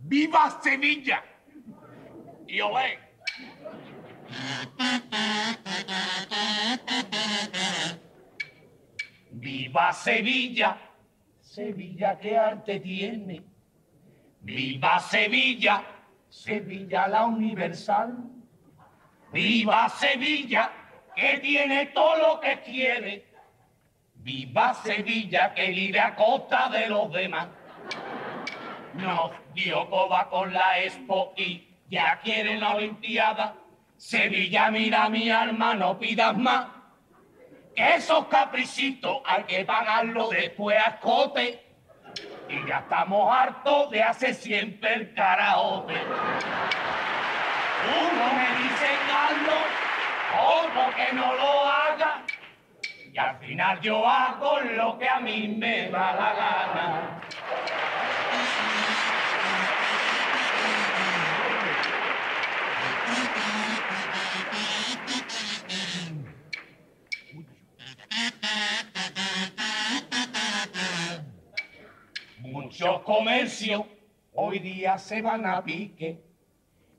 ¡Viva 0.00 0.60
Sevilla! 0.60 1.22
Y 2.48 2.60
olé. 2.60 2.98
¡Viva 9.30 9.92
Sevilla! 9.92 10.93
Sevilla 11.54 12.18
qué 12.18 12.36
arte 12.36 12.80
tiene. 12.80 13.40
¡Viva 14.40 14.98
Sevilla! 14.98 15.84
Sevilla 16.28 17.06
la 17.06 17.26
universal. 17.26 18.12
¡Viva 19.32 19.88
Sevilla! 19.88 20.72
Que 21.14 21.38
tiene 21.38 21.86
todo 21.86 22.16
lo 22.16 22.40
que 22.40 22.60
quiere. 22.62 23.28
¡Viva 24.16 24.74
Sevilla! 24.74 25.54
Que 25.54 25.70
vive 25.70 26.00
a 26.00 26.16
costa 26.16 26.70
de 26.70 26.88
los 26.88 27.12
demás. 27.12 27.46
Nos 28.94 29.30
dio 29.54 29.88
coba 29.88 30.28
con 30.28 30.52
la 30.52 30.82
Expo 30.82 31.34
ya 31.88 32.18
quieren 32.24 32.58
la 32.58 32.74
Olimpiada. 32.74 33.54
Sevilla, 33.96 34.72
mira 34.72 35.08
mi 35.08 35.30
alma, 35.30 35.74
no 35.74 36.00
pidas 36.00 36.36
más. 36.36 36.73
Esos 37.76 38.26
capricitos 38.26 39.18
hay 39.24 39.44
que 39.44 39.64
pagarlo 39.64 40.28
después 40.28 40.78
a 40.78 40.90
escote. 40.90 41.64
Y 42.48 42.68
ya 42.68 42.78
estamos 42.78 43.36
hartos 43.36 43.90
de 43.90 44.02
hacer 44.02 44.34
siempre 44.34 44.94
el 44.94 45.14
karaoke. 45.14 45.94
Uno 47.84 48.34
me 48.34 48.62
dice 48.62 48.86
hazlo, 49.12 49.58
otro 50.58 50.94
que 50.94 51.12
no 51.14 51.34
lo 51.34 51.64
haga. 51.66 52.22
Y 53.12 53.18
al 53.18 53.38
final 53.38 53.80
yo 53.80 54.06
hago 54.08 54.60
lo 54.60 54.98
que 54.98 55.08
a 55.08 55.20
mí 55.20 55.48
me 55.48 55.88
da 55.90 56.14
la 56.14 56.34
gana. 56.34 57.23
Muchos 72.74 73.02
comercios 73.02 73.82
hoy 74.32 74.58
día 74.58 74.98
se 74.98 75.22
van 75.22 75.46
a 75.46 75.62
pique. 75.62 76.24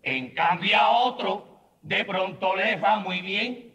En 0.03 0.33
cambio 0.33 0.77
a 0.77 0.89
otros 0.99 1.43
de 1.81 2.05
pronto 2.05 2.55
les 2.55 2.81
va 2.81 2.99
muy 2.99 3.19
bien. 3.19 3.73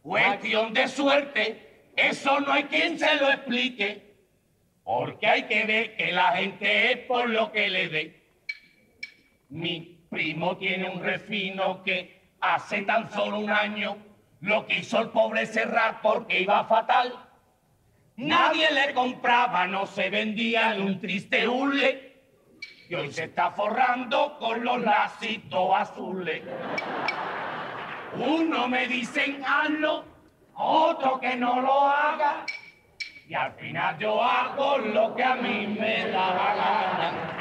Cuestión 0.00 0.72
de 0.72 0.86
suerte, 0.86 1.90
eso 1.96 2.38
no 2.38 2.52
hay 2.52 2.62
quien 2.64 2.96
se 3.00 3.16
lo 3.16 3.32
explique. 3.32 4.14
Porque 4.84 5.26
hay 5.26 5.42
que 5.48 5.64
ver 5.64 5.96
que 5.96 6.12
la 6.12 6.36
gente 6.36 6.92
es 6.92 6.98
por 6.98 7.28
lo 7.28 7.50
que 7.50 7.68
le 7.68 7.88
dé. 7.88 8.22
Mi 9.48 9.98
primo 10.08 10.56
tiene 10.56 10.88
un 10.88 11.02
refino 11.02 11.82
que 11.82 12.30
hace 12.40 12.82
tan 12.82 13.10
solo 13.10 13.40
un 13.40 13.50
año 13.50 13.96
lo 14.42 14.64
quiso 14.68 15.00
el 15.00 15.08
pobre 15.08 15.46
cerrar 15.46 16.00
porque 16.00 16.42
iba 16.42 16.64
fatal. 16.66 17.27
Nadie 18.18 18.68
le 18.72 18.92
compraba, 18.94 19.68
no 19.68 19.86
se 19.86 20.10
vendía 20.10 20.74
en 20.74 20.82
un 20.82 21.00
triste 21.00 21.46
hule. 21.46 22.16
Y 22.88 22.94
hoy 22.96 23.12
se 23.12 23.24
está 23.24 23.52
forrando 23.52 24.36
con 24.40 24.64
los 24.64 24.80
lacitos 24.80 25.70
azules. 25.72 26.42
Uno 28.16 28.66
me 28.66 28.88
dicen 28.88 29.40
hazlo, 29.46 30.04
otro 30.54 31.20
que 31.20 31.36
no 31.36 31.60
lo 31.60 31.86
haga. 31.86 32.44
Y 33.28 33.34
al 33.34 33.52
final 33.52 33.96
yo 34.00 34.20
hago 34.20 34.78
lo 34.78 35.14
que 35.14 35.22
a 35.22 35.36
mí 35.36 35.68
me 35.78 36.08
da 36.10 36.34
la 36.34 36.54
gana. 36.56 37.38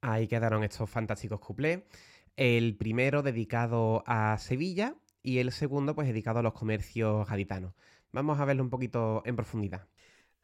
Ahí 0.00 0.26
quedaron 0.26 0.64
estos 0.64 0.90
fantásticos 0.90 1.38
cuplés. 1.38 1.82
El 2.34 2.76
primero 2.76 3.22
dedicado 3.22 4.02
a 4.08 4.36
Sevilla 4.38 4.96
y 5.22 5.38
el 5.38 5.52
segundo 5.52 5.94
pues 5.94 6.08
dedicado 6.08 6.40
a 6.40 6.42
los 6.42 6.54
comercios 6.54 7.28
gaditanos. 7.28 7.74
Vamos 8.12 8.38
a 8.38 8.44
verlo 8.44 8.62
un 8.62 8.70
poquito 8.70 9.22
en 9.24 9.36
profundidad. 9.36 9.88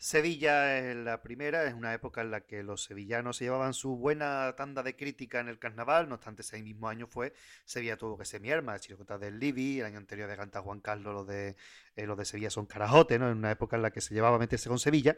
Sevilla 0.01 0.79
es 0.79 0.95
la 0.95 1.23
primera, 1.23 1.65
es 1.65 1.75
una 1.75 1.93
época 1.93 2.21
en 2.21 2.31
la 2.31 2.43
que 2.43 2.63
los 2.63 2.85
sevillanos 2.85 3.37
se 3.37 3.45
llevaban 3.45 3.75
su 3.75 3.97
buena 3.97 4.55
tanda 4.57 4.85
de 4.85 4.95
crítica 4.95 5.41
en 5.41 5.49
el 5.49 5.59
carnaval, 5.59 6.09
no 6.09 6.15
obstante 6.15 6.43
ese 6.43 6.63
mismo 6.63 6.89
año 6.89 7.09
fue 7.09 7.35
Sevilla 7.65 7.97
tuvo 7.97 8.17
que 8.17 8.25
ser 8.25 8.41
mi 8.41 8.53
arma, 8.53 8.79
Chiricota 8.79 9.19
del 9.19 9.41
Libi, 9.41 9.81
el 9.81 9.87
año 9.87 9.99
anterior 9.99 10.31
de 10.31 10.37
Canta 10.37 10.63
Juan 10.63 10.81
Carlos, 10.81 11.13
lo 11.13 11.25
de, 11.25 11.57
eh, 11.97 12.07
lo 12.07 12.15
de 12.15 12.25
Sevilla 12.25 12.49
son 12.49 12.67
carajote, 12.67 13.19
¿no? 13.19 13.29
En 13.29 13.39
una 13.39 13.51
época 13.51 13.75
en 13.75 13.83
la 13.83 13.91
que 13.91 14.01
se 14.01 14.15
llevaba 14.15 14.37
a 14.37 14.39
meterse 14.39 14.69
con 14.69 14.79
Sevilla, 14.79 15.17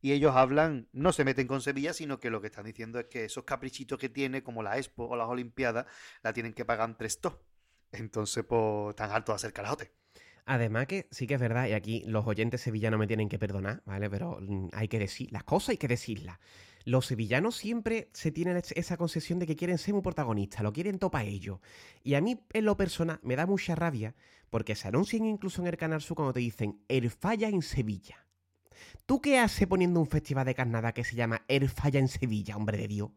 y 0.00 0.12
ellos 0.12 0.34
hablan, 0.34 0.88
no 0.92 1.12
se 1.12 1.24
meten 1.24 1.46
con 1.46 1.60
Sevilla, 1.60 1.92
sino 1.92 2.18
que 2.18 2.30
lo 2.30 2.40
que 2.40 2.46
están 2.46 2.64
diciendo 2.64 2.98
es 3.00 3.06
que 3.06 3.26
esos 3.26 3.44
caprichitos 3.44 3.98
que 3.98 4.08
tiene, 4.08 4.42
como 4.42 4.62
la 4.62 4.78
Expo 4.78 5.08
o 5.08 5.14
las 5.14 5.28
Olimpiadas, 5.28 5.84
la 6.22 6.32
tienen 6.32 6.54
que 6.54 6.64
pagar 6.64 6.88
entre 6.88 7.06
estos. 7.06 7.34
Entonces, 7.92 8.44
pues, 8.44 8.90
están 8.90 9.10
hartos 9.10 9.34
de 9.34 9.36
hacer 9.36 9.52
carajote. 9.52 10.01
Además 10.44 10.86
que 10.88 11.06
sí 11.10 11.26
que 11.26 11.34
es 11.34 11.40
verdad, 11.40 11.68
y 11.68 11.72
aquí 11.72 12.02
los 12.06 12.26
oyentes 12.26 12.60
sevillanos 12.62 12.98
me 12.98 13.06
tienen 13.06 13.28
que 13.28 13.38
perdonar, 13.38 13.82
¿vale? 13.86 14.10
Pero 14.10 14.38
mm, 14.40 14.68
hay 14.72 14.88
que 14.88 14.98
decir, 14.98 15.30
las 15.32 15.44
cosas 15.44 15.70
hay 15.70 15.76
que 15.76 15.88
decirlas. 15.88 16.38
Los 16.84 17.06
sevillanos 17.06 17.54
siempre 17.56 18.08
se 18.12 18.32
tienen 18.32 18.56
es- 18.56 18.72
esa 18.72 18.96
concesión 18.96 19.38
de 19.38 19.46
que 19.46 19.54
quieren 19.54 19.78
ser 19.78 19.94
muy 19.94 20.02
protagonistas, 20.02 20.62
lo 20.62 20.72
quieren 20.72 20.98
topa 20.98 21.22
ellos. 21.22 21.60
Y 22.02 22.14
a 22.14 22.20
mí, 22.20 22.40
en 22.52 22.64
lo 22.64 22.76
personal, 22.76 23.20
me 23.22 23.36
da 23.36 23.46
mucha 23.46 23.76
rabia 23.76 24.16
porque 24.50 24.74
se 24.74 24.88
anuncian 24.88 25.24
incluso 25.24 25.62
en 25.62 25.68
el 25.68 25.76
Canal 25.76 26.02
Sur 26.02 26.16
cuando 26.16 26.32
te 26.32 26.40
dicen 26.40 26.82
El 26.88 27.10
Falla 27.10 27.48
en 27.48 27.62
Sevilla. 27.62 28.26
¿Tú 29.06 29.20
qué 29.20 29.38
haces 29.38 29.68
poniendo 29.68 30.00
un 30.00 30.08
festival 30.08 30.44
de 30.44 30.56
carnaval 30.56 30.92
que 30.92 31.04
se 31.04 31.14
llama 31.14 31.44
El 31.46 31.68
Falla 31.68 32.00
en 32.00 32.08
Sevilla, 32.08 32.56
hombre 32.56 32.78
de 32.78 32.88
Dios? 32.88 33.10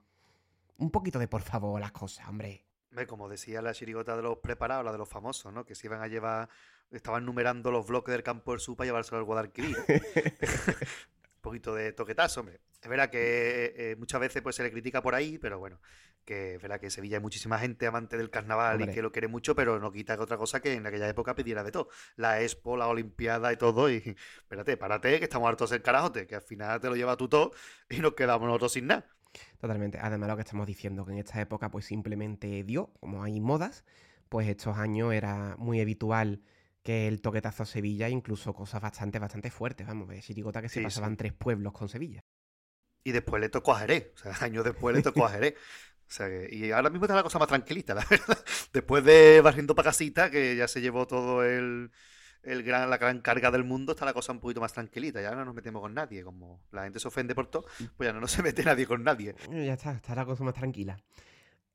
Un 0.78 0.92
poquito 0.92 1.18
de 1.18 1.28
por 1.28 1.42
favor 1.42 1.80
las 1.82 1.92
cosas, 1.92 2.28
hombre. 2.28 2.66
Como 3.08 3.28
decía 3.28 3.62
la 3.62 3.74
chirigota 3.74 4.16
de 4.16 4.22
los 4.22 4.38
preparados, 4.38 4.86
la 4.86 4.92
de 4.92 4.98
los 5.00 5.10
famosos, 5.10 5.52
¿no? 5.52 5.66
Que 5.66 5.76
se 5.76 5.88
iban 5.88 6.02
a 6.02 6.08
llevar, 6.08 6.48
estaban 6.92 7.26
numerando 7.26 7.72
los 7.72 7.88
bloques 7.88 8.12
del 8.12 8.24
campo 8.24 8.52
del 8.52 8.60
sur 8.60 8.76
para 8.76 8.88
llevárselo 8.88 9.18
al 9.18 9.24
Guadalquivir. 9.24 9.78
Un 9.88 11.42
poquito 11.42 11.76
de 11.76 11.92
toquetazo, 11.94 12.40
hombre. 12.40 12.60
Es 12.82 12.90
verdad 12.90 13.10
que 13.10 13.74
eh, 13.76 13.96
muchas 13.98 14.20
veces 14.20 14.42
pues, 14.42 14.56
se 14.56 14.64
le 14.64 14.72
critica 14.72 15.02
por 15.02 15.16
ahí, 15.16 15.38
pero 15.38 15.60
bueno, 15.60 15.80
que 16.24 16.56
es 16.56 16.62
verdad 16.62 16.80
que 16.80 16.88
en 16.88 16.92
Sevilla 16.92 17.18
hay 17.18 17.22
muchísima 17.22 17.60
gente 17.60 17.88
amante 17.88 18.18
del 18.18 18.30
carnaval 18.30 18.76
Hombre. 18.76 18.92
y 18.92 18.96
que 18.96 19.02
lo 19.02 19.12
quiere 19.12 19.28
mucho, 19.28 19.56
pero 19.56 19.80
no 19.80 19.92
quita 19.92 20.16
que 20.18 20.24
otra 20.24 20.38
cosa 20.38 20.60
que 20.60 20.74
en 20.74 20.86
aquella 20.86 21.08
época 21.08 21.36
pidiera 21.36 21.64
de 21.64 21.72
todo. 21.72 21.90
La 22.16 22.42
Expo, 22.42 22.78
la 22.78 22.88
Olimpiada 22.88 23.54
y 23.54 23.58
todo, 23.58 23.90
y 23.90 24.16
espérate, 24.38 24.78
párate, 24.78 25.20
que 25.20 25.26
estamos 25.26 25.48
hartos 25.48 25.70
del 25.70 25.82
carajote, 25.82 26.28
que 26.28 26.36
al 26.36 26.42
final 26.42 26.80
te 26.80 26.90
lo 26.90 26.96
lleva 26.96 27.16
tú 27.16 27.28
todo 27.28 27.52
y 27.90 28.00
nos 28.00 28.14
quedamos 28.14 28.48
nosotros 28.48 28.74
sin 28.74 28.88
nada. 28.88 29.06
Totalmente. 29.60 30.00
Además, 30.02 30.30
lo 30.30 30.36
que 30.36 30.42
estamos 30.44 30.68
diciendo, 30.68 31.06
que 31.06 31.12
en 31.12 31.20
esta 31.20 31.40
época, 31.42 31.70
pues 31.70 31.86
simplemente 31.86 32.64
dio, 32.64 32.94
como 33.00 33.24
hay 33.24 33.40
modas, 33.40 33.84
pues 34.30 34.48
estos 34.48 34.78
años 34.78 35.14
era 35.14 35.56
muy 35.58 35.80
habitual 35.80 36.42
que 36.86 37.08
el 37.10 37.22
toquetazo 37.22 37.64
a 37.64 37.66
Sevilla, 37.66 38.10
incluso 38.10 38.54
cosas 38.54 38.82
bastante, 38.82 39.20
bastante 39.20 39.52
fuertes, 39.52 39.88
vamos, 39.88 40.08
de 40.10 40.22
chirigota 40.22 40.62
que 40.62 40.70
se 40.70 40.80
Sí, 40.80 40.84
pasaban 40.84 41.14
sí. 41.14 41.18
tres 41.18 41.34
pueblos 41.34 41.74
con 41.74 41.90
Sevilla. 41.90 42.22
Y 43.04 43.12
después 43.12 43.42
le 43.42 43.50
tocó 43.50 43.74
a 43.74 43.80
Jerez. 43.80 44.12
O 44.16 44.18
sea, 44.18 44.32
años 44.46 44.64
después 44.64 44.96
le 44.96 45.02
tocó 45.02 45.26
a 45.26 45.30
Jerez. 45.32 45.56
O 46.08 46.12
sea, 46.12 46.28
que- 46.28 46.50
y 46.52 46.72
ahora 46.72 46.90
mismo 46.90 47.06
está 47.06 47.16
la 47.16 47.24
cosa 47.24 47.40
más 47.40 47.48
tranquilita, 47.48 47.94
la 47.96 48.06
verdad. 48.10 48.38
Después 48.74 49.04
de 49.04 49.42
Barriendo 49.42 49.76
para 49.76 49.90
casita, 49.90 50.30
que 50.32 50.56
ya 50.56 50.68
se 50.68 50.82
llevó 50.82 51.08
todo 51.08 51.44
el, 51.44 51.92
el 52.44 52.64
gran, 52.64 52.90
la 52.90 52.98
gran 52.98 53.22
carga 53.22 53.52
del 53.52 53.64
mundo, 53.64 53.94
está 53.94 54.06
la 54.06 54.14
cosa 54.14 54.32
un 54.34 54.40
poquito 54.40 54.62
más 54.62 54.74
tranquilita. 54.74 55.22
Ya 55.22 55.32
no 55.36 55.46
nos 55.46 55.56
metemos 55.56 55.82
con 55.82 55.94
nadie. 55.94 56.24
Como 56.24 56.64
la 56.72 56.84
gente 56.84 57.00
se 57.00 57.08
ofende 57.08 57.34
por 57.36 57.48
todo, 57.50 57.66
pues 57.98 58.08
ya 58.08 58.14
no, 58.14 58.20
no 58.22 58.28
se 58.28 58.44
mete 58.44 58.64
nadie 58.64 58.86
con 58.88 59.04
nadie. 59.04 59.36
Ya 59.50 59.74
está, 59.74 59.94
está 59.94 60.16
la 60.16 60.26
cosa 60.26 60.44
más 60.44 60.54
tranquila. 60.54 60.98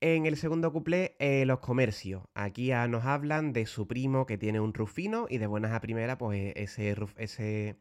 En 0.02 0.24
el 0.26 0.36
segundo 0.36 0.72
cuplé, 0.72 1.14
eh, 1.18 1.44
los 1.44 1.58
comercios. 1.60 2.22
Aquí 2.34 2.70
nos 2.88 3.04
hablan 3.04 3.52
de 3.52 3.66
su 3.66 3.86
primo 3.86 4.24
que 4.26 4.38
tiene 4.38 4.58
un 4.60 4.72
rufino 4.72 5.26
y 5.28 5.38
de 5.38 5.46
buenas 5.46 5.72
a 5.72 5.80
primera, 5.80 6.16
pues 6.16 6.52
ese, 6.56 6.96
ruf- 6.96 7.14
ese 7.18 7.76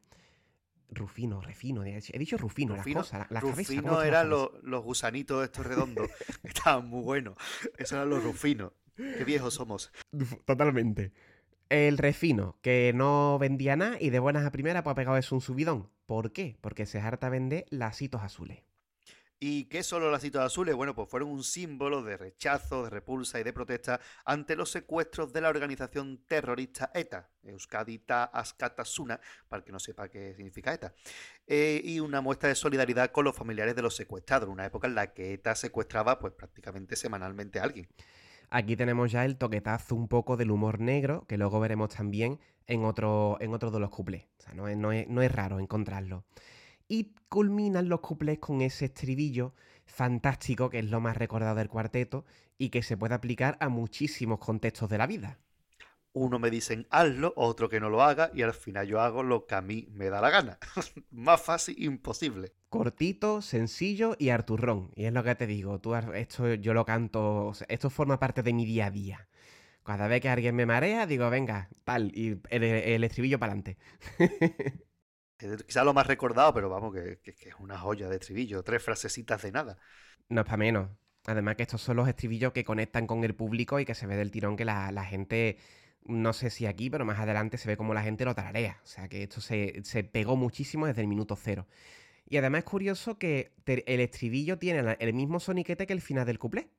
rufino, 0.89 1.39
refino, 1.39 1.83
he 1.83 2.01
dicho 2.17 2.37
rufino, 2.37 2.75
Rufino, 2.75 2.99
las 2.99 3.05
cosas, 3.05 3.19
la, 3.19 3.27
la 3.29 3.41
cabeza, 3.41 3.57
Rufino 3.73 3.81
¿cómo 3.83 3.93
está 4.01 4.01
la 4.03 4.07
eran 4.07 4.29
los, 4.29 4.49
los 4.63 4.83
gusanitos 4.83 5.43
estos 5.43 5.65
redondos, 5.65 6.09
estaban 6.43 6.87
muy 6.87 7.03
buenos. 7.03 7.35
Esos 7.77 7.93
eran 7.93 8.09
los 8.09 8.23
rufinos. 8.23 8.73
Qué 8.97 9.23
viejos 9.23 9.53
somos. 9.53 9.91
Totalmente. 10.45 11.13
El 11.69 11.97
refino, 11.99 12.57
que 12.61 12.91
no 12.95 13.37
vendía 13.39 13.75
nada 13.77 13.97
y 14.01 14.09
de 14.09 14.19
buenas 14.19 14.45
a 14.45 14.51
primeras 14.51 14.81
pues 14.83 14.91
ha 14.91 14.95
pegado 14.95 15.15
eso 15.17 15.35
un 15.35 15.41
subidón. 15.41 15.89
¿Por 16.05 16.33
qué? 16.33 16.57
Porque 16.59 16.85
se 16.85 16.99
harta 16.99 17.29
vender 17.29 17.65
lasitos 17.69 18.23
azules. 18.23 18.63
¿Y 19.41 19.65
qué 19.65 19.83
son 19.83 20.01
los 20.01 20.11
lacitos 20.11 20.41
azules? 20.41 20.75
Bueno, 20.75 20.93
pues 20.93 21.07
fueron 21.07 21.29
un 21.29 21.45
símbolo 21.45 22.03
de 22.03 22.17
rechazo, 22.17 22.83
de 22.83 22.89
repulsa 22.89 23.39
y 23.39 23.43
de 23.43 23.53
protesta 23.53 24.01
ante 24.25 24.57
los 24.57 24.69
secuestros 24.69 25.31
de 25.31 25.39
la 25.39 25.47
organización 25.47 26.25
terrorista 26.27 26.91
ETA, 26.93 27.29
Euskadita 27.43 28.25
Askatasuna, 28.25 29.17
para 29.47 29.59
el 29.59 29.63
que 29.65 29.71
no 29.71 29.79
sepa 29.79 30.09
qué 30.09 30.33
significa 30.35 30.73
ETA, 30.73 30.93
eh, 31.47 31.79
y 31.81 32.01
una 32.01 32.19
muestra 32.19 32.49
de 32.49 32.55
solidaridad 32.55 33.11
con 33.11 33.23
los 33.23 33.33
familiares 33.35 33.77
de 33.77 33.81
los 33.81 33.95
secuestrados, 33.95 34.49
una 34.49 34.65
época 34.65 34.87
en 34.87 34.95
la 34.95 35.13
que 35.13 35.31
ETA 35.35 35.55
secuestraba 35.55 36.19
pues 36.19 36.33
prácticamente 36.33 36.97
semanalmente 36.97 37.59
a 37.61 37.63
alguien. 37.63 37.87
Aquí 38.49 38.75
tenemos 38.75 39.09
ya 39.09 39.23
el 39.23 39.37
toquetazo 39.37 39.95
un 39.95 40.09
poco 40.09 40.35
del 40.35 40.51
humor 40.51 40.81
negro, 40.81 41.23
que 41.29 41.37
luego 41.37 41.61
veremos 41.61 41.95
también 41.95 42.39
en 42.67 42.83
otro, 42.83 43.37
en 43.39 43.53
otro 43.53 43.71
de 43.71 43.79
los 43.79 43.89
cuplés. 43.89 44.25
No 44.53 44.67
es- 44.67 45.07
no 45.07 45.21
es 45.21 45.31
raro 45.31 45.59
encontrarlo. 45.59 46.25
Y 46.89 47.13
culminan 47.29 47.87
los 47.87 48.01
cuplés 48.01 48.39
con 48.39 48.61
ese 48.61 48.85
estribillo 48.85 49.53
fantástico, 49.85 50.69
que 50.69 50.79
es 50.79 50.89
lo 50.89 50.99
más 50.99 51.15
recordado 51.15 51.55
del 51.55 51.69
cuarteto, 51.69 52.25
y 52.57 52.69
que 52.69 52.83
se 52.83 52.97
puede 52.97 53.13
aplicar 53.15 53.57
a 53.61 53.69
muchísimos 53.69 54.39
contextos 54.39 54.89
de 54.89 54.97
la 54.97 55.07
vida. 55.07 55.39
Uno 56.13 56.39
me 56.39 56.49
dicen 56.49 56.87
hazlo, 56.89 57.33
otro 57.35 57.69
que 57.69 57.79
no 57.79 57.89
lo 57.89 58.01
haga, 58.01 58.31
y 58.33 58.41
al 58.41 58.53
final 58.53 58.87
yo 58.87 58.99
hago 58.99 59.21
lo 59.21 59.45
que 59.45 59.55
a 59.55 59.61
mí 59.61 59.87
me 59.91 60.09
da 60.09 60.19
la 60.19 60.31
gana. 60.31 60.57
Más 61.11 61.39
fácil 61.39 61.75
imposible. 61.81 62.51
Cortito, 62.69 63.41
sencillo 63.41 64.15
y 64.17 64.29
arturrón. 64.29 64.91
Y 64.95 65.05
es 65.05 65.13
lo 65.13 65.23
que 65.23 65.35
te 65.35 65.45
digo, 65.47 65.79
tú, 65.79 65.95
esto 65.95 66.55
yo 66.55 66.73
lo 66.73 66.85
canto, 66.85 67.53
esto 67.67 67.89
forma 67.89 68.19
parte 68.19 68.41
de 68.41 68.53
mi 68.53 68.65
día 68.65 68.87
a 68.87 68.91
día. 68.91 69.27
Cada 69.83 70.07
vez 70.07 70.21
que 70.21 70.29
alguien 70.29 70.55
me 70.55 70.65
marea, 70.65 71.05
digo, 71.07 71.29
venga, 71.29 71.69
tal, 71.83 72.11
y 72.15 72.39
el, 72.49 72.63
el 72.63 73.03
estribillo 73.03 73.39
para 73.39 73.53
adelante. 73.53 73.77
Quizá 75.39 75.83
lo 75.85 75.93
más 75.93 76.05
recordado, 76.05 76.53
pero 76.53 76.69
vamos, 76.69 76.93
que, 76.93 77.19
es 77.23 77.55
una 77.59 77.77
joya 77.77 78.09
de 78.09 78.17
estribillo, 78.17 78.61
tres 78.61 78.83
frasecitas 78.83 79.41
de 79.41 79.51
nada. 79.51 79.77
No 80.27 80.41
es 80.41 80.45
para 80.45 80.57
menos. 80.57 80.89
Además 81.25 81.55
que 81.55 81.63
estos 81.63 81.81
son 81.81 81.97
los 81.97 82.07
estribillos 82.09 82.51
que 82.51 82.65
conectan 82.65 83.07
con 83.07 83.23
el 83.23 83.35
público 83.35 83.79
y 83.79 83.85
que 83.85 83.95
se 83.95 84.05
ve 84.05 84.15
del 84.17 84.31
tirón 84.31 84.57
que 84.57 84.65
la, 84.65 85.05
gente, 85.05 85.57
no 86.03 86.33
sé 86.33 86.49
si 86.49 86.65
aquí, 86.65 86.89
pero 86.89 87.05
más 87.05 87.19
adelante 87.19 87.57
se 87.57 87.69
ve 87.69 87.77
como 87.77 87.93
la 87.93 88.03
gente 88.03 88.25
lo 88.25 88.35
tararea. 88.35 88.81
O 88.83 88.87
sea 88.87 89.07
que 89.07 89.23
esto 89.23 89.39
se, 89.39 89.81
se 89.83 90.03
pegó 90.03 90.35
muchísimo 90.35 90.87
desde 90.87 91.01
el 91.01 91.07
minuto 91.07 91.37
cero. 91.37 91.67
Y 92.25 92.37
además 92.37 92.59
es 92.59 92.65
curioso 92.65 93.17
que 93.17 93.53
el 93.65 93.99
estribillo 94.01 94.59
tiene 94.59 94.97
el 94.99 95.13
mismo 95.13 95.39
soniquete 95.39 95.87
que 95.87 95.93
el 95.93 96.01
final 96.01 96.25
del 96.25 96.37
cuplé. 96.37 96.69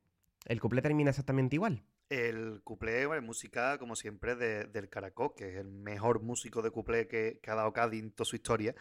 El 0.44 0.60
cuplé 0.60 0.82
termina 0.82 1.10
exactamente 1.10 1.56
igual. 1.56 1.82
El 2.10 2.60
cuplé, 2.64 3.06
bueno, 3.06 3.22
música, 3.22 3.78
como 3.78 3.94
siempre, 3.96 4.34
de- 4.36 4.64
del 4.66 4.88
Caracol, 4.90 5.32
que 5.36 5.48
es 5.50 5.56
el 5.58 5.70
mejor 5.70 6.20
músico 6.22 6.60
de 6.62 6.70
cuplé 6.70 7.06
que, 7.08 7.40
ha 7.46 7.54
dado 7.54 7.72
Cádiz 7.72 8.02
en 8.02 8.10
toda 8.12 8.26
su 8.26 8.36
historia 8.36 8.74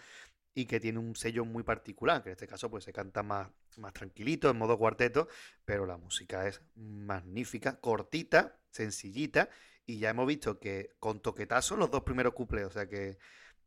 y 0.56 0.66
que 0.68 0.80
tiene 0.80 1.00
un 1.00 1.16
sello 1.16 1.46
muy 1.46 1.64
particular, 1.64 2.24
que 2.24 2.30
en 2.30 2.34
este 2.34 2.48
caso 2.48 2.70
pues 2.72 2.86
se 2.86 2.94
canta 2.94 3.24
más, 3.24 3.50
más 3.78 3.94
tranquilito, 3.94 4.50
en 4.50 4.58
modo 4.58 4.78
cuarteto, 4.80 5.28
pero 5.66 5.86
la 5.86 5.98
música 5.98 6.48
es 6.48 6.62
magnífica, 6.76 7.80
cortita, 7.80 8.58
sencillita, 8.72 9.50
y 9.86 10.00
ya 10.00 10.12
hemos 10.12 10.28
visto 10.28 10.60
que 10.60 10.96
con 11.00 11.22
toquetazo 11.22 11.78
los 11.78 11.92
dos 11.92 12.04
primeros 12.04 12.34
cuplés, 12.34 12.66
o 12.68 12.72
sea 12.72 12.88
que 12.90 13.20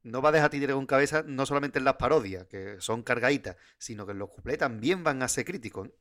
no 0.04 0.22
va 0.22 0.30
a 0.30 0.32
dejar 0.32 0.50
títere 0.50 0.74
con 0.74 0.86
cabeza 0.86 1.24
no 1.26 1.46
solamente 1.46 1.78
en 1.78 1.84
las 1.86 1.96
parodias, 1.96 2.46
que 2.48 2.80
son 2.80 3.02
cargaditas, 3.04 3.56
sino 3.78 4.06
que 4.06 4.12
en 4.12 4.18
los 4.18 4.30
cuplés 4.30 4.58
también 4.58 5.04
van 5.04 5.22
a 5.22 5.28
ser 5.28 5.44
críticos. 5.44 5.88
¿eh? 5.88 5.94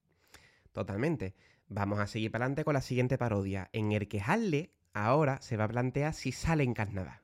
Totalmente. 0.73 1.35
Vamos 1.73 1.99
a 1.99 2.07
seguir 2.07 2.33
para 2.33 2.43
adelante 2.43 2.65
con 2.65 2.73
la 2.73 2.81
siguiente 2.81 3.17
parodia, 3.17 3.69
en 3.71 3.93
el 3.93 4.09
que 4.09 4.19
Halle 4.19 4.73
ahora 4.93 5.41
se 5.41 5.55
va 5.55 5.63
a 5.63 5.69
plantear 5.69 6.13
si 6.13 6.33
sale 6.33 6.63
en 6.63 6.73
carnaval. 6.73 7.21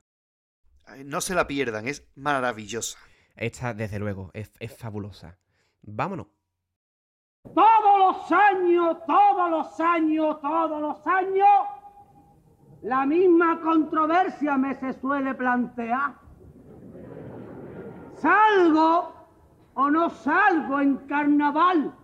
Ay, 0.86 1.04
No 1.04 1.20
se 1.20 1.34
la 1.34 1.46
pierdan, 1.46 1.86
es 1.86 2.08
maravillosa. 2.14 2.98
Esta, 3.36 3.74
desde 3.74 3.98
luego, 3.98 4.30
es, 4.32 4.50
es 4.58 4.74
fabulosa. 4.74 5.36
Vámonos. 5.82 6.28
Todos 7.42 7.98
los 7.98 8.32
años, 8.32 8.96
todos 9.06 9.50
los 9.50 9.80
años, 9.80 10.40
todos 10.40 10.80
los 10.80 11.06
años, 11.06 11.68
la 12.84 13.04
misma 13.04 13.60
controversia 13.60 14.56
me 14.56 14.74
se 14.76 14.94
suele 14.94 15.34
plantear. 15.34 16.14
¿Salgo 18.14 19.12
o 19.74 19.90
no 19.90 20.08
salgo 20.08 20.80
en 20.80 20.96
carnaval? 21.06 21.94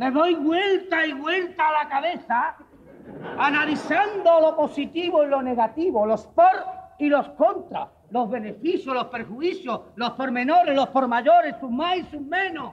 Le 0.00 0.10
doy 0.10 0.34
vuelta 0.34 1.04
y 1.04 1.12
vuelta 1.12 1.68
a 1.68 1.84
la 1.84 1.88
cabeza, 1.90 2.56
analizando 3.36 4.40
lo 4.40 4.56
positivo 4.56 5.22
y 5.22 5.26
lo 5.26 5.42
negativo, 5.42 6.06
los 6.06 6.26
por 6.28 6.46
y 6.98 7.10
los 7.10 7.28
contra, 7.32 7.86
los 8.08 8.30
beneficios, 8.30 8.94
los 8.94 9.08
perjuicios, 9.08 9.82
los 9.96 10.12
pormenores, 10.12 10.74
los 10.74 10.88
por 10.88 11.06
mayores, 11.06 11.54
sus 11.60 11.70
más 11.70 11.98
y 11.98 12.04
sus 12.04 12.22
menos. 12.22 12.72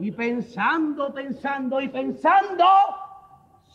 Y 0.00 0.10
pensando, 0.10 1.14
pensando 1.14 1.80
y 1.80 1.88
pensando, 1.88 2.64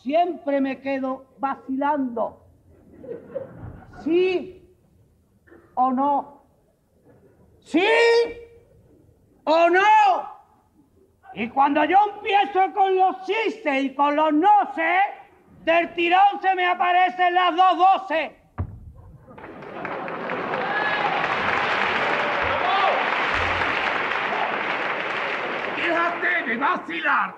siempre 0.02 0.60
me 0.60 0.82
quedo 0.82 1.24
vacilando. 1.38 2.44
¿Sí 4.02 4.70
o 5.76 5.90
no? 5.90 6.42
¿Sí 7.60 7.86
o 9.44 9.70
no? 9.70 10.34
Y 11.34 11.48
cuando 11.48 11.84
yo 11.84 11.96
empiezo 12.14 12.72
con 12.72 12.96
los 12.96 13.16
chistes 13.26 13.84
y 13.84 13.94
con 13.94 14.14
los 14.14 14.32
no 14.32 14.72
sé, 14.74 14.98
del 15.64 15.92
tirón 15.94 16.40
se 16.40 16.54
me 16.54 16.64
aparecen 16.64 17.34
las 17.34 17.56
dos 17.56 17.76
voces. 17.76 18.30
Déjate 25.76 26.42
de 26.46 26.56
vacilar 26.56 27.34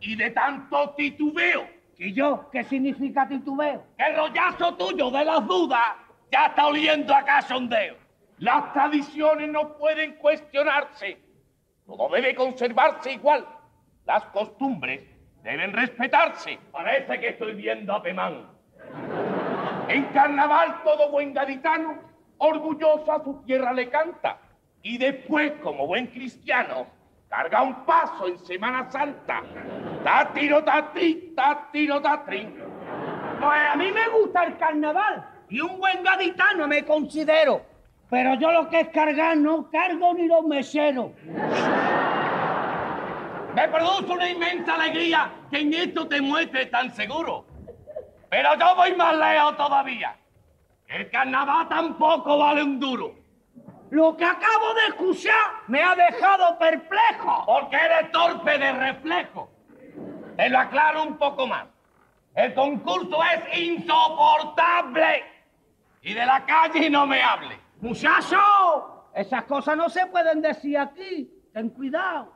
y 0.00 0.14
de 0.14 0.30
tanto 0.30 0.90
titubeo. 0.90 1.66
¿Y 1.98 2.12
yo 2.12 2.48
qué 2.52 2.62
significa 2.64 3.26
titubeo? 3.26 3.84
El 3.98 4.16
rollazo 4.16 4.74
tuyo 4.76 5.10
de 5.10 5.24
las 5.24 5.44
dudas 5.46 5.96
ya 6.30 6.46
está 6.46 6.66
oliendo 6.68 7.12
a 7.12 7.24
cachondeo. 7.24 7.96
Las 8.38 8.72
tradiciones 8.72 9.48
no 9.48 9.76
pueden 9.76 10.14
cuestionarse. 10.16 11.31
Todo 11.86 12.08
debe 12.10 12.34
conservarse 12.34 13.12
igual. 13.12 13.46
Las 14.04 14.24
costumbres 14.26 15.00
deben 15.42 15.72
respetarse. 15.72 16.58
Parece 16.70 17.20
que 17.20 17.28
estoy 17.30 17.54
viendo 17.54 17.92
a 17.92 18.02
Pemán. 18.02 18.46
En 19.88 20.04
carnaval 20.06 20.82
todo 20.84 21.10
buen 21.10 21.34
gaditano, 21.34 21.98
orgulloso 22.38 23.12
a 23.12 23.22
su 23.22 23.42
tierra 23.44 23.72
le 23.72 23.88
canta. 23.88 24.38
Y 24.82 24.98
después, 24.98 25.52
como 25.62 25.86
buen 25.86 26.06
cristiano, 26.08 26.86
carga 27.28 27.62
un 27.62 27.84
paso 27.84 28.28
en 28.28 28.38
Semana 28.38 28.90
Santa. 28.90 29.42
Tatiro 30.04 30.64
tatri, 30.64 31.32
tatiro 31.36 32.00
tatri. 32.00 32.46
Pues 33.40 33.60
a 33.72 33.76
mí 33.76 33.90
me 33.92 34.08
gusta 34.08 34.44
el 34.44 34.56
carnaval 34.56 35.28
y 35.48 35.60
un 35.60 35.78
buen 35.78 36.02
gaditano 36.02 36.66
me 36.66 36.84
considero. 36.84 37.71
Pero 38.12 38.34
yo 38.34 38.52
lo 38.52 38.68
que 38.68 38.80
es 38.80 38.88
cargar 38.90 39.38
no 39.38 39.70
cargo 39.70 40.12
ni 40.12 40.26
los 40.26 40.44
meseros. 40.44 41.12
Me 43.54 43.68
produce 43.68 44.12
una 44.12 44.28
inmensa 44.28 44.74
alegría 44.74 45.32
que 45.50 45.60
en 45.60 45.72
esto 45.72 46.06
te 46.06 46.20
muestres 46.20 46.70
tan 46.70 46.94
seguro. 46.94 47.46
Pero 48.28 48.50
yo 48.58 48.76
voy 48.76 48.94
más 48.96 49.16
lejos 49.16 49.56
todavía. 49.56 50.14
El 50.88 51.08
carnaval 51.08 51.66
tampoco 51.70 52.36
vale 52.36 52.62
un 52.62 52.78
duro. 52.78 53.14
Lo 53.88 54.14
que 54.14 54.26
acabo 54.26 54.74
de 54.74 54.88
escuchar 54.88 55.62
me 55.68 55.82
ha 55.82 55.94
dejado 55.94 56.58
perplejo. 56.58 57.46
Porque 57.46 57.76
eres 57.76 58.12
torpe 58.12 58.58
de 58.58 58.72
reflejo. 58.72 59.50
Te 60.36 60.50
lo 60.50 60.58
aclaro 60.58 61.04
un 61.04 61.16
poco 61.16 61.46
más. 61.46 61.64
El 62.34 62.52
concurso 62.52 63.18
es 63.24 63.58
insoportable. 63.58 65.24
Y 66.02 66.12
de 66.12 66.26
la 66.26 66.44
calle 66.44 66.90
no 66.90 67.06
me 67.06 67.22
hable. 67.22 67.61
¡Muchacho! 67.82 68.38
Esas 69.12 69.42
cosas 69.42 69.76
no 69.76 69.88
se 69.88 70.06
pueden 70.06 70.40
decir 70.40 70.78
aquí. 70.78 71.28
Ten 71.52 71.68
cuidado. 71.70 72.32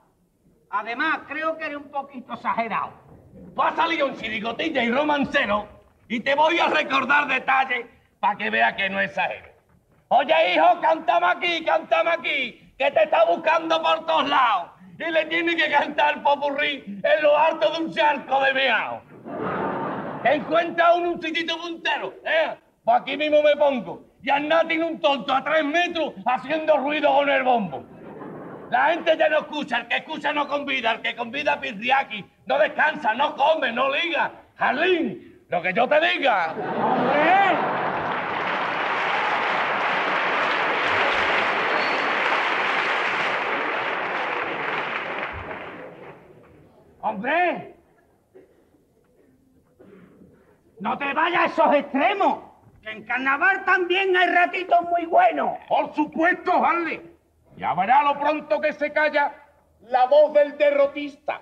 Además, 0.70 1.20
creo 1.28 1.56
que 1.56 1.66
eres 1.66 1.76
un 1.76 1.88
poquito 1.88 2.34
exagerado. 2.34 2.92
Tú 3.54 3.62
has 3.62 3.76
salido 3.76 4.08
en 4.08 4.16
chirigotilla 4.16 4.82
y 4.82 4.90
romancero 4.90 5.68
y 6.08 6.18
te 6.18 6.34
voy 6.34 6.58
a 6.58 6.66
recordar 6.66 7.28
detalles 7.28 7.86
para 8.18 8.36
que 8.36 8.50
veas 8.50 8.74
que 8.74 8.90
no 8.90 9.00
exagero. 9.00 9.48
Oye, 10.08 10.54
hijo, 10.54 10.80
cántame 10.80 11.26
aquí, 11.26 11.64
cántame 11.64 12.10
aquí, 12.10 12.74
que 12.76 12.90
te 12.90 13.04
está 13.04 13.24
buscando 13.26 13.80
por 13.80 14.04
todos 14.04 14.28
lados. 14.28 14.72
Y 14.98 15.10
le 15.12 15.26
tiene 15.26 15.54
que 15.54 15.70
cantar 15.70 16.24
popurrí 16.24 17.00
en 17.04 17.22
lo 17.22 17.38
alto 17.38 17.70
de 17.70 17.84
un 17.84 17.94
charco 17.94 18.42
de 18.42 18.52
meao. 18.52 19.00
Te 20.24 20.34
encuentra 20.34 20.94
un, 20.94 21.06
un 21.06 21.22
sitito 21.22 21.56
puntero, 21.56 22.14
¿eh? 22.24 22.58
Pues 22.84 23.00
aquí 23.00 23.16
mismo 23.16 23.42
me 23.44 23.54
pongo. 23.56 24.05
Y 24.26 24.30
anda 24.30 24.66
tiene 24.66 24.84
un 24.84 24.98
tonto 24.98 25.32
a 25.32 25.44
tres 25.44 25.64
metros 25.64 26.12
haciendo 26.26 26.76
ruido 26.78 27.14
con 27.14 27.28
el 27.28 27.44
bombo. 27.44 27.84
La 28.72 28.86
gente 28.86 29.16
ya 29.16 29.28
no 29.28 29.38
escucha, 29.38 29.78
el 29.78 29.86
que 29.86 29.98
escucha 29.98 30.32
no 30.32 30.48
convida, 30.48 30.94
el 30.94 31.00
que 31.00 31.14
convida 31.14 31.60
pirriaki, 31.60 32.24
no 32.46 32.58
descansa, 32.58 33.14
no 33.14 33.36
come, 33.36 33.70
no 33.70 33.88
liga. 33.88 34.32
Jalín, 34.56 35.44
lo 35.48 35.62
que 35.62 35.72
yo 35.72 35.88
te 35.88 36.00
diga. 36.00 36.54
¡Hombre! 36.56 37.56
¡Hombre! 47.00 47.74
No 50.80 50.98
te 50.98 51.14
vayas 51.14 51.42
a 51.42 51.46
esos 51.46 51.74
extremos. 51.76 52.55
Que 52.86 52.92
en 52.92 53.02
carnaval 53.02 53.64
también 53.64 54.16
hay 54.16 54.28
ratitos 54.28 54.80
muy 54.82 55.06
buenos. 55.06 55.58
Por 55.68 55.92
supuesto, 55.92 56.52
Harley. 56.64 57.02
Ya 57.56 57.74
verá 57.74 58.04
lo 58.04 58.16
pronto 58.16 58.60
que 58.60 58.72
se 58.72 58.92
calla 58.92 59.34
la 59.88 60.06
voz 60.06 60.32
del 60.32 60.56
derrotista. 60.56 61.40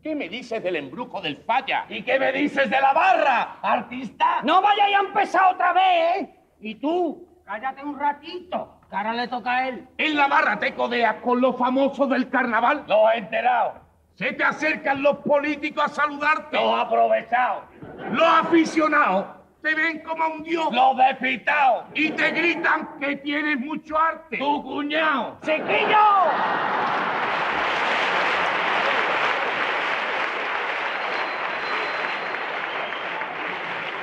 ¿Qué 0.00 0.14
me 0.14 0.28
dices 0.28 0.62
del 0.62 0.76
embrujo 0.76 1.20
del 1.20 1.38
falla? 1.38 1.86
¿Y 1.88 2.04
qué 2.04 2.20
me 2.20 2.30
dices 2.30 2.70
de 2.70 2.80
la 2.80 2.92
barra, 2.92 3.58
artista? 3.62 4.40
No 4.44 4.62
vayas 4.62 4.86
a 4.86 5.00
empezar 5.08 5.54
otra 5.54 5.72
vez, 5.72 6.20
¿eh? 6.20 6.34
Y 6.60 6.76
tú, 6.76 7.26
cállate 7.44 7.82
un 7.82 7.98
ratito, 7.98 8.80
que 8.88 8.94
ahora 8.94 9.14
le 9.14 9.26
toca 9.26 9.56
a 9.56 9.68
él. 9.68 9.88
En 9.98 10.16
la 10.16 10.28
barra 10.28 10.60
te 10.60 10.72
codeas 10.72 11.16
con 11.16 11.40
los 11.40 11.58
famosos 11.58 12.08
del 12.10 12.30
carnaval. 12.30 12.84
Los 12.86 13.12
enterados. 13.16 13.74
Se 14.14 14.32
te 14.34 14.44
acercan 14.44 15.02
los 15.02 15.16
políticos 15.16 15.82
a 15.82 15.88
saludarte. 15.88 16.56
Los 16.56 16.80
aprovechados. 16.80 17.64
Los 18.12 18.28
aficionados 18.28 19.37
te 19.68 19.74
ven 19.74 19.98
como 20.00 20.26
un 20.28 20.42
dios. 20.42 20.72
Los 20.72 20.96
despistados. 20.96 21.84
Y 21.94 22.10
te 22.10 22.30
gritan 22.30 22.98
que 22.98 23.16
tienes 23.16 23.60
mucho 23.60 23.98
arte. 23.98 24.38
Tu 24.38 24.62
cuñado. 24.62 25.36
¡Chiquillo! 25.42 26.06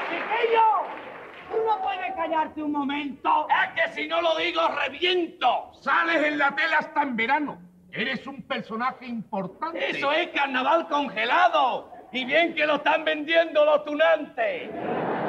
¡Chiquillo! 0.09 0.67
Tú 1.49 1.57
no 1.65 1.81
puedes 1.81 2.15
callarte 2.15 2.61
un 2.61 2.71
momento. 2.71 3.47
Es 3.49 3.71
que 3.73 3.93
si 3.95 4.07
no 4.07 4.21
lo 4.21 4.37
digo, 4.37 4.61
reviento. 4.67 5.71
Sales 5.81 6.23
en 6.23 6.37
la 6.37 6.53
tela 6.53 6.77
hasta 6.77 7.01
en 7.01 7.15
verano. 7.15 7.57
Eres 7.91 8.27
un 8.27 8.43
personaje 8.43 9.07
importante. 9.07 9.89
Eso 9.89 10.11
es 10.11 10.27
carnaval 10.27 10.87
congelado. 10.89 11.94
Y 12.15 12.23
bien 12.23 12.55
que 12.55 12.65
lo 12.65 12.75
están 12.75 13.03
vendiendo 13.03 13.65
los 13.65 13.83
tunantes. 13.83 14.69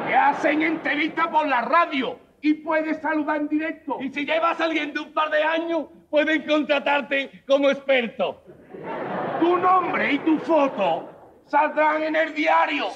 Que 0.06 0.14
hacen 0.14 0.62
entrevista 0.62 1.28
por 1.28 1.48
la 1.48 1.62
radio 1.62 2.16
y 2.40 2.54
puedes 2.54 3.00
saludar 3.02 3.38
en 3.38 3.48
directo. 3.48 3.98
Y 4.00 4.12
si 4.12 4.24
llevas 4.24 4.56
saliendo 4.56 5.02
un 5.02 5.12
par 5.12 5.30
de 5.30 5.42
años, 5.42 5.86
pueden 6.08 6.46
contratarte 6.46 7.42
como 7.44 7.70
experto. 7.70 8.40
Tu 9.40 9.56
nombre 9.56 10.12
y 10.12 10.18
tu 10.20 10.38
foto 10.38 11.10
saldrán 11.46 12.04
en 12.04 12.14
el 12.14 12.32
diario. 12.34 12.86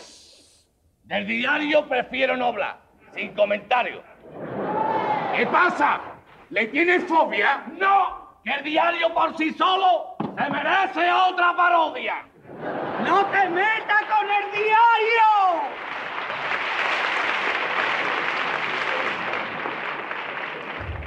Del 1.02 1.26
diario 1.26 1.88
prefiero 1.88 2.36
no 2.36 2.46
hablar, 2.46 2.78
sin 3.12 3.34
comentarios. 3.34 4.04
¿Qué 5.36 5.46
pasa? 5.48 6.00
¿Le 6.50 6.66
tienes 6.68 7.02
fobia? 7.06 7.64
No, 7.76 8.38
que 8.44 8.52
el 8.52 8.62
diario 8.62 9.12
por 9.12 9.36
sí 9.36 9.52
solo 9.52 10.14
se 10.20 10.48
merece 10.48 11.10
otra 11.10 11.56
parodia. 11.56 12.29
¡No 13.04 13.26
te 13.26 13.48
metas 13.48 14.02
con 14.04 14.30
el 14.30 14.52
diario! 14.52 15.30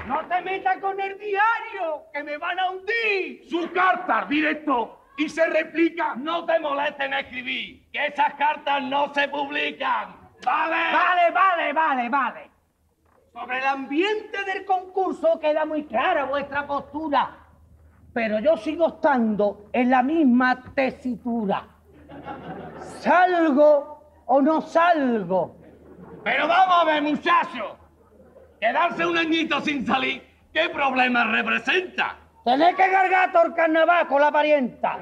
¡No 0.07 0.25
te 0.27 0.41
metas 0.41 0.77
con 0.79 0.99
el 0.99 1.17
diario! 1.19 2.03
¡Que 2.13 2.23
me 2.23 2.37
van 2.37 2.59
a 2.59 2.71
hundir! 2.71 3.47
Su 3.49 3.71
carta 3.71 4.25
directo 4.27 4.99
y 5.17 5.29
se 5.29 5.45
replica. 5.47 6.15
No 6.15 6.45
te 6.45 6.59
molestes 6.59 7.05
en 7.05 7.13
escribir, 7.13 7.89
que 7.91 8.07
esas 8.07 8.33
cartas 8.33 8.81
no 8.83 9.13
se 9.13 9.27
publican. 9.27 10.15
¿Vale? 10.43 10.93
Vale, 10.93 11.31
vale, 11.31 11.73
vale, 11.73 12.09
vale. 12.09 12.51
Sobre 13.31 13.59
el 13.59 13.65
ambiente 13.65 14.43
del 14.43 14.65
concurso 14.65 15.39
queda 15.39 15.65
muy 15.65 15.85
clara 15.85 16.25
vuestra 16.25 16.67
postura. 16.67 17.42
Pero 18.13 18.39
yo 18.39 18.55
sigo 18.57 18.87
estando 18.87 19.69
en 19.73 19.89
la 19.89 20.03
misma 20.03 20.61
tesitura. 20.75 21.67
¿Salgo 22.99 24.03
o 24.25 24.41
no 24.41 24.61
salgo? 24.61 25.55
Pero 26.23 26.47
vamos 26.47 26.75
a 26.81 26.85
ver, 26.85 27.01
muchacho. 27.01 27.77
Quedarse 28.59 29.05
un 29.05 29.17
añito 29.17 29.59
sin 29.61 29.85
salir, 29.85 30.23
¿qué 30.53 30.69
problema 30.69 31.25
representa? 31.25 32.15
Tenés 32.45 32.75
que 32.75 32.91
cargar 32.91 33.31
todo 33.31 33.47
el 33.47 33.53
carnaval 33.53 34.07
con 34.07 34.21
la 34.21 34.31
parienta. 34.31 34.97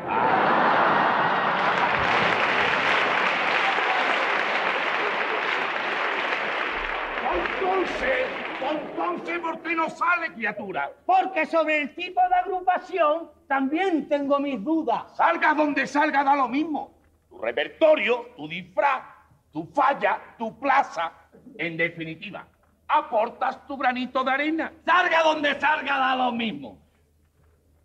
Entonces, 7.59 8.40
entonces, 8.69 9.39
¿por 9.39 9.61
qué 9.61 9.75
no 9.75 9.89
sale, 9.89 10.33
criatura? 10.33 10.91
Porque 11.05 11.45
sobre 11.45 11.81
el 11.81 11.95
tipo 11.95 12.21
de 12.29 12.35
agrupación 12.35 13.29
también 13.47 14.07
tengo 14.07 14.39
mis 14.39 14.63
dudas. 14.63 15.15
Salga 15.15 15.53
donde 15.53 15.87
salga, 15.87 16.23
da 16.23 16.35
lo 16.35 16.47
mismo. 16.47 16.93
Tu 17.29 17.37
repertorio, 17.37 18.27
tu 18.35 18.47
disfraz, 18.47 19.03
tu 19.51 19.65
falla, 19.65 20.19
tu 20.37 20.59
plaza, 20.59 21.11
en 21.57 21.77
definitiva, 21.77 22.45
aportas 22.87 23.65
tu 23.67 23.77
granito 23.77 24.23
de 24.23 24.31
arena. 24.31 24.73
Salga 24.85 25.23
donde 25.23 25.59
salga, 25.59 25.97
da 25.97 26.15
lo 26.15 26.31
mismo. 26.31 26.77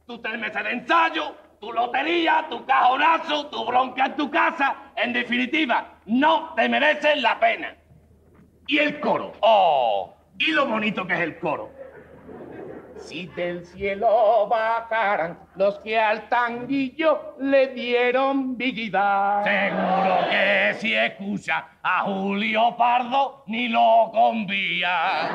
Tu 0.06 0.18
tres 0.18 0.38
meses 0.38 0.62
de 0.62 0.70
ensayo, 0.70 1.34
tu 1.60 1.72
lotería, 1.72 2.46
tu 2.48 2.64
cajonazo, 2.64 3.46
tu 3.46 3.64
bronca 3.64 4.06
en 4.06 4.16
tu 4.16 4.30
casa. 4.30 4.76
En 4.96 5.12
definitiva, 5.12 5.94
no 6.06 6.54
te 6.54 6.68
mereces 6.68 7.20
la 7.20 7.38
pena. 7.40 7.74
Y 8.68 8.78
el 8.78 9.00
coro. 9.00 9.32
¡Oh! 9.40 10.15
Y 10.39 10.53
lo 10.53 10.66
bonito 10.66 11.07
que 11.07 11.14
es 11.14 11.20
el 11.20 11.39
coro. 11.39 11.70
Si 12.97 13.26
del 13.26 13.64
cielo 13.64 14.47
bajaran 14.49 15.39
los 15.55 15.78
que 15.80 15.99
al 15.99 16.28
tanguillo 16.28 17.37
le 17.39 17.68
dieron 17.68 18.57
vida. 18.57 19.43
Seguro 19.45 20.30
que 20.30 20.74
si 20.78 20.95
escucha 20.95 21.68
a 21.82 22.01
Julio 22.03 22.74
Pardo 22.76 23.45
ni 23.47 23.68
lo 23.68 24.11
convía. 24.12 25.30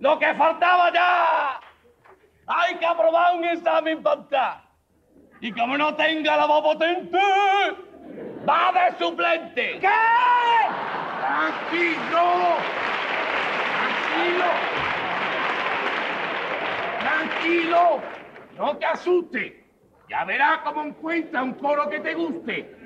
Lo 0.00 0.18
que 0.18 0.34
faltaba 0.34 0.92
ya. 0.92 1.60
Hay 2.46 2.76
que 2.76 2.86
aprobar 2.86 3.36
un 3.36 3.44
examen 3.44 4.02
para 4.02 4.62
Y 5.40 5.52
como 5.52 5.76
no 5.76 5.94
tenga 5.94 6.36
la 6.36 6.46
voz 6.46 6.62
potente, 6.62 7.18
va 8.48 8.72
de 8.72 8.98
suplente. 8.98 9.78
¿Qué? 9.80 9.88
Tranquilo. 11.26 12.24
Tranquilo. 13.72 14.44
Tranquilo, 17.00 18.00
no 18.56 18.76
te 18.76 18.86
asustes. 18.86 19.52
Ya 20.08 20.24
verás 20.24 20.58
cómo 20.58 20.82
encuentra 20.84 21.42
un 21.42 21.54
coro 21.54 21.90
que 21.90 22.00
te 22.00 22.14
guste. 22.14 22.76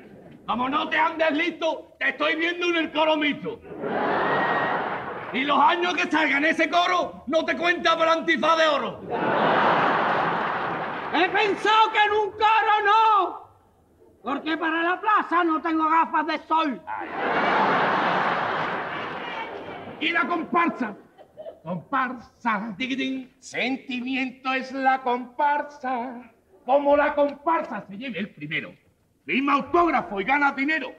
Como 0.47 0.69
no 0.69 0.89
te 0.89 0.99
andes 0.99 1.31
listo, 1.33 1.95
te 1.99 2.09
estoy 2.11 2.37
viendo 2.37 2.69
en 2.71 2.77
el 2.77 2.93
coro 2.93 3.17
mito. 3.17 3.61
Y 5.33 5.45
los 5.45 5.59
años 5.59 5.95
que 5.95 6.11
salgan 6.11 6.45
ese 6.45 6.69
coro 6.71 7.23
no 7.27 7.45
te 7.45 7.57
cuenta 7.57 7.97
por 7.97 8.09
antifaz 8.09 8.57
de 8.57 8.67
oro. 8.67 9.01
He 11.13 11.29
pensado 11.29 11.93
que 11.93 12.05
en 12.05 12.13
un 12.13 12.31
coro 12.33 12.75
no. 12.85 13.51
Porque 14.23 14.57
para 14.57 14.83
la 14.83 15.01
plaza 15.01 15.45
no 15.45 15.61
tengo 15.61 15.89
gafas 15.89 16.27
de 16.27 16.39
sol. 16.47 16.81
Y 20.01 20.11
la 20.11 20.27
comparsa. 20.27 20.97
Comparsa, 21.63 22.75
tiquitín. 22.77 23.33
Sentimiento 23.39 24.53
es 24.55 24.73
la 24.73 25.03
comparsa. 25.03 26.33
Como 26.65 26.97
la 26.97 27.15
comparsa 27.15 27.85
se 27.87 27.97
lleve 27.97 28.19
el 28.19 28.31
primero. 28.31 28.73
Firma 29.25 29.55
autógrafo 29.55 30.21
y 30.21 30.25
gana 30.25 30.53
dinero. 30.53 30.93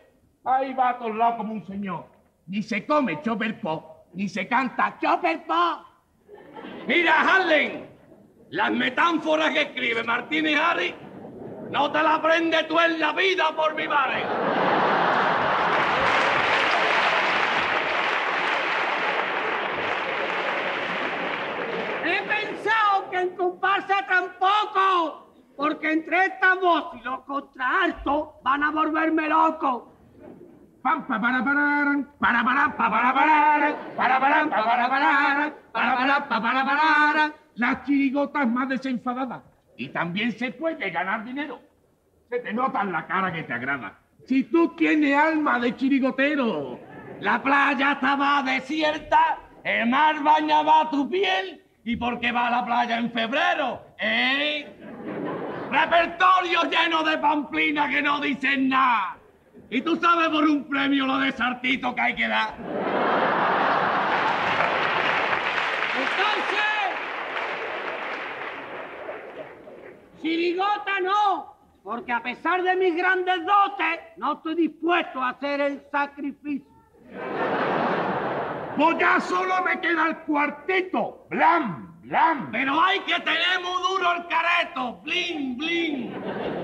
Ahí 0.43 0.74
va 0.74 0.89
a 0.89 0.97
todos 0.97 1.16
lados 1.16 1.36
como 1.38 1.54
un 1.54 1.66
señor. 1.66 2.06
Ni 2.47 2.62
se 2.62 2.86
come 2.86 3.22
chopper 3.22 3.60
pop, 3.62 4.08
ni 4.14 4.28
se 4.28 4.47
canta 4.47 4.97
chopper 4.99 5.43
pop. 5.45 5.86
Mira, 6.88 7.22
Harlem, 7.22 7.86
las 8.49 8.72
metáforas 8.72 9.52
que 9.52 9.62
escribe 9.62 10.04
Martínez 10.04 10.60
Harry, 10.60 10.93
no 11.70 11.91
te 11.91 12.04
la 12.04 12.16
aprendes 12.16 12.68
tú 12.68 12.80
en 12.80 12.99
la 12.99 13.14
vida 13.14 13.56
por 13.56 13.76
mi 13.76 13.88
madre. 13.88 14.24
He 22.04 22.22
pensado 22.24 23.10
que 23.10 23.11
en 23.22 23.36
comparsa 23.36 24.05
tampoco. 24.07 25.34
Porque 25.55 25.91
entre 25.91 26.26
esta 26.26 26.55
voz 26.55 26.95
y 26.99 27.03
los 27.03 27.22
contraaltos 27.22 28.30
van 28.43 28.63
a 28.63 28.72
volverme 28.72 29.30
loco. 29.30 29.91
Pam, 30.82 31.05
pa, 31.05 31.22
para, 31.22 31.43
para, 31.43 32.03
para, 32.19 32.43
para, 32.43 32.76
pa, 32.76 32.89
para, 32.89 33.13
para, 33.13 33.76
para, 33.95 34.19
para, 34.19 34.49
pa, 34.49 34.63
para, 34.63 34.89
para, 34.89 35.55
para, 35.72 35.97
para, 35.97 36.28
pa, 36.28 36.41
para, 36.41 36.65
para. 36.65 37.34
La 37.55 37.84
chirigota 37.84 38.41
es 38.41 38.47
más 38.47 38.69
desenfadada 38.69 39.43
y 39.78 39.89
también 39.89 40.32
se 40.32 40.51
puede 40.51 40.89
ganar 40.89 41.24
dinero. 41.24 41.59
Se 42.30 42.39
te 42.39 42.53
nota 42.53 42.82
en 42.82 42.91
la 42.91 43.05
cara 43.05 43.32
que 43.32 43.43
te 43.43 43.53
agrada. 43.53 43.99
Si 44.26 44.43
tú 44.45 44.69
tienes 44.76 45.15
alma 45.15 45.59
de 45.59 45.76
chirigotero, 45.76 46.80
la 47.19 47.43
playa 47.43 47.91
estaba 47.91 48.41
desierta, 48.41 49.38
el 49.63 49.89
mar 49.89 50.24
bañaba 50.24 50.89
tu 50.89 51.07
piel 51.09 51.61
y 51.84 51.95
por 51.95 52.19
qué 52.19 52.32
va 52.32 52.47
a 52.47 52.51
la 52.51 52.65
playa 52.65 52.97
en 52.97 53.11
febrero, 53.11 53.82
¿eh? 53.99 54.67
Repertorio 55.71 56.63
lleno 56.69 57.03
de 57.03 57.17
pamplina 57.17 57.89
que 57.89 58.01
no 58.01 58.19
dicen 58.19 58.69
nada. 58.69 59.17
Y 59.69 59.82
tú 59.82 59.95
sabes 59.95 60.29
por 60.29 60.43
un 60.43 60.67
premio 60.67 61.07
lo 61.07 61.17
de 61.17 61.32
sartito 61.32 61.95
que 61.95 62.01
hay 62.01 62.13
que 62.13 62.27
dar. 62.27 62.53
Entonces, 65.97 66.59
chirigota 70.21 70.99
no. 71.01 71.55
Porque 71.84 72.11
a 72.11 72.21
pesar 72.21 72.61
de 72.61 72.75
mis 72.75 72.95
grandes 72.95 73.39
dotes, 73.45 73.99
no 74.17 74.34
estoy 74.34 74.55
dispuesto 74.55 75.21
a 75.21 75.29
hacer 75.29 75.61
el 75.61 75.82
sacrificio. 75.89 76.69
Pues 78.78 78.97
ya 78.99 79.19
solo 79.19 79.61
me 79.63 79.80
queda 79.82 80.07
el 80.07 80.17
cuarteto. 80.19 81.26
Blam, 81.30 82.01
blam. 82.01 82.51
Pero 82.51 82.82
hay 82.82 82.99
que 83.01 83.19
tener 83.19 83.59
muy 83.61 83.82
duro 83.82 84.13
el 84.13 84.28
careto. 84.28 85.01
Blin, 85.03 85.57
blin. 85.57 86.13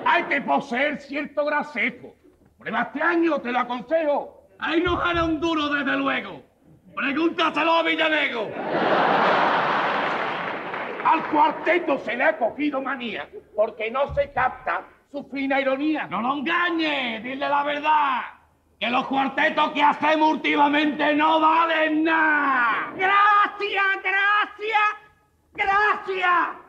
Hay 0.06 0.24
que 0.24 0.42
poseer 0.42 1.00
cierto 1.00 1.46
grasejo. 1.46 2.16
Prueba 2.58 2.84
este 2.84 3.02
año, 3.02 3.40
te 3.40 3.52
lo 3.52 3.60
aconsejo. 3.60 4.48
Ahí 4.60 4.82
no 4.82 4.98
gana 4.98 5.26
un 5.26 5.40
duro, 5.40 5.70
desde 5.70 5.98
luego. 5.98 6.42
Pregúntaselo 6.96 7.72
a 7.74 7.84
Villanego. 7.84 8.50
Al 11.06 11.24
cuarteto 11.30 12.00
se 12.00 12.18
le 12.18 12.24
ha 12.24 12.38
cogido 12.38 12.82
manía 12.82 13.30
porque 13.56 13.90
no 13.92 14.14
se 14.14 14.32
capta 14.32 14.84
su 15.12 15.24
fina 15.26 15.62
ironía. 15.62 16.08
No 16.08 16.22
lo 16.22 16.34
engañes, 16.34 17.24
dile 17.24 17.48
la 17.48 17.64
verdad. 17.64 18.22
Que 18.80 18.90
los 18.90 19.08
cuartetos 19.08 19.72
que 19.72 19.82
hacemos 19.82 20.34
últimamente 20.34 21.16
no 21.16 21.40
valen 21.40 22.04
nada. 22.04 22.92
Gracias, 22.96 23.86
gracias, 24.04 24.90
gracias. 25.54 26.68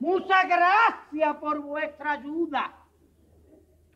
Muchas 0.00 0.46
gracias 0.46 1.36
por 1.36 1.60
vuestra 1.60 2.12
ayuda. 2.12 2.72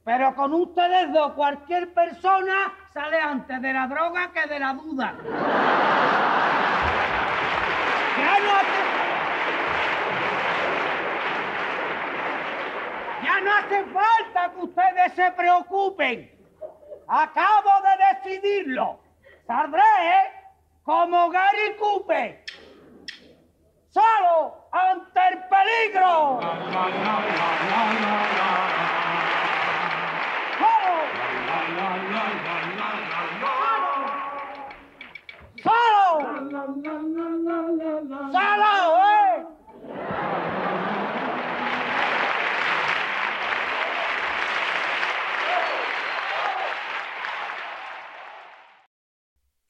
Pero 0.04 0.34
con 0.34 0.52
ustedes 0.52 1.12
dos, 1.12 1.32
cualquier 1.32 1.94
persona 1.94 2.74
sale 2.92 3.20
antes 3.20 3.62
de 3.62 3.72
la 3.72 3.86
droga 3.86 4.30
que 4.32 4.46
de 4.48 4.58
la 4.58 4.74
duda. 4.74 5.14
Ya 8.18 8.38
no 8.40 8.52
hace, 8.52 8.82
ya 13.24 13.40
no 13.40 13.52
hace 13.52 13.84
falta 13.84 14.52
que 14.52 14.60
ustedes 14.60 15.12
se 15.14 15.30
preocupen. 15.32 16.41
Acabo 17.08 17.70
de 17.82 18.30
decidirlo. 18.30 19.00
Saldré 19.46 19.82
como 20.84 21.30
Gary 21.30 21.76
Cooper. 21.78 22.44
Solo 23.90 24.68
ante 24.72 25.20
el 25.30 25.38
peligro. 25.48 26.40
¡Solo! 35.62 36.18
¡Solo, 38.32 38.98
eh! 38.98 39.46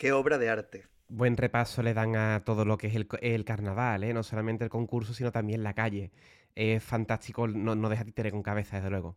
Qué 0.02 0.10
obra 0.10 0.36
de 0.36 0.50
arte. 0.50 0.82
Buen 1.06 1.36
repaso 1.36 1.80
le 1.80 1.94
dan 1.94 2.16
a 2.16 2.42
todo 2.44 2.64
lo 2.64 2.76
que 2.76 2.88
es 2.88 2.96
el, 2.96 3.44
carnaval, 3.44 4.02
¿eh? 4.02 4.12
no 4.12 4.24
solamente 4.24 4.64
el 4.64 4.68
concurso, 4.68 5.14
sino 5.14 5.30
también 5.30 5.62
la 5.62 5.74
calle. 5.74 6.10
Es 6.56 6.82
fantástico, 6.82 7.46
no, 7.46 7.76
no 7.76 7.88
deja 7.88 8.04
títere 8.04 8.32
con 8.32 8.42
cabeza, 8.42 8.78
desde 8.78 8.90
luego. 8.90 9.16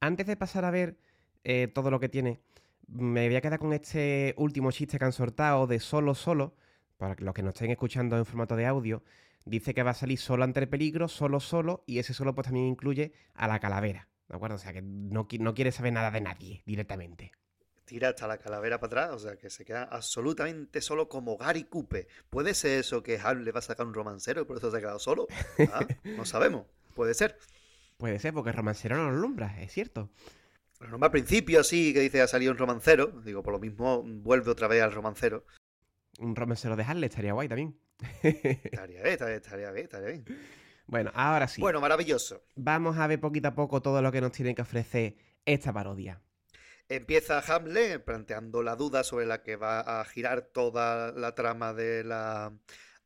Antes 0.00 0.26
de 0.26 0.36
pasar 0.36 0.64
a 0.64 0.72
ver 0.72 0.96
eh, 1.44 1.68
todo 1.72 1.92
lo 1.92 2.00
que 2.00 2.08
tiene, 2.08 2.40
me 2.88 3.28
voy 3.28 3.36
a 3.36 3.40
quedar 3.40 3.60
con 3.60 3.72
este 3.72 4.34
último 4.38 4.72
chiste 4.72 4.98
que 4.98 5.04
han 5.04 5.12
sortado 5.12 5.68
de 5.68 5.78
solo, 5.78 6.16
solo. 6.16 6.56
Para 6.96 7.14
los 7.20 7.32
que 7.32 7.44
nos 7.44 7.54
estén 7.54 7.70
escuchando 7.70 8.18
en 8.18 8.26
formato 8.26 8.56
de 8.56 8.66
audio, 8.66 9.04
dice 9.44 9.72
que 9.72 9.84
va 9.84 9.92
a 9.92 9.94
salir 9.94 10.18
solo 10.18 10.42
ante 10.42 10.58
el 10.58 10.68
peligro, 10.68 11.06
solo, 11.06 11.38
solo, 11.38 11.84
y 11.86 12.00
ese 12.00 12.12
solo 12.12 12.34
pues 12.34 12.46
también 12.46 12.66
incluye 12.66 13.12
a 13.34 13.46
la 13.46 13.60
calavera. 13.60 14.08
¿De 14.28 14.34
acuerdo? 14.34 14.56
O 14.56 14.58
sea 14.58 14.72
que 14.72 14.82
no 14.82 15.28
quiere 15.54 15.70
saber 15.70 15.92
nada 15.92 16.10
de 16.10 16.22
nadie 16.22 16.64
directamente. 16.66 17.30
Tira 17.88 18.10
hasta 18.10 18.26
la 18.26 18.36
calavera 18.36 18.78
para 18.78 19.04
atrás, 19.04 19.16
o 19.16 19.18
sea 19.18 19.36
que 19.38 19.48
se 19.48 19.64
queda 19.64 19.84
absolutamente 19.84 20.82
solo 20.82 21.08
como 21.08 21.38
Gary 21.38 21.64
Cooper. 21.64 22.06
¿Puede 22.28 22.52
ser 22.52 22.80
eso 22.80 23.02
que 23.02 23.18
Hal 23.18 23.46
le 23.46 23.50
va 23.50 23.60
a 23.60 23.62
sacar 23.62 23.86
un 23.86 23.94
romancero 23.94 24.42
y 24.42 24.44
por 24.44 24.58
eso 24.58 24.70
se 24.70 24.76
ha 24.76 24.80
quedado 24.80 24.98
solo? 24.98 25.26
Ah, 25.72 25.86
no 26.04 26.24
sabemos. 26.26 26.66
Puede 26.94 27.14
ser. 27.14 27.38
Puede 27.96 28.18
ser, 28.18 28.34
porque 28.34 28.50
el 28.50 28.56
romancero 28.56 28.98
no 28.98 29.10
lo 29.10 29.16
alumbra, 29.16 29.58
es 29.62 29.72
cierto. 29.72 30.10
Lo 30.80 30.88
nombra 30.88 31.06
al 31.06 31.12
principio, 31.12 31.60
así, 31.60 31.94
que 31.94 32.00
dice 32.00 32.20
ha 32.20 32.28
salido 32.28 32.52
un 32.52 32.58
romancero. 32.58 33.06
Digo, 33.24 33.42
por 33.42 33.54
lo 33.54 33.58
mismo 33.58 34.02
vuelve 34.04 34.50
otra 34.50 34.68
vez 34.68 34.82
al 34.82 34.92
romancero. 34.92 35.46
Un 36.18 36.36
romancero 36.36 36.76
de 36.76 36.82
Harley 36.82 37.08
estaría 37.08 37.32
guay 37.32 37.48
también. 37.48 37.74
Estaría 38.22 39.02
bien, 39.02 39.18
estaría 39.32 39.70
bien, 39.70 39.84
estaría 39.84 40.08
bien. 40.08 40.24
Bueno, 40.86 41.10
ahora 41.14 41.48
sí. 41.48 41.62
Bueno, 41.62 41.80
maravilloso. 41.80 42.42
Vamos 42.54 42.98
a 42.98 43.06
ver 43.06 43.18
poquito 43.18 43.48
a 43.48 43.54
poco 43.54 43.80
todo 43.80 44.02
lo 44.02 44.12
que 44.12 44.20
nos 44.20 44.32
tiene 44.32 44.54
que 44.54 44.60
ofrecer 44.60 45.16
esta 45.46 45.72
parodia. 45.72 46.20
Empieza 46.90 47.40
Hamlet 47.40 48.02
planteando 48.02 48.62
la 48.62 48.74
duda 48.74 49.04
sobre 49.04 49.26
la 49.26 49.42
que 49.42 49.56
va 49.56 50.00
a 50.00 50.04
girar 50.06 50.42
toda 50.42 51.12
la 51.12 51.34
trama 51.34 51.74
de 51.74 52.02
la, 52.02 52.50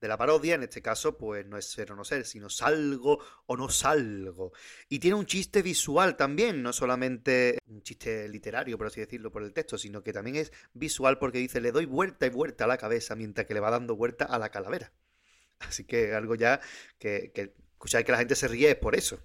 de 0.00 0.06
la 0.08 0.16
parodia. 0.16 0.54
En 0.54 0.62
este 0.62 0.80
caso, 0.82 1.18
pues 1.18 1.44
no 1.46 1.58
es 1.58 1.66
ser 1.70 1.90
o 1.90 1.96
no 1.96 2.04
ser, 2.04 2.24
sino 2.24 2.48
salgo 2.48 3.18
o 3.46 3.56
no 3.56 3.68
salgo. 3.68 4.52
Y 4.88 5.00
tiene 5.00 5.16
un 5.16 5.26
chiste 5.26 5.62
visual 5.62 6.16
también, 6.16 6.62
no 6.62 6.72
solamente 6.72 7.58
un 7.66 7.82
chiste 7.82 8.28
literario, 8.28 8.78
por 8.78 8.86
así 8.86 9.00
decirlo, 9.00 9.32
por 9.32 9.42
el 9.42 9.52
texto, 9.52 9.76
sino 9.78 10.02
que 10.04 10.12
también 10.12 10.36
es 10.36 10.52
visual 10.74 11.18
porque 11.18 11.38
dice 11.38 11.60
le 11.60 11.72
doy 11.72 11.86
vuelta 11.86 12.26
y 12.26 12.30
vuelta 12.30 12.64
a 12.64 12.68
la 12.68 12.78
cabeza 12.78 13.16
mientras 13.16 13.46
que 13.48 13.54
le 13.54 13.60
va 13.60 13.70
dando 13.70 13.96
vuelta 13.96 14.26
a 14.26 14.38
la 14.38 14.50
calavera. 14.50 14.92
Así 15.58 15.84
que 15.84 16.14
algo 16.14 16.36
ya 16.36 16.60
que, 16.98 17.32
que 17.34 17.54
escucháis 17.72 18.06
que 18.06 18.12
la 18.12 18.18
gente 18.18 18.36
se 18.36 18.48
ríe 18.48 18.70
es 18.70 18.76
por 18.76 18.94
eso. 18.94 19.20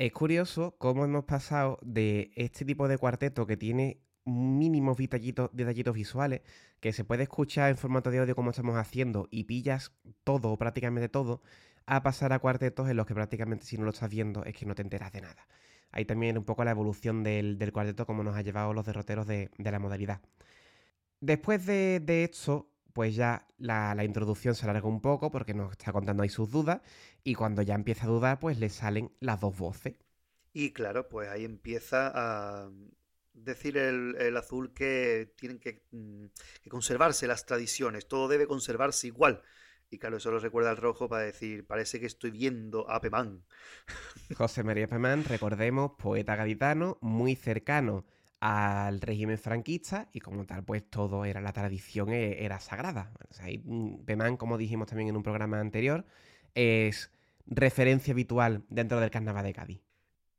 Es 0.00 0.12
curioso 0.12 0.76
cómo 0.78 1.04
hemos 1.04 1.24
pasado 1.24 1.78
de 1.82 2.32
este 2.34 2.64
tipo 2.64 2.88
de 2.88 2.96
cuarteto 2.96 3.46
que 3.46 3.58
tiene 3.58 4.00
mínimos 4.24 4.96
detallitos, 4.96 5.50
visuales, 5.92 6.40
que 6.80 6.94
se 6.94 7.04
puede 7.04 7.24
escuchar 7.24 7.68
en 7.68 7.76
formato 7.76 8.10
de 8.10 8.20
audio 8.20 8.34
como 8.34 8.48
estamos 8.48 8.78
haciendo 8.78 9.28
y 9.30 9.44
pillas 9.44 9.92
todo, 10.24 10.56
prácticamente 10.56 11.10
todo, 11.10 11.42
a 11.84 12.02
pasar 12.02 12.32
a 12.32 12.38
cuartetos 12.38 12.88
en 12.88 12.96
los 12.96 13.04
que 13.04 13.12
prácticamente 13.12 13.66
si 13.66 13.76
no 13.76 13.84
lo 13.84 13.90
estás 13.90 14.08
viendo 14.08 14.42
es 14.46 14.56
que 14.56 14.64
no 14.64 14.74
te 14.74 14.80
enteras 14.80 15.12
de 15.12 15.20
nada. 15.20 15.46
Ahí 15.92 16.06
también 16.06 16.38
un 16.38 16.44
poco 16.44 16.64
la 16.64 16.70
evolución 16.70 17.22
del, 17.22 17.58
cuarteto, 17.70 18.06
como 18.06 18.24
nos 18.24 18.34
ha 18.36 18.40
llevado 18.40 18.72
los 18.72 18.86
derroteros 18.86 19.26
de, 19.26 19.50
de 19.58 19.70
la 19.70 19.80
modalidad. 19.80 20.22
Después 21.20 21.66
de, 21.66 22.00
de 22.00 22.24
esto, 22.24 22.70
pues 23.00 23.14
ya 23.14 23.46
la, 23.56 23.94
la, 23.94 24.04
introducción 24.04 24.54
se 24.54 24.66
alarga 24.66 24.86
un 24.86 25.00
poco 25.00 25.30
porque 25.30 25.54
nos 25.54 25.72
está 25.72 25.90
contando 25.90 26.22
ahí 26.22 26.28
sus 26.28 26.50
dudas 26.50 26.82
y 27.24 27.34
cuando 27.34 27.62
ya 27.62 27.74
empieza 27.74 28.04
a 28.04 28.10
dudar 28.10 28.38
pues 28.38 28.58
le 28.58 28.68
salen 28.68 29.10
las 29.20 29.40
dos 29.40 29.56
voces. 29.56 29.94
Y 30.52 30.72
claro, 30.72 31.08
pues 31.08 31.30
ahí 31.30 31.46
empieza 31.46 32.12
a 32.14 32.70
decir 33.32 33.78
el, 33.78 34.16
el 34.18 34.36
azul 34.36 34.74
que 34.74 35.32
tienen 35.38 35.58
que, 35.58 35.86
mm, 35.92 36.26
que, 36.62 36.68
conservarse 36.68 37.26
las 37.26 37.46
tradiciones, 37.46 38.06
todo 38.06 38.28
debe 38.28 38.46
conservarse 38.46 39.06
igual. 39.06 39.40
Y 39.88 39.96
claro, 39.96 40.18
eso 40.18 40.30
lo 40.30 40.38
recuerda 40.38 40.70
el 40.70 40.76
rojo 40.76 41.08
para 41.08 41.22
decir, 41.22 41.66
parece 41.66 42.00
que 42.00 42.06
estoy 42.06 42.30
viendo 42.32 42.90
a 42.90 43.00
Pemán. 43.00 43.46
José 44.36 44.62
María 44.62 44.88
Pemán, 44.88 45.24
recordemos, 45.24 45.92
poeta 45.96 46.36
gaditano, 46.36 46.98
muy 47.00 47.34
cercano 47.34 48.04
al 48.40 49.00
régimen 49.02 49.38
franquista 49.38 50.08
y 50.12 50.20
como 50.20 50.46
tal 50.46 50.64
pues 50.64 50.88
todo 50.88 51.24
era 51.24 51.40
la 51.40 51.52
tradición 51.52 52.10
era 52.10 52.58
sagrada. 52.58 53.12
O 53.30 53.34
sea, 53.34 53.46
Pemán, 54.06 54.36
como 54.36 54.58
dijimos 54.58 54.88
también 54.88 55.10
en 55.10 55.16
un 55.16 55.22
programa 55.22 55.60
anterior, 55.60 56.06
es 56.54 57.10
referencia 57.46 58.12
habitual 58.12 58.64
dentro 58.68 58.98
del 59.00 59.10
carnaval 59.10 59.44
de 59.44 59.52
Cádiz. 59.52 59.80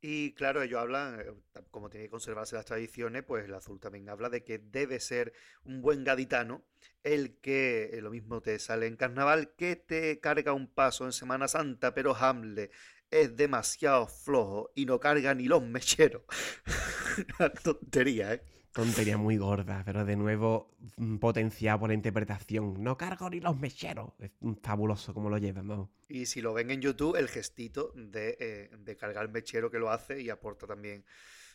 Y 0.04 0.32
claro, 0.32 0.62
ellos 0.62 0.80
hablan, 0.80 1.22
como 1.70 1.88
tiene 1.88 2.06
que 2.06 2.10
conservarse 2.10 2.56
las 2.56 2.64
tradiciones, 2.64 3.22
pues 3.22 3.44
el 3.44 3.54
azul 3.54 3.78
también 3.78 4.08
habla 4.08 4.28
de 4.30 4.42
que 4.42 4.58
debe 4.58 4.98
ser 4.98 5.32
un 5.64 5.80
buen 5.80 6.02
gaditano 6.02 6.64
el 7.04 7.38
que 7.38 7.96
lo 8.02 8.10
mismo 8.10 8.40
te 8.40 8.58
sale 8.58 8.88
en 8.88 8.96
carnaval 8.96 9.54
que 9.54 9.76
te 9.76 10.18
carga 10.18 10.54
un 10.54 10.66
paso 10.66 11.04
en 11.04 11.12
Semana 11.12 11.46
Santa, 11.46 11.94
pero 11.94 12.16
Hamlet 12.16 12.72
es 13.12 13.36
demasiado 13.36 14.06
flojo 14.08 14.70
y 14.74 14.86
no 14.86 14.98
carga 14.98 15.34
ni 15.34 15.44
los 15.44 15.62
mecheros. 15.62 16.22
Una 17.38 17.50
tontería, 17.50 18.34
¿eh? 18.34 18.42
Tontería 18.72 19.18
muy 19.18 19.36
gorda, 19.36 19.82
pero 19.84 20.06
de 20.06 20.16
nuevo 20.16 20.74
potenciada 21.20 21.78
por 21.78 21.90
la 21.90 21.94
interpretación. 21.94 22.82
No 22.82 22.96
cargo 22.96 23.28
ni 23.28 23.38
los 23.38 23.58
mecheros. 23.58 24.12
Es 24.18 24.30
fabuloso 24.62 25.12
como 25.12 25.28
lo 25.28 25.36
llevan, 25.36 25.66
¿no? 25.66 25.90
Y 26.08 26.24
si 26.24 26.40
lo 26.40 26.54
ven 26.54 26.70
en 26.70 26.80
YouTube, 26.80 27.16
el 27.16 27.28
gestito 27.28 27.92
de, 27.94 28.36
eh, 28.40 28.70
de 28.78 28.96
cargar 28.96 29.24
el 29.24 29.30
mechero 29.30 29.70
que 29.70 29.78
lo 29.78 29.90
hace 29.90 30.22
y 30.22 30.30
aporta 30.30 30.66
también 30.66 31.04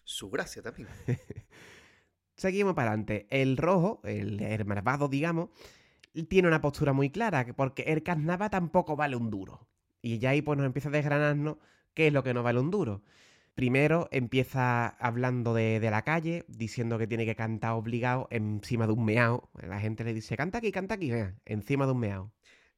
su 0.04 0.30
gracia 0.30 0.62
también. 0.62 0.88
Seguimos 2.38 2.76
para 2.76 2.92
adelante. 2.92 3.26
El 3.32 3.58
rojo, 3.58 4.00
el, 4.04 4.40
el 4.40 4.66
malvado, 4.66 5.08
digamos, 5.08 5.50
tiene 6.30 6.48
una 6.48 6.62
postura 6.62 6.94
muy 6.94 7.10
clara, 7.10 7.48
porque 7.56 7.82
el 7.84 8.04
carnaval 8.04 8.52
tampoco 8.52 8.96
vale 8.96 9.16
un 9.16 9.32
duro. 9.32 9.68
Y 10.08 10.20
ya 10.20 10.30
ahí 10.30 10.42
pues 10.42 10.58
nos 10.58 10.66
empieza 10.66 10.88
a 10.88 10.94
desgranarnos 10.94 11.58
qué 11.94 12.08
es 12.08 12.14
lo 12.14 12.24
que 12.24 12.34
nos 12.34 12.44
vale 12.44 12.60
un 12.62 12.72
duro. 12.72 13.02
Primero 13.56 14.08
empieza 14.12 14.88
hablando 14.88 15.54
de, 15.54 15.80
de, 15.82 15.92
la 15.92 16.04
calle, 16.04 16.46
diciendo 16.48 16.98
que 16.98 17.08
tiene 17.08 17.26
que 17.26 17.36
cantar 17.36 17.72
obligado 17.72 18.28
encima 18.32 18.88
de 18.88 18.94
un 18.94 19.04
meao. 19.04 19.50
La 19.62 19.82
gente 19.82 20.06
le 20.06 20.14
dice, 20.14 20.38
canta 20.38 20.60
aquí, 20.60 20.72
canta 20.72 20.96
aquí, 20.96 21.12
vea, 21.12 21.36
encima 21.46 21.86
de 21.86 21.92
un 21.92 22.00
meao. 22.00 22.32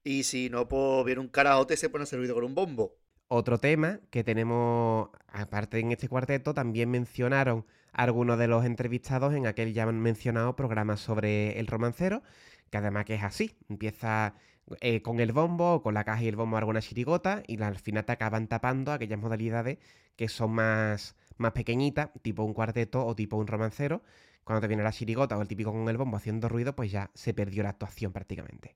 Y 0.04 0.24
si 0.24 0.50
no, 0.50 0.68
pues 0.68 1.06
viene 1.06 1.22
un 1.22 1.28
karaoke 1.28 1.78
se 1.78 1.90
pone 1.90 2.06
a 2.06 2.16
ruido 2.16 2.34
con 2.34 2.46
un 2.46 2.56
bombo. 2.56 2.96
Otro 3.28 3.60
tema 3.60 4.00
que 4.10 4.24
tenemos, 4.24 5.10
aparte 5.28 5.78
en 5.78 5.92
este 5.92 6.08
cuarteto, 6.08 6.56
también 6.56 6.90
mencionaron 6.90 7.66
algunos 7.92 8.40
de 8.40 8.48
los 8.48 8.66
entrevistados 8.66 9.36
en 9.36 9.46
aquel 9.46 9.72
ya 9.74 9.86
mencionado 9.86 10.56
programa 10.56 10.98
sobre 10.98 11.60
el 11.60 11.68
romancero, 11.68 12.24
que 12.72 12.78
además 12.78 13.06
que 13.06 13.16
es 13.16 13.24
así, 13.24 13.56
empieza 13.70 14.34
eh, 14.82 15.02
con 15.02 15.20
el 15.20 15.32
bombo, 15.32 15.82
con 15.82 15.94
la 15.94 16.04
caja 16.04 16.24
y 16.24 16.28
el 16.28 16.36
bombo 16.36 16.58
alguna 16.58 16.82
chirigota, 16.82 17.44
y 17.48 17.62
al 17.62 17.78
final 17.78 18.06
te 18.06 18.12
acaban 18.12 18.48
tapando 18.48 18.92
aquellas 18.92 19.20
modalidades 19.20 19.78
que 20.16 20.30
son 20.30 20.52
más, 20.52 21.16
más 21.38 21.54
pequeñitas, 21.54 22.10
tipo 22.22 22.44
un 22.44 22.54
cuarteto 22.54 23.06
o 23.06 23.16
tipo 23.16 23.38
un 23.38 23.48
romancero. 23.48 24.04
Cuando 24.44 24.62
te 24.62 24.68
viene 24.68 24.84
la 24.84 24.92
chirigota 24.92 25.38
o 25.38 25.42
el 25.42 25.48
típico 25.48 25.72
con 25.72 25.88
el 25.88 25.98
bombo 25.98 26.18
haciendo 26.18 26.50
ruido, 26.50 26.76
pues 26.76 26.92
ya 26.92 27.12
se 27.14 27.34
perdió 27.34 27.64
la 27.64 27.70
actuación 27.70 28.12
prácticamente. 28.12 28.76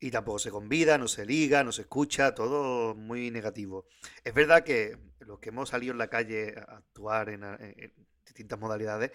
Y 0.00 0.10
tampoco 0.10 0.38
se 0.38 0.50
convida, 0.50 0.98
no 0.98 1.08
se 1.08 1.24
liga, 1.24 1.64
no 1.64 1.72
se 1.72 1.82
escucha, 1.82 2.34
todo 2.34 2.94
muy 2.94 3.30
negativo. 3.30 3.86
Es 4.24 4.34
verdad 4.34 4.64
que 4.64 4.98
los 5.20 5.38
que 5.38 5.50
hemos 5.50 5.70
salido 5.70 5.92
en 5.92 5.98
la 5.98 6.08
calle 6.08 6.54
a 6.58 6.78
actuar 6.78 7.30
en 7.30 7.42
distintas 8.24 8.58
modalidades, 8.58 9.12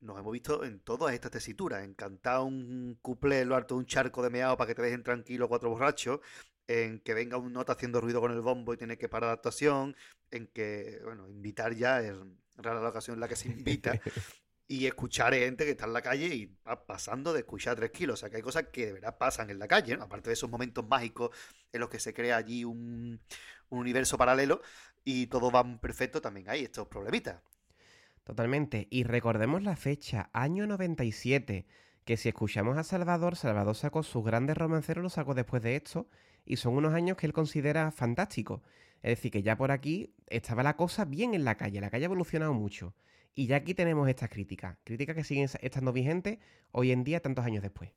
nos 0.00 0.18
hemos 0.18 0.32
visto 0.32 0.64
en 0.64 0.80
todas 0.80 1.12
estas 1.14 1.30
tesituras, 1.30 1.84
en 1.84 1.94
cantar 1.94 2.40
un 2.40 2.98
cuplé 3.02 3.40
en 3.40 3.48
lo 3.48 3.56
alto 3.56 3.74
de 3.74 3.80
un 3.80 3.86
charco 3.86 4.22
de 4.22 4.30
meado 4.30 4.56
para 4.56 4.68
que 4.68 4.74
te 4.74 4.82
dejen 4.82 5.02
tranquilo 5.02 5.48
cuatro 5.48 5.70
borrachos, 5.70 6.20
en 6.66 7.00
que 7.00 7.14
venga 7.14 7.36
un 7.36 7.52
nota 7.52 7.72
haciendo 7.72 8.00
ruido 8.00 8.20
con 8.20 8.32
el 8.32 8.40
bombo 8.40 8.74
y 8.74 8.76
tiene 8.76 8.98
que 8.98 9.08
parar 9.08 9.28
la 9.28 9.34
actuación, 9.34 9.96
en 10.30 10.46
que, 10.48 11.00
bueno, 11.04 11.28
invitar 11.28 11.74
ya 11.74 12.00
es 12.00 12.14
rara 12.56 12.80
la 12.80 12.90
ocasión 12.90 13.14
en 13.14 13.20
la 13.20 13.28
que 13.28 13.36
se 13.36 13.48
invita, 13.48 13.92
y 14.68 14.86
escuchar 14.86 15.32
gente 15.32 15.64
que 15.64 15.70
está 15.70 15.86
en 15.86 15.94
la 15.94 16.02
calle 16.02 16.26
y 16.26 16.54
va 16.66 16.86
pasando 16.86 17.32
de 17.32 17.40
escuchar 17.40 17.76
tres 17.76 17.90
kilos, 17.90 18.14
o 18.14 18.16
sea 18.20 18.30
que 18.30 18.36
hay 18.36 18.42
cosas 18.42 18.66
que 18.70 18.86
de 18.86 18.92
verdad 18.92 19.16
pasan 19.16 19.48
en 19.50 19.58
la 19.58 19.66
calle, 19.66 19.96
¿no? 19.96 20.04
aparte 20.04 20.28
de 20.28 20.34
esos 20.34 20.50
momentos 20.50 20.86
mágicos 20.86 21.30
en 21.72 21.80
los 21.80 21.88
que 21.88 21.98
se 21.98 22.12
crea 22.12 22.36
allí 22.36 22.64
un, 22.64 23.18
un 23.70 23.78
universo 23.78 24.18
paralelo 24.18 24.60
y 25.04 25.26
todo 25.28 25.50
va 25.50 25.64
perfecto, 25.80 26.20
también 26.20 26.50
hay 26.50 26.64
estos 26.64 26.86
problemitas. 26.86 27.40
Totalmente. 28.28 28.88
Y 28.90 29.04
recordemos 29.04 29.62
la 29.62 29.74
fecha, 29.74 30.28
año 30.34 30.66
97, 30.66 31.64
que 32.04 32.18
si 32.18 32.28
escuchamos 32.28 32.76
a 32.76 32.84
Salvador, 32.84 33.36
Salvador 33.36 33.74
sacó 33.74 34.02
sus 34.02 34.22
grandes 34.22 34.54
romanceros, 34.54 35.02
los 35.02 35.14
sacó 35.14 35.32
después 35.32 35.62
de 35.62 35.76
esto, 35.76 36.10
y 36.44 36.56
son 36.58 36.74
unos 36.76 36.92
años 36.92 37.16
que 37.16 37.24
él 37.24 37.32
considera 37.32 37.90
fantásticos. 37.90 38.60
Es 38.96 39.12
decir, 39.16 39.30
que 39.30 39.42
ya 39.42 39.56
por 39.56 39.70
aquí 39.70 40.12
estaba 40.26 40.62
la 40.62 40.76
cosa 40.76 41.06
bien 41.06 41.32
en 41.32 41.46
la 41.46 41.56
calle, 41.56 41.80
la 41.80 41.88
calle 41.88 42.04
ha 42.04 42.12
evolucionado 42.12 42.52
mucho. 42.52 42.94
Y 43.34 43.46
ya 43.46 43.56
aquí 43.56 43.72
tenemos 43.72 44.06
estas 44.06 44.28
críticas, 44.28 44.76
críticas 44.84 45.16
que 45.16 45.24
siguen 45.24 45.48
estando 45.62 45.94
vigentes 45.94 46.38
hoy 46.70 46.92
en 46.92 47.04
día, 47.04 47.20
tantos 47.20 47.46
años 47.46 47.62
después. 47.62 47.92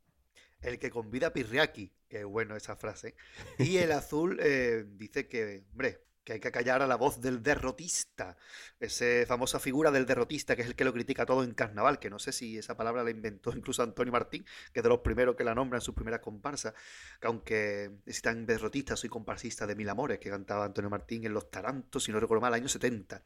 El 0.62 0.80
que 0.80 0.92
convida 0.92 1.28
a 1.28 1.34
Pirriaki, 1.34 1.92
que 2.08 2.24
bueno 2.24 2.56
esa 2.56 2.78
frase. 2.78 3.16
Y 3.60 3.76
el 3.80 3.92
azul 3.92 4.40
eh, 4.42 4.86
dice 4.96 5.28
que, 5.28 5.66
hombre, 5.72 6.00
que 6.24 6.34
hay 6.34 6.40
que 6.40 6.52
callar 6.52 6.82
a 6.82 6.88
la 6.88 6.96
voz 6.96 7.20
del 7.22 7.42
derrotista, 7.42 8.38
esa 8.80 9.26
famosa 9.26 9.60
figura 9.60 9.92
del 9.92 10.06
derrotista 10.06 10.56
que 10.56 10.62
es 10.62 10.68
el 10.68 10.76
que 10.76 10.84
lo 10.84 10.94
critica 10.94 11.26
todo 11.26 11.44
en 11.44 11.54
carnaval, 11.54 12.00
que 12.00 12.10
no 12.10 12.20
sé 12.20 12.32
si 12.32 12.58
esa 12.58 12.76
palabra 12.76 13.04
la 13.04 13.10
inventó 13.10 13.52
incluso 13.56 13.84
Antonio 13.84 14.12
Martín, 14.12 14.46
que 14.74 14.80
es 14.80 14.84
de 14.84 14.90
los 14.90 15.00
primeros 15.00 15.36
que 15.36 15.44
la 15.44 15.56
nombra 15.56 15.78
en 15.78 15.82
sus 15.82 15.96
primeras 15.96 16.20
comparsas, 16.20 16.74
que 17.20 17.28
aunque 17.28 17.92
si 18.08 18.22
tan 18.22 18.46
derrotista, 18.46 18.96
soy 18.96 19.10
comparsista 19.10 19.66
de 19.66 19.76
Mil 19.76 19.90
Amores, 19.90 20.20
que 20.20 20.30
cantaba 20.30 20.66
Antonio 20.66 20.90
Martín 20.90 21.26
en 21.26 21.34
Los 21.34 21.50
Tarantos, 21.50 22.04
si 22.04 22.12
no 22.12 22.20
recuerdo 22.20 22.42
mal, 22.42 22.54
años 22.54 22.72
70. 22.72 23.24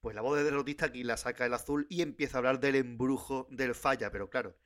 Pues 0.00 0.14
la 0.14 0.22
voz 0.22 0.36
del 0.36 0.44
derrotista 0.44 0.86
aquí 0.86 1.02
la 1.02 1.16
saca 1.16 1.46
el 1.46 1.54
azul 1.54 1.86
y 1.88 2.02
empieza 2.02 2.36
a 2.36 2.38
hablar 2.38 2.60
del 2.60 2.76
embrujo 2.76 3.48
del 3.50 3.74
falla, 3.74 4.10
pero 4.10 4.28
claro, 4.28 4.56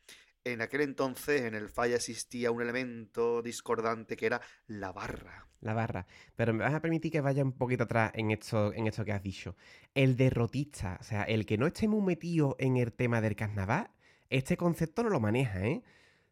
en 0.45 0.63
aquel 0.63 0.83
entonces 0.83 1.43
en 1.43 1.55
el 1.55 1.69
falla 1.69 1.97
existía 1.97 2.51
un 2.51 2.63
elemento 2.63 3.43
discordante 3.43 4.17
que 4.17 4.27
era 4.27 4.41
la 4.67 4.93
barra. 4.93 5.47
La 5.61 5.75
barra. 5.75 6.07
Pero 6.37 6.55
me 6.55 6.65
vas 6.65 6.75
a 6.75 6.81
permitir 6.81 7.13
que 7.13 7.21
vaya 7.21 7.45
un 7.45 7.53
poquito 7.53 7.85
atrás 7.85 8.13
en 8.15 8.31
esto, 8.31 8.73
en 8.73 8.87
esto 8.87 9.05
que 9.05 9.13
has 9.13 9.23
dicho. 9.23 9.57
El 9.95 10.17
derrotista, 10.17 10.97
o 11.01 11.05
sea, 11.05 11.23
el 11.25 11.45
que 11.45 11.59
no 11.59 11.67
esté 11.67 11.87
muy 11.87 12.03
metido 12.03 12.57
en 12.59 12.77
el 12.77 12.93
tema 12.93 13.21
del 13.21 13.37
carnaval, 13.37 13.91
este 14.31 14.57
concepto 14.57 15.03
no 15.03 15.11
lo 15.11 15.21
maneja, 15.21 15.67
¿eh? 15.67 15.83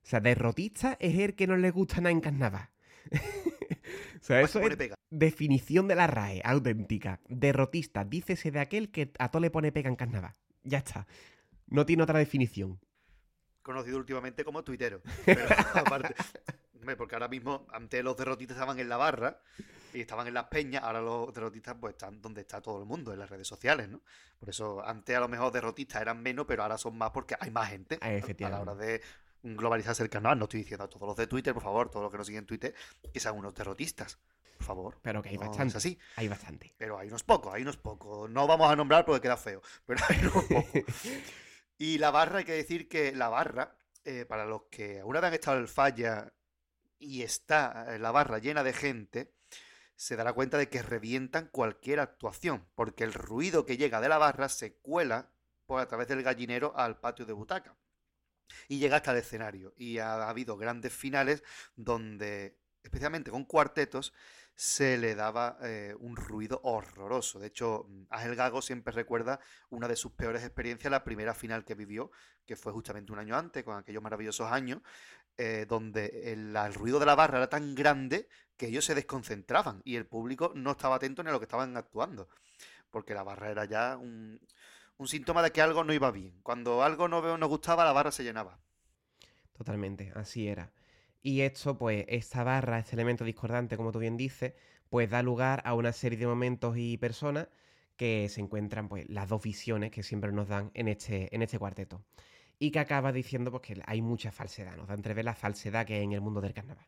O 0.02 0.06
sea, 0.06 0.20
derrotista 0.20 0.96
es 1.00 1.18
el 1.18 1.34
que 1.34 1.46
no 1.46 1.56
le 1.56 1.70
gusta 1.70 1.96
nada 1.96 2.12
en 2.12 2.20
carnaval. 2.20 2.70
o 3.11 4.22
sea, 4.22 4.40
eso 4.40 4.61
es 4.61 4.76
pega. 4.76 4.94
definición 5.11 5.88
de 5.88 5.96
la 5.96 6.06
RAE, 6.06 6.40
auténtica. 6.44 7.20
Derrotista, 7.28 8.04
dícese 8.04 8.50
de 8.50 8.61
aquel 8.61 8.90
que 8.90 9.12
a 9.18 9.30
todo 9.30 9.42
le 9.42 9.50
pone 9.50 9.72
pega 9.72 9.90
en 9.90 9.96
carnaval. 9.96 10.32
Ya 10.64 10.78
está. 10.78 11.06
No 11.66 11.84
tiene 11.84 12.04
otra 12.04 12.18
definición. 12.18 12.80
Conocido 13.68 13.98
últimamente 13.98 14.44
como 14.46 14.64
tuitero. 14.64 15.02
Pero 15.26 15.44
aparte, 15.74 16.14
porque 16.96 17.14
ahora 17.14 17.28
mismo, 17.28 17.66
antes 17.70 18.02
los 18.02 18.16
derrotistas 18.16 18.56
estaban 18.56 18.78
en 18.78 18.88
la 18.88 18.96
barra 18.96 19.42
y 19.92 20.00
estaban 20.00 20.26
en 20.26 20.32
las 20.32 20.44
peñas, 20.44 20.82
ahora 20.82 21.02
los 21.02 21.34
derrotistas 21.34 21.76
pues 21.78 21.92
están 21.92 22.22
donde 22.22 22.40
está 22.40 22.62
todo 22.62 22.78
el 22.80 22.86
mundo, 22.86 23.12
en 23.12 23.18
las 23.18 23.28
redes 23.28 23.46
sociales, 23.46 23.86
¿no? 23.90 24.00
Por 24.40 24.48
eso 24.48 24.82
antes 24.82 25.14
a 25.14 25.20
lo 25.20 25.28
mejor 25.28 25.52
derrotistas 25.52 26.00
eran 26.00 26.22
menos, 26.22 26.46
pero 26.48 26.62
ahora 26.62 26.78
son 26.78 26.96
más 26.96 27.10
porque 27.10 27.36
hay 27.38 27.50
más 27.50 27.68
gente 27.68 27.98
Ah, 28.00 28.08
a 28.08 28.48
la 28.48 28.60
hora 28.62 28.74
de 28.74 29.02
globalizarse 29.42 30.02
el 30.02 30.08
canal. 30.08 30.38
No 30.38 30.44
estoy 30.44 30.60
diciendo 30.60 30.84
a 30.84 30.88
todos 30.88 31.06
los 31.06 31.16
de 31.18 31.26
Twitter, 31.26 31.52
por 31.52 31.62
favor, 31.62 31.90
todos 31.90 32.04
los 32.04 32.10
que 32.10 32.16
nos 32.16 32.26
siguen 32.26 32.44
en 32.44 32.46
Twitter, 32.46 32.74
que 33.12 33.20
sean 33.20 33.36
unos 33.36 33.54
derrotistas. 33.54 34.18
Por 34.56 34.66
favor. 34.66 34.98
Pero 35.02 35.20
que 35.20 35.28
hay 35.28 35.36
No, 35.36 35.42
es 35.42 35.48
bastante. 35.50 35.76
así. 35.76 35.98
Hay 36.16 36.26
bastante. 36.26 36.74
Pero 36.78 36.98
hay 36.98 37.08
unos 37.08 37.22
pocos, 37.22 37.52
hay 37.52 37.60
unos 37.60 37.76
pocos. 37.76 38.30
No 38.30 38.46
vamos 38.46 38.72
a 38.72 38.74
nombrar 38.76 39.04
porque 39.04 39.20
queda 39.20 39.36
feo, 39.36 39.60
pero 39.84 40.02
hay 40.08 40.20
unos 40.20 40.44
pocos. 40.44 40.72
Y 41.78 41.98
la 41.98 42.10
barra, 42.10 42.38
hay 42.38 42.44
que 42.44 42.52
decir 42.52 42.88
que 42.88 43.12
la 43.14 43.28
barra, 43.28 43.78
eh, 44.04 44.24
para 44.26 44.44
los 44.44 44.62
que 44.70 45.02
vez 45.04 45.22
han 45.22 45.34
estado 45.34 45.56
en 45.56 45.62
el 45.62 45.68
falla 45.68 46.32
y 46.98 47.22
está 47.22 47.94
eh, 47.94 47.98
la 47.98 48.10
barra 48.10 48.38
llena 48.38 48.64
de 48.64 48.72
gente, 48.72 49.32
se 49.94 50.16
dará 50.16 50.32
cuenta 50.32 50.58
de 50.58 50.68
que 50.68 50.82
revientan 50.82 51.48
cualquier 51.48 52.00
actuación, 52.00 52.66
porque 52.74 53.04
el 53.04 53.14
ruido 53.14 53.64
que 53.64 53.76
llega 53.76 54.00
de 54.00 54.08
la 54.08 54.18
barra 54.18 54.48
se 54.48 54.74
cuela 54.74 55.30
por 55.66 55.80
a 55.80 55.86
través 55.88 56.08
del 56.08 56.22
gallinero 56.22 56.76
al 56.76 56.98
patio 56.98 57.26
de 57.26 57.32
butaca 57.32 57.76
y 58.68 58.78
llega 58.78 58.96
hasta 58.96 59.12
el 59.12 59.18
escenario. 59.18 59.74
Y 59.76 59.98
ha 59.98 60.28
habido 60.28 60.56
grandes 60.56 60.92
finales 60.92 61.42
donde, 61.76 62.58
especialmente 62.82 63.30
con 63.30 63.44
cuartetos, 63.44 64.12
se 64.59 64.98
le 64.98 65.14
daba 65.14 65.56
eh, 65.62 65.94
un 66.00 66.16
ruido 66.16 66.61
horroroso. 66.64 67.38
De 67.38 67.46
hecho, 67.46 67.86
mm, 67.88 68.02
Ángel 68.11 68.34
Gago 68.34 68.61
siempre 68.61 68.92
recuerda 68.92 69.38
una 69.70 69.86
de 69.86 69.94
sus 69.94 70.11
peores 70.11 70.42
experiencias, 70.42 70.90
la 70.90 71.04
primera 71.04 71.32
final 71.32 71.64
que 71.64 71.76
vivió, 71.76 72.11
que 72.44 72.56
fue 72.56 72.72
justamente 72.72 73.12
un 73.12 73.20
año 73.20 73.36
antes, 73.36 73.62
con 73.62 73.76
aquellos 73.76 74.02
maravillosos 74.02 74.50
años, 74.50 74.82
eh, 75.36 75.64
donde 75.68 76.32
el, 76.32 76.56
el 76.56 76.74
ruido 76.74 76.98
de 76.98 77.06
la 77.06 77.14
barra 77.14 77.38
era 77.38 77.48
tan 77.48 77.76
grande 77.76 78.28
que 78.56 78.66
ellos 78.66 78.84
se 78.84 78.96
desconcentraban 78.96 79.80
y 79.84 79.94
el 79.94 80.06
público 80.06 80.50
no 80.56 80.72
estaba 80.72 80.96
atento 80.96 81.22
ni 81.22 81.28
a 81.28 81.32
lo 81.32 81.38
que 81.38 81.44
estaban 81.44 81.76
actuando, 81.76 82.28
porque 82.90 83.14
la 83.14 83.22
barra 83.22 83.50
era 83.50 83.64
ya 83.64 83.96
un, 83.96 84.40
un 84.96 85.06
síntoma 85.06 85.40
de 85.40 85.52
que 85.52 85.62
algo 85.62 85.84
no 85.84 85.92
iba 85.92 86.11
bien. 86.11 86.34
Cuando 86.42 86.82
algo 86.82 87.06
no 87.06 87.38
nos 87.38 87.48
gustaba, 87.48 87.84
la 87.84 87.92
barra 87.92 88.11
se 88.11 88.24
llenaba. 88.24 88.59
Totalmente, 89.52 90.11
así 90.16 90.48
era. 90.48 90.72
Y 91.22 91.40
esto, 91.42 91.76
pues, 91.78 92.04
esta 92.08 92.44
barra, 92.44 92.78
este 92.78 92.96
elemento 92.96 93.24
discordante, 93.24 93.76
como 93.76 93.92
tú 93.92 93.98
bien 93.98 94.16
dices, 94.16 94.54
pues 94.88 95.10
da 95.10 95.22
lugar 95.22 95.62
a 95.64 95.74
una 95.74 95.92
serie 95.92 96.18
de 96.18 96.26
momentos 96.26 96.76
y 96.78 96.96
personas 96.96 97.48
que 97.96 98.28
se 98.28 98.40
encuentran, 98.40 98.88
pues, 98.88 99.08
las 99.08 99.28
dos 99.28 99.42
visiones 99.42 99.90
que 99.90 100.02
siempre 100.02 100.32
nos 100.32 100.48
dan 100.48 100.70
en 100.74 100.88
este, 100.88 101.34
en 101.34 101.42
este 101.42 101.58
cuarteto. 101.58 102.04
Y 102.58 102.70
que 102.72 102.80
acaba 102.80 103.12
diciendo, 103.12 103.50
pues, 103.50 103.62
que 103.62 103.82
hay 103.86 104.02
mucha 104.02 104.32
falsedad, 104.32 104.76
nos 104.76 104.88
da 104.88 104.94
entrever 104.94 105.24
la 105.24 105.34
falsedad 105.34 105.86
que 105.86 105.94
hay 105.94 106.04
en 106.04 106.12
el 106.12 106.20
mundo 106.20 106.40
del 106.40 106.54
carnaval. 106.54 106.86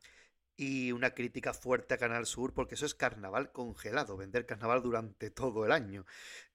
Y 0.57 0.93
una 0.93 1.15
crítica 1.15 1.55
fuerte 1.55 1.95
a 1.95 1.99
Canal 1.99 2.27
Sur, 2.27 2.53
porque 2.53 2.75
eso 2.75 2.85
es 2.85 2.95
carnaval 2.95 3.51
congelado, 3.51 4.17
vender 4.17 4.45
carnaval 4.47 4.83
durante 4.83 5.31
todo 5.31 5.65
el 5.65 5.73
año. 5.73 6.05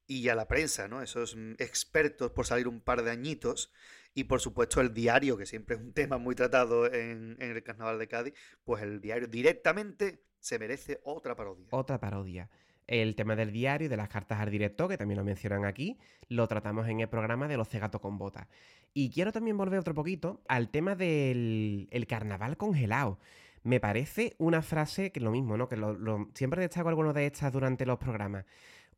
Y 0.08 0.30
a 0.30 0.36
la 0.36 0.48
prensa, 0.48 0.88
¿no? 0.88 1.02
Esos 1.02 1.36
mm, 1.36 1.54
expertos 1.60 2.32
por 2.32 2.46
salir 2.46 2.68
un 2.68 2.82
par 2.82 3.04
de 3.04 3.12
añitos. 3.12 3.72
Y 4.14 4.26
por 4.26 4.40
supuesto 4.40 4.80
el 4.82 4.94
diario, 4.94 5.38
que 5.38 5.46
siempre 5.46 5.76
es 5.76 5.82
un 5.82 5.94
tema 5.94 6.18
muy 6.18 6.36
tratado 6.36 6.86
en, 6.92 7.38
en 7.40 7.52
el 7.52 7.64
carnaval 7.64 8.00
de 8.00 8.08
Cádiz, 8.08 8.34
pues 8.64 8.84
el 8.84 9.02
diario 9.02 9.28
directamente 9.28 10.24
se 10.40 10.60
merece 10.60 11.02
otra 11.04 11.36
parodia. 11.36 11.68
Otra 11.72 12.00
parodia. 12.00 12.50
El 12.88 13.16
tema 13.16 13.36
del 13.36 13.52
diario 13.52 13.88
y 13.88 13.90
de 13.90 13.98
las 13.98 14.10
cartas 14.10 14.40
al 14.40 14.52
director, 14.52 14.88
que 14.88 14.98
también 14.98 15.18
lo 15.18 15.24
mencionan 15.26 15.66
aquí, 15.66 15.98
lo 16.30 16.48
tratamos 16.48 16.88
en 16.88 17.00
el 17.00 17.10
programa 17.10 17.48
de 17.48 17.58
los 17.58 17.68
cegatos 17.68 18.00
con 18.00 18.20
botas. 18.20 18.48
Y 18.94 19.10
quiero 19.10 19.32
también 19.32 19.58
volver 19.58 19.80
otro 19.80 19.96
poquito 19.96 20.44
al 20.48 20.70
tema 20.70 20.96
del 20.96 21.88
el 21.90 22.06
carnaval 22.06 22.58
congelado. 22.58 23.20
Me 23.64 23.80
parece 23.80 24.36
una 24.38 24.62
frase 24.62 25.12
que 25.12 25.18
es 25.20 25.24
lo 25.24 25.32
mismo, 25.32 25.58
¿no? 25.58 25.68
Que 25.68 25.78
lo, 25.78 25.94
lo- 25.94 26.30
siempre 26.36 26.62
destaco 26.62 26.88
alguno 26.90 27.12
de 27.12 27.26
estas 27.26 27.52
durante 27.52 27.88
los 27.88 27.98
programas. 27.98 28.46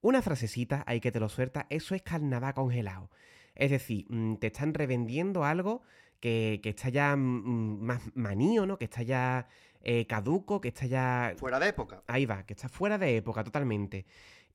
Una 0.01 0.21
frasecita, 0.21 0.83
hay 0.87 0.99
que 0.99 1.11
te 1.11 1.19
lo 1.19 1.29
suelta, 1.29 1.65
eso 1.69 1.95
es 1.95 2.01
carnaval 2.01 2.53
congelado. 2.53 3.09
Es 3.55 3.71
decir, 3.71 4.05
mm, 4.09 4.35
te 4.35 4.47
están 4.47 4.73
revendiendo 4.73 5.43
algo 5.43 5.81
que, 6.19 6.59
que 6.61 6.69
está 6.69 6.89
ya 6.89 7.15
mm, 7.15 7.81
más 7.81 8.01
manío, 8.15 8.65
¿no? 8.65 8.77
Que 8.77 8.85
está 8.85 9.01
ya 9.03 9.47
eh, 9.81 10.05
caduco, 10.05 10.61
que 10.61 10.69
está 10.69 10.85
ya 10.85 11.33
Fuera 11.37 11.59
de 11.59 11.69
época. 11.69 12.03
Ahí 12.07 12.25
va, 12.25 12.45
que 12.45 12.53
está 12.53 12.69
fuera 12.69 12.97
de 12.97 13.17
época 13.17 13.43
totalmente. 13.43 14.05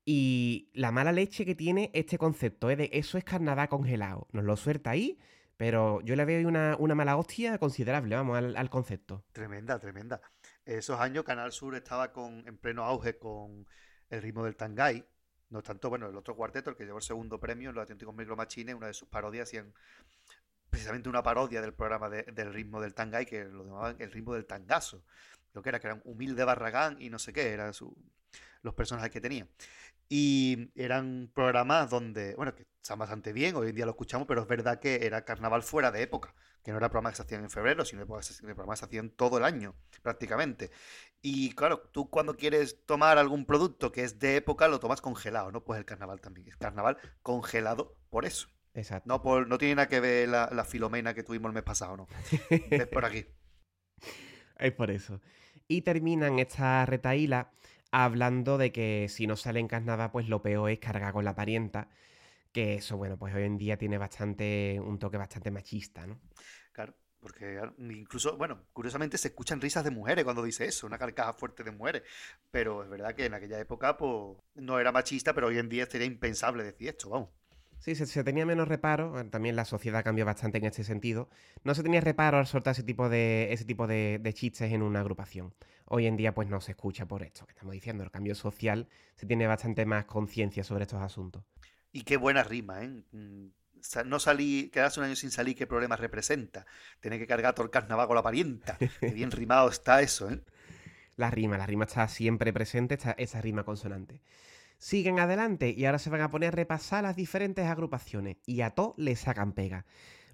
Y 0.05 0.69
la 0.73 0.91
mala 0.91 1.11
leche 1.11 1.45
que 1.45 1.55
tiene 1.55 1.89
este 1.93 2.17
concepto 2.17 2.69
es 2.69 2.77
de 2.77 2.89
eso 2.93 3.17
es 3.17 3.23
carnaval 3.23 3.69
congelado. 3.69 4.27
Nos 4.31 4.43
lo 4.43 4.55
suelta 4.57 4.91
ahí, 4.91 5.17
pero 5.57 6.01
yo 6.01 6.15
le 6.15 6.25
veo 6.25 6.39
ahí 6.39 6.45
una, 6.45 6.75
una 6.77 6.93
mala 6.93 7.15
hostia 7.17 7.57
considerable, 7.57 8.15
vamos, 8.15 8.37
al, 8.37 8.55
al 8.55 8.69
concepto. 8.69 9.23
Tremenda, 9.31 9.79
tremenda. 9.79 10.21
Esos 10.65 10.99
años 10.99 11.23
Canal 11.23 11.51
Sur 11.51 11.75
estaba 11.75 12.11
con, 12.11 12.47
en 12.47 12.57
pleno 12.57 12.83
auge 12.83 13.17
con 13.17 13.65
el 14.09 14.21
ritmo 14.21 14.43
del 14.43 14.55
Tangay. 14.55 15.05
No 15.53 15.61
tanto, 15.61 15.89
bueno, 15.89 16.09
el 16.09 16.17
otro 16.17 16.35
cuarteto, 16.35 16.71
el 16.71 16.75
que 16.75 16.83
llevó 16.85 16.97
el 16.97 17.03
segundo 17.03 17.39
premio 17.39 17.69
en 17.69 17.75
los 17.75 17.83
Auténticos 17.83 18.15
Micro 18.15 18.35
Machines, 18.35 18.75
una 18.75 18.87
de 18.87 18.93
sus 18.93 19.07
parodias 19.07 19.47
hacían 19.47 19.71
precisamente 20.69 21.09
una 21.09 21.21
parodia 21.23 21.61
del 21.61 21.73
programa 21.73 22.09
de- 22.09 22.23
del 22.23 22.53
ritmo 22.53 22.81
del 22.81 22.93
Tangay, 22.93 23.25
que 23.25 23.45
lo 23.45 23.63
llamaban 23.65 23.95
el 23.99 24.11
ritmo 24.11 24.33
del 24.33 24.45
tangazo. 24.45 25.03
Lo 25.53 25.61
que 25.61 25.69
era, 25.69 25.79
que 25.79 25.87
era 25.87 25.95
un 25.95 26.01
humilde 26.05 26.43
Barragán 26.43 26.99
y 26.99 27.09
no 27.09 27.19
sé 27.19 27.33
qué, 27.33 27.51
eran 27.53 27.73
los 28.63 28.73
personajes 28.75 29.11
que 29.11 29.21
tenía. 29.21 29.47
Y 30.09 30.71
eran 30.75 31.31
programas 31.33 31.89
donde, 31.89 32.35
bueno, 32.35 32.55
que 32.55 32.65
están 32.81 32.99
bastante 32.99 33.33
bien, 33.33 33.55
hoy 33.55 33.69
en 33.69 33.75
día 33.75 33.85
lo 33.85 33.91
escuchamos, 33.91 34.27
pero 34.27 34.41
es 34.43 34.47
verdad 34.47 34.79
que 34.79 35.05
era 35.05 35.25
carnaval 35.25 35.63
fuera 35.63 35.91
de 35.91 36.03
época, 36.03 36.35
que 36.63 36.71
no 36.71 36.77
era 36.77 36.89
programas 36.89 37.13
que 37.13 37.17
se 37.17 37.23
hacían 37.23 37.43
en 37.43 37.49
febrero, 37.51 37.85
sino 37.85 38.05
programas 38.05 38.29
que 38.29 38.77
se 38.79 38.85
hacían 38.85 39.09
todo 39.11 39.37
el 39.39 39.45
año, 39.45 39.75
prácticamente. 40.03 40.71
Y 41.25 41.53
claro, 41.55 41.79
tú 41.91 42.09
cuando 42.09 42.35
quieres 42.35 42.85
tomar 42.85 43.17
algún 43.17 43.45
producto 43.45 43.91
que 43.93 44.03
es 44.03 44.19
de 44.19 44.35
época, 44.35 44.67
lo 44.67 44.79
tomas 44.79 45.01
congelado, 45.01 45.51
¿no? 45.51 45.63
Pues 45.63 45.79
el 45.79 45.85
carnaval 45.85 46.19
también. 46.21 46.49
Es 46.49 46.57
carnaval 46.57 46.97
congelado 47.21 47.97
por 48.09 48.25
eso. 48.25 48.49
Exacto. 48.73 49.07
No, 49.07 49.21
por, 49.21 49.47
no 49.47 49.57
tiene 49.57 49.75
nada 49.75 49.87
que 49.89 50.01
ver 50.01 50.29
la, 50.29 50.49
la 50.51 50.65
filomena 50.65 51.13
que 51.13 51.23
tuvimos 51.23 51.49
el 51.49 51.53
mes 51.55 51.63
pasado, 51.63 51.97
¿no? 51.97 52.07
Es 52.77 52.87
por 52.87 53.05
aquí. 53.05 53.25
Es 54.57 54.71
por 54.73 54.91
eso. 54.91 55.21
Y 55.67 55.81
terminan 55.81 56.39
esta 56.39 56.85
retaíla 56.85 57.51
hablando 57.91 58.57
de 58.57 58.71
que 58.71 59.07
si 59.09 59.27
no 59.27 59.35
sale 59.35 59.59
en 59.59 59.67
carnaval, 59.67 60.11
pues 60.11 60.29
lo 60.29 60.41
peor 60.41 60.69
es 60.71 60.79
cargar 60.79 61.13
con 61.13 61.25
la 61.25 61.35
parienta. 61.35 61.89
Que 62.53 62.75
eso, 62.75 62.97
bueno, 62.97 63.17
pues 63.17 63.35
hoy 63.35 63.43
en 63.43 63.57
día 63.57 63.77
tiene 63.77 63.97
bastante. 63.97 64.79
un 64.83 64.99
toque 64.99 65.17
bastante 65.17 65.51
machista, 65.51 66.07
¿no? 66.07 66.19
Claro, 66.71 66.93
porque 67.23 67.57
ah, 67.57 67.73
incluso, 67.79 68.37
bueno, 68.37 68.65
curiosamente 68.73 69.17
se 69.17 69.29
escuchan 69.29 69.61
risas 69.61 69.83
de 69.83 69.89
mujeres 69.89 70.23
cuando 70.23 70.43
dice 70.43 70.65
eso, 70.65 70.85
una 70.85 70.99
carcajada 70.99 71.33
fuerte 71.33 71.63
de 71.63 71.71
mujeres. 71.71 72.03
Pero 72.51 72.83
es 72.83 72.89
verdad 72.89 73.15
que 73.15 73.25
en 73.25 73.33
aquella 73.33 73.59
época, 73.59 73.97
pues, 73.97 74.37
no 74.55 74.79
era 74.79 74.91
machista, 74.91 75.33
pero 75.33 75.47
hoy 75.47 75.57
en 75.57 75.69
día 75.69 75.87
sería 75.87 76.05
impensable 76.05 76.63
decir 76.63 76.89
esto, 76.89 77.09
vamos. 77.09 77.29
Sí, 77.79 77.95
se, 77.95 78.05
se 78.05 78.23
tenía 78.23 78.45
menos 78.45 78.67
reparo, 78.67 79.25
también 79.29 79.55
la 79.55 79.65
sociedad 79.65 80.03
cambió 80.03 80.25
bastante 80.25 80.57
en 80.57 80.65
este 80.65 80.83
sentido. 80.83 81.29
No 81.63 81.73
se 81.73 81.83
tenía 81.83 82.01
reparo 82.01 82.37
al 82.37 82.47
soltar 82.47 82.71
ese 82.71 82.83
tipo 82.83 83.09
de, 83.09 83.51
ese 83.51 83.65
tipo 83.65 83.87
de, 83.87 84.19
de 84.21 84.33
chistes 84.33 84.71
en 84.71 84.81
una 84.81 84.99
agrupación. 85.01 85.53
Hoy 85.85 86.07
en 86.07 86.15
día 86.15 86.33
pues 86.33 86.47
no 86.47 86.61
se 86.61 86.71
escucha 86.71 87.05
por 87.07 87.23
esto 87.23 87.45
que 87.45 87.51
estamos 87.51 87.73
diciendo, 87.73 88.03
el 88.03 88.11
cambio 88.11 88.35
social, 88.35 88.87
se 89.15 89.25
tiene 89.25 89.47
bastante 89.47 89.85
más 89.85 90.05
conciencia 90.05 90.63
sobre 90.63 90.83
estos 90.83 91.01
asuntos. 91.01 91.43
Y 91.91 92.03
qué 92.03 92.17
buena 92.17 92.43
rima, 92.43 92.83
¿eh? 92.83 93.03
No 94.05 94.19
salí, 94.19 94.69
quedarse 94.69 94.99
un 94.99 95.05
año 95.05 95.15
sin 95.15 95.31
salir, 95.31 95.55
¿qué 95.55 95.67
problemas 95.67 95.99
representa? 95.99 96.65
Tener 96.99 97.19
que 97.19 97.27
cargar 97.27 97.53
todo 97.53 97.65
el 97.65 97.71
carnaval 97.71 98.07
con 98.07 98.15
la 98.15 98.23
parienta. 98.23 98.77
Qué 98.77 99.09
bien 99.13 99.31
rimado 99.31 99.69
está 99.69 100.01
eso, 100.01 100.29
¿eh? 100.29 100.41
La 101.15 101.29
rima, 101.29 101.57
la 101.57 101.67
rima 101.67 101.85
está 101.85 102.07
siempre 102.07 102.51
presente, 102.51 102.95
está 102.95 103.11
esa 103.11 103.39
rima 103.41 103.63
consonante. 103.63 104.21
Siguen 104.77 105.19
adelante 105.19 105.69
y 105.69 105.85
ahora 105.85 105.99
se 105.99 106.09
van 106.09 106.21
a 106.21 106.31
poner 106.31 106.49
a 106.49 106.51
repasar 106.51 107.03
las 107.03 107.15
diferentes 107.15 107.65
agrupaciones 107.65 108.37
y 108.45 108.61
a 108.61 108.71
todos 108.71 108.95
le 108.97 109.15
sacan 109.15 109.53
pega. 109.53 109.85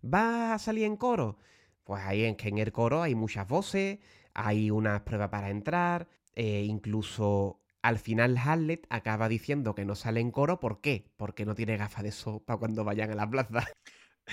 ¿Va 0.01 0.53
a 0.53 0.59
salir 0.59 0.85
en 0.85 0.95
coro? 0.95 1.37
Pues 1.83 2.01
ahí 2.03 2.23
en 2.23 2.35
que 2.35 2.49
en 2.49 2.59
el 2.59 2.71
coro 2.71 3.01
hay 3.01 3.13
muchas 3.13 3.47
voces, 3.47 3.99
hay 4.33 4.71
unas 4.71 5.01
pruebas 5.01 5.29
para 5.29 5.49
entrar, 5.49 6.07
eh, 6.35 6.63
incluso 6.63 7.59
al 7.81 7.99
final 7.99 8.37
Hamlet 8.37 8.85
acaba 8.89 9.29
diciendo 9.29 9.75
que 9.75 9.85
no 9.85 9.95
sale 9.95 10.19
en 10.19 10.31
coro, 10.31 10.59
¿por 10.59 10.81
qué? 10.81 11.11
Porque 11.17 11.45
no 11.45 11.55
tiene 11.55 11.77
gafas 11.77 12.03
de 12.03 12.11
sol 12.11 12.41
para 12.45 12.59
cuando 12.59 12.83
vayan 12.83 13.11
a 13.11 13.15
la 13.15 13.29
plaza. 13.29 13.67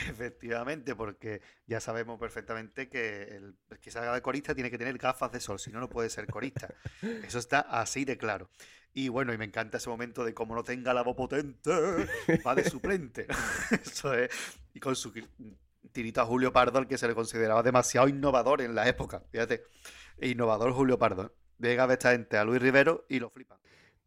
Efectivamente, 0.09 0.95
porque 0.95 1.41
ya 1.67 1.81
sabemos 1.81 2.19
perfectamente 2.21 2.89
que 2.89 3.23
el 3.23 3.57
que 3.81 3.91
salga 3.91 4.13
de 4.13 4.21
corista 4.21 4.55
tiene 4.55 4.71
que 4.71 4.77
tener 4.77 4.99
gafas 4.99 5.33
de 5.33 5.41
sol, 5.41 5.59
si 5.59 5.71
no, 5.71 5.81
no 5.81 5.89
puede 5.89 6.11
ser 6.11 6.27
corista. 6.27 6.69
Eso 7.01 7.39
está 7.39 7.61
así 7.61 8.05
de 8.05 8.19
claro. 8.19 8.51
Y 8.93 9.09
bueno, 9.09 9.33
y 9.33 9.39
me 9.39 9.47
encanta 9.47 9.79
ese 9.79 9.89
momento 9.89 10.25
de 10.25 10.35
como 10.35 10.55
no 10.55 10.65
tenga 10.65 10.93
la 10.93 11.03
voz 11.03 11.17
potente, 11.17 11.71
va 12.47 12.55
de 12.55 12.65
suplente. 12.69 13.27
Eso 13.71 14.13
es. 14.15 14.31
Y 14.75 14.81
con 14.81 14.97
su 14.97 15.13
tirito 15.93 16.21
a 16.21 16.27
Julio 16.27 16.53
Pardo, 16.53 16.87
que 16.87 16.99
se 16.99 17.09
le 17.09 17.15
consideraba 17.15 17.63
demasiado 17.63 18.09
innovador 18.09 18.61
en 18.61 18.75
la 18.75 18.89
época. 18.89 19.23
Fíjate, 19.31 19.65
innovador 20.21 20.73
Julio 20.73 20.99
Pardo. 20.99 21.35
Llega 21.59 21.85
a 21.85 21.93
esta 21.93 22.13
gente 22.13 22.37
a 22.37 22.45
Luis 22.45 22.61
Rivero 22.61 23.07
y 23.09 23.19
lo 23.19 23.31
flipan. 23.31 23.59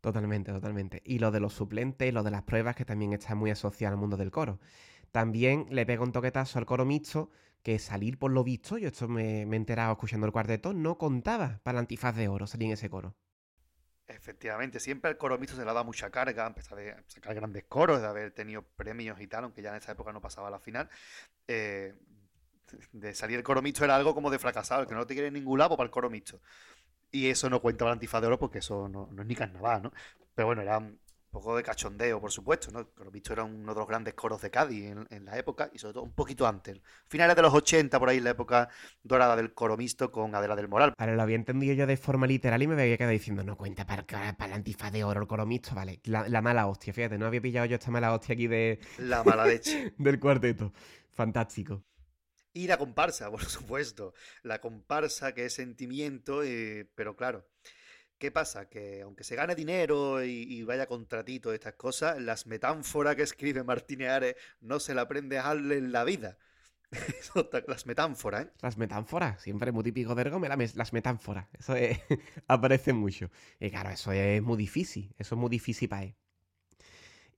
Totalmente, 0.02 0.52
totalmente. 0.52 1.02
Y 1.06 1.20
lo 1.20 1.32
de 1.32 1.40
los 1.40 1.54
suplentes, 1.54 2.14
lo 2.14 2.24
de 2.24 2.32
las 2.32 2.44
pruebas, 2.44 2.76
que 2.76 2.86
también 2.86 3.14
está 3.14 3.36
muy 3.36 3.52
asociado 3.52 3.94
al 3.94 4.00
mundo 4.00 4.18
del 4.18 4.32
coro. 4.32 4.60
También 5.12 5.68
le 5.70 5.86
pega 5.86 6.04
un 6.04 6.12
toquetazo 6.12 6.60
al 6.60 6.66
coro 6.66 6.86
mixto, 6.86 7.32
que 7.64 7.80
salir 7.80 8.18
por 8.18 8.32
lo 8.32 8.44
visto, 8.44 8.78
yo 8.78 8.88
esto 8.88 9.08
me, 9.08 9.46
me 9.46 9.58
he 9.58 9.60
enterado 9.60 9.92
escuchando 9.92 10.26
el 10.26 10.32
cuarteto, 10.32 10.74
no 10.74 10.98
contaba 10.98 11.60
para 11.64 11.78
el 11.78 11.80
antifaz 11.80 12.16
de 12.16 12.28
oro 12.30 12.48
salir 12.48 12.68
en 12.68 12.74
ese 12.74 12.90
coro. 12.90 13.16
Efectivamente, 14.08 14.80
siempre 14.80 15.12
al 15.12 15.18
coro 15.18 15.38
mixto 15.38 15.56
se 15.56 15.64
le 15.64 15.70
ha 15.70 15.74
dado 15.74 15.86
mucha 15.86 16.10
carga, 16.10 16.48
a 16.48 16.56
pesar 16.56 16.78
de 16.78 16.96
sacar 17.06 17.36
grandes 17.36 17.66
coros, 17.66 18.02
de 18.02 18.08
haber 18.08 18.32
tenido 18.32 18.64
premios 18.64 19.22
y 19.22 19.28
tal, 19.28 19.44
aunque 19.44 19.62
ya 19.62 19.70
en 19.70 19.76
esa 19.76 19.92
época 19.92 20.12
no 20.12 20.20
pasaba 20.20 20.48
a 20.48 20.52
la 20.52 20.60
final. 20.60 20.90
Eh, 21.48 21.94
de 22.92 23.14
salir 23.14 23.38
el 23.38 23.44
coro 23.44 23.62
mixto 23.62 23.84
era 23.84 23.96
algo 23.96 24.16
como 24.16 24.32
de 24.32 24.40
fracasado, 24.40 24.82
el 24.82 24.88
que 24.88 24.96
no 24.96 25.06
te 25.06 25.14
quiere 25.14 25.28
en 25.28 25.36
ningún 25.36 25.60
lado 25.60 25.78
para 25.78 25.86
el 25.86 25.92
coro 25.92 26.10
mixto. 26.10 26.42
Y 27.12 27.28
eso 27.28 27.50
no 27.50 27.62
cuenta 27.62 27.80
para 27.86 27.92
el 27.92 27.94
antifaz 27.94 28.22
de 28.22 28.28
oro 28.28 28.40
porque 28.40 28.60
eso 28.60 28.88
no, 28.88 29.10
no 29.12 29.22
es 29.22 29.28
ni 29.28 29.36
carnaval, 29.36 29.84
¿no? 29.84 29.92
Pero 30.36 30.48
bueno, 30.48 30.62
era 30.62 30.78
un 30.78 31.00
poco 31.32 31.56
de 31.56 31.64
cachondeo, 31.64 32.20
por 32.20 32.32
supuesto, 32.32 32.72
¿no? 32.72 32.80
El 32.80 32.88
coro 32.88 33.12
mixto 33.12 33.34
era 33.34 33.44
uno 33.44 33.74
de 33.74 33.80
los 33.80 33.88
grandes 33.88 34.14
coros 34.14 34.42
de 34.42 34.50
Cádiz 34.50 34.86
en, 34.86 35.08
en 35.10 35.26
la 35.26 35.38
época 35.38 35.70
y 35.74 35.80
sobre 35.80 35.94
todo 35.94 36.04
un 36.04 36.14
poquito 36.14 36.48
antes. 36.48 36.82
Finales 37.08 37.36
de 37.36 37.42
los 37.42 37.54
80, 37.54 38.00
por 38.00 38.10
ahí, 38.10 38.20
la 38.20 38.32
época 38.32 38.70
dorada 39.04 39.36
del 39.36 39.54
coro 39.54 39.78
mixto 39.78 40.12
con 40.12 40.34
Adela 40.36 40.56
del 40.56 40.68
Moral. 40.68 40.94
Vale, 40.98 41.16
lo 41.16 41.22
había 41.22 41.36
entendido 41.36 41.74
yo 41.74 41.88
de 41.88 41.98
forma 41.98 42.28
literal 42.28 42.62
y 42.62 42.68
me 42.68 42.82
había 42.82 42.98
quedado 42.98 43.12
diciendo, 43.12 43.44
no 43.44 43.58
cuenta 43.58 43.86
para, 43.86 44.04
para 44.06 44.46
el 44.48 44.54
antifaz 44.54 44.92
de 44.92 45.04
oro 45.04 45.22
el 45.22 45.28
coro 45.28 45.46
mixto, 45.46 45.76
vale. 45.76 46.00
La, 46.06 46.28
la 46.28 46.42
mala 46.42 46.68
hostia, 46.68 46.94
fíjate, 46.94 47.18
no 47.18 47.26
había 47.28 47.42
pillado 47.42 47.66
yo 47.68 47.76
esta 47.76 47.92
mala 47.92 48.14
hostia 48.14 48.34
aquí 48.34 48.48
de, 48.48 48.80
La 48.98 49.24
mala 49.24 49.46
leche. 49.46 49.94
del 49.98 50.20
cuarteto. 50.20 50.74
Fantástico. 51.12 51.84
Y 52.54 52.68
la 52.68 52.78
comparsa, 52.78 53.30
por 53.32 53.46
supuesto. 53.46 54.14
La 54.44 54.60
comparsa 54.62 55.34
que 55.34 55.46
es 55.46 55.54
sentimiento, 55.54 56.44
eh, 56.44 56.90
pero 56.96 57.16
claro. 57.16 57.48
¿Qué 58.18 58.32
pasa? 58.32 58.68
Que 58.70 59.02
aunque 59.02 59.24
se 59.24 59.36
gane 59.36 59.56
dinero 59.56 60.24
y, 60.24 60.44
y 60.44 60.64
vaya 60.64 60.88
contratito 60.88 61.54
estas 61.54 61.76
cosas, 61.76 62.22
las 62.22 62.48
metáforas 62.48 63.16
que 63.16 63.22
escribe 63.24 63.64
Martínez 63.64 64.10
Ares 64.10 64.36
no 64.60 64.80
se 64.82 64.94
la 64.94 65.04
aprende 65.04 65.38
a 65.40 65.44
darle 65.44 65.78
en 65.78 65.92
la 65.94 66.04
vida. 66.04 66.38
Las 67.68 67.86
metáforas, 67.86 68.46
¿eh? 68.48 68.52
Las 68.62 68.78
metáforas, 68.78 69.42
siempre 69.42 69.72
muy 69.72 69.84
típico 69.84 70.16
de 70.16 70.22
Ergo, 70.24 70.40
las 70.40 70.92
metáforas. 70.94 71.48
Eso 71.54 71.76
es- 71.76 72.00
aparece 72.48 72.94
mucho. 72.94 73.30
Y 73.60 73.70
claro, 73.70 73.92
eso 73.92 74.12
es 74.12 74.42
muy 74.42 74.58
difícil. 74.58 75.14
Eso 75.20 75.36
es 75.36 75.40
muy 75.40 75.50
difícil 75.50 75.88
para 75.88 76.04
él. 76.04 76.16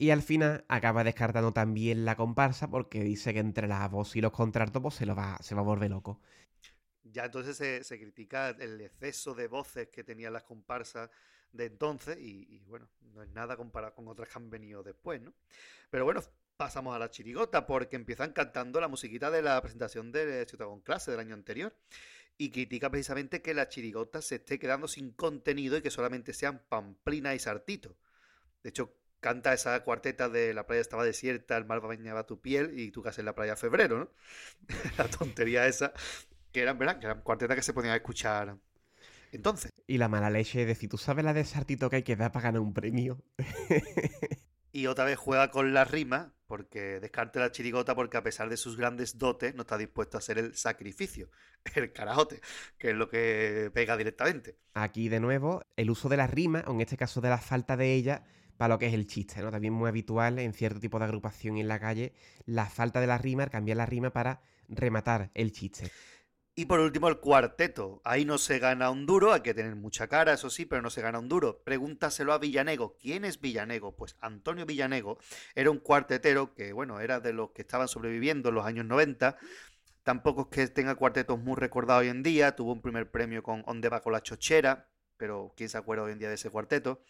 Y 0.01 0.09
al 0.09 0.23
final 0.23 0.65
acaba 0.67 1.03
descartando 1.03 1.53
también 1.53 2.05
la 2.05 2.15
comparsa 2.15 2.67
porque 2.67 3.03
dice 3.03 3.35
que 3.35 3.39
entre 3.39 3.67
la 3.67 3.87
voz 3.87 4.15
y 4.15 4.21
los 4.21 4.31
contratos 4.31 4.81
pues, 4.81 4.95
se, 4.95 5.05
lo 5.05 5.13
va, 5.13 5.37
se 5.43 5.53
va 5.53 5.61
a 5.61 5.63
volver 5.63 5.91
loco. 5.91 6.19
Ya 7.03 7.25
entonces 7.25 7.55
se, 7.55 7.83
se 7.83 7.99
critica 7.99 8.49
el 8.49 8.81
exceso 8.81 9.35
de 9.35 9.47
voces 9.47 9.89
que 9.89 10.03
tenían 10.03 10.33
las 10.33 10.41
comparsas 10.41 11.11
de 11.51 11.65
entonces 11.65 12.17
y, 12.19 12.63
bueno, 12.67 12.89
no 13.13 13.21
es 13.21 13.29
nada 13.29 13.55
comparado 13.55 13.93
con 13.93 14.07
otras 14.07 14.27
que 14.27 14.39
han 14.39 14.49
venido 14.49 14.81
después, 14.81 15.21
¿no? 15.21 15.35
Pero 15.91 16.03
bueno, 16.03 16.23
pasamos 16.57 16.95
a 16.95 16.97
la 16.97 17.11
chirigota 17.11 17.67
porque 17.67 17.95
empiezan 17.95 18.33
cantando 18.33 18.81
la 18.81 18.87
musiquita 18.87 19.29
de 19.29 19.43
la 19.43 19.61
presentación 19.61 20.11
de 20.11 20.47
Ciudad 20.47 20.65
clase 20.83 21.11
del 21.11 21.19
año 21.19 21.35
anterior 21.35 21.75
y 22.39 22.49
critica 22.49 22.89
precisamente 22.89 23.43
que 23.43 23.53
la 23.53 23.69
chirigota 23.69 24.19
se 24.23 24.37
esté 24.37 24.57
quedando 24.57 24.87
sin 24.87 25.11
contenido 25.11 25.77
y 25.77 25.83
que 25.83 25.91
solamente 25.91 26.33
sean 26.33 26.63
pamplina 26.69 27.35
y 27.35 27.39
sartito. 27.39 27.95
De 28.63 28.69
hecho, 28.69 28.95
canta 29.21 29.53
esa 29.53 29.81
cuarteta 29.83 30.27
de 30.27 30.53
la 30.53 30.67
playa 30.67 30.81
estaba 30.81 31.05
desierta, 31.05 31.55
el 31.55 31.65
mar 31.65 31.79
bañaba 31.79 32.25
tu 32.25 32.41
piel 32.41 32.77
y 32.77 32.91
tú 32.91 33.01
casi 33.01 33.21
en 33.21 33.25
la 33.25 33.35
playa 33.35 33.55
febrero, 33.55 33.97
¿no? 33.99 34.09
la 34.97 35.07
tontería 35.07 35.67
esa, 35.67 35.93
que 36.51 36.61
eran, 36.61 36.77
¿verdad? 36.77 36.99
Que 36.99 37.05
eran 37.05 37.21
cuartetas 37.21 37.55
que 37.55 37.63
se 37.63 37.73
podían 37.73 37.95
escuchar 37.95 38.57
entonces. 39.31 39.71
Y 39.87 39.97
la 39.97 40.09
mala 40.09 40.29
leche 40.29 40.61
es 40.61 40.67
decir, 40.67 40.89
¿tú 40.89 40.97
sabes 40.97 41.23
la 41.23 41.33
de 41.33 41.45
Sartito 41.45 41.89
que 41.89 41.97
hay 41.97 42.03
que 42.03 42.15
dar 42.15 42.31
para 42.31 42.43
ganar 42.43 42.61
un 42.61 42.73
premio? 42.73 43.23
Y 44.73 44.87
otra 44.87 45.03
vez 45.03 45.17
juega 45.17 45.51
con 45.51 45.73
la 45.73 45.83
rima, 45.83 46.33
porque 46.47 47.01
descarte 47.01 47.39
la 47.39 47.51
chirigota 47.51 47.93
porque 47.93 48.15
a 48.15 48.23
pesar 48.23 48.47
de 48.47 48.55
sus 48.55 48.77
grandes 48.77 49.17
dotes 49.17 49.53
no 49.53 49.63
está 49.63 49.77
dispuesto 49.77 50.15
a 50.15 50.19
hacer 50.19 50.37
el 50.37 50.55
sacrificio, 50.55 51.29
el 51.75 51.91
carajote, 51.91 52.39
que 52.77 52.91
es 52.91 52.95
lo 52.95 53.09
que 53.09 53.69
pega 53.73 53.97
directamente. 53.97 54.55
Aquí 54.73 55.09
de 55.09 55.19
nuevo, 55.19 55.61
el 55.75 55.89
uso 55.89 56.07
de 56.07 56.15
la 56.15 56.27
rima, 56.27 56.63
o 56.67 56.71
en 56.71 56.79
este 56.79 56.95
caso 56.95 57.19
de 57.19 57.27
la 57.27 57.37
falta 57.37 57.75
de 57.75 57.93
ella, 57.93 58.23
para 58.61 58.75
lo 58.75 58.77
que 58.77 58.85
es 58.85 58.93
el 58.93 59.07
chiste, 59.07 59.41
¿no? 59.41 59.49
También 59.49 59.73
muy 59.73 59.89
habitual 59.89 60.37
en 60.37 60.53
cierto 60.53 60.79
tipo 60.79 60.99
de 60.99 61.05
agrupación 61.05 61.57
en 61.57 61.67
la 61.67 61.79
calle, 61.79 62.13
la 62.45 62.67
falta 62.67 63.01
de 63.01 63.07
la 63.07 63.17
rima, 63.17 63.47
cambiar 63.47 63.77
la 63.77 63.87
rima 63.87 64.11
para 64.11 64.43
rematar 64.69 65.31
el 65.33 65.51
chiste. 65.51 65.91
Y 66.53 66.65
por 66.65 66.79
último, 66.79 67.07
el 67.07 67.17
cuarteto. 67.17 68.01
Ahí 68.03 68.23
no 68.23 68.37
se 68.37 68.59
gana 68.59 68.91
un 68.91 69.07
duro, 69.07 69.33
hay 69.33 69.41
que 69.41 69.55
tener 69.55 69.75
mucha 69.75 70.07
cara, 70.07 70.33
eso 70.33 70.51
sí, 70.51 70.67
pero 70.67 70.83
no 70.83 70.91
se 70.91 71.01
gana 71.01 71.17
un 71.17 71.27
duro. 71.27 71.63
Pregúntaselo 71.63 72.33
a 72.33 72.37
Villanego. 72.37 72.97
¿Quién 73.01 73.25
es 73.25 73.41
Villanego? 73.41 73.95
Pues 73.95 74.15
Antonio 74.21 74.67
Villanego 74.67 75.17
era 75.55 75.71
un 75.71 75.79
cuartetero 75.79 76.53
que, 76.53 76.71
bueno, 76.71 76.99
era 76.99 77.19
de 77.19 77.33
los 77.33 77.49
que 77.53 77.63
estaban 77.63 77.87
sobreviviendo 77.87 78.49
en 78.49 78.55
los 78.55 78.65
años 78.67 78.85
90. 78.85 79.37
Tampoco 80.03 80.41
es 80.41 80.47
que 80.49 80.67
tenga 80.67 80.93
cuartetos 80.93 81.39
muy 81.39 81.55
recordados 81.55 82.01
hoy 82.03 82.09
en 82.09 82.21
día. 82.21 82.55
Tuvo 82.55 82.73
un 82.73 82.81
primer 82.83 83.09
premio 83.09 83.41
con 83.41 83.63
Onde 83.65 83.89
va 83.89 84.03
con 84.03 84.13
la 84.13 84.21
chochera, 84.21 84.87
pero 85.21 85.53
quién 85.55 85.69
se 85.69 85.77
acuerda 85.77 86.03
hoy 86.03 86.13
en 86.13 86.17
día 86.17 86.29
de 86.29 86.33
ese 86.33 86.49
cuarteto. 86.49 87.03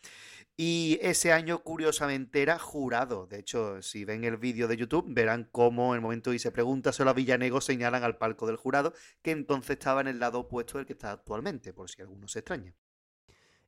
Y 0.58 1.00
ese 1.02 1.32
año, 1.32 1.64
curiosamente, 1.64 2.42
era 2.42 2.60
jurado. 2.60 3.26
De 3.26 3.40
hecho, 3.40 3.82
si 3.82 4.04
ven 4.04 4.26
el 4.26 4.36
vídeo 4.36 4.68
de 4.68 4.76
YouTube, 4.76 5.06
verán 5.08 5.48
cómo 5.50 5.94
en 5.94 5.96
el 5.96 6.02
momento 6.02 6.34
y 6.34 6.40
se 6.40 6.52
pregunta 6.52 6.92
solo 6.92 7.12
a 7.12 7.14
Villanego 7.14 7.62
señalan 7.62 8.04
al 8.04 8.18
palco 8.18 8.48
del 8.48 8.58
jurado, 8.58 8.94
que 9.22 9.32
entonces 9.32 9.78
estaba 9.78 10.02
en 10.02 10.10
el 10.10 10.20
lado 10.20 10.40
opuesto 10.40 10.78
del 10.78 10.86
que 10.86 10.92
está 10.92 11.14
actualmente, 11.14 11.72
por 11.72 11.90
si 11.90 12.02
alguno 12.02 12.28
se 12.28 12.40
extraña. 12.40 12.76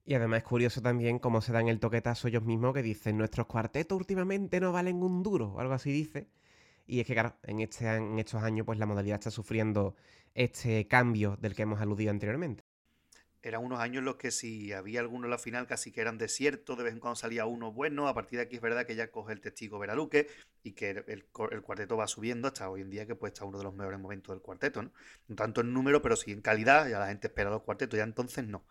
Y 0.03 0.13
además 0.13 0.39
es 0.39 0.43
curioso 0.43 0.81
también 0.81 1.19
cómo 1.19 1.39
se 1.39 1.53
dan 1.53 1.69
el 1.69 1.79
toquetazo 1.79 2.27
ellos 2.27 2.43
mismos 2.43 2.73
que 2.73 2.83
dicen 2.83 3.17
nuestros 3.17 3.47
cuartetos 3.47 3.97
últimamente 3.97 4.59
no 4.59 4.73
valen 4.73 5.01
un 5.01 5.23
duro, 5.23 5.53
o 5.53 5.61
algo 5.61 5.73
así 5.73 5.89
dice. 5.89 6.27
Y 6.85 6.99
es 6.99 7.07
que 7.07 7.13
claro, 7.13 7.37
en, 7.43 7.61
este, 7.61 7.87
en 7.95 8.19
estos 8.19 8.43
años 8.43 8.65
pues 8.65 8.77
la 8.77 8.85
modalidad 8.85 9.19
está 9.19 9.31
sufriendo 9.31 9.95
este 10.33 10.85
cambio 10.89 11.37
del 11.39 11.55
que 11.55 11.61
hemos 11.61 11.79
aludido 11.79 12.11
anteriormente. 12.11 12.65
Eran 13.43 13.61
unos 13.61 13.81
años 13.81 13.99
en 13.99 14.05
los 14.05 14.15
que 14.15 14.31
si 14.31 14.71
había 14.71 15.01
alguno 15.01 15.25
en 15.25 15.31
la 15.31 15.37
final 15.37 15.67
casi 15.67 15.91
que 15.91 15.99
eran 15.99 16.17
desiertos, 16.17 16.77
de 16.77 16.83
vez 16.85 16.93
en 16.93 17.01
cuando 17.01 17.17
salía 17.17 17.45
uno 17.45 17.73
bueno, 17.73 18.07
a 18.07 18.13
partir 18.13 18.39
de 18.39 18.45
aquí 18.45 18.55
es 18.55 18.61
verdad 18.61 18.85
que 18.85 18.95
ya 18.95 19.11
coge 19.11 19.33
el 19.33 19.41
testigo 19.41 19.77
Veraluque 19.79 20.27
y 20.63 20.71
que 20.71 21.03
el, 21.07 21.25
cuarteto 21.25 21.97
va 21.97 22.07
subiendo 22.07 22.47
hasta 22.47 22.69
hoy 22.69 22.81
en 22.81 22.89
día 22.89 23.05
que 23.05 23.15
pues 23.15 23.33
está 23.33 23.43
uno 23.43 23.57
de 23.57 23.65
los 23.65 23.75
mejores 23.75 23.99
momentos 23.99 24.33
del 24.33 24.41
cuarteto, 24.41 24.81
¿no? 24.81 24.93
No 25.27 25.35
tanto 25.35 25.59
en 25.59 25.73
número, 25.73 26.01
pero 26.01 26.15
sí 26.15 26.31
en 26.31 26.41
calidad, 26.41 26.87
ya 26.87 26.99
la 26.99 27.07
gente 27.07 27.27
espera 27.27 27.49
los 27.49 27.63
cuartetos, 27.63 27.97
ya 27.97 28.05
entonces 28.05 28.47
no. 28.47 28.65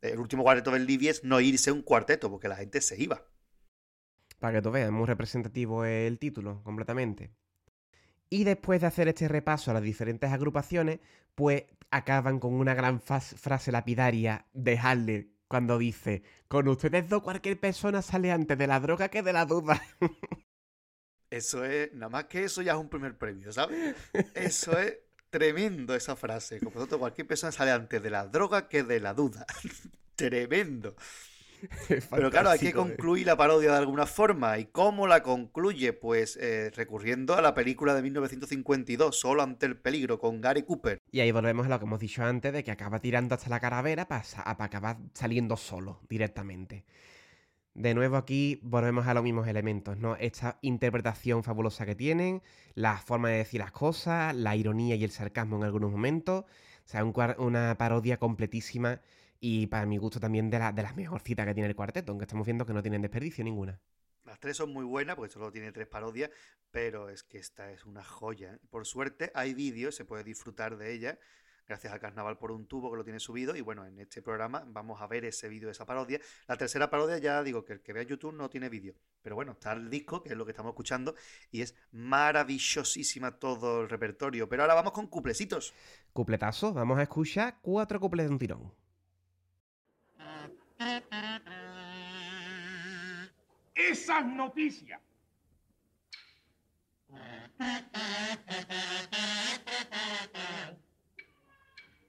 El 0.00 0.18
último 0.18 0.42
cuarteto 0.42 0.72
del 0.72 0.86
Libby 0.86 1.08
es 1.08 1.22
no 1.22 1.40
irse 1.40 1.70
un 1.70 1.82
cuarteto, 1.82 2.28
porque 2.28 2.48
la 2.48 2.56
gente 2.56 2.80
se 2.80 3.00
iba. 3.00 3.24
Para 4.40 4.54
que 4.54 4.62
tú 4.62 4.72
veas, 4.72 4.86
es 4.86 4.92
muy 4.92 5.06
representativo 5.06 5.84
el 5.84 6.18
título, 6.18 6.62
completamente. 6.64 7.32
Y 8.28 8.44
después 8.44 8.80
de 8.80 8.88
hacer 8.88 9.08
este 9.08 9.28
repaso 9.28 9.70
a 9.70 9.74
las 9.74 9.82
diferentes 9.82 10.30
agrupaciones, 10.32 11.00
pues 11.34 11.64
acaban 11.90 12.40
con 12.40 12.54
una 12.54 12.74
gran 12.74 13.00
frase 13.00 13.72
lapidaria 13.72 14.46
de 14.52 14.78
Harley 14.78 15.32
cuando 15.48 15.78
dice: 15.78 16.22
Con 16.48 16.68
ustedes 16.68 17.08
dos, 17.08 17.22
cualquier 17.22 17.58
persona 17.58 18.02
sale 18.02 18.32
antes 18.32 18.58
de 18.58 18.66
la 18.66 18.80
droga 18.80 19.08
que 19.08 19.22
de 19.22 19.32
la 19.32 19.46
duda. 19.46 19.80
Eso 21.30 21.64
es, 21.64 21.92
nada 21.92 22.08
más 22.08 22.24
que 22.26 22.44
eso 22.44 22.62
ya 22.62 22.72
es 22.72 22.78
un 22.78 22.88
primer 22.88 23.18
premio, 23.18 23.52
¿sabes? 23.52 23.96
Eso 24.34 24.78
es 24.78 24.96
tremendo 25.28 25.94
esa 25.94 26.14
frase. 26.14 26.60
Como 26.60 26.76
nosotros, 26.76 27.00
cualquier 27.00 27.26
persona 27.26 27.50
sale 27.50 27.72
antes 27.72 28.00
de 28.02 28.10
la 28.10 28.28
droga 28.28 28.68
que 28.68 28.84
de 28.84 29.00
la 29.00 29.12
duda. 29.12 29.44
tremendo. 30.14 30.94
Pero 32.10 32.30
claro, 32.30 32.50
hay 32.50 32.58
que 32.58 32.72
concluir 32.72 33.24
eh. 33.24 33.26
la 33.26 33.36
parodia 33.36 33.72
de 33.72 33.78
alguna 33.78 34.06
forma. 34.06 34.58
¿Y 34.58 34.66
cómo 34.66 35.06
la 35.06 35.22
concluye? 35.22 35.92
Pues 35.92 36.36
eh, 36.36 36.70
recurriendo 36.74 37.34
a 37.34 37.42
la 37.42 37.54
película 37.54 37.94
de 37.94 38.02
1952, 38.02 39.18
Solo 39.18 39.42
ante 39.42 39.66
el 39.66 39.76
peligro, 39.76 40.18
con 40.18 40.40
Gary 40.40 40.62
Cooper. 40.62 41.00
Y 41.10 41.20
ahí 41.20 41.30
volvemos 41.32 41.66
a 41.66 41.68
lo 41.70 41.78
que 41.78 41.84
hemos 41.84 42.00
dicho 42.00 42.24
antes, 42.24 42.52
de 42.52 42.64
que 42.64 42.70
acaba 42.70 43.00
tirando 43.00 43.34
hasta 43.34 43.50
la 43.50 43.60
caravera 43.60 44.08
para, 44.08 44.22
para 44.22 44.64
acabar 44.64 44.98
saliendo 45.14 45.56
solo 45.56 46.00
directamente. 46.08 46.84
De 47.74 47.92
nuevo 47.92 48.16
aquí 48.16 48.58
volvemos 48.62 49.06
a 49.06 49.12
los 49.12 49.22
mismos 49.22 49.46
elementos, 49.48 49.98
¿no? 49.98 50.16
Esta 50.16 50.58
interpretación 50.62 51.44
fabulosa 51.44 51.84
que 51.84 51.94
tienen, 51.94 52.42
la 52.74 52.96
forma 52.96 53.28
de 53.28 53.36
decir 53.36 53.60
las 53.60 53.70
cosas, 53.70 54.34
la 54.34 54.56
ironía 54.56 54.94
y 54.94 55.04
el 55.04 55.10
sarcasmo 55.10 55.58
en 55.58 55.64
algunos 55.64 55.90
momentos. 55.90 56.44
O 56.44 56.88
sea, 56.88 57.04
un, 57.04 57.12
una 57.36 57.76
parodia 57.76 58.16
completísima 58.16 59.02
y 59.40 59.66
para 59.66 59.86
mi 59.86 59.98
gusto 59.98 60.20
también 60.20 60.50
de, 60.50 60.58
la, 60.58 60.72
de 60.72 60.82
las 60.82 60.96
mejorcitas 60.96 61.46
que 61.46 61.54
tiene 61.54 61.68
el 61.68 61.76
cuarteto, 61.76 62.12
aunque 62.12 62.24
estamos 62.24 62.46
viendo 62.46 62.66
que 62.66 62.72
no 62.72 62.82
tienen 62.82 63.02
desperdicio 63.02 63.44
ninguna. 63.44 63.80
Las 64.24 64.40
tres 64.40 64.56
son 64.56 64.72
muy 64.72 64.84
buenas 64.84 65.14
porque 65.14 65.32
solo 65.32 65.52
tiene 65.52 65.70
tres 65.70 65.86
parodias, 65.86 66.30
pero 66.72 67.08
es 67.10 67.22
que 67.22 67.38
esta 67.38 67.70
es 67.70 67.84
una 67.84 68.02
joya. 68.02 68.58
Por 68.70 68.84
suerte 68.84 69.30
hay 69.34 69.54
vídeos, 69.54 69.94
se 69.94 70.04
puede 70.04 70.24
disfrutar 70.24 70.76
de 70.76 70.92
ella, 70.92 71.18
gracias 71.66 71.92
a 71.92 71.98
Carnaval 71.98 72.36
por 72.36 72.50
un 72.50 72.66
tubo 72.66 72.90
que 72.90 72.96
lo 72.96 73.04
tiene 73.04 73.20
subido. 73.20 73.54
Y 73.54 73.60
bueno, 73.60 73.86
en 73.86 74.00
este 74.00 74.22
programa 74.22 74.64
vamos 74.66 75.00
a 75.00 75.06
ver 75.06 75.24
ese 75.24 75.48
vídeo 75.48 75.68
de 75.68 75.72
esa 75.72 75.86
parodia. 75.86 76.20
La 76.48 76.56
tercera 76.56 76.90
parodia 76.90 77.18
ya 77.18 77.42
digo 77.44 77.64
que 77.64 77.74
el 77.74 77.82
que 77.82 77.92
vea 77.92 78.02
YouTube 78.02 78.34
no 78.34 78.50
tiene 78.50 78.68
vídeo. 78.68 78.94
Pero 79.22 79.36
bueno, 79.36 79.52
está 79.52 79.72
el 79.72 79.90
disco, 79.90 80.22
que 80.22 80.30
es 80.30 80.36
lo 80.36 80.44
que 80.44 80.50
estamos 80.50 80.70
escuchando, 80.70 81.14
y 81.50 81.62
es 81.62 81.76
maravillosísima 81.92 83.38
todo 83.38 83.82
el 83.82 83.88
repertorio. 83.88 84.48
Pero 84.48 84.62
ahora 84.62 84.74
vamos 84.74 84.92
con 84.92 85.06
cuplecitos. 85.06 85.72
Cupletazo, 86.12 86.72
vamos 86.72 86.98
a 86.98 87.02
escuchar 87.02 87.58
cuatro 87.62 88.00
cuples 88.00 88.26
de 88.26 88.32
un 88.32 88.38
tirón. 88.38 88.85
Esas 93.74 94.26
noticias. 94.26 95.00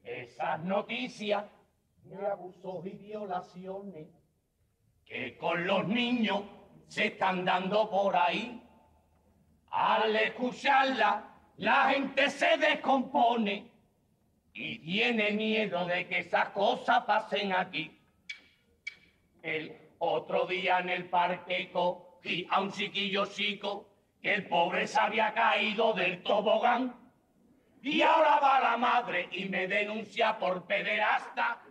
Esas 0.03 0.59
noticias 0.63 1.45
de 2.03 2.27
abusos 2.27 2.85
y 2.85 2.89
violaciones 2.89 4.07
que 5.05 5.37
con 5.37 5.65
los 5.65 5.87
niños 5.87 6.43
se 6.87 7.07
están 7.07 7.45
dando 7.45 7.89
por 7.89 8.15
ahí. 8.15 8.63
Al 9.69 10.15
escucharla, 10.15 11.35
la 11.57 11.89
gente 11.89 12.29
se 12.29 12.57
descompone 12.57 13.71
y 14.53 14.79
tiene 14.79 15.31
miedo 15.31 15.85
de 15.85 16.07
que 16.07 16.19
esas 16.19 16.49
cosas 16.49 17.03
pasen 17.03 17.53
aquí. 17.53 17.96
El 19.47 19.77
otro 19.99 20.45
día 20.45 20.79
en 20.79 20.89
el 20.89 21.05
parque 21.09 21.71
cogí 21.71 22.45
a 22.51 22.59
un 22.59 22.69
chiquillo 22.69 23.25
chico 23.27 23.87
que 24.21 24.33
el 24.33 24.45
pobre 24.49 24.85
se 24.85 24.99
había 24.99 25.33
caído 25.33 25.93
del 25.93 26.21
tobogán. 26.21 26.93
Y 27.81 28.01
ahora 28.01 28.41
va 28.41 28.59
la 28.59 28.75
madre 28.75 29.29
y 29.31 29.45
me 29.45 29.65
denuncia 29.65 30.37
por 30.37 30.67
pederasta 30.67 31.61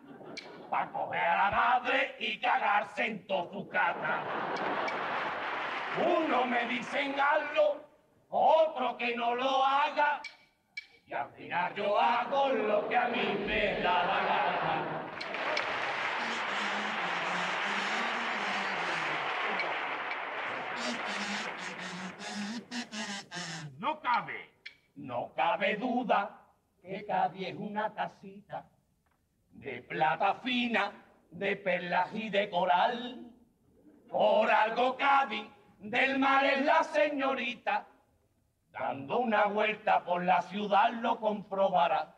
para 0.70 0.90
coger 0.90 1.20
a 1.20 1.50
la 1.50 1.50
madre 1.54 2.16
y 2.18 2.38
cagarse 2.38 3.04
en 3.04 3.26
toda 3.26 3.52
su 3.52 3.68
casa. 3.68 4.22
Uno 5.98 6.46
me 6.46 6.64
dicen 6.68 7.14
hazlo, 7.20 7.84
otro 8.30 8.96
que 8.96 9.14
no 9.14 9.34
lo 9.34 9.62
haga. 9.62 10.22
Y 11.06 11.12
al 11.12 11.30
final 11.32 11.74
yo 11.74 12.00
hago 12.00 12.48
lo 12.48 12.88
que 12.88 12.96
a 12.96 13.08
mí 13.08 13.44
me 13.46 13.80
da 13.82 14.02
la 14.06 14.24
gana. 14.24 14.95
No 23.78 24.00
cabe, 24.00 24.50
no 24.96 25.32
cabe 25.34 25.76
duda 25.76 26.42
que 26.80 27.04
Cádiz 27.04 27.48
es 27.48 27.56
una 27.56 27.92
casita 27.94 28.66
de 29.52 29.82
plata 29.82 30.34
fina, 30.36 30.92
de 31.30 31.56
perlas 31.56 32.08
y 32.14 32.30
de 32.30 32.48
coral. 32.50 33.30
Por 34.08 34.50
algo 34.50 34.96
Cádiz 34.96 35.46
del 35.78 36.18
mar 36.18 36.44
es 36.44 36.64
la 36.64 36.82
señorita, 36.84 37.86
dando 38.70 39.18
una 39.18 39.46
vuelta 39.46 40.04
por 40.04 40.24
la 40.24 40.42
ciudad 40.42 40.92
lo 40.92 41.18
comprobará. 41.20 42.14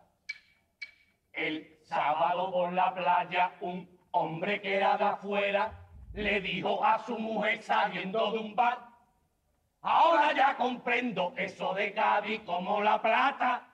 El 1.32 1.78
sábado 1.84 2.50
por 2.52 2.72
la 2.72 2.94
playa 2.94 3.52
un 3.60 3.88
hombre 4.10 4.60
que 4.60 4.76
era 4.76 4.96
de 4.96 5.04
afuera 5.04 5.87
le 6.18 6.40
dijo 6.40 6.84
a 6.84 6.98
su 7.06 7.16
mujer 7.16 7.62
saliendo 7.62 8.32
de 8.32 8.38
un 8.38 8.56
bar, 8.56 8.78
ahora 9.82 10.34
ya 10.34 10.56
comprendo 10.56 11.32
eso 11.36 11.72
de 11.74 11.92
Cádiz 11.92 12.40
como 12.40 12.82
la 12.82 13.00
plata. 13.00 13.64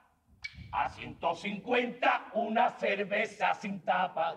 A 0.71 0.89
150 0.89 2.31
una 2.33 2.69
cerveza 2.71 3.53
sin 3.55 3.79
tapa. 3.81 4.35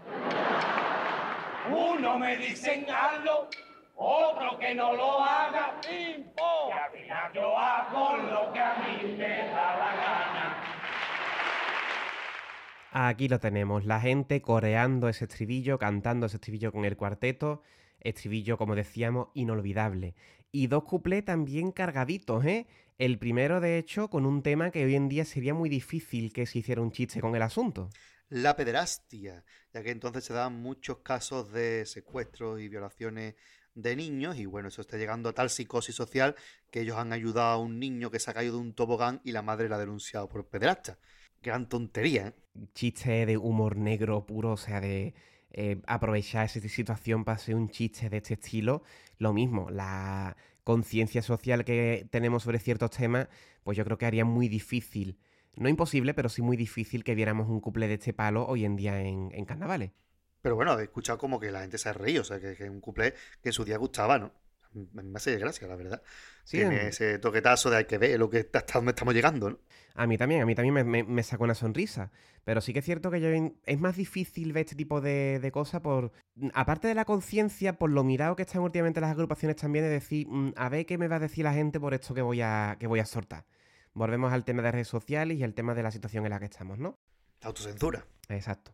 Uno 1.68 2.18
me 2.18 2.36
dicen 2.36 2.86
hazlo, 2.88 3.48
otro 3.96 4.58
que 4.58 4.74
no 4.74 4.94
lo 4.94 5.22
haga. 5.22 5.74
Y 5.90 6.24
al 6.70 6.90
final 6.92 7.32
yo 7.34 7.58
hago 7.58 8.16
lo 8.16 8.52
que 8.52 8.60
a 8.60 8.74
mí 8.76 9.16
me 9.18 9.48
da 9.48 9.76
la 9.76 9.96
gana. 9.96 10.56
Aquí 12.92 13.28
lo 13.28 13.38
tenemos, 13.38 13.84
la 13.84 14.00
gente 14.00 14.40
coreando 14.40 15.08
ese 15.08 15.24
estribillo, 15.24 15.78
cantando 15.78 16.26
ese 16.26 16.36
estribillo 16.36 16.72
con 16.72 16.84
el 16.84 16.96
cuarteto. 16.96 17.62
Estribillo, 18.00 18.56
como 18.56 18.74
decíamos, 18.74 19.28
inolvidable. 19.34 20.14
Y 20.50 20.66
dos 20.66 20.84
cuplés 20.84 21.24
también 21.24 21.72
cargaditos, 21.72 22.44
¿eh? 22.44 22.66
El 22.98 23.18
primero, 23.18 23.60
de 23.60 23.78
hecho, 23.78 24.08
con 24.08 24.26
un 24.26 24.42
tema 24.42 24.70
que 24.70 24.84
hoy 24.84 24.94
en 24.96 25.08
día 25.08 25.24
sería 25.24 25.54
muy 25.54 25.68
difícil 25.68 26.32
que 26.32 26.46
se 26.46 26.58
hiciera 26.58 26.82
un 26.82 26.90
chiste 26.90 27.20
con 27.20 27.36
el 27.36 27.42
asunto. 27.42 27.90
La 28.28 28.56
pederastia, 28.56 29.44
ya 29.72 29.82
que 29.82 29.90
entonces 29.90 30.24
se 30.24 30.34
daban 30.34 30.60
muchos 30.60 30.98
casos 30.98 31.52
de 31.52 31.86
secuestros 31.86 32.60
y 32.60 32.68
violaciones 32.68 33.36
de 33.74 33.94
niños 33.94 34.36
y 34.36 34.46
bueno, 34.46 34.68
eso 34.68 34.80
está 34.80 34.96
llegando 34.96 35.28
a 35.28 35.32
tal 35.32 35.50
psicosis 35.50 35.94
social 35.94 36.34
que 36.70 36.80
ellos 36.80 36.96
han 36.96 37.12
ayudado 37.12 37.52
a 37.52 37.58
un 37.58 37.78
niño 37.78 38.10
que 38.10 38.18
se 38.18 38.30
ha 38.30 38.34
caído 38.34 38.54
de 38.54 38.62
un 38.62 38.74
tobogán 38.74 39.20
y 39.24 39.32
la 39.32 39.42
madre 39.42 39.68
la 39.68 39.76
ha 39.76 39.80
denunciado 39.80 40.28
por 40.28 40.46
pederasta. 40.48 40.98
Gran 41.40 41.68
tontería, 41.68 42.28
¿eh? 42.28 42.34
Chiste 42.74 43.24
de 43.24 43.36
humor 43.36 43.76
negro 43.76 44.26
puro, 44.26 44.52
o 44.52 44.56
sea, 44.56 44.80
de 44.80 45.14
eh, 45.50 45.80
aprovechar 45.86 46.46
esa 46.46 46.60
situación 46.60 47.24
para 47.24 47.36
hacer 47.36 47.54
un 47.54 47.68
chiste 47.70 48.08
de 48.08 48.18
este 48.18 48.34
estilo. 48.34 48.82
Lo 49.18 49.32
mismo, 49.32 49.70
la 49.70 50.36
conciencia 50.64 51.22
social 51.22 51.64
que 51.64 52.06
tenemos 52.10 52.42
sobre 52.42 52.58
ciertos 52.58 52.90
temas, 52.90 53.28
pues 53.64 53.76
yo 53.78 53.84
creo 53.84 53.98
que 53.98 54.06
haría 54.06 54.24
muy 54.24 54.48
difícil, 54.48 55.18
no 55.56 55.68
imposible, 55.68 56.14
pero 56.14 56.28
sí 56.28 56.42
muy 56.42 56.56
difícil 56.56 57.04
que 57.04 57.14
viéramos 57.14 57.48
un 57.48 57.60
couple 57.60 57.88
de 57.88 57.94
este 57.94 58.12
palo 58.12 58.46
hoy 58.46 58.64
en 58.64 58.76
día 58.76 59.00
en, 59.00 59.30
en 59.32 59.44
carnavales. 59.44 59.92
Pero 60.42 60.54
bueno, 60.54 60.78
he 60.78 60.84
escuchado 60.84 61.18
como 61.18 61.40
que 61.40 61.50
la 61.50 61.62
gente 61.62 61.78
se 61.78 61.88
ha 61.88 61.92
reído, 61.92 62.22
o 62.22 62.24
sea, 62.24 62.38
que 62.38 62.52
es 62.52 62.60
un 62.60 62.80
cuplé 62.80 63.14
que 63.42 63.48
en 63.48 63.52
su 63.52 63.64
día 63.64 63.76
gustaba, 63.76 64.18
¿no? 64.18 64.32
Me 64.72 65.16
hace 65.16 65.36
gracia, 65.38 65.66
la 65.66 65.76
verdad. 65.76 66.02
Sí, 66.44 66.58
Tiene 66.58 66.88
ese 66.88 67.18
toquetazo 67.18 67.70
de 67.70 67.78
hay 67.78 67.84
que 67.86 67.98
ver 67.98 68.18
lo 68.18 68.28
que 68.30 68.38
está- 68.40 68.58
hasta 68.60 68.74
dónde 68.78 68.90
estamos 68.90 69.14
llegando, 69.14 69.50
¿no? 69.50 69.58
A 69.94 70.06
mí 70.06 70.16
también, 70.16 70.42
a 70.42 70.46
mí 70.46 70.54
también 70.54 70.74
me, 70.74 70.84
me- 70.84 71.02
me 71.04 71.22
sacó 71.22 71.44
una 71.44 71.54
sonrisa. 71.54 72.12
Pero 72.44 72.60
sí 72.60 72.72
que 72.72 72.78
es 72.78 72.84
cierto 72.84 73.10
que 73.10 73.20
yo 73.20 73.28
es 73.28 73.78
más 73.80 73.96
difícil 73.96 74.52
ver 74.52 74.62
este 74.64 74.76
tipo 74.76 75.00
de, 75.00 75.38
de 75.40 75.50
cosas 75.52 75.80
por. 75.80 76.12
Aparte 76.54 76.86
de 76.88 76.94
la 76.94 77.04
conciencia, 77.04 77.74
por 77.78 77.90
lo 77.90 78.04
mirado 78.04 78.36
que 78.36 78.42
están 78.42 78.62
últimamente 78.62 79.00
las 79.00 79.10
agrupaciones 79.10 79.56
también, 79.56 79.84
de 79.84 79.90
decir, 79.90 80.26
mm, 80.28 80.52
a 80.56 80.68
ver 80.68 80.86
qué 80.86 80.96
me 80.98 81.08
va 81.08 81.16
a 81.16 81.20
decir 81.20 81.44
la 81.44 81.52
gente 81.52 81.80
por 81.80 81.92
esto 81.94 82.14
que 82.14 82.22
voy 82.22 82.40
a, 82.40 82.76
que 82.78 82.86
voy 82.86 83.00
a 83.00 83.06
soltar. 83.06 83.44
Volvemos 83.92 84.32
al 84.32 84.44
tema 84.44 84.62
de 84.62 84.70
redes 84.72 84.88
sociales 84.88 85.36
y 85.38 85.42
al 85.42 85.54
tema 85.54 85.74
de 85.74 85.82
la 85.82 85.90
situación 85.90 86.24
en 86.24 86.30
la 86.30 86.38
que 86.38 86.44
estamos, 86.44 86.78
¿no? 86.78 86.98
La 87.40 87.48
autocensura. 87.48 88.06
Exacto. 88.28 88.72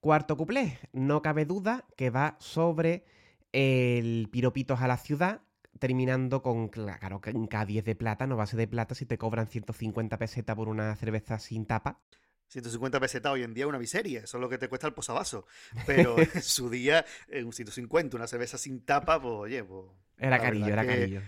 Cuarto 0.00 0.36
cuplé, 0.36 0.78
no 0.92 1.20
cabe 1.20 1.44
duda 1.44 1.84
que 1.96 2.08
va 2.08 2.36
sobre 2.40 3.04
el 3.52 4.28
piropitos 4.30 4.80
a 4.80 4.88
la 4.88 4.96
ciudad, 4.96 5.42
terminando 5.78 6.42
con, 6.42 6.68
claro, 6.68 7.20
en 7.24 7.48
K10 7.48 7.82
de 7.82 7.94
plata, 7.94 8.26
no 8.26 8.36
base 8.36 8.56
de 8.56 8.68
plata, 8.68 8.94
si 8.94 9.06
te 9.06 9.18
cobran 9.18 9.46
150 9.46 10.18
pesetas 10.18 10.56
por 10.56 10.68
una 10.68 10.94
cerveza 10.96 11.38
sin 11.38 11.66
tapa. 11.66 12.00
150 12.48 12.98
pesetas 12.98 13.32
hoy 13.32 13.44
en 13.44 13.54
día 13.54 13.64
es 13.64 13.68
una 13.68 13.78
miseria, 13.78 14.20
eso 14.20 14.36
es 14.36 14.40
lo 14.40 14.48
que 14.48 14.58
te 14.58 14.68
cuesta 14.68 14.86
el 14.86 14.94
posavasos. 14.94 15.44
Pero 15.86 16.18
en 16.18 16.42
su 16.42 16.68
día, 16.68 17.04
en 17.28 17.46
un 17.46 17.52
150, 17.52 18.16
una 18.16 18.26
cerveza 18.26 18.58
sin 18.58 18.84
tapa, 18.84 19.20
pues 19.20 19.34
oye, 19.34 19.64
pues. 19.64 19.86
Era 20.18 20.38
carillo, 20.38 20.66
era 20.66 20.84
carillo. 20.84 21.22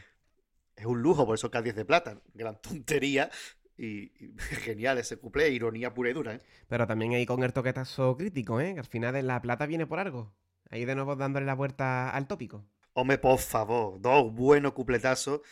Es 0.76 0.86
un 0.86 1.00
lujo, 1.00 1.24
por 1.24 1.36
eso 1.36 1.50
K10 1.50 1.74
de 1.74 1.84
plata. 1.84 2.20
Gran 2.34 2.60
tontería 2.60 3.30
y, 3.76 4.12
y 4.24 4.34
genial 4.64 4.98
ese 4.98 5.16
cuplé, 5.16 5.50
ironía 5.50 5.94
pura 5.94 6.10
y 6.10 6.12
dura, 6.12 6.34
¿eh? 6.34 6.40
Pero 6.68 6.86
también 6.86 7.12
ahí 7.12 7.24
con 7.24 7.42
el 7.42 7.52
toquetazo 7.52 8.16
crítico, 8.16 8.60
¿eh? 8.60 8.74
Que 8.74 8.80
al 8.80 8.86
final 8.86 9.14
de 9.14 9.22
la 9.22 9.40
plata 9.40 9.66
viene 9.66 9.86
por 9.86 10.00
algo. 10.00 10.34
Ahí 10.72 10.86
de 10.86 10.94
nuevo 10.94 11.16
dándole 11.16 11.44
la 11.44 11.54
vuelta 11.54 12.08
al 12.08 12.26
tópico. 12.26 12.64
Hombre, 12.94 13.18
por 13.18 13.38
favor, 13.38 14.00
dos 14.00 14.32
buenos 14.32 14.72
cupletazos. 14.72 15.42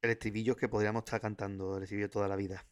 El 0.00 0.08
estribillo 0.08 0.56
que 0.56 0.70
podríamos 0.70 1.00
estar 1.04 1.20
cantando, 1.20 1.76
el 1.76 1.82
estribillo 1.82 2.08
toda 2.08 2.28
la 2.28 2.34
vida. 2.34 2.64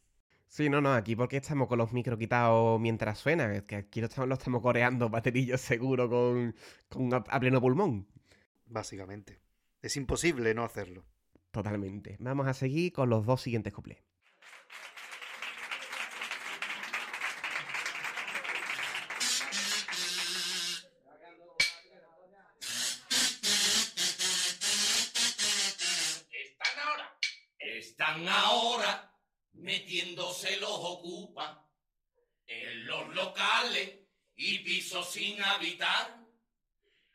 Sí, 0.46 0.70
no, 0.70 0.80
no, 0.80 0.94
aquí 0.94 1.14
porque 1.14 1.36
estamos 1.36 1.68
con 1.68 1.76
los 1.76 1.92
micros 1.92 2.18
quitados 2.18 2.80
mientras 2.80 3.18
suena, 3.18 3.54
es 3.54 3.64
que 3.64 3.76
aquí 3.76 4.00
lo 4.00 4.06
estamos, 4.06 4.26
lo 4.26 4.36
estamos 4.36 4.62
coreando 4.62 5.10
baterillos 5.10 5.60
seguro 5.60 6.08
con, 6.08 6.56
con 6.88 7.12
a, 7.12 7.18
a 7.18 7.40
pleno 7.40 7.60
pulmón. 7.60 8.08
Básicamente. 8.64 9.42
Es 9.82 9.94
imposible 9.98 10.54
no 10.54 10.64
hacerlo. 10.64 11.04
Totalmente. 11.50 12.16
Vamos 12.20 12.46
a 12.46 12.54
seguir 12.54 12.90
con 12.90 13.10
los 13.10 13.26
dos 13.26 13.42
siguientes 13.42 13.74
cuplés. 13.74 14.07
Metiéndose 29.68 30.56
los 30.56 30.70
ocupa 30.70 31.62
en 32.46 32.86
los 32.86 33.14
locales 33.14 33.90
y 34.34 34.60
pisos 34.60 35.10
sin 35.12 35.42
habitar. 35.42 36.16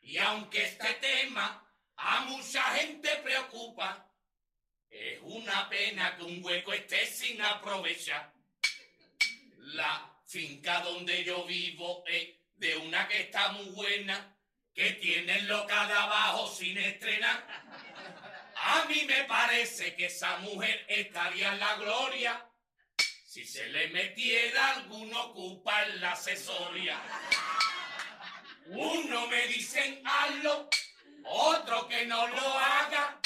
Y 0.00 0.18
aunque 0.18 0.62
este 0.62 0.94
tema 0.94 1.68
a 1.96 2.20
mucha 2.26 2.62
gente 2.76 3.08
preocupa, 3.24 4.08
es 4.88 5.18
una 5.22 5.68
pena 5.68 6.16
que 6.16 6.22
un 6.22 6.44
hueco 6.44 6.72
esté 6.72 7.04
sin 7.06 7.42
aprovechar. 7.42 8.32
La 9.58 10.16
finca 10.24 10.80
donde 10.82 11.24
yo 11.24 11.44
vivo 11.46 12.04
es 12.06 12.36
de 12.54 12.76
una 12.76 13.08
que 13.08 13.22
está 13.22 13.50
muy 13.50 13.70
buena, 13.70 14.38
que 14.72 14.92
tiene 14.92 15.42
de 15.42 15.54
abajo 15.54 16.46
sin 16.54 16.78
estrenar. 16.78 17.83
A 18.66 18.86
mí 18.86 19.04
me 19.06 19.24
parece 19.24 19.94
que 19.94 20.06
esa 20.06 20.38
mujer 20.38 20.86
estaría 20.88 21.52
en 21.52 21.60
la 21.60 21.76
gloria 21.76 22.50
si 23.34 23.44
se 23.44 23.68
le 23.68 23.88
metiera 23.88 24.76
algún 24.76 25.12
ocupa 25.12 25.82
en 25.84 26.00
la 26.00 26.12
asesoría. 26.12 27.02
Uno 28.66 29.26
me 29.26 29.48
dicen 29.48 30.00
hazlo, 30.06 30.70
otro 31.24 31.88
que 31.88 32.06
no 32.06 32.28
lo 32.28 32.58
haga. 32.58 33.20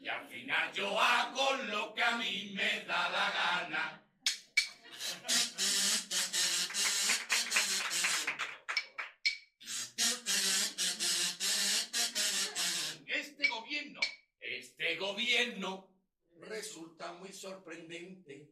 Y 0.00 0.08
al 0.08 0.28
final 0.28 0.72
yo 0.74 1.00
hago 1.00 1.54
lo 1.54 1.94
que 1.94 2.02
a 2.02 2.12
mí 2.18 2.52
me 2.54 2.80
da 2.80 3.08
la 3.08 3.30
gana. 3.30 4.02
Este 13.06 13.48
gobierno, 13.48 14.00
este 14.40 14.93
gobierno 15.04 15.90
resulta 16.40 17.12
muy 17.12 17.32
sorprendente. 17.32 18.50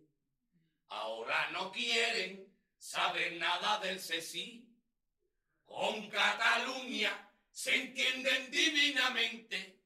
Ahora 0.89 1.51
no 1.51 1.73
quieren 1.73 2.55
saber 2.77 3.39
nada 3.39 3.79
del 3.79 3.99
CECI. 3.99 4.69
Con 5.65 6.11
Cataluña 6.11 7.31
se 7.51 7.74
entienden 7.74 8.51
divinamente. 8.51 9.81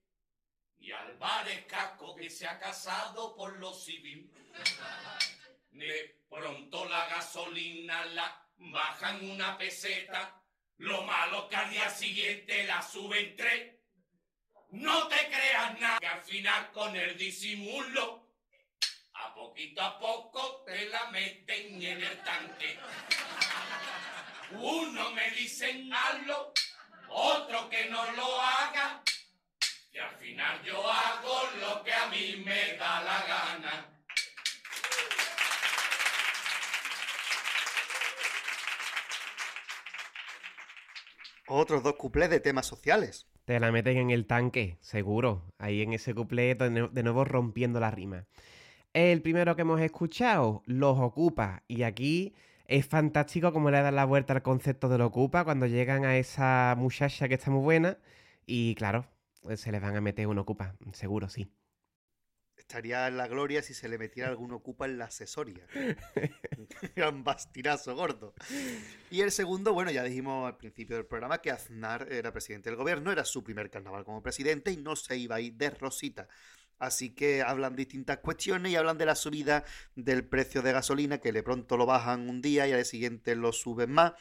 Y 0.78 0.90
Álvarez 0.90 1.66
Casco 1.66 2.16
que 2.16 2.28
se 2.28 2.46
ha 2.48 2.58
casado 2.58 3.36
por 3.36 3.58
lo 3.58 3.72
civil. 3.72 4.32
De 5.70 6.24
pronto 6.28 6.84
la 6.86 7.06
gasolina 7.08 8.06
la 8.06 8.50
bajan 8.56 9.30
una 9.30 9.56
peseta. 9.56 10.42
Lo 10.78 11.02
malo 11.02 11.48
que 11.48 11.56
al 11.56 11.70
día 11.70 11.88
siguiente 11.90 12.64
la 12.64 12.82
suben 12.82 13.36
tres. 13.36 13.75
No 14.70 15.08
te 15.08 15.16
creas 15.28 15.80
nada, 15.80 15.98
que 15.98 16.06
al 16.06 16.22
final 16.22 16.72
con 16.72 16.94
el 16.96 17.16
disimulo, 17.16 18.26
a 19.14 19.34
poquito 19.34 19.80
a 19.80 19.98
poco 19.98 20.64
te 20.66 20.86
la 20.86 21.10
meten 21.10 21.82
en 21.82 22.02
el 22.02 22.22
tanque. 22.24 22.78
Uno 24.52 25.10
me 25.12 25.30
dicen 25.30 25.92
hazlo, 25.92 26.52
otro 27.08 27.70
que 27.70 27.86
no 27.86 28.12
lo 28.12 28.40
haga, 28.40 29.02
y 29.92 29.98
al 29.98 30.14
final 30.16 30.62
yo 30.62 30.90
hago 30.90 31.50
lo 31.60 31.82
que 31.82 31.92
a 31.94 32.06
mí 32.08 32.42
me 32.44 32.74
da 32.74 33.02
la 33.02 33.22
gana. 33.26 33.92
Otros 41.48 41.82
dos 41.82 41.94
cuplés 41.94 42.28
de 42.28 42.40
temas 42.40 42.66
sociales. 42.66 43.26
Te 43.46 43.58
la 43.60 43.72
meten 43.72 43.96
en 43.96 44.10
el 44.10 44.26
tanque, 44.26 44.76
seguro. 44.80 45.42
Ahí 45.58 45.80
en 45.80 45.92
ese 45.94 46.14
cuplé 46.14 46.54
de 46.54 46.70
nue- 46.70 46.90
de 46.90 47.02
nuevo 47.02 47.24
rompiendo 47.24 47.80
la 47.80 47.90
rima. 47.90 48.26
El 48.92 49.22
primero 49.22 49.56
que 49.56 49.62
hemos 49.62 49.80
escuchado, 49.80 50.62
los 50.66 50.98
ocupa. 50.98 51.62
Y 51.68 51.82
aquí 51.84 52.34
es 52.66 52.86
fantástico 52.86 53.52
cómo 53.52 53.70
le 53.70 53.80
dan 53.82 53.94
la 53.96 54.04
vuelta 54.04 54.34
al 54.34 54.42
concepto 54.42 54.88
de 54.88 54.98
lo 54.98 55.06
ocupa 55.06 55.44
cuando 55.44 55.66
llegan 55.66 56.04
a 56.04 56.18
esa 56.18 56.74
muchacha 56.78 57.28
que 57.28 57.34
está 57.34 57.50
muy 57.50 57.62
buena. 57.62 57.98
Y 58.46 58.74
claro, 58.76 59.06
se 59.56 59.72
les 59.72 59.80
van 59.82 59.96
a 59.96 60.00
meter 60.02 60.26
un 60.26 60.38
ocupa, 60.38 60.74
seguro, 60.92 61.28
sí. 61.28 61.48
Estaría 62.56 63.06
en 63.06 63.16
la 63.16 63.28
gloria 63.28 63.62
si 63.62 63.74
se 63.74 63.88
le 63.88 63.98
metiera 63.98 64.28
algún 64.28 64.52
ocupa 64.52 64.86
en 64.86 64.98
la 64.98 65.06
asesoria. 65.06 65.66
Era 66.96 67.10
un 67.10 67.22
bastinazo 67.22 67.94
gordo. 67.94 68.34
Y 69.10 69.20
el 69.20 69.30
segundo, 69.30 69.72
bueno, 69.72 69.90
ya 69.90 70.02
dijimos 70.02 70.46
al 70.46 70.56
principio 70.56 70.96
del 70.96 71.06
programa 71.06 71.38
que 71.38 71.50
Aznar 71.50 72.08
era 72.10 72.32
presidente 72.32 72.70
del 72.70 72.76
gobierno, 72.76 73.12
era 73.12 73.24
su 73.24 73.44
primer 73.44 73.70
carnaval 73.70 74.04
como 74.04 74.22
presidente 74.22 74.72
y 74.72 74.76
no 74.78 74.96
se 74.96 75.16
iba 75.16 75.36
a 75.36 75.40
ir 75.40 75.54
de 75.54 75.70
rosita. 75.70 76.28
Así 76.78 77.10
que 77.14 77.42
hablan 77.42 77.76
distintas 77.76 78.18
cuestiones 78.18 78.72
y 78.72 78.76
hablan 78.76 78.98
de 78.98 79.06
la 79.06 79.14
subida 79.14 79.64
del 79.94 80.24
precio 80.24 80.62
de 80.62 80.72
gasolina, 80.72 81.18
que 81.18 81.32
de 81.32 81.42
pronto 81.42 81.76
lo 81.76 81.86
bajan 81.86 82.28
un 82.28 82.42
día 82.42 82.66
y 82.66 82.72
al 82.72 82.84
siguiente 82.84 83.34
lo 83.34 83.52
suben 83.52 83.92
más. 83.92 84.12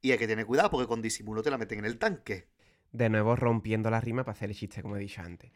Y 0.00 0.10
hay 0.10 0.18
que 0.18 0.26
tener 0.26 0.46
cuidado 0.46 0.70
porque 0.70 0.88
con 0.88 1.00
disimulo 1.00 1.42
te 1.42 1.50
la 1.50 1.58
meten 1.58 1.80
en 1.80 1.84
el 1.84 1.98
tanque. 1.98 2.48
De 2.90 3.08
nuevo 3.08 3.36
rompiendo 3.36 3.88
la 3.90 4.00
rima 4.00 4.24
para 4.24 4.32
hacer 4.32 4.50
el 4.50 4.56
chiste, 4.56 4.82
como 4.82 4.96
he 4.96 5.00
dicho 5.00 5.22
antes. 5.22 5.52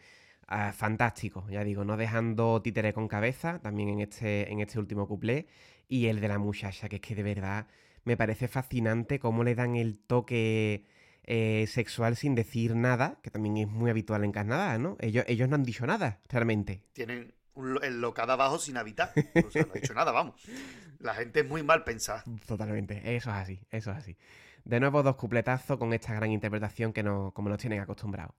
Ah, 0.49 0.73
fantástico, 0.73 1.45
ya 1.51 1.65
digo, 1.65 1.85
no 1.85 1.97
dejando 1.97 2.63
títere 2.63 2.93
con 2.93 3.09
cabeza, 3.09 3.59
también 3.61 3.89
en 3.89 4.01
este, 4.01 4.51
en 4.51 4.61
este 4.61 4.79
último 4.79 5.09
cuplé. 5.09 5.47
Y 5.89 6.07
el 6.07 6.21
de 6.21 6.29
la 6.29 6.39
muchacha, 6.39 6.89
que 6.89 6.97
es 6.97 7.03
que 7.03 7.15
de 7.15 7.23
verdad 7.23 7.67
me 8.05 8.17
parece 8.17 8.47
fascinante 8.47 9.19
cómo 9.19 9.43
le 9.43 9.57
dan 9.57 9.75
el 9.75 9.99
toque 9.99 10.85
eh, 11.25 11.67
sexual 11.67 12.15
sin 12.15 12.37
decir 12.37 12.77
nada, 12.77 13.19
que 13.23 13.31
también 13.31 13.57
es 13.57 13.69
muy 13.69 13.91
habitual 13.91 14.23
en 14.23 14.31
Canadá, 14.31 14.79
¿no? 14.79 14.97
Ellos, 15.01 15.25
ellos 15.27 15.49
no 15.49 15.57
han 15.57 15.65
dicho 15.65 15.85
nada, 15.85 16.21
realmente. 16.29 16.85
Tienen 16.93 17.35
el 17.83 18.01
local 18.01 18.31
abajo 18.31 18.59
sin 18.59 18.77
habitar. 18.77 19.13
O 19.47 19.51
sea, 19.51 19.63
no 19.63 19.73
ha 19.73 19.81
dicho 19.81 19.95
nada, 19.95 20.13
vamos. 20.13 20.41
La 21.01 21.15
gente 21.15 21.41
es 21.41 21.49
muy 21.49 21.65
mal 21.65 21.83
pensada. 21.83 22.23
Totalmente, 22.47 23.17
eso 23.17 23.31
es 23.31 23.37
así, 23.37 23.61
eso 23.71 23.91
es 23.91 23.97
así. 23.97 24.17
De 24.65 24.79
nuevo, 24.79 25.03
dos 25.03 25.17
cupletazos 25.17 25.77
con 25.79 25.93
esta 25.93 26.15
gran 26.15 26.31
interpretación 26.31 26.93
que 26.93 27.03
no, 27.03 27.33
como 27.33 27.49
nos 27.49 27.59
tienen 27.59 27.81
acostumbrados. 27.81 28.35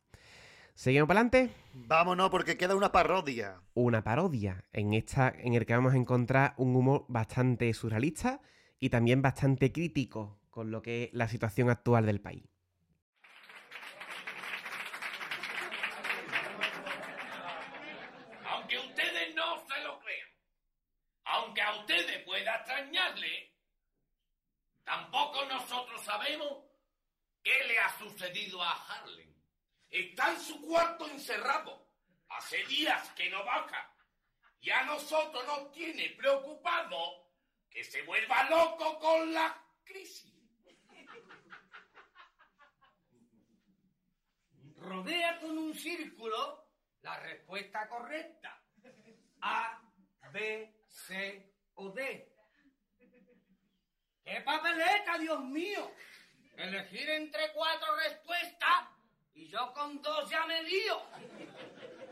Seguimos 0.78 1.08
para 1.08 1.22
adelante. 1.22 1.56
Vámonos 1.74 2.30
porque 2.30 2.56
queda 2.56 2.76
una 2.76 2.92
parodia. 2.92 3.64
Una 3.74 4.04
parodia 4.04 4.64
en 4.72 4.94
esta 4.94 5.34
en 5.36 5.56
el 5.56 5.66
que 5.66 5.74
vamos 5.74 5.96
a 5.96 5.98
encontrar 5.98 6.54
un 6.58 6.76
humor 6.76 7.06
bastante 7.08 7.74
surrealista 7.74 8.42
y 8.80 8.92
también 8.92 9.24
bastante 9.24 9.72
crítico 9.72 10.40
con 10.52 10.70
lo 10.70 10.84
que 10.84 11.06
es 11.06 11.10
la 11.14 11.28
situación 11.28 11.72
actual 11.72 12.06
del 12.06 12.22
país. 12.22 12.44
Aunque 18.46 18.78
ustedes 18.78 19.34
no 19.34 19.58
se 19.68 19.84
lo 19.84 20.00
crean, 20.00 20.30
aunque 21.24 21.62
a 21.64 21.76
ustedes 21.76 22.24
pueda 22.24 22.56
extrañarle, 22.56 23.52
tampoco 24.84 25.44
nosotros 25.46 26.04
sabemos 26.04 26.66
qué 27.42 27.64
le 27.68 27.80
ha 27.80 27.98
sucedido 27.98 28.62
a 28.62 28.74
Harlem. 28.74 29.37
Está 29.90 30.32
en 30.32 30.40
su 30.40 30.62
cuarto 30.62 31.08
encerrado. 31.08 31.88
Hace 32.30 32.64
días 32.66 33.10
que 33.12 33.30
no 33.30 33.44
baja. 33.46 33.94
Y 34.60 34.70
a 34.70 34.84
nosotros 34.84 35.46
nos 35.46 35.72
tiene 35.72 36.10
preocupado 36.18 37.32
que 37.70 37.84
se 37.84 38.02
vuelva 38.04 38.50
loco 38.50 39.00
con 39.00 39.34
la 39.34 39.64
crisis. 39.84 40.34
Rodea 44.78 45.40
con 45.40 45.58
un 45.58 45.74
círculo 45.74 46.68
la 47.02 47.20
respuesta 47.20 47.88
correcta. 47.88 48.62
A, 49.42 49.82
B, 50.32 50.84
C 50.88 51.54
o 51.76 51.90
D. 51.92 52.34
¡Qué 54.24 54.42
papeleta, 54.42 55.18
Dios 55.18 55.42
mío! 55.46 55.90
Elegir 56.58 57.10
entre 57.10 57.54
cuatro 57.54 57.96
respuestas 57.96 58.97
y 59.38 59.48
yo 59.50 59.72
con 59.74 60.02
dos 60.02 60.30
ya 60.30 60.46
me 60.48 60.64
lío. 60.64 61.00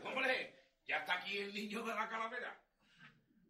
Hombre, 0.04 0.54
ya 0.86 0.98
está 0.98 1.14
aquí 1.14 1.38
el 1.38 1.52
niño 1.52 1.82
de 1.82 1.94
la 1.94 2.08
calavera. 2.08 2.56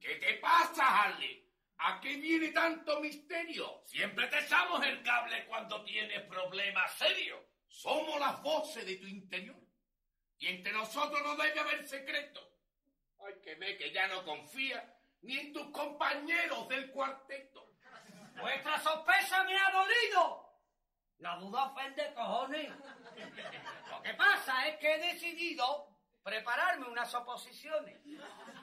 ¿Qué 0.01 0.15
te 0.16 0.35
pasa, 0.35 1.03
Harley? 1.03 1.47
¿A 1.78 2.01
qué 2.01 2.16
viene 2.16 2.53
tanto 2.53 3.01
misterio? 3.01 3.82
Siempre 3.85 4.28
te 4.28 4.39
echamos 4.39 4.85
el 4.85 5.03
cable 5.03 5.44
cuando 5.47 5.85
tienes 5.85 6.23
problemas 6.23 6.90
serios. 6.97 7.39
Somos 7.69 8.19
las 8.19 8.43
voces 8.43 8.86
de 8.86 8.97
tu 8.97 9.07
interior. 9.07 9.61
Y 10.39 10.47
entre 10.47 10.73
nosotros 10.73 11.20
no 11.23 11.36
debe 11.36 11.61
haber 11.61 11.86
secreto. 11.86 12.40
Hay 13.27 13.35
que 13.43 13.57
ver 13.57 13.77
que 13.77 13.93
ya 13.93 14.07
no 14.09 14.24
confía 14.24 14.97
ni 15.20 15.39
en 15.39 15.53
tus 15.53 15.66
compañeros 15.70 16.66
del 16.69 16.90
cuarteto. 16.90 17.74
Vuestra 18.40 18.81
sospecha 18.81 19.44
me 19.44 19.59
ha 19.59 19.70
dolido. 19.70 20.45
La 21.19 21.37
duda 21.37 21.65
ofende 21.65 22.13
cojones. 22.15 22.71
Lo 23.91 24.03
que 24.03 24.15
pasa 24.15 24.69
es 24.69 24.77
que 24.77 24.95
he 24.95 25.13
decidido 25.13 25.89
prepararme 26.23 26.87
unas 26.89 27.15
oposiciones. 27.15 28.01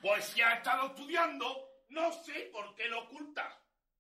Pues 0.01 0.25
si 0.25 0.41
has 0.41 0.57
estado 0.57 0.87
estudiando, 0.87 1.85
no 1.89 2.11
sé 2.11 2.49
por 2.51 2.75
qué 2.75 2.87
lo 2.87 3.03
ocultas. 3.03 3.53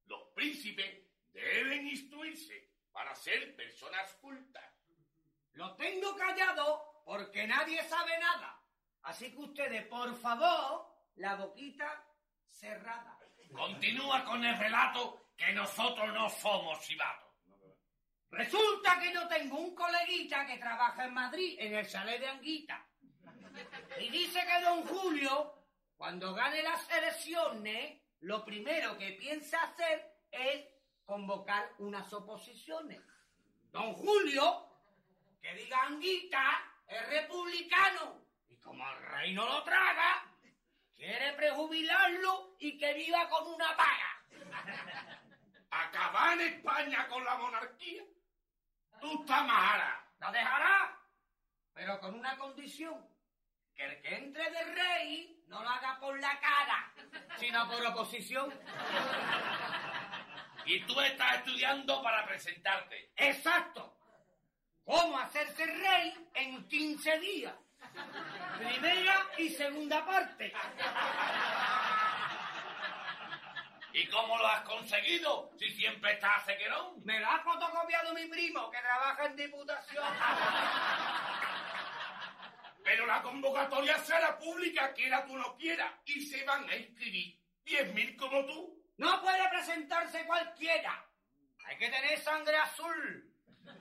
Los 0.05 0.21
príncipes 0.35 1.07
deben 1.31 1.87
instruirse 1.87 2.71
para 2.91 3.15
ser 3.15 3.55
personas 3.55 4.13
cultas. 4.15 4.63
Lo 5.53 5.75
tengo 5.75 6.15
callado 6.15 7.01
porque 7.05 7.47
nadie 7.47 7.81
sabe 7.83 8.17
nada. 8.19 8.59
Así 9.03 9.31
que 9.31 9.37
ustedes, 9.37 9.85
por 9.87 10.15
favor, 10.15 10.87
la 11.15 11.35
boquita 11.35 12.05
cerrada. 12.47 13.19
Continúa 13.51 14.23
con 14.23 14.43
el 14.43 14.57
relato 14.57 15.31
que 15.35 15.51
nosotros 15.53 16.13
no 16.13 16.29
somos 16.29 16.79
chivatos. 16.81 17.32
Resulta 18.33 18.99
que 18.99 19.13
yo 19.13 19.27
tengo 19.27 19.59
un 19.59 19.75
coleguita 19.75 20.43
que 20.47 20.57
trabaja 20.57 21.05
en 21.05 21.13
Madrid, 21.13 21.55
en 21.59 21.75
el 21.75 21.87
chalet 21.87 22.19
de 22.19 22.27
Anguita. 22.27 22.83
Y 23.99 24.09
dice 24.09 24.43
que 24.43 24.63
don 24.63 24.81
Julio, 24.87 25.53
cuando 25.95 26.33
gane 26.33 26.63
las 26.63 26.89
elecciones, 26.89 28.01
lo 28.21 28.43
primero 28.43 28.97
que 28.97 29.11
piensa 29.11 29.61
hacer 29.61 30.17
es 30.31 30.65
convocar 31.05 31.73
unas 31.77 32.11
oposiciones. 32.11 32.99
Don 33.71 33.93
Julio, 33.93 34.67
que 35.39 35.53
diga 35.53 35.83
Anguita, 35.83 36.59
es 36.87 37.07
republicano. 37.09 38.25
Y 38.49 38.57
como 38.57 38.83
el 38.93 38.97
rey 39.09 39.33
no 39.35 39.45
lo 39.45 39.63
traga, 39.63 40.25
quiere 40.95 41.33
prejubilarlo 41.33 42.55
y 42.57 42.79
que 42.79 42.95
viva 42.95 43.29
con 43.29 43.53
una 43.53 43.77
paga. 43.77 44.25
Acabar 45.69 46.33
en 46.33 46.55
España 46.55 47.07
con 47.07 47.23
la 47.23 47.37
monarquía. 47.37 48.03
Tú 49.03 49.21
estás 49.21 49.45
majara. 49.45 50.01
¿La 50.19 50.31
dejará? 50.31 51.03
pero 51.73 51.99
con 51.99 52.15
una 52.15 52.37
condición. 52.37 53.05
Que 53.75 53.85
el 53.85 54.01
que 54.01 54.15
entre 54.15 54.51
de 54.51 54.63
rey 54.65 55.43
no 55.47 55.63
lo 55.63 55.69
haga 55.69 55.99
por 55.99 56.19
la 56.19 56.39
cara, 56.39 56.93
sino 57.37 57.67
por 57.67 57.83
oposición. 57.85 58.53
Y 60.65 60.79
tú 60.85 61.01
estás 61.01 61.37
estudiando 61.37 62.01
para 62.03 62.25
presentarte. 62.25 63.11
Exacto. 63.17 63.97
¿Cómo 64.85 65.17
hacerse 65.17 65.65
rey 65.65 66.29
en 66.35 66.67
15 66.67 67.19
días? 67.19 67.55
Primera 68.59 69.27
y 69.37 69.49
segunda 69.49 70.05
parte. 70.05 70.53
¿Y 73.93 74.07
cómo 74.07 74.37
lo 74.39 74.47
has 74.47 74.61
conseguido 74.61 75.51
si 75.57 75.69
siempre 75.69 76.13
estás 76.13 76.43
sequerón? 76.45 77.03
Me 77.03 77.19
lo 77.19 77.27
ha 77.27 77.39
fotocopiado 77.43 78.13
mi 78.15 78.25
primo, 78.25 78.71
que 78.71 78.79
trabaja 78.79 79.25
en 79.25 79.35
diputación. 79.35 80.03
Pero 82.83 83.05
la 83.05 83.21
convocatoria 83.21 83.99
será 83.99 84.37
pública, 84.39 84.93
quiera 84.93 85.23
tú 85.25 85.37
no 85.37 85.55
quiera, 85.55 86.01
y 86.05 86.21
se 86.21 86.43
van 86.43 86.67
a 86.67 86.75
inscribir 86.75 87.39
10.000 87.65 88.17
como 88.17 88.45
tú. 88.45 88.83
No 88.97 89.21
puede 89.21 89.47
presentarse 89.49 90.25
cualquiera. 90.25 91.05
Hay 91.65 91.77
que 91.77 91.89
tener 91.89 92.19
sangre 92.19 92.57
azul. 92.57 93.31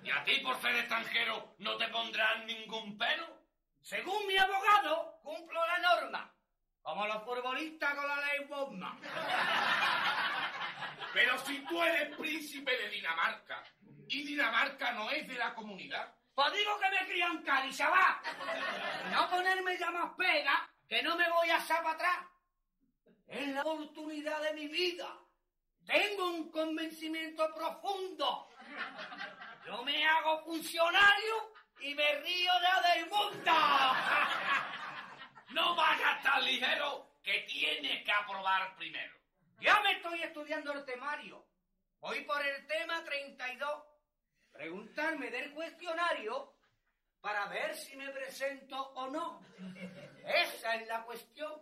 ¿Y 0.05 0.11
a 0.11 0.23
ti 0.25 0.41
por 0.41 0.61
ser 0.61 0.77
extranjero 0.77 1.57
no 1.59 1.77
te 1.79 1.89
pondrán 1.89 2.47
ningún 2.47 2.99
pelo? 2.99 3.43
Según 3.81 4.27
mi 4.27 4.37
abogado, 4.37 5.21
cumplo 5.23 5.67
la 5.67 5.79
norma. 5.79 6.35
Como 6.83 7.07
los 7.07 7.23
futbolistas 7.23 7.95
con 7.95 8.09
la 8.09 8.17
ley 8.17 8.45
Bosman. 8.49 8.99
Pero 11.13 11.39
si 11.39 11.59
tú 11.67 11.83
eres 11.83 12.17
príncipe 12.17 12.77
de 12.77 12.89
Dinamarca 12.89 13.63
y 14.09 14.23
Dinamarca 14.25 14.93
no 14.93 15.11
es 15.11 15.27
de 15.29 15.35
la 15.35 15.55
comunidad, 15.55 16.15
Pues 16.35 16.53
digo 16.55 16.79
que 16.81 16.91
me 16.91 17.07
crío 17.07 17.27
en 17.27 17.73
chaval. 17.73 18.17
No 19.13 19.31
ponerme 19.31 19.79
ya 19.79 19.91
más 19.91 20.13
pega, 20.17 20.69
que 20.89 21.03
no 21.03 21.17
me 21.17 21.29
voy 21.31 21.51
a 21.51 21.59
echar 21.59 21.83
para 21.83 21.95
atrás. 21.95 22.27
Es 23.29 23.49
la 23.49 23.63
oportunidad 23.63 24.43
de 24.43 24.55
mi 24.55 24.69
vida. 24.69 25.09
Tengo 25.87 26.31
un 26.31 26.51
convencimiento 26.51 27.55
profundo. 27.55 28.49
Yo 29.67 29.85
me 29.85 30.07
hago 30.07 30.45
funcionario 30.45 31.53
y 31.81 31.95
me 31.95 32.15
río 32.21 32.53
de 32.61 32.95
del 32.95 33.11
mundo. 33.11 33.53
No 35.53 35.75
vayas 35.75 36.23
tan 36.23 36.45
ligero 36.45 37.17
que 37.23 37.41
tienes 37.41 38.05
que 38.05 38.13
aprobar 38.13 38.75
primero. 38.77 39.15
Ya 39.61 39.81
me 39.81 39.93
estoy 39.93 40.23
estudiando 40.23 40.73
el 40.73 40.85
temario. 40.85 41.47
Voy 42.01 42.23
por 42.23 42.45
el 42.45 42.67
tema 42.67 43.03
32. 43.05 43.85
Preguntarme 44.51 45.31
del 45.31 45.53
cuestionario 45.53 46.55
para 47.21 47.47
ver 47.47 47.77
si 47.77 47.97
me 47.97 48.09
presento 48.11 48.77
o 48.77 49.09
no. 49.09 49.41
Esa 50.27 50.75
es 50.75 50.89
la 50.89 51.03
cuestión. 51.05 51.53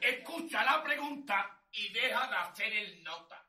Escucha 0.00 0.62
la 0.64 0.82
pregunta 0.82 1.58
y 1.72 1.92
deja 1.92 2.26
de 2.28 2.36
hacer 2.36 2.72
el 2.72 3.02
nota. 3.02 3.44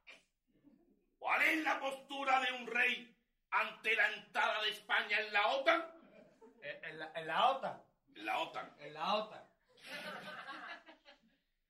¿Cuál 1.17 1.41
es 1.41 1.57
la 1.63 1.79
postura 1.79 2.39
de 2.39 2.53
un 2.53 2.67
rey 2.67 3.13
ante 3.51 3.93
la 3.95 4.13
entrada 4.13 4.61
de 4.61 4.69
España 4.69 5.19
en 5.19 5.33
la 5.33 5.47
OTAN? 5.47 5.85
En 6.63 6.99
la, 6.99 7.11
en 7.13 7.27
la 7.27 7.49
OTAN. 7.49 7.88
En 8.19 8.25
la 8.25 8.37
OTAN. 8.39 8.75
En 8.79 8.93
la 8.93 9.15
OTAN. 9.15 9.43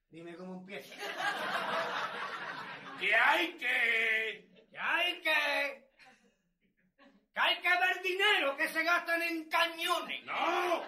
Dime 0.10 0.36
cómo 0.36 0.56
empieza. 0.56 0.96
Que 3.00 3.16
hay 3.16 3.54
que... 3.54 4.50
Que 4.72 4.80
hay 4.80 5.22
que... 5.22 5.90
Que 7.34 7.40
hay 7.40 7.62
que 7.62 7.70
ver 7.70 8.02
dinero 8.02 8.58
que 8.58 8.68
se 8.70 8.84
gastan 8.84 9.22
en 9.22 9.48
cañones. 9.48 10.26
¡No! 10.26 10.84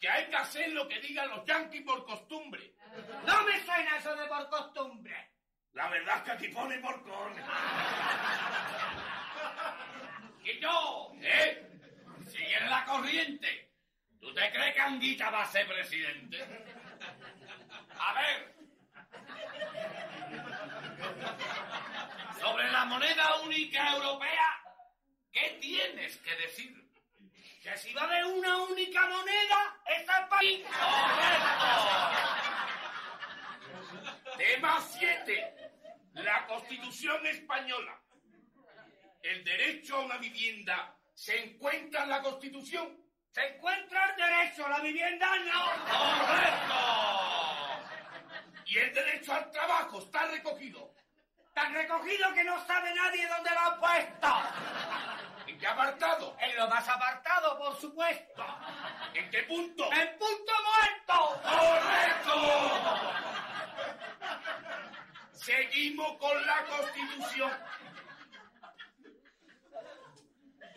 Que 0.00 0.08
hay 0.08 0.26
que 0.30 0.36
hacer 0.36 0.70
lo 0.72 0.88
que 0.88 0.98
digan 1.00 1.28
los 1.28 1.44
yanquis 1.44 1.82
por 1.82 2.06
costumbre. 2.06 2.74
No 3.26 3.42
me 3.44 3.62
suena 3.62 3.98
eso 3.98 4.16
de 4.16 4.26
por 4.26 4.48
costumbre. 4.48 5.32
La 5.74 5.90
verdad 5.90 6.16
es 6.16 6.22
que 6.22 6.30
aquí 6.30 6.48
pone 6.48 6.78
porcón. 6.78 7.34
y 10.44 10.58
yo, 10.60 11.12
¿eh? 11.20 11.70
Sigue 12.26 12.60
la 12.70 12.86
corriente. 12.86 13.63
¿Tú 14.24 14.32
te 14.32 14.50
crees 14.50 14.74
que 14.74 14.80
Anguita 14.80 15.28
va 15.28 15.42
a 15.42 15.46
ser 15.46 15.66
presidente? 15.68 16.42
A 17.98 18.14
ver. 18.14 18.54
Sobre 22.40 22.72
la 22.72 22.86
moneda 22.86 23.42
única 23.42 23.92
europea, 23.92 24.62
¿qué 25.30 25.58
tienes 25.60 26.16
que 26.16 26.36
decir? 26.36 26.90
Que 27.62 27.76
si 27.76 27.92
va 27.92 28.04
haber 28.04 28.24
una 28.24 28.62
única 28.62 29.06
moneda, 29.08 29.76
está 29.94 30.20
el 30.20 30.28
país. 30.28 30.60
¡Correcto! 30.68 31.74
Tema 34.38 34.80
7. 34.80 35.54
La 36.14 36.46
Constitución 36.46 37.26
española. 37.26 38.00
¿El 39.22 39.44
derecho 39.44 39.96
a 39.96 40.04
una 40.06 40.16
vivienda 40.16 40.96
se 41.12 41.44
encuentra 41.44 42.04
en 42.04 42.08
la 42.08 42.22
Constitución? 42.22 43.03
Se 43.34 43.44
encuentra 43.44 44.10
el 44.10 44.16
derecho 44.16 44.64
a 44.64 44.68
la 44.68 44.78
vivienda, 44.78 45.26
no. 45.38 45.64
¡Correcto! 45.90 46.74
¿Y 48.64 48.78
el 48.78 48.94
derecho 48.94 49.34
al 49.34 49.50
trabajo 49.50 49.98
está 49.98 50.26
recogido? 50.26 50.94
Tan 51.52 51.74
recogido 51.74 52.32
que 52.32 52.44
no 52.44 52.64
sabe 52.64 52.94
nadie 52.94 53.26
dónde 53.26 53.50
lo 53.50 53.58
han 53.58 53.80
puesto. 53.80 54.28
¿En 55.48 55.58
qué 55.58 55.66
apartado? 55.66 56.36
En 56.38 56.54
lo 56.54 56.68
más 56.68 56.88
apartado, 56.88 57.58
por 57.58 57.76
supuesto. 57.80 58.46
¿En 59.14 59.28
qué 59.30 59.42
punto? 59.42 59.92
¡En 59.92 60.16
punto 60.16 60.52
muerto! 60.62 61.42
¡Correcto! 61.42 62.34
Seguimos 65.32 66.16
con 66.18 66.46
la 66.46 66.64
Constitución. 66.66 67.52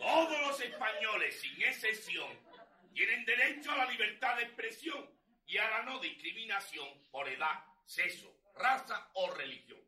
Todos 0.00 0.40
los 0.40 0.60
españoles, 0.60 1.40
sin 1.40 1.62
excepción, 1.62 2.47
tienen 2.98 3.24
derecho 3.24 3.70
a 3.70 3.76
la 3.76 3.86
libertad 3.86 4.34
de 4.34 4.42
expresión 4.42 5.08
y 5.46 5.56
a 5.56 5.70
la 5.70 5.82
no 5.84 6.00
discriminación 6.00 6.88
por 7.12 7.28
edad, 7.28 7.64
sexo, 7.84 8.34
raza 8.56 9.08
o 9.12 9.30
religión. 9.34 9.78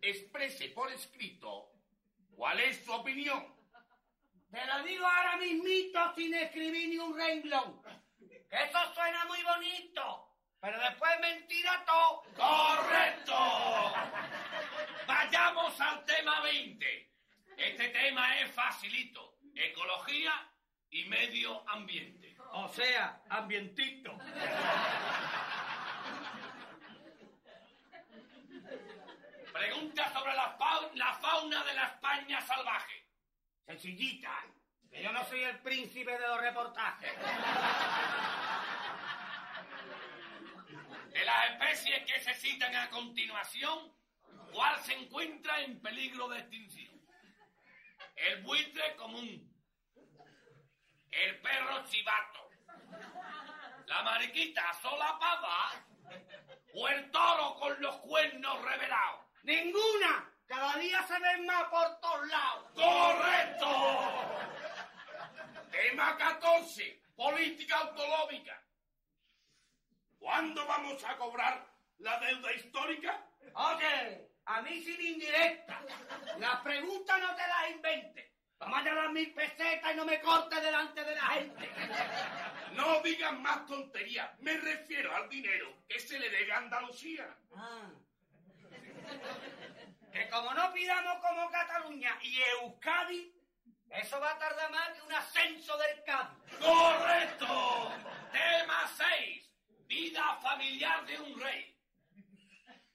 Exprese 0.00 0.70
por 0.70 0.90
escrito 0.90 1.70
cuál 2.34 2.60
es 2.60 2.82
su 2.82 2.90
opinión. 2.94 3.54
Te 4.50 4.64
lo 4.64 4.82
digo 4.84 5.06
ahora 5.06 5.36
mismito 5.36 6.14
sin 6.14 6.32
escribir 6.32 6.88
ni 6.88 6.96
un 6.96 7.14
renglón. 7.14 7.82
Eso 8.50 8.94
suena 8.94 9.26
muy 9.26 9.42
bonito, 9.42 10.34
pero 10.62 10.80
después 10.80 11.12
es 11.16 11.20
mentira 11.20 11.84
todo. 11.84 12.22
¡Correcto! 12.36 13.36
Vayamos 15.06 15.78
al 15.78 16.02
tema 16.06 16.40
20. 16.40 17.12
Este 17.58 17.88
tema 17.90 18.40
es 18.40 18.50
facilito. 18.50 19.36
Ecología 19.54 20.53
y 20.94 21.04
medio 21.06 21.68
ambiente. 21.68 22.36
O 22.52 22.68
sea, 22.68 23.20
ambientito. 23.28 24.16
Pregunta 29.52 30.12
sobre 30.12 30.34
la, 30.34 30.56
fau- 30.58 30.90
la 30.94 31.12
fauna 31.14 31.62
de 31.64 31.74
la 31.74 31.84
España 31.86 32.40
salvaje. 32.40 33.04
Sencillita, 33.66 34.30
que 34.90 35.02
yo 35.02 35.12
no 35.12 35.24
soy 35.24 35.42
el 35.44 35.58
príncipe 35.60 36.10
de 36.12 36.26
los 36.28 36.40
reportajes. 36.40 37.12
De 41.12 41.24
las 41.24 41.50
especies 41.50 42.04
que 42.04 42.20
se 42.20 42.34
citan 42.34 42.74
a 42.74 42.90
continuación, 42.90 43.92
¿cuál 44.52 44.80
se 44.82 44.94
encuentra 44.94 45.60
en 45.60 45.80
peligro 45.80 46.28
de 46.28 46.40
extinción? 46.40 47.00
El 48.16 48.42
buitre 48.42 48.96
común, 48.96 49.53
el 51.22 51.40
perro 51.40 51.84
chivato, 51.84 52.50
la 53.86 54.02
mariquita 54.02 54.72
solapada 54.82 55.84
o 56.74 56.88
el 56.88 57.10
toro 57.10 57.54
con 57.56 57.80
los 57.80 57.96
cuernos 57.96 58.62
revelados. 58.62 59.20
¡Ninguna! 59.44 60.30
Cada 60.46 60.76
día 60.76 61.02
se 61.06 61.18
ven 61.18 61.46
más 61.46 61.64
por 61.64 62.00
todos 62.00 62.28
lados. 62.28 62.70
¡Correcto! 62.74 63.68
Tema 65.70 66.16
14. 66.16 67.02
Política 67.16 67.76
autonómica. 67.78 68.60
¿Cuándo 70.18 70.66
vamos 70.66 71.02
a 71.04 71.16
cobrar 71.16 71.66
la 71.98 72.18
deuda 72.18 72.52
histórica? 72.52 73.24
Oye, 73.54 74.30
a 74.46 74.62
mí 74.62 74.82
sin 74.82 75.00
indirecta. 75.00 75.80
Las 76.38 76.60
preguntas 76.60 77.20
no 77.20 77.34
te 77.36 77.46
las 77.46 77.70
inventes. 77.70 78.33
Vamos 78.64 78.86
a 78.86 78.94
dar 78.94 79.12
mil 79.12 79.34
pesetas 79.34 79.92
y 79.92 79.96
no 79.96 80.04
me 80.06 80.20
cortes 80.20 80.62
delante 80.62 81.04
de 81.04 81.14
la 81.14 81.26
gente. 81.28 81.70
No 82.72 83.00
digan 83.02 83.42
más 83.42 83.66
tonterías. 83.66 84.30
Me 84.40 84.56
refiero 84.56 85.14
al 85.14 85.28
dinero 85.28 85.82
que 85.86 86.00
se 86.00 86.18
le 86.18 86.30
debe 86.30 86.52
a 86.52 86.58
Andalucía. 86.58 87.36
Ah. 87.54 87.90
Que 90.12 90.28
como 90.30 90.54
no 90.54 90.72
pidamos 90.72 91.18
como 91.18 91.50
Cataluña 91.50 92.18
y 92.22 92.40
Euskadi, 92.40 93.32
Eso 93.90 94.18
va 94.18 94.32
a 94.32 94.38
tardar 94.38 94.70
más 94.72 94.88
que 94.88 95.02
un 95.02 95.12
ascenso 95.12 95.76
del 95.76 96.02
Cádiz. 96.04 96.58
¡Correcto! 96.58 97.92
Tema 98.32 98.90
6. 98.96 99.50
Vida 99.86 100.36
familiar 100.42 101.06
de 101.06 101.20
un 101.20 101.38
rey. 101.40 101.78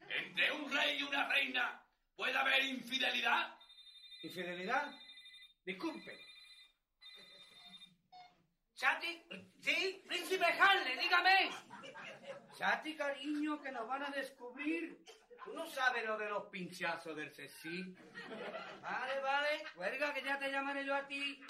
Entre 0.09 0.51
un 0.51 0.69
rey 0.71 0.97
y 0.99 1.03
una 1.03 1.27
reina 1.29 1.81
puede 2.17 2.37
haber 2.37 2.65
infidelidad. 2.65 3.55
¿Infidelidad? 4.23 4.91
Disculpe. 5.65 6.19
Chati, 8.75 9.23
sí, 9.59 10.03
príncipe 10.07 10.45
Harley, 10.45 10.97
dígame. 10.97 11.49
Chati, 12.57 12.95
cariño, 12.95 13.61
que 13.61 13.71
nos 13.71 13.87
van 13.87 14.03
a 14.03 14.09
descubrir. 14.09 15.03
Tú 15.43 15.53
no 15.53 15.67
sabes 15.67 16.05
lo 16.05 16.17
de 16.17 16.29
los 16.29 16.45
pinchazos 16.45 17.15
del 17.15 17.31
Cecil. 17.31 17.97
Vale, 18.81 19.19
vale, 19.19 19.63
cuelga 19.75 20.13
que 20.13 20.23
ya 20.23 20.39
te 20.39 20.51
llamaré 20.51 20.85
yo 20.85 20.95
a 20.95 21.05
ti. 21.07 21.41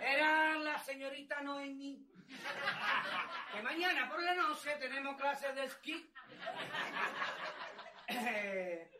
Era 0.00 0.54
la 0.58 0.78
señorita 0.78 1.40
Noemi. 1.40 2.06
Que 3.52 3.62
mañana 3.62 4.08
por 4.08 4.22
la 4.22 4.34
noche 4.34 4.76
tenemos 4.76 5.16
clases 5.16 5.54
de 5.54 5.64
esquí. 5.64 6.10
Eh, 8.08 8.90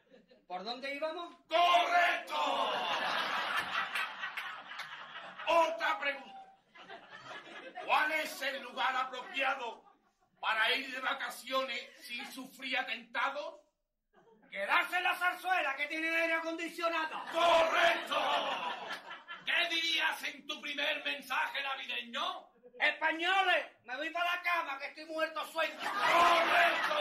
¿Por 0.47 0.65
dónde 0.65 0.95
íbamos? 0.95 1.35
¡Correcto! 1.49 2.73
Otra 5.47 5.99
pregunta. 5.99 6.37
¿Cuál 7.85 8.13
es 8.13 8.43
el 8.43 8.63
lugar 8.63 8.97
apropiado 8.97 9.85
para 10.41 10.73
ir 10.73 10.93
de 10.93 11.01
vacaciones 11.01 11.89
sin 12.03 12.31
sufrir 12.33 12.77
atentados? 12.79 13.61
Quedarse 14.51 14.97
en 14.97 15.05
la 15.05 15.15
zarzuela 15.15 15.77
que 15.77 15.87
tiene 15.87 16.09
aire 16.09 16.35
acondicionado. 16.35 17.23
¡Correcto! 17.33 18.17
¿Qué 19.45 19.69
dirías 19.75 20.23
en 20.25 20.47
tu 20.47 20.61
primer 20.61 21.05
mensaje 21.05 21.63
navideño? 21.63 22.49
Españoles, 22.81 23.67
me 23.85 23.97
voy 23.97 24.11
para 24.11 24.35
la 24.35 24.43
cama 24.43 24.79
que 24.79 24.87
estoy 24.87 25.07
muerto 25.07 25.47
sueño. 25.47 25.79
¡Correcto! 25.79 26.97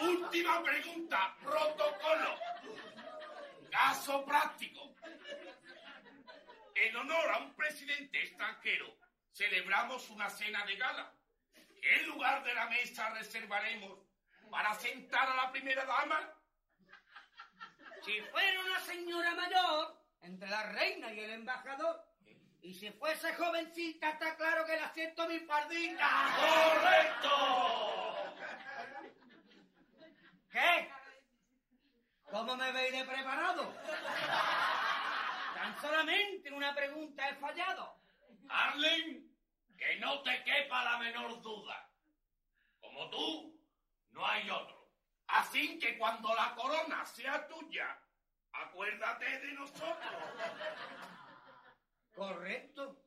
Última 0.00 0.62
pregunta, 0.62 1.36
protocolo. 1.40 2.38
Caso 3.70 4.24
práctico. 4.24 4.94
En 6.74 6.96
honor 6.96 7.30
a 7.30 7.38
un 7.38 7.54
presidente 7.54 8.22
extranjero, 8.22 8.96
celebramos 9.32 10.08
una 10.10 10.30
cena 10.30 10.64
de 10.64 10.76
gala. 10.76 11.12
¿Qué 11.80 12.02
lugar 12.04 12.44
de 12.44 12.54
la 12.54 12.66
mesa 12.66 13.10
reservaremos 13.10 13.98
para 14.50 14.74
sentar 14.74 15.28
a 15.28 15.36
la 15.36 15.50
primera 15.50 15.84
dama? 15.84 16.32
Si 18.04 18.20
fuera 18.20 18.60
una 18.60 18.80
señora 18.80 19.34
mayor, 19.34 20.02
entre 20.22 20.48
la 20.48 20.62
reina 20.72 21.12
y 21.12 21.20
el 21.20 21.30
embajador, 21.30 22.04
y 22.62 22.74
si 22.74 22.90
fuese 22.92 23.34
jovencita, 23.34 24.10
está 24.10 24.36
claro 24.36 24.64
que 24.64 24.76
la 24.76 24.92
siento 24.92 25.28
mi 25.28 25.40
pardita. 25.40 26.08
¡Correcto! 26.36 27.32
¿Qué? 30.50 30.90
¿Cómo 32.30 32.56
me 32.56 32.72
veis 32.72 32.92
de 32.92 33.04
preparado? 33.04 33.74
Tan 35.62 35.80
solamente 35.80 36.48
en 36.48 36.54
una 36.54 36.74
pregunta 36.74 37.28
he 37.28 37.36
fallado. 37.36 38.02
Arlen, 38.48 39.32
que 39.78 39.96
no 40.00 40.20
te 40.22 40.42
quepa 40.42 40.82
la 40.82 40.98
menor 40.98 41.40
duda. 41.40 41.88
Como 42.80 43.08
tú, 43.10 43.64
no 44.10 44.26
hay 44.26 44.50
otro. 44.50 44.90
Así 45.28 45.78
que 45.78 45.96
cuando 45.98 46.34
la 46.34 46.52
corona 46.56 47.06
sea 47.06 47.46
tuya, 47.46 47.96
acuérdate 48.50 49.38
de 49.38 49.52
nosotros. 49.52 50.22
Correcto. 52.12 53.00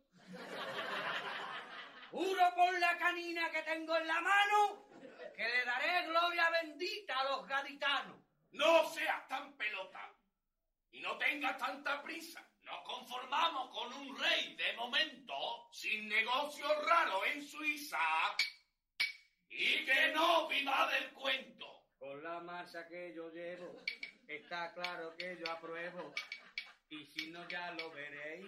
Juro 2.10 2.56
por 2.56 2.80
la 2.80 2.98
canina 2.98 3.52
que 3.52 3.64
tengo 3.64 3.98
en 3.98 4.08
la 4.08 4.22
mano 4.22 4.88
que 5.36 5.44
le 5.44 5.66
daré 5.66 6.08
gloria 6.08 6.50
bendita 6.52 7.20
a 7.20 7.24
los 7.32 7.48
gaditanos. 7.48 8.18
No 8.52 8.90
seas 8.92 9.28
tan 9.28 9.58
pelota 9.58 10.15
y 10.96 11.02
no 11.02 11.18
tengas 11.18 11.58
tanta 11.58 12.02
prisa. 12.02 12.48
Nos 12.64 12.82
conformamos 12.84 13.70
con 13.70 13.94
un 13.94 14.18
rey 14.18 14.56
de 14.56 14.74
momento, 14.74 15.36
sin 15.72 16.08
negocios 16.08 16.72
raros 16.86 17.22
en 17.34 17.44
Suiza 17.46 17.98
y 19.50 19.86
que 19.86 20.12
no 20.14 20.48
viva 20.48 20.90
del 20.92 21.12
cuento. 21.12 21.66
Con 21.98 22.24
la 22.24 22.40
marcha 22.40 22.88
que 22.88 23.14
yo 23.16 23.30
llevo, 23.30 23.82
está 24.28 24.74
claro 24.74 25.16
que 25.18 25.38
yo 25.38 25.52
apruebo. 25.52 26.14
Y 26.90 27.06
si 27.08 27.32
no, 27.32 27.48
ya 27.50 27.72
lo 27.72 27.92
veréis. 27.92 28.46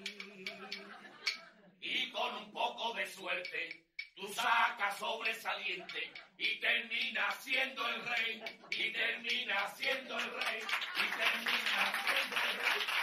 Y 1.79 2.11
con 2.11 2.35
un 2.35 2.51
poco 2.51 2.93
de 2.93 3.07
suerte, 3.07 3.86
tú 4.17 4.27
sacas 4.33 4.97
sobresaliente 4.97 6.11
y 6.39 6.59
terminas 6.59 7.35
siendo 7.43 7.87
el 7.87 8.03
rey, 8.03 8.43
y 8.71 8.91
terminas 8.91 9.77
siendo 9.77 10.17
el 10.17 10.31
rey, 10.31 10.61
y 10.95 11.07
terminas 11.17 11.93
siendo 12.03 12.35
el 12.35 12.57
rey. 12.57 12.96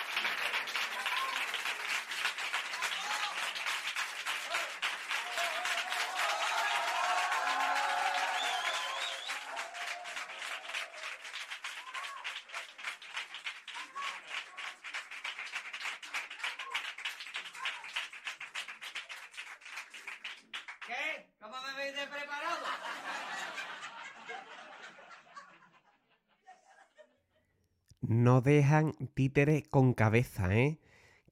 No 28.34 28.40
dejan 28.40 28.94
títere 29.14 29.62
con 29.62 29.94
cabeza, 29.94 30.52
¿eh? 30.56 30.80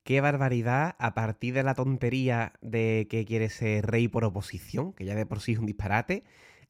Qué 0.05 0.21
barbaridad 0.21 0.95
a 1.01 1.15
partir 1.15 1.53
de 1.53 1.65
la 1.65 1.75
tontería 1.75 2.53
de 2.61 3.09
que 3.11 3.25
quiere 3.25 3.51
ser 3.51 3.87
rey 3.87 4.07
por 4.07 4.25
oposición, 4.25 4.93
que 4.93 5.05
ya 5.05 5.17
de 5.17 5.27
por 5.27 5.41
sí 5.41 5.55
es 5.55 5.59
un 5.59 5.67
disparate, 5.67 6.23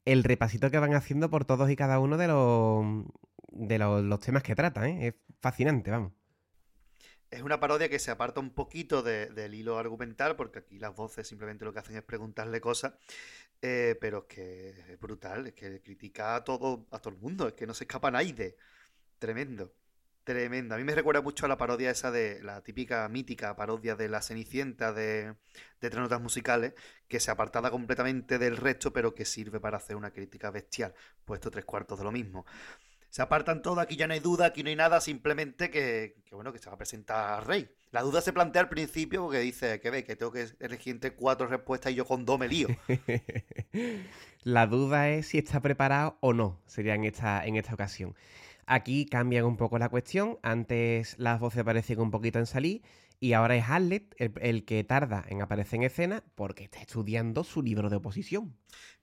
el 0.05 0.23
repasito 0.23 0.71
que 0.71 0.79
van 0.79 0.95
haciendo 0.95 1.29
por 1.29 1.45
todos 1.45 1.69
y 1.69 1.75
cada 1.75 1.99
uno 1.99 2.17
de 2.17 2.27
los, 2.29 3.05
de 3.51 3.77
los, 3.77 4.19
temas 4.21 4.41
que 4.41 4.55
tratan, 4.55 4.85
¿eh? 4.85 5.07
Es 5.09 5.13
fascinante, 5.39 5.91
vamos. 5.91 6.13
Es 7.31 7.41
una 7.41 7.59
parodia 7.59 7.89
que 7.89 7.99
se 7.99 8.11
aparta 8.11 8.39
un 8.39 8.51
poquito 8.53 9.01
de- 9.03 9.27
del 9.27 9.55
hilo 9.55 9.77
argumental, 9.79 10.35
porque 10.35 10.59
aquí 10.59 10.79
las 10.79 10.95
voces 10.95 11.27
simplemente 11.27 11.65
lo 11.65 11.73
que 11.73 11.79
hacen 11.79 11.95
es 11.95 12.03
preguntarle 12.03 12.61
cosas, 12.61 12.93
eh, 13.61 13.97
pero 14.01 14.19
es 14.19 14.35
que 14.35 14.69
es 14.93 14.99
brutal, 14.99 15.47
es 15.47 15.53
que 15.53 15.81
critica 15.81 16.35
a 16.35 16.43
todo, 16.43 16.87
a 16.91 16.99
todo 16.99 17.13
el 17.13 17.19
mundo, 17.19 17.47
es 17.47 17.53
que 17.53 17.67
no 17.67 17.73
se 17.73 17.85
escapa 17.85 18.11
nadie. 18.11 18.57
Tremendo, 19.19 19.73
tremendo. 20.23 20.75
A 20.75 20.77
mí 20.77 20.83
me 20.83 20.95
recuerda 20.95 21.21
mucho 21.21 21.45
a 21.45 21.49
la 21.49 21.57
parodia 21.57 21.91
esa 21.91 22.11
de 22.11 22.41
la 22.43 22.61
típica 22.61 23.07
mítica 23.09 23.55
parodia 23.55 23.95
de 23.95 24.09
la 24.09 24.21
Cenicienta 24.21 24.93
de, 24.93 25.35
Tres 25.79 25.95
Notas 25.95 26.21
Musicales, 26.21 26.73
que 27.07 27.19
se 27.19 27.31
apartada 27.31 27.69
completamente 27.71 28.39
del 28.39 28.57
resto, 28.57 28.93
pero 28.93 29.13
que 29.13 29.25
sirve 29.25 29.59
para 29.59 29.77
hacer 29.77 29.95
una 29.95 30.11
crítica 30.11 30.51
bestial. 30.51 30.93
Puesto 31.25 31.51
tres 31.51 31.65
cuartos 31.65 31.99
de 31.99 32.05
lo 32.05 32.11
mismo. 32.11 32.45
Se 33.09 33.21
apartan 33.21 33.61
todo, 33.61 33.79
aquí 33.79 33.95
ya 33.95 34.07
no 34.07 34.13
hay 34.13 34.19
duda, 34.19 34.47
aquí 34.47 34.63
no 34.63 34.69
hay 34.69 34.75
nada, 34.75 34.99
simplemente 34.99 35.69
que, 35.69 36.15
que, 36.25 36.33
bueno, 36.33 36.51
que 36.51 36.57
se 36.57 36.67
va 36.67 36.75
a 36.75 36.77
presentar 36.77 37.39
al 37.39 37.45
rey. 37.45 37.69
La 37.91 38.01
duda 38.01 38.21
se 38.21 38.33
plantea 38.33 38.63
al 38.63 38.69
principio 38.69 39.21
porque 39.21 39.37
dice 39.39 39.79
que 39.79 39.91
ve 39.91 40.03
que 40.03 40.15
tengo 40.15 40.31
que 40.31 40.47
elegir 40.59 40.93
entre 40.93 41.13
cuatro 41.13 41.45
respuestas 41.45 41.91
y 41.91 41.95
yo 41.95 42.05
con 42.05 42.25
dos 42.25 42.39
me 42.39 42.47
lío. 42.47 42.69
La 44.43 44.65
duda 44.65 45.09
es 45.09 45.27
si 45.27 45.37
está 45.37 45.61
preparado 45.61 46.17
o 46.19 46.33
no, 46.33 46.59
sería 46.65 46.95
en 46.95 47.03
esta, 47.03 47.45
en 47.45 47.55
esta 47.55 47.75
ocasión. 47.75 48.15
Aquí 48.65 49.05
cambian 49.05 49.45
un 49.45 49.57
poco 49.57 49.77
la 49.79 49.89
cuestión. 49.89 50.37
Antes 50.43 51.15
las 51.19 51.39
voces 51.39 51.63
parecían 51.63 51.99
un 51.99 52.11
poquito 52.11 52.39
en 52.39 52.45
salir 52.45 52.81
y 53.19 53.33
ahora 53.33 53.55
es 53.55 53.65
Harlet 53.69 54.13
el, 54.17 54.33
el 54.41 54.65
que 54.65 54.83
tarda 54.83 55.23
en 55.29 55.41
aparecer 55.41 55.77
en 55.77 55.83
escena 55.83 56.23
porque 56.35 56.63
está 56.65 56.79
estudiando 56.81 57.43
su 57.43 57.61
libro 57.61 57.89
de 57.89 57.97
oposición. 57.97 58.55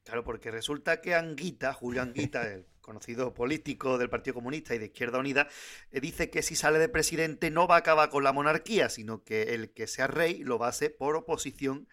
Claro, 0.05 0.25
porque 0.25 0.51
resulta 0.51 1.01
que 1.01 1.15
Anguita, 1.15 1.73
Julio 1.73 2.03
Anguita, 2.03 2.43
el 2.53 2.67
conocido 2.81 3.35
político 3.35 3.99
del 3.99 4.11
Partido 4.11 4.35
Comunista 4.35 4.75
y 4.75 4.79
de 4.79 4.87
Izquierda 4.87 5.19
Unida, 5.19 5.49
eh, 5.93 6.01
dice 6.01 6.31
que 6.31 6.43
si 6.43 6.57
sale 6.57 6.79
de 6.79 6.89
presidente 6.89 7.51
no 7.51 7.67
va 7.69 7.77
a 7.77 7.79
acabar 7.79 8.09
con 8.11 8.25
la 8.25 8.33
monarquía, 8.33 8.89
sino 8.89 9.23
que 9.25 9.55
el 9.55 9.73
que 9.73 9.87
sea 9.87 10.07
rey 10.07 10.43
lo 10.43 10.59
va 10.59 10.67
a 10.67 10.71
hacer 10.71 10.97
por 10.97 11.17
oposición. 11.17 11.89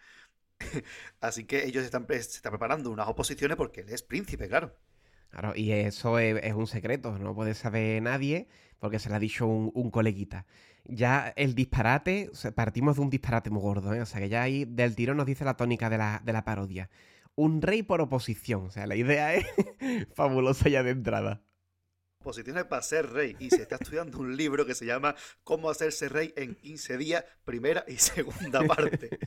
Así 1.20 1.44
que 1.46 1.66
ellos 1.66 1.84
están, 1.84 2.06
pre- 2.06 2.22
se 2.22 2.36
están 2.38 2.52
preparando 2.52 2.90
unas 2.90 3.08
oposiciones 3.08 3.56
porque 3.56 3.82
él 3.82 3.90
es 3.90 4.02
príncipe, 4.02 4.48
claro. 4.48 4.76
Claro, 5.30 5.52
y 5.54 5.72
eso 5.72 6.18
es, 6.18 6.40
es 6.42 6.54
un 6.54 6.66
secreto, 6.66 7.18
no 7.18 7.34
puede 7.34 7.54
saber 7.54 8.02
nadie 8.02 8.48
porque 8.78 8.98
se 8.98 9.08
lo 9.08 9.16
ha 9.16 9.18
dicho 9.18 9.46
un, 9.46 9.90
coleguita. 9.90 10.46
Ya 10.84 11.32
el 11.36 11.54
disparate, 11.54 12.30
partimos 12.54 12.96
de 12.96 13.02
un 13.02 13.10
disparate 13.10 13.50
muy 13.50 13.60
gordo, 13.60 13.92
¿eh? 13.94 14.00
o 14.00 14.06
sea 14.06 14.20
que 14.20 14.28
ya 14.28 14.42
ahí 14.42 14.64
del 14.64 14.94
tirón 14.94 15.16
nos 15.16 15.26
dice 15.26 15.44
la 15.44 15.56
tónica 15.56 15.90
de 15.90 15.98
la, 15.98 16.22
de 16.24 16.32
la 16.32 16.44
parodia. 16.44 16.88
Un 17.34 17.62
rey 17.62 17.82
por 17.82 18.00
oposición, 18.00 18.66
o 18.66 18.70
sea, 18.70 18.86
la 18.86 18.96
idea 18.96 19.34
es 19.34 19.46
fabulosa 20.14 20.68
ya 20.68 20.82
de 20.82 20.90
entrada. 20.90 21.42
Oposiciones 22.28 22.64
para 22.64 22.82
ser 22.82 23.10
rey 23.10 23.34
y 23.38 23.48
se 23.48 23.62
está 23.62 23.76
estudiando 23.76 24.18
un 24.18 24.36
libro 24.36 24.66
que 24.66 24.74
se 24.74 24.84
llama 24.84 25.14
Cómo 25.44 25.70
hacerse 25.70 26.10
rey 26.10 26.34
en 26.36 26.54
15 26.54 26.98
días, 26.98 27.24
primera 27.42 27.86
y 27.88 27.96
segunda 27.96 28.62
parte. 28.66 29.18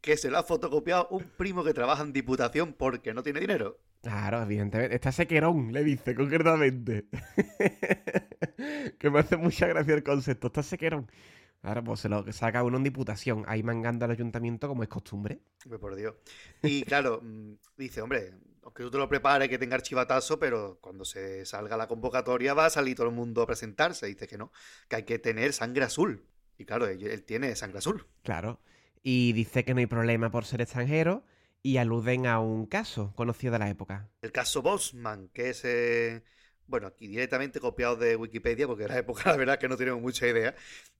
que 0.00 0.16
se 0.16 0.30
lo 0.30 0.38
ha 0.38 0.44
fotocopiado 0.44 1.08
un 1.10 1.24
primo 1.36 1.64
que 1.64 1.74
trabaja 1.74 2.04
en 2.04 2.12
diputación 2.12 2.72
porque 2.72 3.12
no 3.12 3.24
tiene 3.24 3.40
dinero. 3.40 3.80
Claro, 4.00 4.42
evidentemente. 4.42 4.94
Está 4.94 5.10
sequerón, 5.10 5.72
le 5.72 5.82
dice 5.82 6.14
concretamente. 6.14 7.06
que 8.98 9.10
me 9.10 9.18
hace 9.18 9.36
mucha 9.36 9.66
gracia 9.66 9.94
el 9.94 10.04
concepto. 10.04 10.46
Está 10.46 10.62
sequerón. 10.62 11.10
Ahora, 11.62 11.82
pues 11.82 11.98
se 11.98 12.08
lo 12.08 12.30
saca 12.32 12.62
uno 12.62 12.76
en 12.76 12.84
diputación, 12.84 13.44
ahí 13.48 13.64
mangando 13.64 14.04
al 14.04 14.12
ayuntamiento 14.12 14.68
como 14.68 14.84
es 14.84 14.88
costumbre. 14.88 15.40
Por 15.80 15.96
Dios. 15.96 16.14
Y 16.62 16.84
claro, 16.84 17.20
mm, 17.22 17.54
dice, 17.76 18.00
hombre, 18.00 18.34
aunque 18.70 18.84
tú 18.84 18.90
te 18.92 18.98
lo 18.98 19.08
prepares, 19.08 19.48
que 19.48 19.58
tenga 19.58 19.74
archivatazo, 19.74 20.38
pero 20.38 20.78
cuando 20.80 21.04
se 21.04 21.44
salga 21.44 21.76
la 21.76 21.88
convocatoria 21.88 22.54
va 22.54 22.66
a 22.66 22.70
salir 22.70 22.94
todo 22.94 23.08
el 23.08 23.14
mundo 23.14 23.42
a 23.42 23.46
presentarse. 23.46 24.06
Dice 24.06 24.28
que 24.28 24.38
no, 24.38 24.52
que 24.88 24.96
hay 24.96 25.02
que 25.02 25.18
tener 25.18 25.52
sangre 25.52 25.84
azul. 25.84 26.24
Y 26.56 26.64
claro, 26.64 26.86
él, 26.86 27.02
él 27.04 27.24
tiene 27.24 27.56
sangre 27.56 27.78
azul. 27.78 28.06
Claro. 28.22 28.60
Y 29.02 29.32
dice 29.32 29.64
que 29.64 29.74
no 29.74 29.80
hay 29.80 29.86
problema 29.86 30.30
por 30.30 30.44
ser 30.44 30.60
extranjero 30.60 31.24
y 31.64 31.78
aluden 31.78 32.26
a 32.26 32.38
un 32.38 32.66
caso 32.66 33.12
conocido 33.16 33.54
de 33.54 33.58
la 33.58 33.70
época. 33.70 34.08
El 34.22 34.30
caso 34.30 34.62
Bosman, 34.62 35.28
que 35.30 35.50
es, 35.50 35.64
eh, 35.64 36.22
bueno, 36.70 36.86
aquí 36.86 37.08
directamente 37.08 37.60
copiado 37.60 37.96
de 37.96 38.16
Wikipedia, 38.16 38.66
porque 38.66 38.84
en 38.84 38.90
la 38.90 38.98
época 38.98 39.22
la 39.30 39.36
verdad 39.36 39.58
que 39.58 39.68
no 39.68 39.76
tenemos 39.76 40.00
mucha 40.00 40.26
idea, 40.26 40.54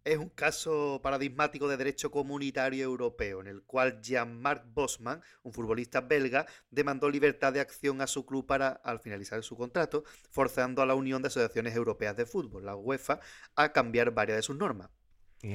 es 0.05 0.19
un 0.19 0.29
caso 0.31 1.01
paradigmático 1.03 1.69
de 1.69 1.77
derecho 1.77 2.11
comunitario 2.11 2.85
europeo, 2.85 3.41
en 3.41 3.47
el 3.47 3.63
cual 3.63 4.01
Jean-Marc 4.03 4.65
Bosman, 4.75 5.23
un 5.45 5.53
futbolista 5.53 6.01
belga, 6.01 6.47
demandó 6.71 7.09
libertad 7.09 7.53
de 7.53 7.61
acción 7.61 8.01
a 8.03 8.07
su 8.07 8.27
club 8.27 8.47
para, 8.47 8.69
al 8.69 8.99
finalizar 9.01 9.43
su 9.43 9.57
contrato, 9.57 10.05
forzando 10.31 10.83
a 10.83 10.87
la 10.87 10.95
Unión 10.95 11.23
de 11.23 11.29
Asociaciones 11.29 11.75
Europeas 11.75 12.17
de 12.17 12.27
Fútbol, 12.27 12.67
la 12.67 12.77
UEFA, 12.77 13.21
a 13.55 13.73
cambiar 13.73 14.11
varias 14.13 14.37
de 14.39 14.43
sus 14.43 14.57
normas. 14.57 14.91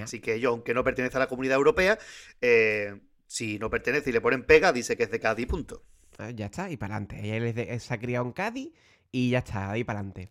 Así 0.02 0.20
que 0.20 0.34
ellos, 0.34 0.50
aunque 0.50 0.74
no 0.74 0.84
pertenece 0.84 1.18
a 1.18 1.20
la 1.20 1.28
comunidad 1.28 1.58
europea, 1.58 2.00
eh, 2.42 3.00
si 3.28 3.60
no 3.60 3.70
pertenece 3.70 4.10
y 4.10 4.14
le 4.14 4.22
ponen 4.22 4.44
pega, 4.44 4.74
dice 4.74 4.98
que 4.98 5.04
es 5.04 5.12
de 5.12 5.20
Cádiz, 5.20 5.46
punto. 5.46 5.84
Ah, 6.18 6.32
Ya 6.32 6.46
está, 6.46 6.72
y 6.72 6.78
para 6.78 6.96
adelante. 6.96 7.36
Él 7.38 7.44
es 7.44 7.56
de- 7.56 7.80
se 7.80 7.94
ha 7.94 8.00
criado 8.00 8.26
en 8.26 8.32
Cádiz 8.32 8.72
y 9.16 9.30
ya 9.30 9.38
está, 9.38 9.72
ahí 9.72 9.86
para 9.86 10.00
adelante. 10.00 10.30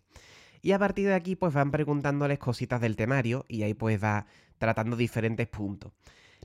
Y 0.61 0.71
a 0.73 0.77
partir 0.77 1.07
de 1.07 1.15
aquí, 1.15 1.35
pues 1.35 1.51
van 1.53 1.71
preguntándoles 1.71 2.37
cositas 2.37 2.79
del 2.79 2.95
temario 2.95 3.43
y 3.47 3.63
ahí 3.63 3.73
pues 3.73 4.01
va 4.01 4.27
tratando 4.59 4.95
diferentes 4.95 5.47
puntos. 5.47 5.91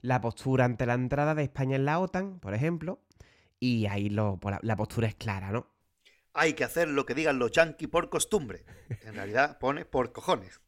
La 0.01 0.23
postura 0.23 0.65
ante 0.65 0.87
la 0.87 0.95
entrada 0.95 1.35
de 1.35 1.43
España 1.43 1.77
en 1.77 1.85
la 1.85 1.99
OTAN, 1.99 2.41
por 2.41 2.55
ejemplo, 2.55 3.03
y 3.59 3.85
ahí 3.89 4.09
lo, 4.09 4.39
pues, 4.39 4.57
la, 4.63 4.75
postura 4.75 5.07
es 5.07 5.17
clara, 5.17 5.51
¿no? 5.51 5.67
Hay 6.33 6.55
que 6.55 6.65
hacer 6.65 6.89
lo 6.89 7.05
que 7.05 7.15
digan 7.15 7.39
los 7.39 7.53
yanquis 7.53 7.89
por 7.89 8.09
costumbre. 8.09 8.65
En 9.03 9.15
realidad 9.15 9.59
pone 9.59 9.85
por 9.85 10.13
cojones. 10.13 10.63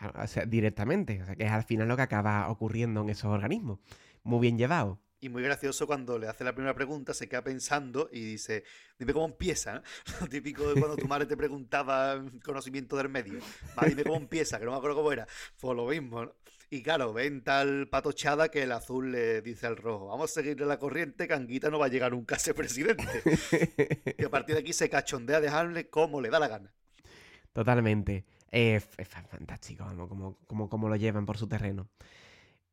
Ah, 0.00 0.22
O 0.22 0.26
sea, 0.26 0.46
directamente. 0.46 1.20
O 1.20 1.26
sea, 1.26 1.36
que 1.36 1.44
es 1.44 1.52
al 1.52 1.64
final 1.64 1.88
lo 1.88 1.96
que 1.96 2.02
acaba 2.02 2.48
ocurriendo 2.48 3.02
en 3.02 3.10
esos 3.10 3.30
organismos. 3.30 3.80
Muy 4.22 4.40
bien 4.40 4.56
llevado. 4.56 4.98
Y 5.26 5.28
muy 5.28 5.42
gracioso 5.42 5.88
cuando 5.88 6.20
le 6.20 6.28
hace 6.28 6.44
la 6.44 6.54
primera 6.54 6.72
pregunta, 6.72 7.12
se 7.12 7.28
queda 7.28 7.42
pensando 7.42 8.08
y 8.12 8.20
dice, 8.20 8.62
dime 8.96 9.12
cómo 9.12 9.26
empieza. 9.26 9.74
¿no? 9.74 9.82
Lo 10.20 10.28
típico 10.28 10.72
de 10.72 10.78
cuando 10.80 10.96
tu 10.96 11.08
madre 11.08 11.26
te 11.26 11.36
preguntaba 11.36 12.24
conocimiento 12.44 12.96
del 12.96 13.08
medio. 13.08 13.40
Va, 13.76 13.88
dime 13.88 14.04
cómo 14.04 14.18
empieza, 14.18 14.60
que 14.60 14.64
no 14.66 14.70
me 14.70 14.76
acuerdo 14.76 14.94
cómo 14.98 15.10
era. 15.10 15.26
Fue 15.56 15.74
lo 15.74 15.86
mismo, 15.88 16.26
¿no? 16.26 16.32
Y 16.70 16.80
claro, 16.80 17.12
ven 17.12 17.42
tal 17.42 17.88
patochada 17.88 18.50
que 18.50 18.62
el 18.62 18.70
azul 18.70 19.10
le 19.10 19.42
dice 19.42 19.66
al 19.66 19.76
rojo, 19.76 20.06
vamos 20.06 20.30
a 20.30 20.34
seguirle 20.34 20.64
la 20.64 20.78
corriente, 20.78 21.26
que 21.26 21.34
Anguita 21.34 21.70
no 21.70 21.80
va 21.80 21.86
a 21.86 21.88
llegar 21.88 22.12
nunca 22.12 22.36
a 22.36 22.38
ser 22.38 22.54
presidente. 22.54 23.04
y 24.16 24.24
a 24.24 24.30
partir 24.30 24.54
de 24.54 24.60
aquí 24.60 24.72
se 24.72 24.88
cachondea 24.88 25.38
a 25.38 25.40
dejarle 25.40 25.90
como 25.90 26.20
le 26.20 26.30
da 26.30 26.38
la 26.38 26.46
gana. 26.46 26.72
Totalmente. 27.52 28.24
Es 28.50 28.84
fa- 28.84 29.24
fantástico, 29.24 29.84
vamos, 29.84 30.08
como, 30.08 30.38
como, 30.46 30.68
como 30.68 30.88
lo 30.88 30.94
llevan 30.96 31.26
por 31.26 31.36
su 31.36 31.48
terreno. 31.48 31.88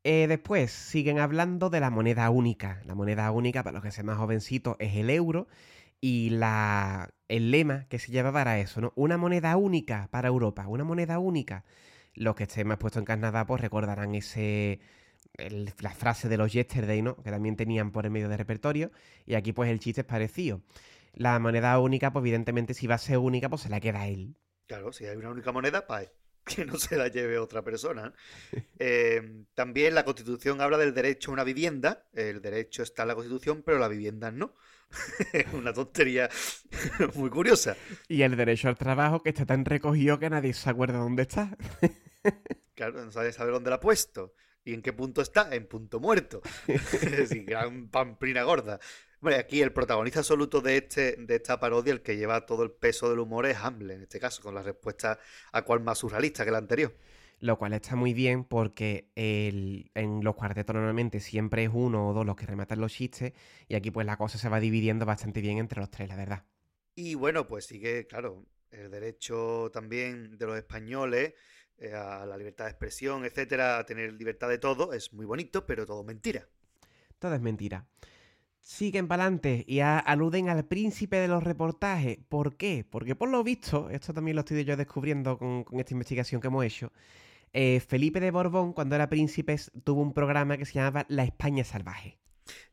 Eh, 0.03 0.27
después 0.27 0.71
siguen 0.71 1.19
hablando 1.19 1.69
de 1.69 1.79
la 1.79 1.89
moneda 1.89 2.29
única. 2.29 2.81
La 2.85 2.95
moneda 2.95 3.31
única, 3.31 3.63
para 3.63 3.75
los 3.75 3.83
que 3.83 3.91
sean 3.91 4.07
más 4.07 4.17
jovencitos, 4.17 4.75
es 4.79 4.95
el 4.95 5.09
euro. 5.09 5.47
Y 6.01 6.31
la, 6.31 7.13
el 7.29 7.51
lema 7.51 7.85
que 7.87 7.99
se 7.99 8.11
llevaba 8.11 8.41
era 8.41 8.59
eso, 8.59 8.81
¿no? 8.81 8.91
Una 8.95 9.17
moneda 9.17 9.55
única 9.55 10.09
para 10.11 10.27
Europa, 10.27 10.67
una 10.67 10.83
moneda 10.83 11.19
única. 11.19 11.63
Los 12.13 12.35
que 12.35 12.43
estén 12.43 12.67
más 12.67 12.77
puestos 12.77 13.01
en 13.01 13.05
Canadá, 13.05 13.45
pues 13.45 13.61
recordarán 13.61 14.13
ese, 14.15 14.81
la 15.79 15.91
frase 15.91 16.27
de 16.29 16.37
los 16.37 16.51
yesterday, 16.51 17.01
¿no? 17.01 17.15
Que 17.23 17.31
también 17.31 17.55
tenían 17.55 17.91
por 17.91 18.05
el 18.05 18.11
medio 18.11 18.29
de 18.29 18.37
repertorio. 18.37 18.91
Y 19.25 19.35
aquí, 19.35 19.53
pues 19.53 19.69
el 19.71 19.79
chiste 19.79 20.01
es 20.01 20.07
parecido. 20.07 20.61
La 21.13 21.39
moneda 21.39 21.79
única, 21.79 22.11
pues 22.11 22.23
evidentemente, 22.23 22.73
si 22.73 22.87
va 22.87 22.95
a 22.95 22.97
ser 22.97 23.19
única, 23.19 23.49
pues 23.49 23.61
se 23.61 23.69
la 23.69 23.79
queda 23.79 24.01
a 24.01 24.07
él. 24.07 24.35
Claro, 24.67 24.91
si 24.91 25.05
hay 25.05 25.15
una 25.15 25.29
única 25.29 25.51
moneda, 25.51 25.87
pues 25.87 26.11
que 26.55 26.65
no 26.65 26.77
se 26.77 26.97
la 26.97 27.07
lleve 27.07 27.37
otra 27.37 27.61
persona. 27.61 28.13
Eh, 28.85 29.45
también 29.53 29.95
la 29.95 30.03
Constitución 30.03 30.59
habla 30.59 30.77
del 30.77 30.93
derecho 30.93 31.31
a 31.31 31.33
una 31.35 31.45
vivienda. 31.45 32.05
El 32.11 32.41
derecho 32.41 32.83
está 32.83 33.03
en 33.03 33.07
la 33.09 33.15
Constitución, 33.15 33.63
pero 33.65 33.79
la 33.79 33.87
vivienda 33.87 34.29
no. 34.29 34.55
Una 35.53 35.71
tontería 35.71 36.29
muy 37.13 37.29
curiosa. 37.29 37.77
Y 38.09 38.23
el 38.23 38.35
derecho 38.35 38.67
al 38.67 38.77
trabajo 38.77 39.23
que 39.23 39.29
está 39.29 39.45
tan 39.45 39.63
recogido 39.63 40.19
que 40.19 40.29
nadie 40.29 40.53
se 40.53 40.69
acuerda 40.69 40.97
dónde 40.97 41.21
está. 41.21 41.55
Claro, 42.75 43.05
no 43.05 43.11
sabe 43.11 43.31
saber 43.31 43.53
dónde 43.53 43.69
la 43.69 43.77
ha 43.77 43.79
puesto. 43.79 44.33
¿Y 44.65 44.73
en 44.73 44.81
qué 44.81 44.91
punto 44.91 45.21
está? 45.21 45.53
En 45.55 45.67
punto 45.67 46.01
muerto. 46.01 46.41
Gran 47.45 47.89
pamplina 47.89 48.43
gorda. 48.43 48.79
Hombre, 49.23 49.37
aquí 49.37 49.61
el 49.61 49.71
protagonista 49.71 50.19
absoluto 50.19 50.59
de, 50.59 50.75
este, 50.75 51.15
de 51.15 51.35
esta 51.35 51.57
parodia, 51.57 51.93
el 51.93 52.01
que 52.01 52.17
lleva 52.17 52.45
todo 52.45 52.63
el 52.63 52.71
peso 52.71 53.09
del 53.09 53.19
humor, 53.19 53.45
es 53.45 53.55
Hamlet, 53.55 53.95
en 53.95 54.01
este 54.03 54.19
caso, 54.19 54.43
con 54.43 54.53
la 54.53 54.61
respuesta 54.61 55.17
a 55.53 55.61
cual 55.61 55.79
más 55.79 55.99
surrealista 55.99 56.43
que 56.43 56.51
la 56.51 56.57
anterior. 56.57 56.93
Lo 57.39 57.57
cual 57.57 57.71
está 57.71 57.95
muy 57.95 58.13
bien 58.13 58.43
porque 58.43 59.07
el- 59.15 59.89
en 59.95 60.25
los 60.25 60.35
cuartetos 60.35 60.75
normalmente 60.75 61.21
siempre 61.21 61.63
es 61.63 61.69
uno 61.73 62.09
o 62.09 62.13
dos 62.13 62.25
los 62.25 62.35
que 62.35 62.45
rematan 62.45 62.81
los 62.81 62.91
chistes 62.91 63.31
y 63.69 63.75
aquí 63.75 63.91
pues 63.91 64.05
la 64.05 64.17
cosa 64.17 64.37
se 64.37 64.49
va 64.49 64.59
dividiendo 64.59 65.05
bastante 65.05 65.39
bien 65.39 65.57
entre 65.57 65.79
los 65.79 65.89
tres, 65.89 66.09
la 66.09 66.17
verdad. 66.17 66.43
Y 66.93 67.15
bueno, 67.15 67.47
pues 67.47 67.63
sigue, 67.65 68.05
claro, 68.07 68.45
el 68.71 68.91
derecho 68.91 69.71
también 69.71 70.37
de 70.37 70.45
los 70.47 70.57
españoles 70.57 71.33
eh, 71.77 71.93
a 71.93 72.25
la 72.25 72.35
libertad 72.35 72.65
de 72.65 72.71
expresión, 72.71 73.23
etcétera, 73.23 73.77
a 73.77 73.85
tener 73.85 74.11
libertad 74.11 74.49
de 74.49 74.57
todo, 74.57 74.91
es 74.91 75.13
muy 75.13 75.25
bonito, 75.25 75.65
pero 75.65 75.85
todo 75.85 76.03
mentira. 76.03 76.45
Todo 77.19 77.35
es 77.35 77.41
mentira. 77.41 77.85
Siguen 78.63 79.07
para 79.07 79.23
adelante 79.23 79.63
y 79.67 79.79
a- 79.81 79.99
aluden 79.99 80.47
al 80.49 80.65
príncipe 80.65 81.17
de 81.17 81.27
los 81.27 81.43
reportajes. 81.43 82.17
¿Por 82.29 82.55
qué? 82.55 82.85
Porque 82.89 83.13
por 83.15 83.29
lo 83.29 83.43
visto, 83.43 83.89
esto 83.89 84.13
también 84.13 84.35
lo 84.35 84.41
estoy 84.41 84.63
yo 84.63 84.77
descubriendo 84.77 85.37
con, 85.37 85.65
esta 85.79 85.93
investigación 85.93 86.39
que 86.41 86.47
hemos 86.47 86.65
hecho, 86.65 86.91
eh, 87.53 87.79
Felipe 87.81 88.19
de 88.21 88.31
Borbón, 88.31 88.73
cuando 88.73 88.95
era 88.95 89.09
príncipe, 89.09 89.57
tuvo 89.83 90.01
un 90.01 90.13
programa 90.13 90.57
que 90.57 90.65
se 90.65 90.73
llamaba 90.73 91.05
La 91.09 91.23
España 91.25 91.63
Salvaje. 91.65 92.19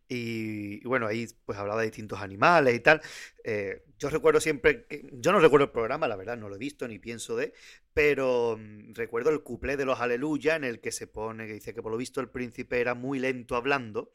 Y, 0.08 0.84
y 0.84 0.88
bueno, 0.88 1.06
ahí 1.06 1.26
pues 1.44 1.58
hablaba 1.58 1.80
de 1.80 1.86
distintos 1.88 2.20
animales 2.20 2.74
y 2.74 2.80
tal. 2.80 3.00
Eh, 3.44 3.84
yo 3.98 4.10
recuerdo 4.10 4.40
siempre. 4.40 4.86
Yo 5.12 5.32
no 5.32 5.38
recuerdo 5.40 5.66
el 5.66 5.70
programa, 5.72 6.08
la 6.08 6.16
verdad, 6.16 6.36
no 6.36 6.48
lo 6.48 6.56
he 6.56 6.58
visto 6.58 6.88
ni 6.88 6.98
pienso 6.98 7.36
de. 7.36 7.52
Pero 7.94 8.58
mm, 8.58 8.94
recuerdo 8.94 9.30
el 9.30 9.42
cuplé 9.42 9.76
de 9.76 9.84
los 9.84 10.00
Aleluya 10.00 10.56
en 10.56 10.64
el 10.64 10.80
que 10.80 10.92
se 10.92 11.06
pone, 11.06 11.46
que 11.46 11.54
dice 11.54 11.74
que 11.74 11.82
por 11.82 11.92
lo 11.92 11.98
visto 11.98 12.20
el 12.20 12.28
príncipe 12.28 12.80
era 12.80 12.94
muy 12.94 13.18
lento 13.20 13.56
hablando. 13.56 14.12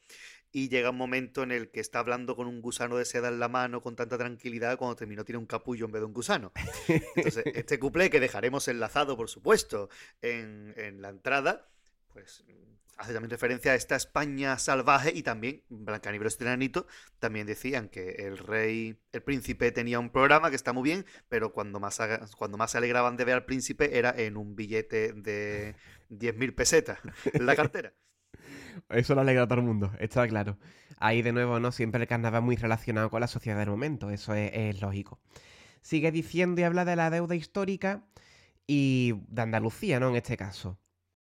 Y 0.56 0.70
llega 0.70 0.88
un 0.88 0.96
momento 0.96 1.42
en 1.42 1.52
el 1.52 1.68
que 1.70 1.80
está 1.80 1.98
hablando 1.98 2.34
con 2.34 2.46
un 2.46 2.62
gusano 2.62 2.96
de 2.96 3.04
seda 3.04 3.28
en 3.28 3.38
la 3.38 3.46
mano 3.46 3.82
con 3.82 3.94
tanta 3.94 4.16
tranquilidad, 4.16 4.78
cuando 4.78 4.96
terminó 4.96 5.22
tiene 5.22 5.36
un 5.36 5.44
capullo 5.44 5.84
en 5.84 5.92
vez 5.92 6.00
de 6.00 6.06
un 6.06 6.14
gusano. 6.14 6.50
Entonces, 6.88 7.44
este 7.54 7.78
cuplé 7.78 8.08
que 8.08 8.20
dejaremos 8.20 8.66
enlazado, 8.66 9.18
por 9.18 9.28
supuesto, 9.28 9.90
en, 10.22 10.72
en 10.78 11.02
la 11.02 11.10
entrada, 11.10 11.68
pues 12.10 12.42
hace 12.96 13.12
también 13.12 13.28
referencia 13.28 13.72
a 13.72 13.74
esta 13.74 13.96
España 13.96 14.56
salvaje 14.58 15.12
y 15.14 15.22
también 15.22 15.62
Blancanieves 15.68 16.38
y 16.40 16.44
Enanito 16.44 16.86
también 17.18 17.46
decían 17.46 17.90
que 17.90 18.12
el 18.12 18.38
rey, 18.38 18.98
el 19.12 19.22
príncipe 19.22 19.70
tenía 19.72 19.98
un 19.98 20.08
programa 20.08 20.48
que 20.48 20.56
está 20.56 20.72
muy 20.72 20.84
bien, 20.84 21.04
pero 21.28 21.52
cuando 21.52 21.80
más, 21.80 22.00
cuando 22.38 22.56
más 22.56 22.70
se 22.70 22.78
alegraban 22.78 23.18
de 23.18 23.26
ver 23.26 23.34
al 23.34 23.44
príncipe 23.44 23.98
era 23.98 24.14
en 24.16 24.38
un 24.38 24.56
billete 24.56 25.12
de 25.12 25.74
10.000 26.08 26.54
pesetas 26.54 26.98
en 27.30 27.44
la 27.44 27.54
cartera. 27.54 27.92
Eso 28.88 29.14
lo 29.14 29.20
alegra 29.20 29.42
a 29.42 29.48
todo 29.48 29.60
el 29.60 29.64
mundo, 29.64 29.92
está 29.98 30.26
claro. 30.28 30.58
Ahí 30.98 31.22
de 31.22 31.32
nuevo, 31.32 31.60
¿no? 31.60 31.72
Siempre 31.72 32.00
el 32.00 32.08
carnaval 32.08 32.42
muy 32.42 32.56
relacionado 32.56 33.10
con 33.10 33.20
la 33.20 33.26
sociedad 33.26 33.58
del 33.58 33.70
momento, 33.70 34.10
eso 34.10 34.34
es, 34.34 34.50
es 34.54 34.80
lógico. 34.80 35.20
Sigue 35.82 36.10
diciendo 36.10 36.60
y 36.60 36.64
habla 36.64 36.84
de 36.84 36.96
la 36.96 37.10
deuda 37.10 37.34
histórica 37.34 38.04
y 38.66 39.14
de 39.28 39.42
Andalucía, 39.42 40.00
¿no? 40.00 40.08
En 40.10 40.16
este 40.16 40.36
caso. 40.36 40.78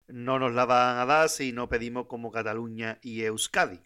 No 0.07 0.39
nos 0.39 0.53
la 0.53 0.65
van 0.65 0.97
a 0.97 1.05
dar 1.05 1.29
si 1.29 1.53
no 1.53 1.69
pedimos 1.69 2.07
como 2.07 2.31
Cataluña 2.31 2.99
y 3.01 3.21
Euskadi. 3.21 3.79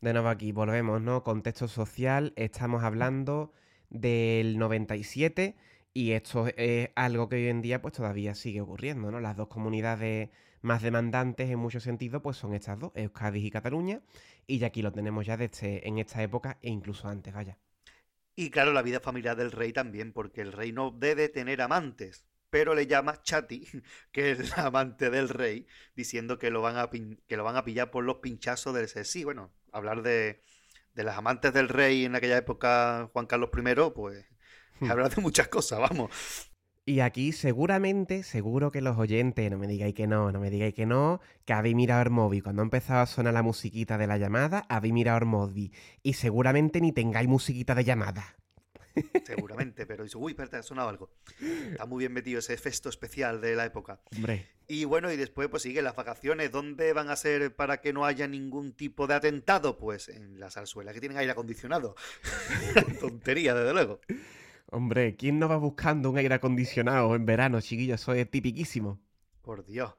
De 0.00 0.12
nuevo 0.12 0.28
aquí, 0.28 0.52
volvemos, 0.52 1.02
¿no? 1.02 1.22
Contexto 1.24 1.68
social, 1.68 2.32
estamos 2.36 2.84
hablando 2.84 3.52
del 3.90 4.58
97 4.58 5.56
y 5.92 6.12
esto 6.12 6.46
es 6.56 6.90
algo 6.94 7.28
que 7.28 7.36
hoy 7.36 7.48
en 7.48 7.60
día 7.60 7.82
pues 7.82 7.94
todavía 7.94 8.34
sigue 8.34 8.60
ocurriendo, 8.60 9.10
¿no? 9.10 9.20
Las 9.20 9.36
dos 9.36 9.48
comunidades 9.48 10.30
más 10.62 10.82
demandantes 10.82 11.50
en 11.50 11.58
muchos 11.58 11.82
sentidos 11.84 12.22
pues 12.22 12.36
son 12.36 12.54
estas 12.54 12.78
dos, 12.78 12.92
Euskadi 12.94 13.46
y 13.46 13.50
Cataluña, 13.50 14.00
y 14.46 14.58
ya 14.58 14.68
aquí 14.68 14.82
lo 14.82 14.92
tenemos 14.92 15.26
ya 15.26 15.36
desde 15.36 15.86
en 15.88 15.98
esta 15.98 16.22
época 16.22 16.58
e 16.62 16.70
incluso 16.70 17.08
antes, 17.08 17.32
vaya. 17.34 17.58
Y 18.36 18.50
claro, 18.50 18.72
la 18.72 18.82
vida 18.82 19.00
familiar 19.00 19.36
del 19.36 19.52
rey 19.52 19.72
también, 19.72 20.12
porque 20.12 20.40
el 20.40 20.52
rey 20.52 20.72
no 20.72 20.90
debe 20.90 21.28
tener 21.28 21.60
amantes, 21.60 22.26
pero 22.48 22.74
le 22.74 22.86
llama 22.86 23.22
Chati, 23.22 23.66
que 24.12 24.30
es 24.32 24.56
la 24.56 24.66
amante 24.66 25.10
del 25.10 25.28
rey, 25.28 25.66
diciendo 25.94 26.38
que 26.38 26.50
lo 26.50 26.62
van 26.62 26.76
a, 26.76 26.90
pin- 26.90 27.20
que 27.28 27.36
lo 27.36 27.44
van 27.44 27.56
a 27.56 27.64
pillar 27.64 27.90
por 27.90 28.04
los 28.04 28.16
pinchazos 28.18 28.74
del 28.74 28.88
sí. 29.04 29.24
Bueno, 29.24 29.52
hablar 29.72 30.02
de, 30.02 30.40
de 30.94 31.04
las 31.04 31.18
amantes 31.18 31.52
del 31.52 31.68
rey 31.68 32.04
en 32.04 32.16
aquella 32.16 32.38
época, 32.38 33.10
Juan 33.12 33.26
Carlos 33.26 33.50
I, 33.54 33.90
pues 33.94 34.26
Hmm. 34.80 34.90
hablar 34.90 35.14
de 35.14 35.22
muchas 35.22 35.48
cosas, 35.48 35.80
vamos. 35.80 36.10
Y 36.86 37.00
aquí 37.00 37.32
seguramente, 37.32 38.22
seguro 38.22 38.70
que 38.72 38.80
los 38.80 38.98
oyentes, 38.98 39.50
no 39.50 39.58
me 39.58 39.66
digáis 39.68 39.94
que 39.94 40.06
no, 40.06 40.32
no 40.32 40.40
me 40.40 40.50
digáis 40.50 40.74
que 40.74 40.86
no, 40.86 41.20
que 41.44 41.52
habéis 41.52 41.76
mirado 41.76 42.02
el 42.02 42.10
móvil. 42.10 42.42
Cuando 42.42 42.62
ha 42.62 42.64
empezado 42.64 43.00
a 43.00 43.06
sonar 43.06 43.34
la 43.34 43.42
musiquita 43.42 43.98
de 43.98 44.06
la 44.06 44.18
llamada, 44.18 44.66
habéis 44.68 44.94
mirado 44.94 45.18
el 45.18 45.26
móvil. 45.26 45.72
Y 46.02 46.14
seguramente 46.14 46.80
ni 46.80 46.92
tengáis 46.92 47.28
musiquita 47.28 47.74
de 47.74 47.84
llamada. 47.84 48.36
Seguramente, 49.24 49.86
pero 49.86 50.04
dice, 50.04 50.16
uy, 50.18 50.32
espérate, 50.32 50.56
ha 50.56 50.62
sonado 50.62 50.88
algo. 50.88 51.10
Está 51.70 51.86
muy 51.86 52.00
bien 52.00 52.12
metido 52.12 52.40
ese 52.40 52.54
efecto 52.54 52.88
especial 52.88 53.40
de 53.40 53.54
la 53.54 53.64
época. 53.64 54.00
Hombre, 54.16 54.48
Y 54.66 54.84
bueno, 54.84 55.12
y 55.12 55.16
después 55.16 55.48
pues 55.48 55.62
siguen 55.62 55.84
las 55.84 55.94
vacaciones. 55.94 56.50
¿Dónde 56.50 56.92
van 56.92 57.08
a 57.08 57.16
ser 57.16 57.54
para 57.54 57.80
que 57.80 57.92
no 57.92 58.04
haya 58.04 58.26
ningún 58.26 58.72
tipo 58.72 59.06
de 59.06 59.14
atentado? 59.14 59.78
Pues 59.78 60.08
en 60.08 60.40
la 60.40 60.50
zarzuela, 60.50 60.92
que 60.92 61.00
tienen 61.00 61.18
aire 61.18 61.32
acondicionado. 61.32 61.94
Tontería, 63.00 63.54
desde 63.54 63.72
luego. 63.72 64.00
Hombre, 64.72 65.16
¿quién 65.16 65.38
no 65.38 65.48
va 65.48 65.56
buscando 65.56 66.10
un 66.10 66.18
aire 66.18 66.34
acondicionado 66.34 67.14
en 67.14 67.26
verano, 67.26 67.60
chiquillos? 67.60 68.00
Eso 68.00 68.12
es 68.12 68.30
tipiquísimo. 68.30 69.00
Por 69.42 69.64
Dios. 69.64 69.94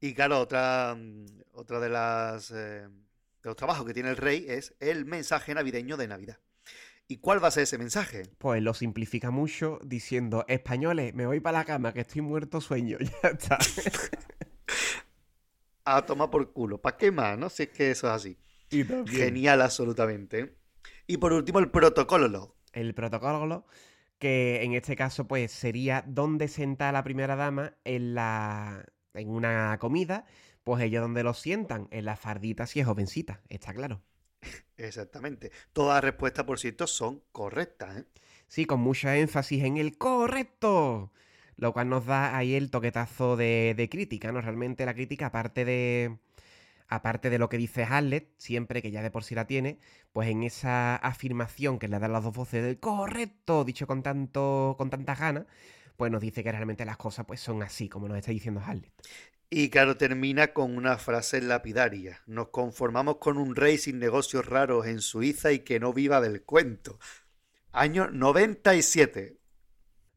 Y 0.00 0.14
claro, 0.14 0.40
otra, 0.40 0.96
mm, 0.96 1.26
otra 1.52 1.80
de 1.80 1.88
las 1.88 2.50
eh, 2.50 2.88
de 3.42 3.48
los 3.48 3.56
trabajos 3.56 3.86
que 3.86 3.94
tiene 3.94 4.10
el 4.10 4.16
rey 4.16 4.46
es 4.48 4.74
el 4.80 5.04
mensaje 5.04 5.54
navideño 5.54 5.96
de 5.96 6.08
Navidad. 6.08 6.38
¿Y 7.10 7.16
cuál 7.18 7.42
va 7.42 7.48
a 7.48 7.50
ser 7.50 7.62
ese 7.62 7.78
mensaje? 7.78 8.24
Pues 8.36 8.62
lo 8.62 8.74
simplifica 8.74 9.30
mucho 9.30 9.78
diciendo, 9.82 10.44
españoles, 10.46 11.14
me 11.14 11.24
voy 11.24 11.40
para 11.40 11.58
la 11.60 11.64
cama, 11.64 11.94
que 11.94 12.00
estoy 12.00 12.20
muerto 12.20 12.60
sueño. 12.60 12.98
Ya 13.22 13.30
está. 13.30 13.58
A 15.84 16.04
tomar 16.04 16.28
por 16.28 16.52
culo. 16.52 16.78
¿Para 16.82 16.98
qué 16.98 17.10
más? 17.10 17.38
No 17.38 17.48
sé 17.48 17.62
es 17.62 17.68
que 17.70 17.90
eso 17.92 18.08
es 18.08 18.12
así. 18.12 18.36
Y 18.70 18.84
Genial, 19.06 19.62
absolutamente. 19.62 20.58
Y 21.06 21.16
por 21.16 21.32
último, 21.32 21.60
el 21.60 21.70
protocolo. 21.70 22.57
El 22.72 22.94
protocolo, 22.94 23.66
que 24.18 24.62
en 24.62 24.74
este 24.74 24.96
caso 24.96 25.26
pues 25.26 25.52
sería 25.52 26.04
donde 26.06 26.48
senta 26.48 26.88
a 26.88 26.92
la 26.92 27.04
primera 27.04 27.36
dama 27.36 27.74
en 27.84 28.14
la 28.14 28.84
en 29.14 29.28
una 29.30 29.78
comida, 29.78 30.26
pues 30.64 30.82
ellos 30.82 31.02
donde 31.02 31.22
lo 31.22 31.34
sientan, 31.34 31.88
en 31.90 32.04
la 32.04 32.16
fardita 32.16 32.66
si 32.66 32.80
es 32.80 32.86
jovencita, 32.86 33.40
está 33.48 33.72
claro. 33.72 34.02
Exactamente. 34.76 35.50
Todas 35.72 35.96
las 35.96 36.04
respuestas, 36.04 36.44
por 36.44 36.58
cierto, 36.58 36.86
son 36.86 37.22
correctas. 37.32 37.98
¿eh? 37.98 38.04
Sí, 38.46 38.64
con 38.64 38.80
mucho 38.80 39.08
énfasis 39.10 39.64
en 39.64 39.76
el 39.76 39.98
correcto. 39.98 41.12
Lo 41.56 41.72
cual 41.72 41.88
nos 41.88 42.06
da 42.06 42.36
ahí 42.36 42.54
el 42.54 42.70
toquetazo 42.70 43.36
de, 43.36 43.74
de 43.76 43.88
crítica, 43.88 44.30
¿no? 44.30 44.40
Realmente 44.40 44.86
la 44.86 44.94
crítica, 44.94 45.26
aparte 45.26 45.64
de. 45.64 46.18
Aparte 46.88 47.30
de 47.30 47.38
lo 47.38 47.48
que 47.48 47.58
dice 47.58 47.84
Hamlet, 47.84 48.32
siempre 48.38 48.80
que 48.80 48.90
ya 48.90 49.02
de 49.02 49.10
por 49.10 49.22
sí 49.22 49.34
la 49.34 49.46
tiene, 49.46 49.78
pues 50.12 50.28
en 50.28 50.42
esa 50.42 50.96
afirmación 50.96 51.78
que 51.78 51.88
le 51.88 51.98
dan 51.98 52.12
las 52.12 52.24
dos 52.24 52.34
voces 52.34 52.62
del 52.64 52.80
correcto, 52.80 53.64
dicho 53.64 53.86
con 53.86 54.02
tanto. 54.02 54.74
con 54.78 54.90
tantas 54.90 55.20
ganas, 55.20 55.46
pues 55.96 56.10
nos 56.10 56.22
dice 56.22 56.42
que 56.42 56.52
realmente 56.52 56.84
las 56.84 56.96
cosas 56.96 57.26
pues 57.26 57.40
son 57.40 57.62
así, 57.62 57.88
como 57.88 58.08
nos 58.08 58.16
está 58.16 58.30
diciendo 58.30 58.62
Hamlet. 58.64 58.92
Y 59.50 59.70
claro, 59.70 59.96
termina 59.96 60.52
con 60.52 60.76
una 60.76 60.98
frase 60.98 61.40
lapidaria. 61.40 62.20
Nos 62.26 62.48
conformamos 62.48 63.16
con 63.16 63.38
un 63.38 63.56
rey 63.56 63.78
sin 63.78 63.98
negocios 63.98 64.46
raros 64.46 64.86
en 64.86 65.00
Suiza 65.00 65.52
y 65.52 65.60
que 65.60 65.80
no 65.80 65.92
viva 65.92 66.20
del 66.20 66.42
cuento. 66.42 66.98
Año 67.72 68.10
97. 68.10 69.38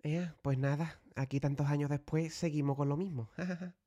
Eh, 0.03 0.31
pues 0.41 0.57
nada, 0.57 0.99
aquí 1.15 1.39
tantos 1.39 1.67
años 1.67 1.89
después 1.89 2.33
seguimos 2.33 2.75
con 2.75 2.89
lo 2.89 2.97
mismo. 2.97 3.29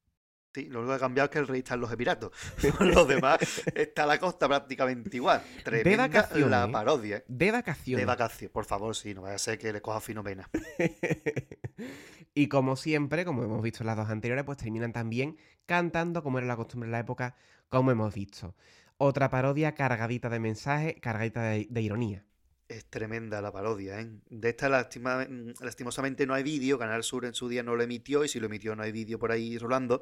Sí, 0.55 0.67
lo 0.67 0.79
único 0.79 0.93
que 0.93 0.97
ha 0.97 1.01
cambiado 1.01 1.25
es 1.25 1.31
que 1.33 1.39
el 1.41 1.49
rey 1.49 1.59
está 1.59 1.75
en 1.75 1.81
los 1.81 1.91
Emiratos. 1.91 2.31
Por 2.79 2.87
lo 2.87 3.05
demás, 3.05 3.39
está 3.75 4.07
la 4.07 4.21
costa 4.21 4.47
prácticamente 4.47 5.17
igual. 5.17 5.43
Tremenda 5.65 6.07
vacaciones, 6.07 6.49
la 6.49 6.71
parodia. 6.71 7.17
¿eh? 7.17 7.25
de 7.27 7.51
vacaciones. 7.51 8.03
De 8.03 8.07
vacaciones. 8.07 8.53
Por 8.53 8.65
favor, 8.65 8.95
sí, 8.95 9.15
no 9.15 9.23
vaya 9.23 9.35
a 9.35 9.39
ser 9.39 9.59
que 9.59 9.73
le 9.73 9.83
coja 9.83 10.01
fino 10.01 10.23
pena. 10.23 10.49
y 12.35 12.47
como 12.47 12.77
siempre, 12.77 13.25
como 13.25 13.43
hemos 13.43 13.63
visto 13.63 13.83
en 13.83 13.89
las 13.89 13.97
dos 13.97 14.09
anteriores, 14.09 14.45
pues 14.45 14.59
terminan 14.59 14.93
también 14.93 15.37
cantando, 15.67 16.23
como 16.23 16.39
era 16.39 16.47
la 16.47 16.55
costumbre 16.55 16.87
en 16.87 16.93
la 16.93 17.01
época, 17.01 17.35
como 17.69 17.91
hemos 17.91 18.15
visto. 18.15 18.55
Otra 18.97 19.31
parodia 19.31 19.75
cargadita 19.75 20.29
de 20.29 20.39
mensaje, 20.39 21.01
cargadita 21.01 21.43
de, 21.43 21.67
de 21.69 21.83
ironía. 21.83 22.25
Es 22.67 22.87
tremenda 22.87 23.43
la 23.43 23.53
parodia, 23.53 24.01
¿eh? 24.01 24.11
De 24.31 24.49
esta 24.49 24.69
lastima- 24.71 25.27
lastimosamente 25.61 26.27
no 26.27 26.33
hay 26.35 26.43
vídeo, 26.43 26.79
Canal 26.79 27.05
Sur 27.05 27.27
en 27.27 27.35
su 27.35 27.47
día 27.49 27.63
no 27.63 27.77
lo 27.77 27.83
emitió 27.83 28.25
y 28.25 28.29
si 28.29 28.41
lo 28.41 28.47
emitió 28.47 28.75
no 28.75 28.83
hay 28.83 28.91
vídeo 28.93 29.19
por 29.19 29.33
ahí 29.33 29.59
rolando, 29.59 30.01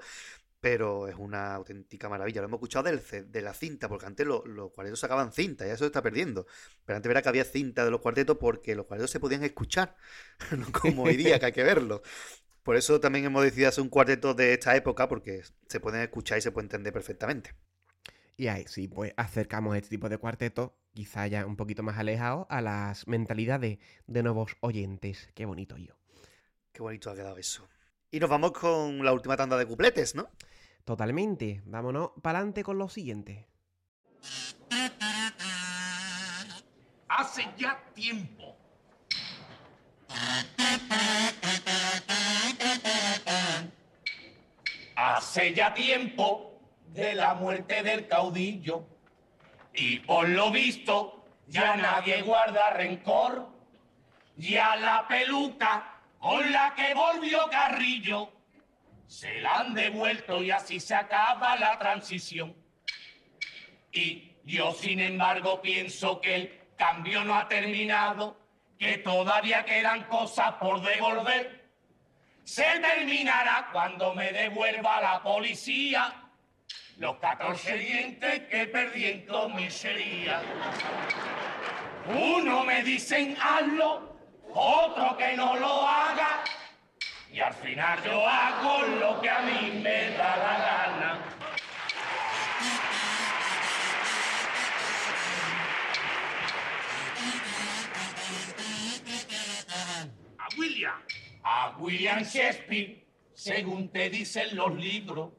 pero 0.60 1.09
es 1.09 1.16
una 1.16 1.55
auténtica 1.55 2.09
maravilla. 2.09 2.40
Lo 2.43 2.48
hemos 2.48 2.59
escuchado 2.59 2.84
del, 2.90 3.02
de 3.32 3.43
la 3.43 3.55
cinta, 3.55 3.89
porque 3.89 4.06
antes 4.06 4.26
lo- 4.26 4.47
los 4.47 4.72
cuartetos 4.72 5.01
sacaban 5.01 5.32
cinta, 5.32 5.66
ya 5.66 5.74
eso 5.74 5.84
se 5.84 5.86
está 5.89 6.02
perdiendo. 6.02 6.47
Pero 6.84 6.97
antes 6.98 7.09
verá 7.09 7.22
que 7.22 7.30
había 7.30 7.44
cinta 7.44 7.84
de 7.84 7.90
los 7.93 8.01
cuartetos 8.01 8.39
porque 8.39 8.74
los 8.76 8.86
cuartetos 8.86 9.10
se 9.10 9.20
podían 9.20 9.44
escuchar, 9.44 9.97
no 10.59 10.72
como 10.72 11.05
hoy 11.05 11.16
día 11.16 11.40
que 11.40 11.47
hay 11.47 11.52
que 11.52 11.64
verlo. 11.64 12.02
Por 12.64 12.76
eso 12.76 13.01
también 13.01 13.26
hemos 13.26 13.44
decidido 13.44 13.70
hacer 13.70 13.82
un 13.82 13.90
cuarteto 13.90 14.34
de 14.34 14.55
esta 14.55 14.76
época, 14.76 15.09
porque 15.09 15.43
se 15.68 15.80
pueden 15.80 16.02
escuchar 16.02 16.39
y 16.39 16.43
se 16.43 16.52
puede 16.52 16.66
entender 16.66 16.93
perfectamente. 16.93 17.55
Y 18.36 18.48
ahí 18.48 18.64
sí, 18.66 18.89
pues 18.89 19.12
acercamos 19.16 19.76
este 19.76 19.90
tipo 19.90 20.09
de 20.09 20.18
cuarteto, 20.18 20.76
quizá 20.93 21.27
ya 21.27 21.47
un 21.47 21.56
poquito 21.56 21.82
más 21.82 21.98
alejado, 21.98 22.47
a 22.51 22.60
las 22.60 23.06
mentalidades 23.06 23.78
de 24.06 24.23
nuevos 24.23 24.56
oyentes. 24.60 25.28
Qué 25.35 25.44
bonito 25.47 25.77
yo. 25.77 25.94
Qué 26.73 26.82
bonito 26.82 27.10
ha 27.10 27.14
quedado 27.14 27.36
eso. 27.36 27.69
Y 28.10 28.20
nos 28.20 28.31
vamos 28.31 28.52
con 28.52 29.05
la 29.05 29.12
última 29.12 29.36
tanda 29.36 29.56
de 29.56 29.66
cupletes, 29.66 30.14
¿no? 30.14 30.28
Totalmente. 30.85 31.62
Vámonos 31.64 32.10
para 32.23 32.39
adelante 32.39 32.62
con 32.62 32.78
lo 32.78 32.89
siguiente. 32.89 33.47
Hace 37.09 37.47
ya 37.56 37.82
tiempo. 37.94 38.56
Hace 44.94 45.55
ya 45.55 45.73
tiempo 45.74 46.60
de 46.89 47.14
la 47.14 47.35
muerte 47.35 47.82
del 47.82 48.06
caudillo 48.06 48.91
y 49.74 49.98
por 50.00 50.28
lo 50.28 50.50
visto 50.50 51.24
ya 51.46 51.76
nadie 51.76 52.22
guarda 52.22 52.70
rencor. 52.70 53.48
Ya 54.36 54.76
la 54.76 55.06
peluca 55.06 56.00
con 56.18 56.50
la 56.50 56.74
que 56.74 56.94
volvió 56.94 57.48
Carrillo 57.50 58.30
se 59.06 59.40
la 59.40 59.58
han 59.58 59.74
devuelto 59.74 60.42
y 60.42 60.50
así 60.50 60.80
se 60.80 60.94
acaba 60.94 61.56
la 61.56 61.78
transición. 61.78 62.56
Y 63.92 64.32
yo, 64.44 64.72
sin 64.72 65.00
embargo, 65.00 65.60
pienso 65.60 66.18
que 66.20 66.34
el 66.34 66.60
cambio 66.76 67.22
no 67.22 67.34
ha 67.34 67.46
terminado, 67.46 68.38
que 68.78 68.98
todavía 68.98 69.66
quedan 69.66 70.04
cosas 70.04 70.54
por 70.54 70.80
devolver. 70.80 71.62
Se 72.42 72.64
terminará 72.80 73.68
cuando 73.70 74.14
me 74.14 74.32
devuelva 74.32 75.02
la 75.02 75.22
policía 75.22 76.21
los 76.98 77.16
14 77.16 77.78
dientes 77.78 78.40
que 78.48 78.66
perdí 78.66 79.06
en 79.06 79.27
comisaría. 79.27 80.43
Uno 82.06 82.64
me 82.64 82.82
dicen 82.82 83.36
hazlo, 83.40 84.16
otro 84.55 85.16
que 85.16 85.36
no 85.36 85.56
lo 85.56 85.86
haga, 85.86 86.44
y 87.32 87.40
al 87.40 87.55
final 87.55 87.98
yo 88.05 88.27
hago 88.27 88.82
lo 89.01 89.20
que 89.20 89.31
a 89.31 89.40
mí 89.40 89.81
me 89.82 90.10
da 90.10 90.36
la 90.36 90.59
gana. 90.59 91.19
A 100.39 100.48
William. 100.59 101.02
A 101.44 101.77
William 101.78 102.23
Shakespeare, 102.23 103.05
según 103.32 103.89
te 103.90 104.10
dicen 104.10 104.55
los 104.55 104.74
libros, 104.74 105.31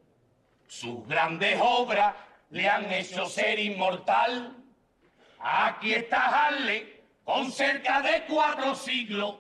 sus 0.74 1.08
grandes 1.08 1.60
obras 1.62 2.16
le 2.50 2.68
han 2.68 2.92
hecho 2.92 3.28
ser 3.28 3.60
inmortal. 3.60 4.58
Aquí 5.40 5.94
está 5.94 6.48
Harley, 6.48 7.00
con 7.24 7.52
cerca 7.52 8.02
de 8.02 8.24
cuatro 8.28 8.74
siglos, 8.74 9.36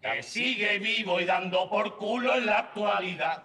que 0.00 0.22
sigue 0.22 0.78
vivo 0.78 1.20
y 1.20 1.24
dando 1.24 1.68
por 1.68 1.96
culo 1.96 2.36
en 2.36 2.46
la 2.46 2.58
actualidad. 2.58 3.42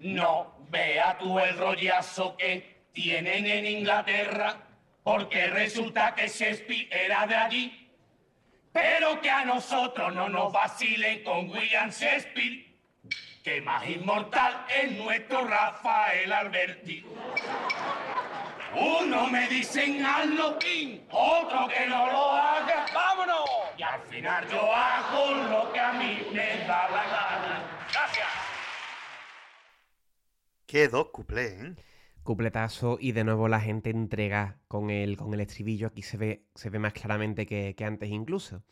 No 0.00 0.54
vea 0.68 1.16
tú 1.18 1.38
el 1.38 1.56
rollazo 1.56 2.36
que 2.36 2.82
tienen 2.92 3.46
en 3.46 3.66
Inglaterra, 3.66 4.58
porque 5.02 5.46
resulta 5.46 6.14
que 6.14 6.28
Shakespeare 6.28 6.88
era 6.90 7.26
de 7.26 7.36
allí. 7.36 7.90
Pero 8.70 9.20
que 9.20 9.30
a 9.30 9.46
nosotros 9.46 10.14
no 10.14 10.28
nos 10.28 10.52
vacilen 10.52 11.24
con 11.24 11.48
William 11.48 11.90
Shakespeare, 11.90 12.69
que 13.42 13.60
más 13.62 13.88
inmortal 13.88 14.66
es 14.82 14.92
nuestro 14.98 15.46
Rafael 15.46 16.32
Alberti. 16.32 17.04
Uno 18.74 19.26
me 19.28 19.48
dicen 19.48 20.04
hazlo, 20.04 20.58
otro 21.10 21.68
que 21.68 21.86
no 21.88 22.06
lo 22.06 22.32
haga. 22.32 22.50
final 24.10 24.46
yo 24.50 24.60
hago 24.60 25.34
lo 25.48 25.72
que 25.72 25.80
a 25.80 25.92
mí 25.92 26.18
me 26.32 26.66
da 26.66 26.90
la 26.90 27.04
gana. 27.04 27.86
Gracias. 27.92 28.28
Qué 30.66 30.88
dos 30.88 31.08
cuplés, 31.10 31.52
¿eh? 31.52 31.74
Cupletazo 32.22 32.98
y 33.00 33.12
de 33.12 33.24
nuevo 33.24 33.48
la 33.48 33.60
gente 33.60 33.90
entrega 33.90 34.58
con 34.68 34.90
el, 34.90 35.16
con 35.16 35.32
el 35.32 35.40
estribillo. 35.40 35.86
Aquí 35.86 36.02
se 36.02 36.16
ve, 36.16 36.44
se 36.54 36.70
ve 36.70 36.78
más 36.78 36.92
claramente 36.92 37.46
que, 37.46 37.74
que 37.74 37.84
antes 37.84 38.10
incluso. 38.10 38.62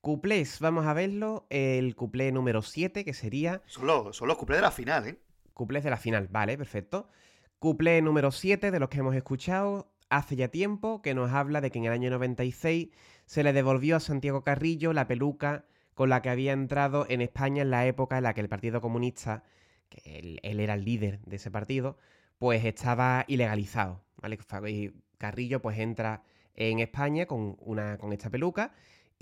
Cuplés, 0.00 0.60
vamos 0.60 0.86
a 0.86 0.94
verlo. 0.94 1.46
El 1.50 1.94
cuplé 1.94 2.32
número 2.32 2.62
7, 2.62 3.04
que 3.04 3.12
sería 3.12 3.62
Son 3.66 3.86
los, 3.86 4.16
son 4.16 4.28
los 4.28 4.38
cuplés 4.38 4.58
de 4.58 4.62
la 4.62 4.70
final, 4.70 5.06
¿eh? 5.06 5.18
Cuplés 5.52 5.84
de 5.84 5.90
la 5.90 5.98
final, 5.98 6.28
vale, 6.30 6.56
perfecto. 6.56 7.10
Cuplé 7.58 8.00
número 8.00 8.30
7 8.32 8.70
de 8.70 8.80
los 8.80 8.88
que 8.88 8.98
hemos 8.98 9.14
escuchado 9.14 9.92
hace 10.08 10.36
ya 10.36 10.48
tiempo, 10.48 11.02
que 11.02 11.14
nos 11.14 11.30
habla 11.32 11.60
de 11.60 11.70
que 11.70 11.78
en 11.78 11.84
el 11.84 11.92
año 11.92 12.10
96 12.10 12.88
se 13.26 13.42
le 13.42 13.52
devolvió 13.52 13.96
a 13.96 14.00
Santiago 14.00 14.42
Carrillo 14.42 14.94
la 14.94 15.06
peluca 15.06 15.66
con 15.94 16.08
la 16.08 16.22
que 16.22 16.30
había 16.30 16.52
entrado 16.52 17.04
en 17.10 17.20
España 17.20 17.60
en 17.62 17.70
la 17.70 17.86
época 17.86 18.16
en 18.16 18.24
la 18.24 18.32
que 18.32 18.40
el 18.40 18.48
Partido 18.48 18.80
Comunista, 18.80 19.44
que 19.90 20.18
él, 20.18 20.40
él 20.42 20.60
era 20.60 20.74
el 20.74 20.84
líder 20.86 21.20
de 21.26 21.36
ese 21.36 21.50
partido, 21.50 21.98
pues 22.38 22.64
estaba 22.64 23.26
ilegalizado, 23.28 24.02
¿vale? 24.16 24.38
Y 24.68 24.92
Carrillo 25.18 25.60
pues 25.60 25.78
entra 25.78 26.22
en 26.54 26.78
España 26.78 27.26
con, 27.26 27.58
una, 27.60 27.98
con 27.98 28.14
esta 28.14 28.30
peluca 28.30 28.72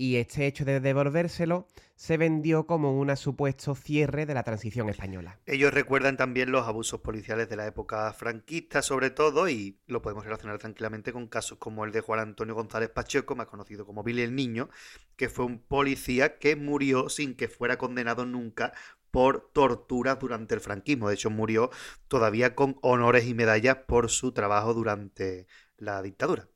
y 0.01 0.15
este 0.15 0.47
hecho 0.47 0.63
de 0.63 0.79
devolvérselo 0.79 1.67
se 1.97 2.15
vendió 2.15 2.65
como 2.65 2.97
un 2.97 3.15
supuesto 3.17 3.75
cierre 3.75 4.25
de 4.25 4.33
la 4.33 4.43
transición 4.43 4.87
española. 4.87 5.37
Ellos 5.45 5.73
recuerdan 5.73 6.15
también 6.15 6.53
los 6.53 6.65
abusos 6.65 7.01
policiales 7.01 7.49
de 7.49 7.57
la 7.57 7.67
época 7.67 8.13
franquista, 8.13 8.81
sobre 8.81 9.09
todo, 9.09 9.49
y 9.49 9.77
lo 9.87 10.01
podemos 10.01 10.23
relacionar 10.23 10.57
tranquilamente 10.57 11.11
con 11.11 11.27
casos 11.27 11.57
como 11.57 11.83
el 11.83 11.91
de 11.91 11.99
Juan 11.99 12.21
Antonio 12.21 12.55
González 12.55 12.89
Pacheco, 12.89 13.35
más 13.35 13.47
conocido 13.47 13.85
como 13.85 14.01
Billy 14.01 14.21
el 14.21 14.35
Niño, 14.35 14.69
que 15.17 15.27
fue 15.27 15.43
un 15.43 15.59
policía 15.59 16.39
que 16.39 16.55
murió 16.55 17.09
sin 17.09 17.35
que 17.35 17.49
fuera 17.49 17.77
condenado 17.77 18.25
nunca 18.25 18.71
por 19.11 19.51
tortura 19.51 20.15
durante 20.15 20.55
el 20.55 20.61
franquismo. 20.61 21.09
De 21.09 21.15
hecho, 21.15 21.29
murió 21.29 21.71
todavía 22.07 22.55
con 22.55 22.77
honores 22.81 23.27
y 23.27 23.33
medallas 23.33 23.79
por 23.85 24.09
su 24.09 24.31
trabajo 24.31 24.73
durante 24.73 25.45
la 25.77 26.01
dictadura. 26.01 26.47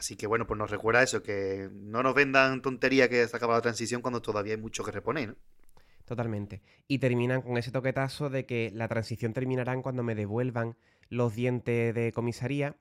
Así 0.00 0.16
que 0.16 0.26
bueno, 0.26 0.46
pues 0.46 0.58
nos 0.58 0.70
recuerda 0.70 1.02
eso, 1.02 1.22
que 1.22 1.68
no 1.72 2.02
nos 2.02 2.14
vendan 2.14 2.62
tontería 2.62 3.08
que 3.08 3.28
se 3.28 3.36
acaba 3.36 3.54
la 3.54 3.62
transición 3.62 4.02
cuando 4.02 4.22
todavía 4.22 4.54
hay 4.54 4.60
mucho 4.60 4.82
que 4.84 4.90
reponer. 4.92 5.28
¿no? 5.30 5.36
Totalmente. 6.04 6.62
Y 6.88 6.98
terminan 6.98 7.42
con 7.42 7.56
ese 7.56 7.70
toquetazo 7.70 8.30
de 8.30 8.44
que 8.46 8.72
la 8.74 8.88
transición 8.88 9.32
terminará 9.32 9.80
cuando 9.82 10.02
me 10.02 10.14
devuelvan 10.14 10.76
los 11.08 11.34
dientes 11.34 11.94
de 11.94 12.12
comisaría, 12.12 12.76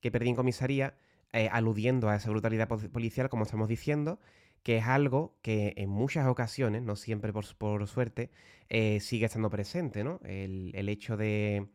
que 0.00 0.10
perdí 0.12 0.28
en 0.30 0.36
comisaría, 0.36 0.94
eh, 1.32 1.48
aludiendo 1.50 2.08
a 2.08 2.16
esa 2.16 2.30
brutalidad 2.30 2.68
po- 2.68 2.78
policial, 2.90 3.28
como 3.28 3.44
estamos 3.44 3.68
diciendo, 3.68 4.20
que 4.62 4.76
es 4.78 4.84
algo 4.86 5.34
que 5.42 5.74
en 5.76 5.88
muchas 5.90 6.26
ocasiones, 6.26 6.82
no 6.82 6.94
siempre 6.96 7.32
por, 7.32 7.44
por 7.56 7.86
suerte, 7.88 8.30
eh, 8.68 9.00
sigue 9.00 9.26
estando 9.26 9.50
presente, 9.50 10.04
¿no? 10.04 10.20
El, 10.24 10.72
el 10.74 10.88
hecho 10.88 11.16
de 11.16 11.66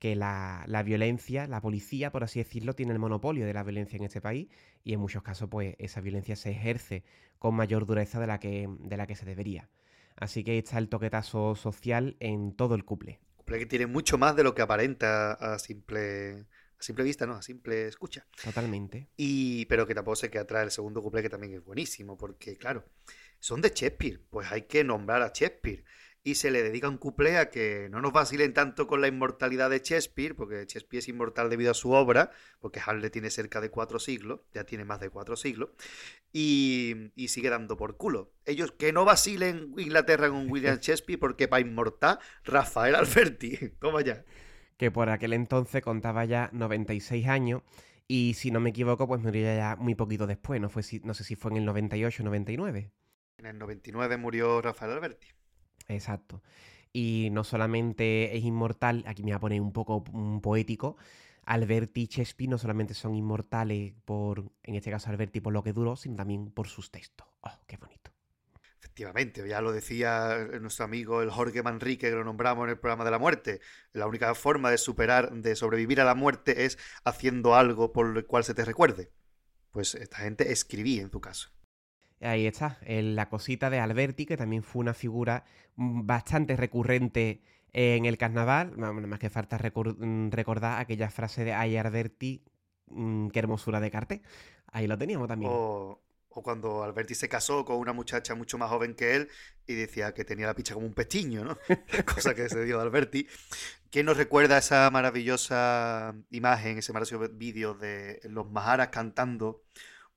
que 0.00 0.16
la, 0.16 0.64
la 0.66 0.82
violencia, 0.82 1.46
la 1.46 1.60
policía, 1.60 2.10
por 2.10 2.24
así 2.24 2.40
decirlo, 2.40 2.74
tiene 2.74 2.92
el 2.92 2.98
monopolio 2.98 3.46
de 3.46 3.52
la 3.52 3.62
violencia 3.62 3.98
en 3.98 4.04
este 4.04 4.20
país 4.20 4.48
y 4.82 4.94
en 4.94 4.98
muchos 4.98 5.22
casos, 5.22 5.48
pues, 5.48 5.76
esa 5.78 6.00
violencia 6.00 6.34
se 6.36 6.50
ejerce 6.50 7.04
con 7.38 7.54
mayor 7.54 7.86
dureza 7.86 8.18
de 8.18 8.26
la 8.26 8.40
que, 8.40 8.66
de 8.80 8.96
la 8.96 9.06
que 9.06 9.14
se 9.14 9.26
debería. 9.26 9.68
Así 10.16 10.42
que 10.42 10.58
está 10.58 10.78
el 10.78 10.88
toquetazo 10.88 11.54
social 11.54 12.16
en 12.18 12.56
todo 12.56 12.74
el 12.74 12.84
couple. 12.84 13.20
Cuplé 13.36 13.58
que 13.58 13.66
tiene 13.66 13.86
mucho 13.86 14.16
más 14.16 14.34
de 14.34 14.42
lo 14.42 14.54
que 14.54 14.62
aparenta 14.62 15.32
a 15.32 15.58
simple, 15.58 16.46
a 16.78 16.82
simple 16.82 17.04
vista, 17.04 17.26
¿no? 17.26 17.34
A 17.34 17.42
simple 17.42 17.86
escucha. 17.86 18.26
Totalmente. 18.42 19.08
Y, 19.18 19.66
pero 19.66 19.86
que 19.86 19.94
tampoco 19.94 20.16
se 20.16 20.30
queda 20.30 20.42
atrás 20.42 20.64
el 20.64 20.70
segundo 20.70 21.02
cuplé, 21.02 21.20
que 21.20 21.28
también 21.28 21.52
es 21.52 21.64
buenísimo, 21.64 22.16
porque, 22.16 22.56
claro, 22.56 22.86
son 23.38 23.60
de 23.60 23.68
Shakespeare, 23.68 24.20
pues 24.30 24.50
hay 24.50 24.62
que 24.62 24.82
nombrar 24.82 25.20
a 25.20 25.30
Shakespeare. 25.34 25.84
Y 26.22 26.34
se 26.34 26.50
le 26.50 26.62
dedica 26.62 26.88
un 26.88 26.98
cuplé 26.98 27.38
a 27.38 27.48
que 27.50 27.88
no 27.90 28.00
nos 28.02 28.12
vacilen 28.12 28.52
tanto 28.52 28.86
con 28.86 29.00
la 29.00 29.08
inmortalidad 29.08 29.70
de 29.70 29.78
Shakespeare, 29.78 30.34
porque 30.34 30.66
Shakespeare 30.66 30.98
es 30.98 31.08
inmortal 31.08 31.48
debido 31.48 31.70
a 31.70 31.74
su 31.74 31.92
obra, 31.92 32.30
porque 32.60 32.80
Hamlet 32.84 33.12
tiene 33.12 33.30
cerca 33.30 33.60
de 33.62 33.70
cuatro 33.70 33.98
siglos, 33.98 34.40
ya 34.52 34.64
tiene 34.64 34.84
más 34.84 35.00
de 35.00 35.08
cuatro 35.08 35.34
siglos, 35.36 35.70
y, 36.32 37.10
y 37.16 37.28
sigue 37.28 37.50
dando 37.50 37.76
por 37.76 37.96
culo. 37.96 38.32
Ellos 38.44 38.72
que 38.72 38.92
no 38.92 39.04
vacilen 39.04 39.72
Inglaterra 39.78 40.28
con 40.28 40.50
William 40.50 40.78
Shakespeare, 40.80 41.18
porque 41.18 41.48
para 41.48 41.60
inmortal, 41.62 42.18
Rafael 42.44 42.94
Alberti. 42.94 43.56
Toma 43.80 44.02
ya. 44.02 44.24
que 44.76 44.90
por 44.90 45.08
aquel 45.10 45.32
entonces 45.32 45.82
contaba 45.82 46.24
ya 46.24 46.50
96 46.52 47.28
años 47.28 47.62
y 48.08 48.34
si 48.34 48.50
no 48.50 48.60
me 48.60 48.70
equivoco 48.70 49.06
pues 49.06 49.20
murió 49.22 49.44
ya 49.44 49.76
muy 49.76 49.94
poquito 49.94 50.26
después, 50.26 50.60
no, 50.60 50.68
fue, 50.70 50.82
si- 50.82 51.00
no 51.00 51.14
sé 51.14 51.24
si 51.24 51.36
fue 51.36 51.50
en 51.52 51.58
el 51.58 51.64
98 51.66 52.22
o 52.22 52.26
99. 52.26 52.92
En 53.38 53.46
el 53.46 53.58
99 53.58 54.16
murió 54.18 54.62
Rafael 54.62 54.92
Alberti. 54.92 55.26
Exacto. 55.90 56.42
Y 56.92 57.28
no 57.32 57.44
solamente 57.44 58.36
es 58.36 58.44
inmortal, 58.44 59.04
aquí 59.06 59.22
me 59.22 59.30
voy 59.30 59.36
a 59.36 59.40
poner 59.40 59.60
un 59.60 59.72
poco 59.72 60.02
poético, 60.42 60.96
Alberti 61.44 62.02
y 62.02 62.06
Shakespeare 62.06 62.50
no 62.50 62.58
solamente 62.58 62.94
son 62.94 63.14
inmortales 63.14 63.94
por, 64.04 64.50
en 64.62 64.74
este 64.74 64.90
caso 64.90 65.10
Alberti 65.10 65.40
por 65.40 65.52
lo 65.52 65.62
que 65.62 65.72
duró, 65.72 65.96
sino 65.96 66.16
también 66.16 66.50
por 66.50 66.68
sus 66.68 66.90
textos. 66.90 67.26
¡Oh, 67.40 67.58
qué 67.66 67.76
bonito! 67.76 68.10
Efectivamente, 68.78 69.46
ya 69.48 69.60
lo 69.60 69.72
decía 69.72 70.48
nuestro 70.60 70.84
amigo 70.84 71.22
el 71.22 71.30
Jorge 71.30 71.62
Manrique, 71.62 72.08
que 72.08 72.14
lo 72.14 72.24
nombramos 72.24 72.64
en 72.64 72.70
el 72.70 72.78
programa 72.78 73.04
de 73.04 73.10
la 73.10 73.18
muerte. 73.18 73.60
La 73.92 74.06
única 74.06 74.34
forma 74.34 74.70
de 74.70 74.78
superar, 74.78 75.32
de 75.32 75.56
sobrevivir 75.56 76.00
a 76.00 76.04
la 76.04 76.14
muerte 76.14 76.64
es 76.64 76.78
haciendo 77.04 77.54
algo 77.54 77.92
por 77.92 78.06
lo 78.06 78.26
cual 78.26 78.44
se 78.44 78.54
te 78.54 78.64
recuerde. 78.64 79.10
Pues 79.70 79.94
esta 79.94 80.18
gente 80.18 80.52
escribía 80.52 81.02
en 81.02 81.10
su 81.10 81.20
caso. 81.20 81.50
Ahí 82.20 82.46
está, 82.46 82.78
la 82.86 83.28
cosita 83.28 83.70
de 83.70 83.78
Alberti, 83.78 84.26
que 84.26 84.36
también 84.36 84.62
fue 84.62 84.80
una 84.80 84.92
figura 84.94 85.44
mm, 85.76 86.06
bastante 86.06 86.56
recurrente 86.56 87.40
en 87.72 88.04
el 88.04 88.18
carnaval. 88.18 88.76
Más 88.76 89.18
que 89.18 89.30
falta 89.30 89.58
mm, 89.58 90.30
recordar 90.30 90.80
aquella 90.80 91.10
frase 91.10 91.44
de 91.44 91.54
Ay 91.54 91.76
Alberti, 91.76 92.44
mm, 92.88 93.28
qué 93.28 93.38
hermosura 93.38 93.80
de 93.80 93.90
cartel. 93.90 94.22
Ahí 94.66 94.86
lo 94.86 94.98
teníamos 94.98 95.28
también. 95.28 95.50
O, 95.54 96.02
o 96.28 96.42
cuando 96.42 96.82
Alberti 96.82 97.14
se 97.14 97.28
casó 97.28 97.64
con 97.64 97.76
una 97.76 97.92
muchacha 97.92 98.34
mucho 98.34 98.58
más 98.58 98.68
joven 98.70 98.94
que 98.94 99.16
él 99.16 99.28
y 99.66 99.74
decía 99.74 100.12
que 100.12 100.24
tenía 100.24 100.46
la 100.46 100.54
picha 100.54 100.74
como 100.74 100.86
un 100.86 100.94
pestiño, 100.94 101.44
¿no? 101.44 101.58
Cosa 102.14 102.34
que 102.34 102.48
se 102.48 102.64
dio 102.64 102.76
de 102.76 102.82
Alberti. 102.82 103.26
¿Quién 103.90 104.06
nos 104.06 104.16
recuerda 104.16 104.58
esa 104.58 104.90
maravillosa 104.90 106.14
imagen, 106.30 106.78
ese 106.78 106.92
maravilloso 106.92 107.32
vídeo 107.32 107.74
de 107.74 108.20
los 108.24 108.50
Maharas 108.50 108.88
cantando 108.88 109.64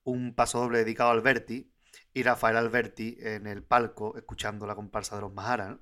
un 0.04 0.36
paso 0.36 0.60
doble 0.60 0.80
dedicado 0.80 1.10
a 1.10 1.14
Alberti 1.14 1.73
y 2.14 2.24
Rafael 2.24 2.58
Alberti 2.58 3.18
en 3.20 3.48
el 3.48 3.64
palco 3.64 4.16
escuchando 4.18 4.66
la 4.68 4.76
comparsa 4.76 5.16
de 5.16 5.22
los 5.22 5.34
Maharas, 5.34 5.70
¿no? 5.72 5.80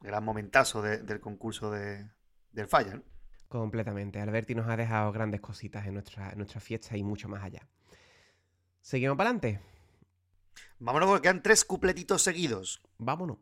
Gran 0.00 0.24
momentazo 0.24 0.82
de- 0.82 0.98
del 1.02 1.20
concurso 1.20 1.70
de, 1.70 2.10
del 2.50 2.66
Falla, 2.66 2.94
¿no? 2.96 3.02
Completamente. 3.48 4.20
Alberti 4.20 4.54
nos 4.54 4.68
ha 4.68 4.76
dejado 4.76 5.12
grandes 5.12 5.40
cositas 5.40 5.86
en 5.86 5.94
nuestra, 5.94 6.30
en 6.30 6.38
nuestra 6.38 6.60
fiesta 6.60 6.96
y 6.96 7.02
mucho 7.02 7.28
más 7.28 7.42
allá. 7.44 7.68
¿Seguimos 8.80 9.16
para 9.16 9.30
adelante? 9.30 9.60
Vámonos 10.78 11.08
porque 11.08 11.22
quedan 11.22 11.42
tres 11.42 11.64
cupletitos 11.64 12.22
seguidos. 12.22 12.82
Vámonos. 12.98 13.38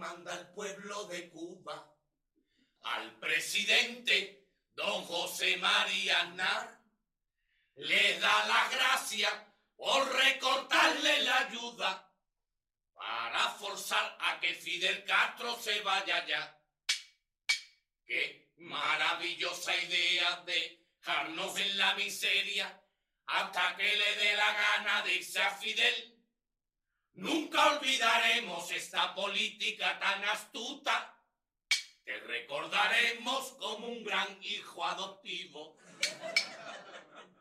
Manda 0.00 0.32
al 0.32 0.52
pueblo 0.54 1.04
de 1.04 1.28
Cuba 1.28 1.94
al 2.82 3.20
presidente 3.20 4.48
don 4.74 5.04
José 5.04 5.58
María 5.58 6.22
Aznar. 6.22 6.80
Le 7.76 8.18
da 8.18 8.46
la 8.46 8.68
gracia 8.70 9.54
por 9.76 10.10
recortarle 10.16 11.22
la 11.22 11.38
ayuda 11.40 12.12
para 12.94 13.50
forzar 13.50 14.16
a 14.20 14.40
que 14.40 14.54
Fidel 14.54 15.04
Castro 15.04 15.58
se 15.60 15.80
vaya 15.82 16.26
ya. 16.26 16.58
Qué 18.06 18.52
maravillosa 18.56 19.76
idea 19.76 20.42
de 20.46 20.86
dejarnos 20.98 21.58
en 21.58 21.78
la 21.78 21.94
miseria 21.94 22.82
hasta 23.26 23.76
que 23.76 23.96
le 23.96 24.16
dé 24.16 24.36
la 24.36 24.52
gana 24.52 25.02
de 25.02 25.14
irse 25.14 25.40
a 25.40 25.50
Fidel. 25.56 26.09
Nunca 27.14 27.76
olvidaremos 27.76 28.70
esta 28.70 29.14
política 29.14 29.98
tan 29.98 30.24
astuta. 30.24 31.16
Te 32.04 32.18
recordaremos 32.20 33.52
como 33.58 33.88
un 33.88 34.02
gran 34.02 34.38
hijo 34.42 34.84
adoptivo. 34.84 35.76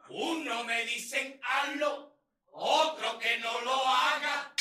Uno 0.09 0.63
me 0.63 0.85
dicen 0.85 1.39
hazlo, 1.43 2.19
otro 2.51 3.19
que 3.19 3.37
no 3.37 3.61
lo 3.61 3.87
haga. 3.87 4.53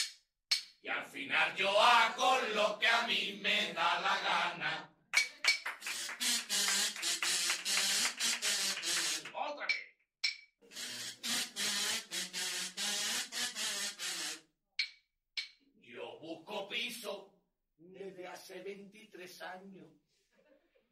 Y 0.82 0.89
al 0.89 1.06
final 1.06 1.56
yo 1.56 1.68
hago 1.80 2.39
lo 2.55 2.78
que 2.78 2.86
a 2.86 3.06
mí 3.06 3.39
me 3.43 3.72
da 3.72 4.01
la 4.01 4.18
gana. 4.20 4.94
Otra 9.35 9.66
vez. 9.66 9.76
Yo 15.82 16.18
busco 16.20 16.68
piso 16.68 17.35
desde 17.76 18.26
hace 18.26 18.62
23 19.28 19.42
años. 19.42 19.86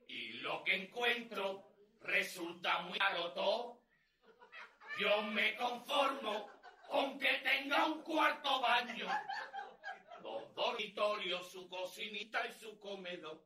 Y 0.08 0.32
lo 0.34 0.62
que 0.62 0.74
encuentro 0.74 1.72
resulta 2.02 2.80
muy 2.80 2.98
todo. 3.34 3.80
Yo 4.98 5.22
me 5.22 5.56
conformo 5.56 6.50
con 6.88 7.18
que 7.18 7.32
tenga 7.38 7.86
un 7.86 8.02
cuarto 8.02 8.60
baño, 8.60 9.08
dos 10.22 10.54
dormitorios, 10.54 11.50
su 11.50 11.68
cocinita 11.68 12.46
y 12.46 12.52
su 12.52 12.78
comedor. 12.78 13.44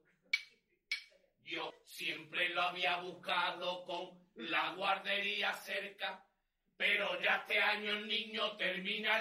Yo 1.43 1.73
siempre 1.85 2.51
lo 2.51 2.62
había 2.62 2.99
buscado 2.99 3.85
con 3.85 4.31
la 4.37 4.73
guardería 4.75 5.53
cerca, 5.55 6.25
pero 6.77 7.21
ya 7.21 7.37
este 7.37 7.61
año 7.61 7.91
el 7.91 8.07
niño 8.07 8.57
termina. 8.57 9.21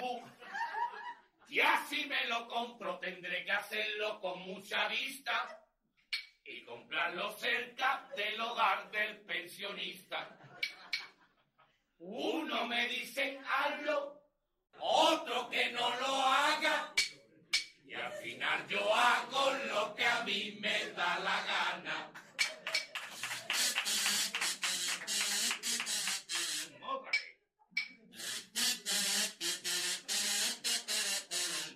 Y 1.48 1.58
así 1.58 2.04
me 2.04 2.26
lo 2.26 2.46
compro, 2.46 3.00
tendré 3.00 3.44
que 3.44 3.50
hacerlo 3.50 4.20
con 4.20 4.38
mucha 4.42 4.86
vista 4.86 5.59
y 6.50 6.64
comprarlo 6.64 7.30
cerca 7.32 8.08
del 8.16 8.40
hogar 8.40 8.90
del 8.90 9.20
pensionista. 9.20 10.36
Uno 11.98 12.66
me 12.66 12.88
dice 12.88 13.38
hazlo, 13.46 14.20
otro 14.78 15.48
que 15.48 15.70
no 15.70 15.88
lo 16.00 16.06
haga. 16.06 16.92
Y 17.84 17.94
al 17.94 18.12
final 18.14 18.66
yo 18.68 18.94
hago 18.94 19.52
lo 19.68 19.94
que 19.94 20.04
a 20.04 20.24
mí 20.24 20.58
me 20.60 20.86
da 20.90 21.18
la 21.20 21.44
gana. 21.44 22.12
Otra 26.82 27.10
vez. 27.10 27.38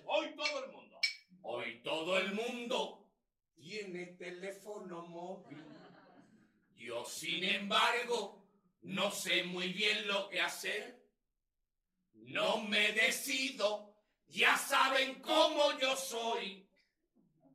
Hoy 0.05 0.35
todo 0.35 0.65
el 0.65 0.71
mundo. 0.71 0.99
Hoy 1.43 1.81
todo 1.81 2.17
el 2.17 2.33
mundo 2.33 3.05
tiene 3.65 4.05
teléfono 4.17 5.01
móvil. 5.07 5.63
Yo, 6.75 7.04
sin 7.15 7.43
embargo, 7.45 8.45
no 8.81 9.09
sé 9.09 9.43
muy 9.43 9.69
bien 9.69 10.05
lo 10.07 10.27
que 10.27 10.41
hacer. 10.41 11.01
No 12.13 12.57
me 12.57 12.91
decido. 12.91 13.95
Ya 14.27 14.57
saben 14.57 15.21
cómo 15.21 15.79
yo 15.79 15.95
soy. 15.95 16.67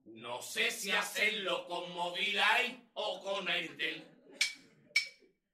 No 0.07 0.41
sé 0.41 0.71
si 0.71 0.91
hacerlo 0.91 1.67
con 1.67 1.93
Movileye 1.93 2.89
o 2.95 3.21
con 3.23 3.49
Airtel. 3.49 4.03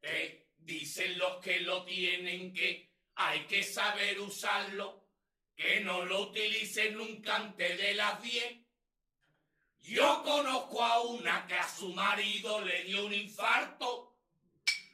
Te 0.00 0.50
dicen 0.58 1.18
los 1.18 1.42
que 1.42 1.60
lo 1.60 1.84
tienen 1.84 2.52
que 2.54 2.92
hay 3.16 3.40
que 3.46 3.64
saber 3.64 4.20
usarlo. 4.20 5.08
Que 5.56 5.80
no 5.80 6.04
lo 6.04 6.28
utilicen 6.28 6.94
nunca 6.94 7.36
antes 7.36 7.76
de 7.76 7.94
las 7.94 8.22
10. 8.22 8.65
Yo 9.86 10.24
conozco 10.24 10.82
a 10.82 11.00
una 11.00 11.46
que 11.46 11.54
a 11.54 11.68
su 11.68 11.94
marido 11.94 12.60
le 12.62 12.82
dio 12.82 13.06
un 13.06 13.14
infarto 13.14 14.14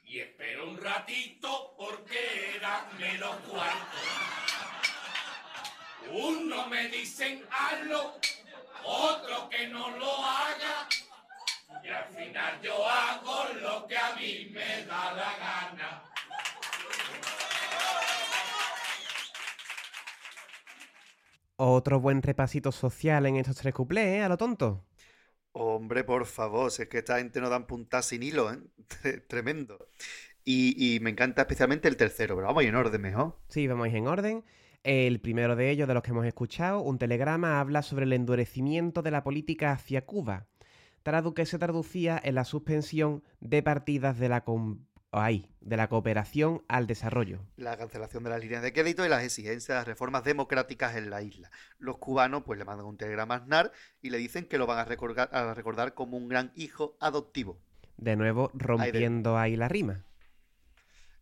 y 0.04 0.20
espero 0.20 0.68
un 0.68 0.76
ratito 0.76 1.74
porque 1.78 2.56
eran 2.56 2.98
menos 2.98 3.34
cuartos. 3.48 4.00
Uno 6.10 6.66
me 6.66 6.88
dicen 6.88 7.42
hazlo, 7.50 8.20
otro 8.84 9.48
que 9.48 9.66
no 9.68 9.88
lo 9.96 10.14
haga 10.14 10.88
y 11.82 11.88
al 11.88 12.04
final 12.08 12.60
yo 12.60 12.86
hago 12.86 13.44
lo 13.62 13.86
que 13.86 13.96
a 13.96 14.14
mí 14.16 14.50
me 14.52 14.84
da 14.84 15.12
la 15.14 15.38
gana. 15.38 16.01
Otro 21.64 22.00
buen 22.00 22.22
repasito 22.22 22.72
social 22.72 23.24
en 23.26 23.36
estos 23.36 23.56
tres 23.56 23.72
cuplés, 23.72 24.06
¿eh? 24.18 24.22
A 24.22 24.28
lo 24.28 24.36
tonto. 24.36 24.84
Hombre, 25.52 26.02
por 26.04 26.24
favor, 26.26 26.70
si 26.70 26.82
es 26.82 26.88
que 26.88 26.98
esta 26.98 27.18
gente 27.18 27.40
no 27.40 27.50
dan 27.50 27.66
puntas 27.66 28.06
sin 28.06 28.22
hilo, 28.22 28.52
¿eh? 28.52 28.58
Tremendo. 29.28 29.78
Y, 30.44 30.94
y 30.96 31.00
me 31.00 31.10
encanta 31.10 31.42
especialmente 31.42 31.88
el 31.88 31.96
tercero, 31.96 32.34
pero 32.34 32.48
vamos 32.48 32.60
a 32.60 32.64
ir 32.64 32.70
en 32.70 32.76
orden 32.76 33.00
mejor. 33.00 33.38
Sí, 33.48 33.66
vamos 33.66 33.86
a 33.86 33.88
ir 33.90 33.96
en 33.96 34.06
orden. 34.08 34.44
El 34.82 35.20
primero 35.20 35.54
de 35.54 35.70
ellos, 35.70 35.86
de 35.86 35.94
los 35.94 36.02
que 36.02 36.10
hemos 36.10 36.26
escuchado, 36.26 36.80
un 36.80 36.98
telegrama, 36.98 37.60
habla 37.60 37.82
sobre 37.82 38.04
el 38.04 38.12
endurecimiento 38.12 39.02
de 39.02 39.10
la 39.12 39.22
política 39.22 39.72
hacia 39.72 40.04
Cuba, 40.06 40.48
que 41.34 41.46
se 41.46 41.58
traducía 41.58 42.20
en 42.22 42.34
la 42.34 42.44
suspensión 42.44 43.22
de 43.40 43.62
partidas 43.62 44.18
de 44.18 44.28
la, 44.28 44.42
com- 44.44 44.84
ay, 45.12 45.46
de 45.60 45.76
la 45.76 45.88
cooperación 45.88 46.64
al 46.68 46.86
desarrollo. 46.86 47.46
La 47.56 47.76
cancelación 47.76 48.24
de 48.24 48.30
las 48.30 48.40
líneas 48.40 48.62
de 48.62 48.72
crédito 48.72 49.04
y 49.04 49.08
las 49.08 49.22
exigencias 49.22 49.78
de 49.78 49.84
reformas 49.84 50.24
democráticas 50.24 50.96
en 50.96 51.10
la 51.10 51.22
isla. 51.22 51.50
Los 51.78 51.98
cubanos 51.98 52.42
pues 52.44 52.58
le 52.58 52.64
mandan 52.64 52.86
un 52.86 52.96
telegrama 52.96 53.34
a 53.34 53.38
Aznar 53.38 53.72
y 54.00 54.10
le 54.10 54.18
dicen 54.18 54.46
que 54.46 54.58
lo 54.58 54.66
van 54.66 54.78
a 54.78 54.84
recordar, 54.84 55.28
a 55.32 55.54
recordar 55.54 55.94
como 55.94 56.16
un 56.16 56.28
gran 56.28 56.50
hijo 56.56 56.96
adoptivo. 56.98 57.60
De 57.98 58.16
nuevo, 58.16 58.50
rompiendo 58.54 59.38
ahí 59.38 59.54
la 59.54 59.68
rima. 59.68 60.04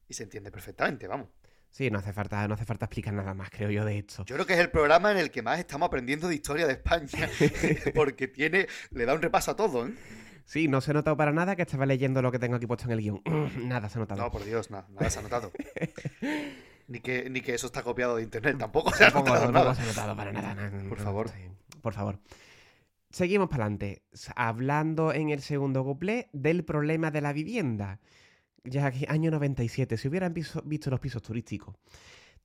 Y 0.09 0.15
se 0.15 0.23
entiende 0.23 0.51
perfectamente, 0.51 1.07
vamos. 1.07 1.29
Sí, 1.71 1.91
no 1.91 1.99
hace 1.99 2.13
falta, 2.13 2.47
no 2.49 2.55
hace 2.55 2.65
falta 2.65 2.87
explicar 2.87 3.15
nada 3.15 3.35
más, 3.35 3.51
creo 3.51 3.71
yo, 3.71 3.85
de 3.85 3.99
esto. 3.99 4.25
Yo 4.25 4.35
creo 4.35 4.47
que 4.47 4.55
es 4.55 4.59
el 4.59 4.71
programa 4.71 5.13
en 5.13 5.19
el 5.19 5.31
que 5.31 5.43
más 5.43 5.59
estamos 5.59 5.87
aprendiendo 5.87 6.29
de 6.29 6.35
historia 6.35 6.67
de 6.67 6.73
España, 6.73 7.09
porque 7.95 8.27
tiene, 8.27 8.67
le 8.91 9.05
da 9.05 9.15
un 9.15 9.23
repaso 9.23 9.53
a 9.53 9.57
todo, 9.57 9.87
¿eh? 9.87 9.95
Sí, 10.51 10.67
no 10.67 10.81
se 10.81 10.91
ha 10.91 10.95
notado 10.95 11.17
para 11.17 11.31
nada 11.31 11.55
que 11.55 11.63
estaba 11.63 11.87
leyendo 11.87 12.23
lo 12.23 12.33
que 12.33 12.41
tengo 12.41 12.57
aquí 12.57 12.67
puesto 12.67 12.87
en 12.87 12.91
el 12.91 13.01
guion. 13.01 13.23
nada 13.69 13.89
se 13.89 13.99
ha 13.99 14.01
notado. 14.01 14.21
No, 14.21 14.33
por 14.33 14.45
Dios, 14.45 14.69
nada, 14.69 14.85
nada 14.91 15.09
se 15.09 15.21
ha 15.21 15.23
notado. 15.23 15.53
ni, 16.89 16.99
que, 16.99 17.31
ni 17.31 17.41
que 17.41 17.55
eso 17.55 17.69
está 17.69 17.85
copiado 17.85 18.17
de 18.17 18.25
internet, 18.25 18.59
tampoco 18.59 18.93
se 18.93 19.05
ha 19.05 19.11
notado 19.11 19.43
tampoco 19.43 19.53
nada. 19.53 19.75
se 19.77 19.83
ha 19.83 19.87
notado 19.87 20.17
para 20.17 20.33
nada. 20.33 20.57
Por 20.89 20.99
no, 20.99 21.05
favor. 21.05 21.29
sí, 21.29 21.43
por 21.81 21.95
favor. 21.95 22.19
Seguimos 23.11 23.49
para 23.49 23.67
adelante. 23.67 24.03
Hablando 24.35 25.13
en 25.13 25.31
el 25.31 25.41
segundo 25.41 25.85
cuplé 25.85 26.31
del 26.33 26.65
problema 26.65 27.13
de 27.13 27.21
la 27.21 27.33
vivienda. 27.33 28.01
Ya 28.65 28.91
que 28.91 29.07
año 29.09 29.31
97, 29.31 29.97
si 29.97 30.09
hubieran 30.09 30.35
visto, 30.35 30.63
visto 30.63 30.91
los 30.91 30.99
pisos 30.99 31.23
turísticos. 31.23 31.77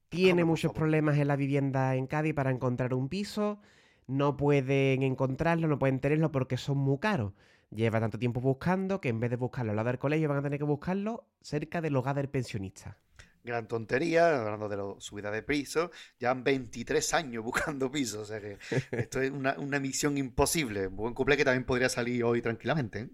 Tiene 0.10 0.46
muchos 0.46 0.74
problemas 0.74 1.18
en 1.18 1.28
la 1.28 1.36
vivienda 1.36 1.96
en 1.96 2.06
Cádiz 2.06 2.36
para 2.36 2.52
encontrar 2.52 2.94
un 2.94 3.10
piso. 3.10 3.62
No 4.06 4.38
pueden 4.38 5.02
encontrarlo, 5.02 5.68
no 5.68 5.80
pueden 5.80 6.00
tenerlo 6.00 6.32
porque 6.32 6.58
son 6.58 6.78
muy 6.78 7.00
caros. 7.00 7.34
Lleva 7.72 8.00
tanto 8.00 8.20
tiempo 8.20 8.40
buscando 8.42 9.02
que 9.02 9.10
en 9.10 9.20
vez 9.20 9.30
de 9.30 9.36
buscarlo 9.36 9.72
al 9.72 9.76
lado 9.76 9.90
del 9.90 10.00
colegio 10.00 10.30
van 10.30 10.38
a 10.38 10.42
tener 10.42 10.60
que 10.60 10.66
buscarlo 10.66 11.28
cerca 11.42 11.82
del 11.82 11.96
hogar 11.96 12.16
del 12.16 12.30
pensionista. 12.30 12.98
Gran 13.44 13.68
tontería, 13.68 14.42
hablando 14.42 14.68
de 14.70 14.78
la 14.78 14.84
subida 14.98 15.30
de 15.30 15.44
piso. 15.44 15.92
Llevan 16.18 16.44
23 16.44 17.14
años 17.14 17.44
buscando 17.44 17.92
piso, 17.92 18.22
o 18.22 18.26
sea 18.26 18.40
que 18.40 18.58
esto 18.92 19.22
es 19.22 19.32
una, 19.32 19.56
una 19.60 19.80
misión 19.80 20.18
imposible. 20.18 20.88
Buen 20.88 21.14
cumple 21.14 21.38
que 21.38 21.46
también 21.46 21.66
podría 21.66 21.90
salir 21.90 22.24
hoy 22.24 22.42
tranquilamente, 22.42 23.00
¿eh? 23.02 23.10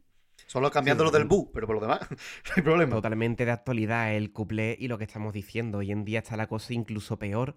Solo 0.48 0.70
cambiando 0.70 1.06
lo 1.06 1.12
del 1.12 1.26
bus, 1.26 1.48
pero 1.54 1.66
por 1.66 1.76
lo 1.76 1.82
demás, 1.82 2.02
no 2.10 2.54
hay 2.56 2.62
problema. 2.62 2.96
Totalmente 2.96 3.46
de 3.46 3.52
actualidad 3.52 4.14
el 4.14 4.34
cuplé 4.34 4.76
y 4.78 4.90
lo 4.90 4.98
que 4.98 5.06
estamos 5.06 5.34
diciendo. 5.34 5.78
Hoy 5.78 5.92
en 5.92 6.04
día 6.04 6.20
está 6.20 6.36
la 6.36 6.48
cosa 6.48 6.74
incluso 6.74 7.18
peor 7.18 7.56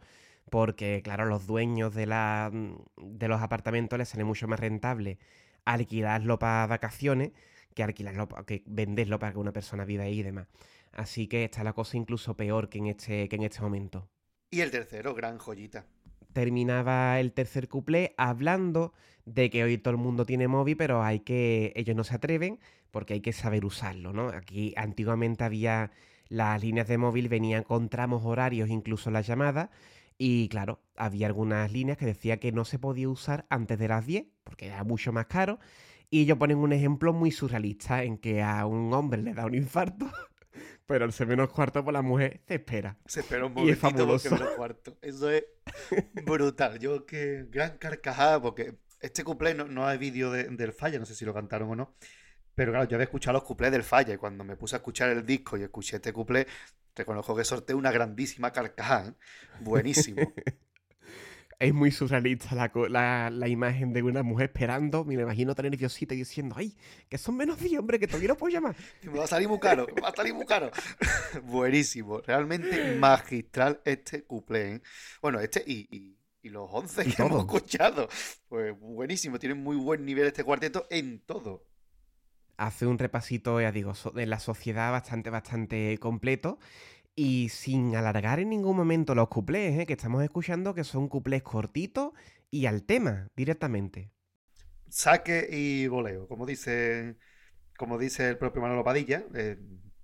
porque, 0.51 1.01
claro, 1.03 1.25
los 1.25 1.47
dueños 1.47 1.95
de, 1.95 2.07
la, 2.07 2.53
de 2.97 3.29
los 3.29 3.41
apartamentos 3.41 3.99
les 3.99 4.09
sale 4.09 4.25
mucho 4.25 4.47
más 4.47 4.61
rentable 4.61 5.19
alquilarlo 5.65 6.39
para 6.39 6.67
vacaciones 6.67 7.33
que 7.75 7.83
alquilarlo, 7.83 8.29
que 8.47 8.63
venderlo 8.67 9.19
para 9.19 9.33
que 9.33 9.39
una 9.39 9.53
persona 9.53 9.85
viva 9.85 10.05
ahí 10.05 10.21
y 10.21 10.23
demás. 10.23 10.47
Así 10.93 11.27
que 11.27 11.45
está 11.45 11.65
la 11.65 11.73
cosa 11.73 11.97
incluso 11.97 12.37
peor 12.37 12.69
que 12.69 12.79
en 12.79 12.87
este, 12.87 13.29
que 13.29 13.37
en 13.37 13.43
este 13.43 13.61
momento. 13.61 14.09
Y 14.51 14.61
el 14.61 14.71
tercero, 14.71 15.15
gran 15.15 15.39
joyita. 15.39 15.87
Terminaba 16.33 17.19
el 17.21 17.33
tercer 17.33 17.69
cuplé 17.69 18.15
hablando 18.17 18.93
de 19.25 19.51
que 19.51 19.65
hoy 19.65 19.79
todo 19.79 19.93
el 19.93 19.99
mundo 19.99 20.25
tiene 20.25 20.49
móvil, 20.49 20.77
pero 20.77 21.03
hay 21.03 21.21
que. 21.21 21.73
ellos 21.77 21.97
no 21.97 22.05
se 22.05 22.15
atreven 22.15 22.61
porque 22.91 23.15
hay 23.15 23.21
que 23.21 23.33
saber 23.33 23.65
usarlo, 23.65 24.13
¿no? 24.13 24.29
Aquí 24.29 24.73
antiguamente 24.77 25.45
había. 25.45 25.91
Las 26.29 26.63
líneas 26.63 26.89
de 26.89 26.97
móvil 26.97 27.29
venían 27.29 27.65
con 27.65 27.89
tramos 27.89 28.25
horarios, 28.25 28.71
incluso 28.71 29.11
las 29.11 29.27
llamadas. 29.27 29.69
Y 30.19 30.49
claro, 30.49 30.81
había 30.97 31.27
algunas 31.27 31.73
líneas 31.73 31.99
que 31.99 32.07
decía 32.07 32.39
que 32.39 32.53
no 32.53 32.65
se 32.65 32.79
podía 32.79 33.09
usar 33.09 33.47
antes 33.51 33.79
de 33.79 33.89
las 33.89 34.07
10, 34.07 34.27
porque 34.45 34.67
era 34.67 34.85
mucho 34.85 35.13
más 35.13 35.27
caro. 35.27 35.59
Y 36.11 36.23
ellos 36.23 36.39
ponen 36.39 36.59
un 36.59 36.73
ejemplo 36.73 37.13
muy 37.13 37.31
surrealista 37.33 38.05
en 38.05 38.19
que 38.19 38.43
a 38.43 38.67
un 38.67 38.93
hombre 38.95 39.23
le 39.23 39.35
da 39.35 39.47
un 39.47 39.55
infarto, 39.55 40.07
pero 40.87 41.05
al 41.05 41.13
ser 41.13 41.27
menos 41.27 41.51
cuarto, 41.51 41.83
pues 41.83 41.93
la 41.95 42.03
mujer 42.03 42.43
se 42.47 42.55
espera. 42.57 42.97
Se 43.07 43.21
espera 43.21 43.47
un 43.47 43.59
Y 43.59 43.71
es 43.71 43.79
fabuloso. 43.79 44.31
cuarto. 44.57 44.97
Eso 45.03 45.31
es 45.31 45.45
brutal. 46.25 46.79
Yo 46.79 47.07
que 47.07 47.47
gran 47.51 47.79
carcajada, 47.79 48.41
porque 48.41 48.77
este 49.01 49.25
cuplé 49.25 49.55
no, 49.55 49.65
no 49.67 49.87
hay 49.87 49.99
vídeo 49.99 50.31
de- 50.31 50.45
del 50.45 50.73
falla, 50.73 50.99
no 50.99 51.07
sé 51.07 51.15
si 51.15 51.25
lo 51.25 51.35
cantaron 51.35 51.71
o 51.71 51.77
no. 51.77 51.95
Pero 52.55 52.71
claro, 52.73 52.89
yo 52.89 52.97
había 52.97 53.05
escuchado 53.05 53.33
los 53.35 53.43
cuplés 53.45 53.73
del 53.73 53.83
falla 53.83 54.15
y 54.15 54.17
cuando 54.17 54.45
me 54.45 54.57
puse 54.57 54.77
a 54.77 54.79
escuchar 54.79 55.11
el 55.11 55.27
disco 55.27 55.57
y 55.57 55.63
escuché 55.65 55.97
este 55.97 56.13
cuplé, 56.13 56.47
reconozco 56.97 57.35
que 57.37 57.45
sorteé 57.45 57.75
una 57.75 57.91
grandísima 57.93 58.53
carcajada. 58.53 59.09
¿eh? 59.11 59.15
Buenísimo. 59.61 60.21
Es 61.61 61.73
muy 61.73 61.93
surrealista 61.93 62.53
la, 62.57 62.71
la- 62.89 63.31
la 63.31 63.49
imagen 63.49 63.93
de 63.93 64.03
una 64.03 64.25
mujer 64.25 64.47
esperando. 64.47 65.05
Me 65.05 65.15
imagino 65.15 65.55
tan 65.55 65.67
nerviosita 65.71 66.13
y 66.13 66.19
diciendo, 66.19 66.57
ay, 66.59 66.77
que 67.09 67.17
son 67.17 67.37
menos 67.37 67.61
10, 67.61 67.79
hombre, 67.79 68.01
que 68.01 68.09
todavía 68.09 68.29
no 68.31 68.37
puedo 68.37 68.53
llamar. 68.53 68.75
Que 69.01 69.09
me 69.09 69.19
va 69.19 69.25
a 69.25 69.29
salir 69.29 69.49
muy 69.49 69.61
caro, 69.61 69.87
que 69.87 69.95
me 69.95 70.01
va 70.01 70.09
a 70.09 70.15
salir 70.17 70.35
muy 70.35 70.47
caro. 70.47 70.71
Buenísimo. 71.45 72.21
Realmente 72.21 72.97
magistral 72.97 73.81
este 73.85 74.25
cuplé. 74.25 74.75
¿eh? 74.75 74.83
Bueno, 75.23 75.39
este 75.41 75.63
y, 75.65 75.87
y- 75.97 76.19
y 76.43 76.51
los 76.51 76.69
11 76.71 77.09
Y 77.09 77.13
que 77.13 77.23
hemos 77.23 77.39
escuchado. 77.45 78.09
Pues 78.49 78.79
buenísimo, 78.79 79.39
tiene 79.39 79.55
muy 79.55 79.77
buen 79.77 80.05
nivel 80.05 80.27
este 80.27 80.43
cuarteto 80.45 80.87
en 80.91 81.21
todo. 81.21 81.65
Hace 82.57 82.87
un 82.87 82.99
repasito, 82.99 83.61
ya 83.61 83.73
digo, 83.73 83.93
de 84.15 84.27
la 84.27 84.39
sociedad 84.41 84.93
bastante, 84.93 85.31
bastante 85.31 85.99
completo. 85.99 86.59
Y 87.17 87.49
sin 87.51 87.97
alargar 87.97 88.41
en 88.41 88.51
ningún 88.51 88.77
momento 88.77 89.15
los 89.17 89.29
cuplés, 89.29 89.79
¿eh? 89.81 89.87
que 89.87 89.95
estamos 89.95 90.23
escuchando, 90.25 90.75
que 90.75 90.85
son 90.85 91.09
cuplés 91.09 91.43
cortitos 91.43 92.13
y 92.51 92.67
al 92.67 92.85
tema 92.85 93.29
directamente. 93.37 94.13
Saque 94.89 95.49
y 95.51 95.87
voleo, 95.89 96.29
como 96.29 96.47
dice, 96.47 97.17
como 97.79 97.99
dice 97.99 98.31
el 98.31 98.39
propio 98.39 98.63
Manolo 98.63 98.85
Padilla. 98.85 99.25
eh, 99.35 99.59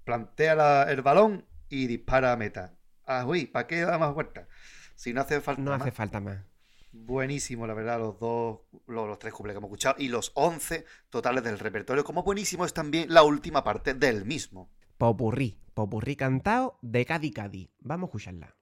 plantea 0.05 0.55
la- 0.56 0.85
el 0.93 1.02
balón 1.02 1.47
y 1.68 1.86
dispara 1.89 2.32
a 2.32 2.36
meta. 2.36 2.77
Ah, 3.06 3.27
uy, 3.27 3.47
¿para 3.47 3.66
qué 3.68 3.81
da 3.82 3.98
más 3.98 4.14
vueltas? 4.14 4.48
Si 4.97 5.12
no 5.14 5.22
hace 5.22 5.40
falta 5.43 5.64
No 5.66 5.74
más. 5.77 5.90
hace 5.90 5.93
falta 5.93 6.18
más. 6.18 6.44
Buenísimo, 6.92 7.66
la 7.68 7.74
verdad, 7.74 8.00
los 8.00 8.18
dos, 8.18 8.60
los, 8.86 9.06
los 9.06 9.18
tres 9.18 9.32
cuplés 9.32 9.54
que 9.54 9.58
hemos 9.58 9.68
escuchado 9.68 9.94
y 9.98 10.08
los 10.08 10.32
11 10.34 10.84
totales 11.08 11.44
del 11.44 11.58
repertorio. 11.58 12.02
Como 12.02 12.24
buenísimo 12.24 12.64
es 12.64 12.74
también 12.74 13.12
la 13.12 13.22
última 13.22 13.62
parte 13.62 13.94
del 13.94 14.24
mismo. 14.24 14.70
Popurrí, 14.98 15.58
popurrí 15.72 16.16
cantado 16.16 16.78
de 16.82 17.06
Cadi 17.06 17.30
Cadi. 17.30 17.70
Vamos 17.78 18.08
a 18.08 18.10
escucharla. 18.10 18.56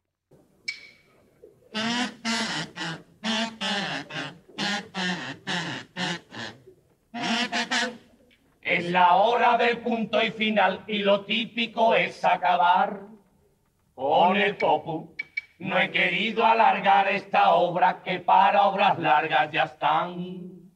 Es 8.61 8.91
la 8.91 9.15
hora 9.15 9.57
del 9.57 9.79
punto 9.79 10.23
y 10.23 10.31
final 10.31 10.85
y 10.87 10.99
lo 10.99 11.25
típico 11.25 11.95
es 11.95 12.23
acabar 12.25 13.09
con 13.95 14.37
el 14.37 14.57
popu. 14.59 15.17
No 15.59 15.77
he 15.77 15.91
querido 15.91 16.45
alargar 16.45 17.09
esta 17.09 17.51
obra 17.55 18.01
que 18.05 18.21
para 18.21 18.67
obras 18.67 18.97
largas 18.99 19.51
ya 19.51 19.65
están 19.65 20.71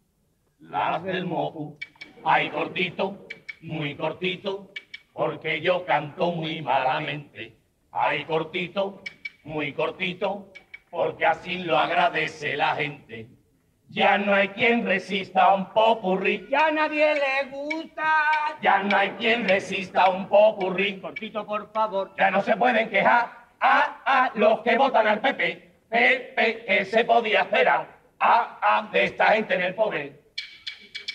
las 0.58 1.02
del 1.04 1.24
mopu. 1.24 1.78
Ay, 2.24 2.50
cortito, 2.50 3.28
muy 3.60 3.94
cortito, 3.94 4.72
porque 5.12 5.60
yo 5.60 5.84
canto 5.84 6.32
muy 6.32 6.62
malamente. 6.62 7.56
Ay, 7.92 8.24
cortito, 8.24 9.02
muy 9.44 9.72
cortito, 9.72 10.48
porque 10.90 11.26
así 11.26 11.58
lo 11.58 11.78
agradece 11.78 12.56
la 12.56 12.74
gente. 12.74 13.28
Ya 13.88 14.18
no 14.18 14.34
hay 14.34 14.48
quien 14.48 14.84
resista 14.84 15.54
un 15.54 15.66
popurrí. 15.66 16.48
Ya 16.50 16.66
a 16.66 16.72
nadie 16.72 17.14
le 17.14 17.50
gusta. 17.50 18.02
Ya 18.60 18.82
no 18.82 18.96
hay 18.96 19.10
quien 19.10 19.46
resista 19.46 20.08
un 20.10 20.28
popurrí. 20.28 20.98
Cortito, 21.00 21.46
por 21.46 21.70
favor. 21.72 22.12
Ya 22.18 22.30
no 22.30 22.40
se 22.40 22.56
pueden 22.56 22.88
quejar 22.88 23.41
a, 23.62 24.02
a 24.04 24.32
los 24.34 24.60
que 24.60 24.76
votan 24.76 25.06
al 25.06 25.20
PP. 25.20 25.70
PP, 25.88 26.64
que 26.66 26.84
se 26.84 27.04
podía 27.04 27.42
esperar 27.42 27.86
a, 28.18 28.58
a 28.60 28.82
de 28.90 29.04
esta 29.04 29.26
gente 29.26 29.54
en 29.54 29.62
el 29.62 29.74
poder. 29.74 30.20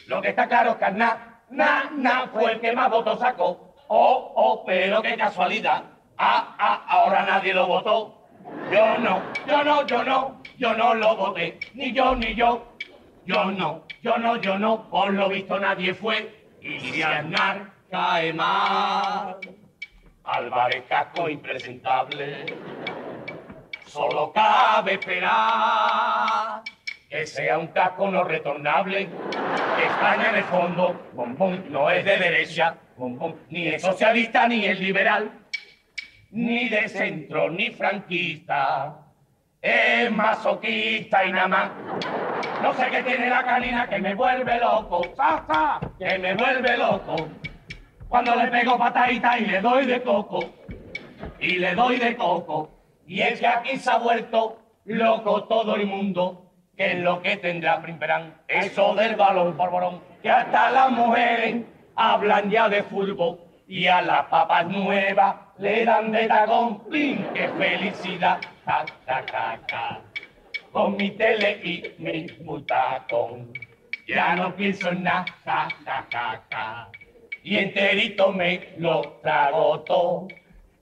Lo 0.07 0.21
que 0.21 0.29
está 0.29 0.47
claro 0.47 0.71
es 0.71 0.77
que 0.77 0.91
na, 0.91 1.41
na, 1.49 1.89
na 1.93 2.27
fue 2.27 2.53
el 2.53 2.61
que 2.61 2.71
más 2.71 2.89
votos 2.89 3.19
sacó. 3.19 3.75
Oh, 3.89 4.33
oh, 4.35 4.63
pero 4.65 5.01
qué 5.01 5.17
casualidad. 5.17 5.83
Ah, 6.17 6.55
ah, 6.57 6.85
ahora 6.87 7.25
nadie 7.25 7.53
lo 7.53 7.67
votó. 7.67 8.27
Yo 8.71 8.97
no, 8.99 9.21
yo 9.45 9.63
no, 9.63 9.85
yo 9.85 10.03
no, 10.03 10.41
yo 10.57 10.73
no 10.73 10.93
lo 10.93 11.15
voté. 11.15 11.59
Ni 11.73 11.91
yo, 11.91 12.15
ni 12.15 12.33
yo. 12.33 12.73
Yo 13.25 13.45
no, 13.51 13.83
yo 14.01 14.17
no, 14.17 14.37
yo 14.37 14.57
no. 14.57 14.89
Por 14.89 15.11
lo 15.13 15.27
visto 15.27 15.59
nadie 15.59 15.93
fue. 15.93 16.47
Y 16.61 16.79
si 16.79 17.01
cae 17.89 18.33
mal. 18.33 19.37
Álvarez 20.27 20.83
Casco 20.87 21.29
impresentable. 21.29 22.45
Solo 23.85 24.31
cabe 24.33 24.93
esperar 24.93 26.61
que 27.09 27.25
sea 27.25 27.57
un 27.57 27.67
casco 27.67 28.11
no 28.11 28.23
retornable. 28.23 29.07
Que 29.07 29.85
España 29.85 30.29
en 30.29 30.35
el 30.35 30.43
fondo, 30.43 31.09
bom, 31.13 31.35
bom, 31.37 31.57
no 31.69 31.89
es 31.89 32.03
de 32.03 32.17
derecha, 32.17 32.75
ni 33.49 33.67
es 33.67 33.81
socialista 33.81 34.47
ni 34.47 34.65
es 34.65 34.79
liberal, 34.79 35.31
ni 36.31 36.67
de 36.67 36.89
centro 36.89 37.49
ni 37.49 37.69
franquista. 37.71 38.97
Es 39.61 40.11
masoquista 40.11 41.25
y 41.25 41.31
nada 41.31 41.47
más. 41.47 41.71
No 42.61 42.73
sé 42.73 42.87
qué 42.91 43.03
tiene 43.03 43.29
la 43.29 43.43
canina 43.43 43.87
que 43.87 43.99
me 43.99 44.13
vuelve 44.13 44.59
loco. 44.59 45.01
Que 45.97 46.19
me 46.19 46.35
vuelve 46.35 46.77
loco. 46.77 47.29
Cuando 48.09 48.35
le 48.35 48.47
pego 48.47 48.77
patadita 48.77 49.37
y 49.37 49.45
le 49.45 49.61
doy 49.61 49.85
de 49.85 50.01
coco. 50.01 50.39
Y 51.39 51.57
le 51.57 51.75
doy 51.75 51.97
de 51.97 52.15
coco. 52.15 52.69
Y 53.05 53.21
es 53.21 53.39
que 53.39 53.47
aquí 53.47 53.77
se 53.77 53.91
ha 53.91 53.97
vuelto 53.97 54.59
loco 54.85 55.43
todo 55.43 55.75
el 55.75 55.85
mundo. 55.87 56.51
Que 56.77 56.93
es 56.93 56.99
lo 56.99 57.21
que 57.21 57.35
tendrá 57.37 57.81
Primperán. 57.81 58.41
Eso 58.47 58.95
del 58.95 59.15
balón 59.15 59.57
porborón. 59.57 60.01
Que 60.21 60.29
hasta 60.29 60.69
las 60.71 60.91
mujeres 60.91 61.65
hablan 61.95 62.49
ya 62.49 62.69
de 62.69 62.83
fútbol. 62.83 63.39
Y 63.67 63.87
a 63.87 64.01
las 64.01 64.25
papas 64.27 64.67
nuevas 64.67 65.35
le 65.57 65.83
dan 65.83 66.11
de 66.13 66.27
tagón. 66.27 66.79
¡Pim! 66.89 67.25
¡Qué 67.33 67.49
felicidad! 67.49 68.39
¡Ja, 68.65 68.85
ja, 69.05 69.23
ja, 69.29 69.59
ja! 69.69 70.01
Con 70.71 70.95
mi 70.95 71.11
tele 71.11 71.59
y 71.61 71.83
mi 71.97 72.27
butacón. 72.45 73.51
Ya 74.07 74.35
no 74.37 74.55
pienso 74.55 74.89
en 74.89 75.03
nada, 75.03 75.25
ja, 75.43 75.67
ja, 75.83 76.05
ja, 76.09 76.41
ja. 76.49 76.89
Y 77.47 77.57
enterito 77.59 78.33
me 78.33 78.73
lo 78.77 79.19
trago 79.23 79.79
todo. 79.83 80.27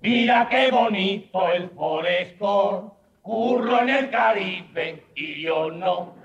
Mira 0.02 0.48
qué 0.50 0.72
bonito 0.72 1.48
el 1.52 1.70
Forescore. 1.70 2.88
Curro 3.22 3.82
en 3.82 3.90
el 3.90 4.10
Caribe 4.10 5.06
y 5.14 5.44
yo 5.44 5.70
no. 5.70 6.16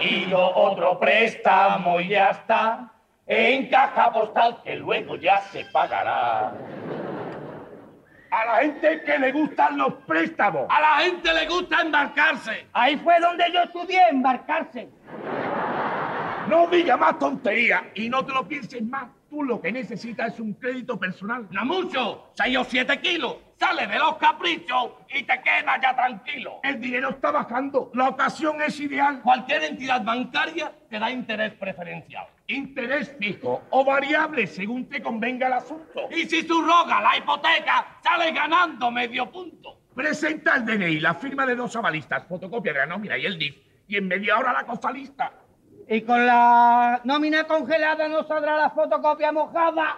Y 0.00 0.30
yo 0.30 0.52
otro 0.54 1.00
préstamo 1.00 2.00
y 2.00 2.10
ya 2.10 2.30
está. 2.30 2.92
En 3.26 3.66
caja 3.66 4.12
postal 4.12 4.62
que 4.62 4.76
luego 4.76 5.16
ya 5.16 5.40
se 5.40 5.64
pagará. 5.64 6.52
A 8.30 8.44
la 8.44 8.56
gente 8.60 9.02
que 9.02 9.18
le 9.18 9.32
gustan 9.32 9.78
los 9.78 9.94
préstamos. 10.06 10.68
A 10.70 10.80
la 10.80 10.96
gente 11.06 11.34
le 11.34 11.48
gusta 11.48 11.80
embarcarse. 11.80 12.68
Ahí 12.72 12.96
fue 12.98 13.18
donde 13.18 13.50
yo 13.52 13.62
estudié, 13.64 14.00
embarcarse. 14.10 14.88
No 16.46 16.68
diga 16.68 16.96
más 16.96 17.18
tontería 17.18 17.90
y 17.94 18.08
no 18.08 18.24
te 18.24 18.32
lo 18.32 18.46
pienses 18.46 18.80
más. 18.84 19.17
Lo 19.44 19.60
que 19.60 19.72
necesitas 19.72 20.34
es 20.34 20.40
un 20.40 20.54
crédito 20.54 20.98
personal. 20.98 21.46
No 21.50 21.64
mucho, 21.64 22.30
6 22.34 22.56
o 22.58 22.64
7 22.64 23.00
kilos. 23.00 23.36
Sale 23.58 23.86
de 23.86 23.98
los 23.98 24.16
caprichos 24.16 24.92
y 25.08 25.22
te 25.24 25.40
quedas 25.42 25.80
ya 25.82 25.94
tranquilo. 25.94 26.60
El 26.62 26.80
dinero 26.80 27.10
está 27.10 27.30
bajando. 27.30 27.90
La 27.94 28.08
ocasión 28.08 28.60
es 28.62 28.78
ideal. 28.78 29.20
Cualquier 29.22 29.64
entidad 29.64 30.04
bancaria 30.04 30.72
te 30.88 30.98
da 30.98 31.10
interés 31.10 31.54
preferencial. 31.54 32.26
Interés 32.46 33.16
fijo 33.18 33.62
o 33.70 33.84
variable 33.84 34.46
según 34.46 34.88
te 34.88 35.02
convenga 35.02 35.48
el 35.48 35.54
asunto. 35.54 36.08
Y 36.10 36.26
si 36.28 36.42
subroga 36.42 37.00
la 37.00 37.16
hipoteca, 37.16 37.98
sales 38.02 38.32
ganando 38.32 38.90
medio 38.90 39.30
punto. 39.30 39.80
Presenta 39.94 40.54
el 40.56 40.64
DNI, 40.64 41.00
la 41.00 41.14
firma 41.14 41.44
de 41.44 41.56
dos 41.56 41.74
avalistas, 41.74 42.26
fotocopia 42.28 42.72
de 42.72 42.78
la 42.78 42.86
nómina 42.86 43.18
y 43.18 43.26
el 43.26 43.38
DIF. 43.38 43.56
Y 43.88 43.96
en 43.96 44.06
media 44.06 44.38
hora 44.38 44.52
la 44.52 44.64
cosa 44.64 44.92
lista. 44.92 45.32
Y 45.90 46.02
con 46.02 46.26
la 46.26 47.00
nómina 47.04 47.44
congelada 47.44 48.08
no 48.08 48.22
saldrá 48.24 48.58
la 48.58 48.70
fotocopia 48.70 49.32
mojada. 49.32 49.96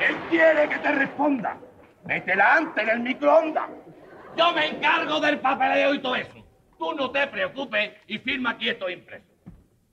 Él 0.00 0.16
quiere 0.28 0.68
que 0.68 0.78
te 0.78 0.90
responda. 0.90 1.56
Métela 2.04 2.56
antes 2.56 2.82
en 2.82 2.90
el 2.90 3.00
microondas. 3.00 3.70
Yo 4.36 4.52
me 4.52 4.66
encargo 4.66 5.20
del 5.20 5.38
papeleo 5.38 5.94
y 5.94 6.00
todo 6.00 6.16
eso. 6.16 6.44
Tú 6.76 6.94
no 6.94 7.12
te 7.12 7.28
preocupes 7.28 7.92
y 8.08 8.18
firma 8.18 8.50
aquí 8.50 8.68
esto 8.68 8.90
impreso. 8.90 9.24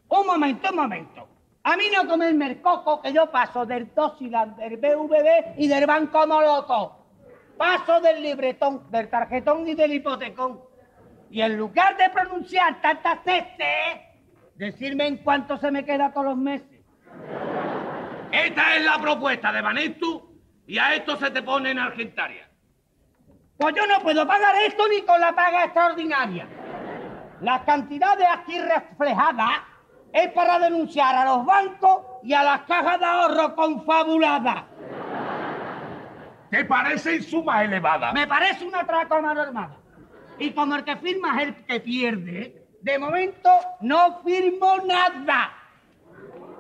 Un 0.09 0.25
momento, 0.25 0.69
un 0.71 0.75
momento. 0.75 1.27
A 1.63 1.77
mí 1.77 1.83
no 1.95 2.09
comerme 2.09 2.47
el 2.47 2.61
coco 2.61 2.99
que 2.99 3.13
yo 3.13 3.29
paso 3.29 3.67
del 3.67 3.91
Tosiland, 3.91 4.57
del 4.57 4.77
BVB 4.77 5.59
y 5.59 5.67
del 5.67 5.85
Banco 5.85 6.25
Moloto. 6.25 6.97
Paso 7.55 8.01
del 8.01 8.23
libretón, 8.23 8.89
del 8.89 9.07
tarjetón 9.07 9.67
y 9.67 9.75
del 9.75 9.93
hipotecón. 9.93 10.70
Y 11.31 11.41
en 11.41 11.57
lugar 11.57 11.95
de 11.95 12.09
pronunciar 12.09 12.81
tantas 12.81 13.23
veces, 13.23 14.01
decirme 14.55 15.07
en 15.07 15.17
cuánto 15.17 15.57
se 15.57 15.71
me 15.71 15.85
queda 15.85 16.11
todos 16.11 16.25
los 16.25 16.37
meses. 16.37 16.81
Esta 18.33 18.75
es 18.75 18.83
la 18.83 18.99
propuesta 18.99 19.53
de 19.53 19.61
Banestu 19.61 20.29
y 20.67 20.77
a 20.77 20.93
esto 20.93 21.15
se 21.15 21.31
te 21.31 21.41
pone 21.41 21.71
en 21.71 21.79
Argentaria. 21.79 22.49
Pues 23.57 23.73
yo 23.75 23.87
no 23.87 24.01
puedo 24.01 24.27
pagar 24.27 24.55
esto 24.67 24.83
ni 24.89 25.03
con 25.03 25.21
la 25.21 25.33
paga 25.33 25.63
extraordinaria. 25.63 26.47
Las 27.39 27.61
cantidades 27.61 28.27
aquí 28.29 28.59
reflejadas 28.59 29.51
es 30.11 30.33
para 30.33 30.59
denunciar 30.59 31.15
a 31.15 31.23
los 31.23 31.45
bancos 31.45 32.01
y 32.23 32.33
a 32.33 32.43
las 32.43 32.61
cajas 32.63 32.99
de 32.99 33.05
ahorro 33.05 33.55
confabuladas. 33.55 34.63
¿Te 36.49 36.65
parecen 36.65 37.23
sumas 37.23 37.63
elevadas? 37.63 38.13
Me 38.13 38.27
parece 38.27 38.65
una 38.65 38.81
atraco 38.81 39.15
a 39.15 39.21
mano 39.21 39.41
armada. 39.41 39.80
Y 40.39 40.51
como 40.51 40.75
el 40.75 40.83
que 40.83 40.95
firma 40.97 41.41
es 41.41 41.49
el 41.49 41.55
que 41.65 41.79
pierde, 41.79 42.65
de 42.81 42.99
momento 42.99 43.49
no 43.81 44.21
firmo 44.23 44.77
nada. 44.85 45.53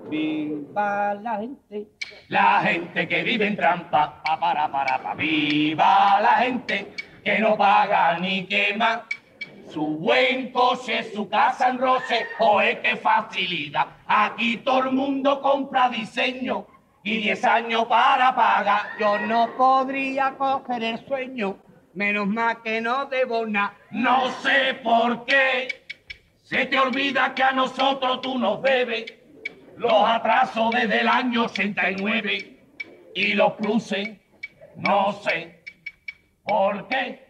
Viva 0.09 1.13
la 1.15 1.37
gente. 1.37 1.87
La 2.27 2.61
gente 2.61 3.07
que 3.07 3.23
vive 3.23 3.47
en 3.47 3.55
trampa, 3.55 4.21
pa, 4.23 4.39
para, 4.39 4.71
para, 4.71 5.01
pa, 5.01 5.13
viva 5.15 6.19
la 6.21 6.33
gente 6.43 6.93
que 7.23 7.39
no 7.39 7.57
paga 7.57 8.17
ni 8.19 8.45
quema. 8.45 9.05
Su 9.69 9.85
buen 9.97 10.51
coche, 10.51 11.03
su 11.13 11.29
casa 11.29 11.69
en 11.69 11.77
roche, 11.77 12.25
es 12.63 12.79
que 12.79 12.97
facilidad. 12.97 13.87
Aquí 14.05 14.57
todo 14.57 14.83
el 14.83 14.91
mundo 14.91 15.41
compra 15.41 15.87
diseño 15.87 16.67
y 17.03 17.21
10 17.21 17.45
años 17.45 17.85
para 17.85 18.35
pagar. 18.35 18.81
Yo 18.99 19.17
no 19.19 19.49
podría 19.57 20.31
coger 20.37 20.83
el 20.83 21.05
sueño, 21.07 21.57
menos 21.93 22.27
mal 22.27 22.61
que 22.61 22.81
no 22.81 23.05
debo 23.05 23.45
nada. 23.45 23.73
No 23.91 24.29
sé 24.41 24.79
por 24.83 25.25
qué 25.25 25.67
se 26.43 26.65
te 26.65 26.79
olvida 26.79 27.33
que 27.33 27.43
a 27.43 27.51
nosotros 27.51 28.21
tú 28.21 28.37
nos 28.37 28.61
debes 28.61 29.13
los 29.77 30.03
atrasos 30.05 30.71
desde 30.71 31.01
el 31.01 31.07
año 31.07 31.45
89 31.45 32.59
y 33.15 33.33
los 33.33 33.53
pluses, 33.53 34.17
no 34.75 35.13
sé 35.23 35.63
por 36.43 36.87
qué 36.87 37.27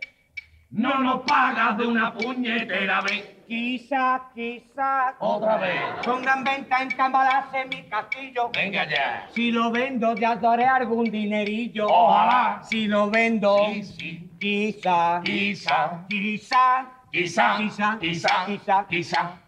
no 0.72 1.00
nos 1.00 1.22
pagas 1.24 1.78
de 1.78 1.86
una 1.86 2.14
puñetera 2.14 3.02
vez. 3.02 3.26
Quizá, 3.46 4.30
quizá. 4.34 5.16
Otra 5.20 5.58
vez. 5.58 5.82
Pongan 6.06 6.46
venta 6.46 6.82
en 6.82 6.90
cambalache 6.92 7.66
mi 7.66 7.84
castillo. 7.84 8.50
Venga 8.54 8.88
ya. 8.88 9.28
Si 9.34 9.52
lo 9.52 9.70
vendo, 9.70 10.16
ya 10.16 10.38
daré 10.38 10.64
algún 10.64 11.12
dinerillo. 11.12 11.88
Ojalá. 11.88 12.62
Si 12.64 12.88
lo 12.88 13.10
vendo. 13.10 13.66
Sí, 13.74 13.84
sí. 13.84 14.31
Quizá, 14.42 15.22
quizá, 15.24 16.04
quizá, 16.10 16.88
quizá, 17.12 17.58
quizá, 17.60 17.98
quizá, 18.00 18.46
quizá, 18.48 18.86
Isa. 18.90 19.40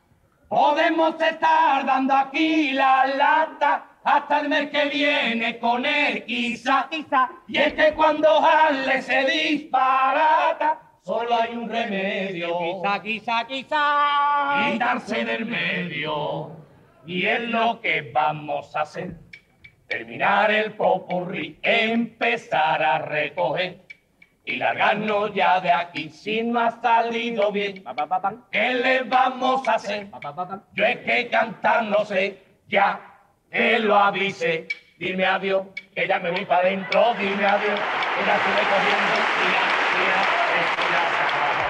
Podemos 0.47 1.19
estar 1.19 1.83
dando 1.83 2.13
aquí 2.13 2.73
la 2.73 3.07
lata 3.07 3.87
hasta 4.03 4.41
el 4.41 4.49
mes 4.49 4.69
que 4.69 4.85
viene 4.89 5.57
con 5.57 5.83
el 5.83 6.23
quizá. 6.25 6.87
Y 7.47 7.57
es 7.57 7.73
que 7.73 7.95
cuando 7.95 8.29
Harle 8.37 9.01
se 9.01 9.25
disparata, 9.25 10.79
solo 11.01 11.41
hay 11.41 11.55
un 11.55 11.67
remedio. 11.67 12.55
Quizá, 12.59 13.01
quizá, 13.01 13.47
quizá. 13.47 14.71
Quitarse 14.73 15.25
del 15.25 15.47
medio. 15.47 16.51
Y 17.07 17.25
es 17.25 17.49
lo 17.49 17.81
que 17.81 18.11
vamos 18.13 18.75
a 18.75 18.81
hacer. 18.81 19.15
Terminar 19.87 20.51
el 20.51 20.73
popurrí, 20.73 21.57
empezar 21.63 22.83
a 22.83 22.99
recoger 22.99 23.83
y 24.45 24.57
largarnos 24.57 25.33
ya 25.33 25.59
de 25.61 25.71
aquí 25.71 26.09
si 26.09 26.43
no 26.43 26.59
ha 26.59 26.71
salido 26.81 27.51
bien. 27.51 27.83
¿Qué 28.51 28.73
le 28.73 29.03
vamos 29.03 29.67
a 29.67 29.75
hacer? 29.75 30.07
Yo 30.73 30.85
es 30.85 30.97
que 30.97 31.29
cantar 31.29 31.83
no 31.85 32.03
sé, 32.05 32.43
ya 32.67 32.99
te 33.49 33.79
lo 33.79 33.95
avise. 33.95 34.67
Dime 34.97 35.25
adiós, 35.25 35.67
que 35.95 36.07
ya 36.07 36.19
me 36.19 36.31
voy 36.31 36.45
para 36.45 36.61
adentro, 36.61 37.13
dime 37.19 37.45
adiós, 37.45 37.79
que 38.15 38.25
ya 38.25 38.35
estoy 38.35 38.53
corriendo, 38.53 39.15
tira, 39.39 39.63
tira, 39.91 40.21
esto 40.61 40.83
ya 40.91 41.01
se 41.09 41.23
acabó. 41.23 41.63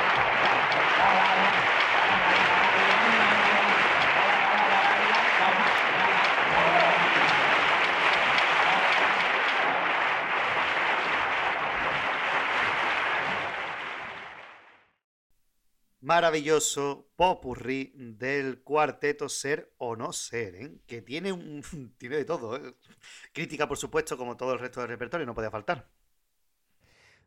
Maravilloso 16.13 17.09
popurrí 17.15 17.91
del 17.95 18.61
cuarteto 18.61 19.29
Ser 19.29 19.73
o 19.79 19.95
No 19.95 20.13
Ser, 20.13 20.55
¿eh? 20.55 20.77
que 20.85 21.01
tiene, 21.01 21.31
un, 21.31 21.63
tiene 21.97 22.17
de 22.17 22.25
todo. 22.25 22.55
¿eh? 22.55 22.75
Crítica, 23.33 23.67
por 23.67 23.77
supuesto, 23.77 24.15
como 24.15 24.37
todo 24.37 24.53
el 24.53 24.59
resto 24.59 24.79
del 24.81 24.89
repertorio, 24.89 25.25
no 25.25 25.33
podía 25.33 25.49
faltar. 25.49 25.89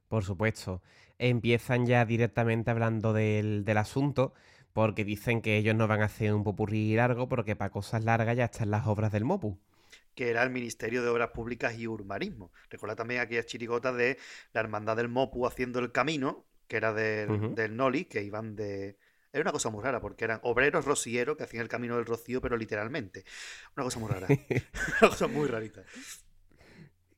Por 0.09 0.25
supuesto. 0.25 0.83
Empiezan 1.19 1.87
ya 1.87 2.05
directamente 2.05 2.71
hablando 2.71 3.13
del, 3.13 3.65
del 3.65 3.79
asunto, 3.79 4.35
porque 4.73 5.05
dicen 5.05 5.43
que 5.43 5.57
ellos 5.57 5.75
no 5.75 5.89
van 5.89 6.03
a 6.03 6.07
hacer 6.07 6.33
un 6.35 6.45
popurrí 6.45 6.95
largo, 6.95 7.29
porque 7.29 7.57
para 7.57 7.71
cosas 7.71 8.05
largas 8.05 8.37
ya 8.37 8.45
están 8.47 8.71
las 8.71 8.87
obras 8.87 9.13
del 9.13 9.25
Mopu. 9.25 9.59
que 10.15 10.31
era 10.31 10.43
el 10.43 10.51
Ministerio 10.51 11.03
de 11.03 11.09
Obras 11.11 11.31
Públicas 11.31 11.79
y 11.79 11.87
Urbanismo. 11.87 12.51
Recuerda 12.71 12.97
también 12.97 13.21
aquellas 13.21 13.47
chirigotas 13.47 13.95
de 13.97 14.19
la 14.53 14.61
Hermandad 14.61 14.97
del 14.97 15.09
Mopu 15.09 15.47
haciendo 15.47 15.79
el 15.79 15.93
camino, 15.93 16.47
que 16.67 16.77
era 16.77 16.93
del, 16.93 17.55
del 17.55 17.77
Noli, 17.77 18.05
que 18.05 18.23
iban 18.23 18.57
de... 18.57 18.99
Era 19.33 19.43
una 19.43 19.53
cosa 19.53 19.69
muy 19.71 19.83
rara, 19.83 20.01
porque 20.01 20.25
eran 20.25 20.41
obreros 20.43 20.85
rocieros 20.85 21.37
que 21.37 21.45
hacían 21.45 21.63
el 21.63 21.69
camino 21.69 21.97
del 21.97 22.07
rocío, 22.07 22.41
pero 22.41 22.57
literalmente. 22.57 23.25
Una 23.77 23.85
cosa 23.85 23.99
muy 23.99 24.11
rara. 24.11 24.27
una 25.01 25.11
cosa 25.11 25.27
muy 25.27 25.47
rarita. 25.47 25.83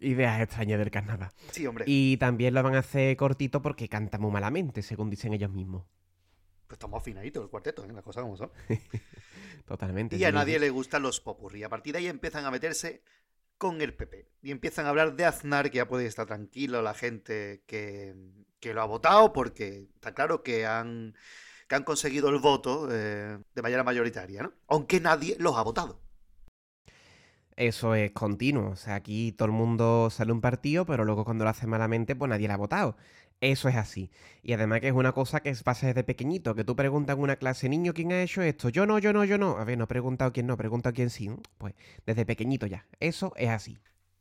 Ideas 0.01 0.41
extrañas 0.41 0.79
del 0.79 0.91
carnaval. 0.91 1.31
Sí, 1.51 1.67
hombre. 1.67 1.85
Y 1.87 2.17
también 2.19 2.55
lo 2.55 2.63
van 2.63 2.77
a 2.77 2.81
hacer 2.81 3.17
cortito 3.17 3.63
porque 3.63 3.89
canta 3.89 4.19
muy 4.19 4.31
malamente, 4.31 4.83
según 4.83 5.11
dicen 5.11 5.33
ellos 5.33 5.51
mismos. 5.51 5.87
Pues 6.69 6.77
estamos 6.77 7.01
afinaditos 7.01 7.43
el 7.43 7.49
cuarteto, 7.49 7.85
¿eh? 7.85 7.93
las 7.93 8.05
cosas 8.05 8.23
como 8.23 8.37
son. 8.37 8.51
Totalmente. 9.67 10.17
Y 10.17 10.25
a 10.25 10.33
nadie 10.33 10.59
le 10.59 10.71
gustan 10.71 11.03
los 11.03 11.21
popurrí. 11.21 11.63
A 11.63 11.69
partir 11.69 11.93
de 11.95 12.01
ahí 12.01 12.07
empiezan 12.07 12.45
a 12.45 12.51
meterse 12.51 13.03
con 13.59 13.81
el 13.83 13.95
PP. 13.95 14.29
Y 14.43 14.51
empiezan 14.53 14.87
a 14.87 14.91
hablar 14.91 15.17
de 15.17 15.25
Aznar, 15.25 15.71
que 15.71 15.79
ya 15.79 15.89
puede 15.89 16.07
estar 16.07 16.27
tranquilo 16.27 16.83
la 16.83 16.95
gente 16.95 17.63
que, 17.67 18.15
que 18.61 18.75
lo 18.75 18.83
ha 18.83 18.87
votado, 18.87 19.33
porque 19.33 19.89
está 19.95 20.15
claro 20.15 20.43
que 20.43 20.67
han, 20.67 21.15
que 21.69 21.75
han 21.75 21.85
conseguido 21.85 22.29
el 22.31 22.39
voto 22.39 22.89
eh, 22.91 23.39
de 23.55 23.63
manera 23.63 23.85
mayoritaria, 23.85 24.43
¿no? 24.43 24.55
Aunque 24.69 25.01
nadie 25.01 25.37
los 25.39 25.57
ha 25.57 25.63
votado. 25.63 26.01
Eso 27.57 27.95
es 27.97 28.13
continuo. 28.13 28.71
O 28.71 28.77
sea, 28.77 28.95
aquí 28.95 29.33
todo 29.33 29.47
el 29.47 29.53
mundo 29.53 30.11
sale 30.11 30.33
un 30.33 30.41
partido, 30.41 30.87
pero 30.87 31.05
luego 31.05 31.25
cuando 31.25 31.45
lo 31.45 31.51
hace 31.51 31.67
malamente, 31.67 32.15
pues 32.15 32.29
nadie 32.29 32.47
la 32.47 32.55
ha 32.55 32.57
votado. 32.57 32.97
Eso 33.41 33.69
es 33.69 33.75
así. 33.77 34.11
Y 34.43 34.53
además 34.53 34.81
que 34.81 34.89
es 34.89 34.93
una 34.95 35.13
cosa 35.13 35.41
que 35.41 35.53
pasa 35.65 35.87
desde 35.89 36.05
pequeñito, 36.05 36.55
que 36.55 36.65
tú 36.65 36.75
preguntas 36.77 37.17
en 37.17 37.23
una 37.23 37.37
clase, 37.37 37.69
niño, 37.69 37.93
¿quién 37.95 38.13
ha 38.13 38.23
hecho 38.23 38.43
esto? 38.43 38.69
Yo 38.69 38.87
no, 38.87 38.99
yo 39.01 39.13
no, 39.13 39.25
yo 39.25 39.39
no. 39.39 39.59
A 39.59 39.65
ver, 39.65 39.77
no 39.79 39.85
he 39.85 39.87
preguntado 39.89 40.33
quién 40.33 40.47
no, 40.47 40.55
he 40.55 40.57
preguntado 40.57 40.95
quién 40.95 41.11
sí. 41.11 41.31
Pues 41.59 41.75
desde 42.07 42.27
pequeñito 42.27 42.67
ya. 42.67 42.87
Eso 43.01 43.33
es 43.37 43.49
así. 43.51 43.79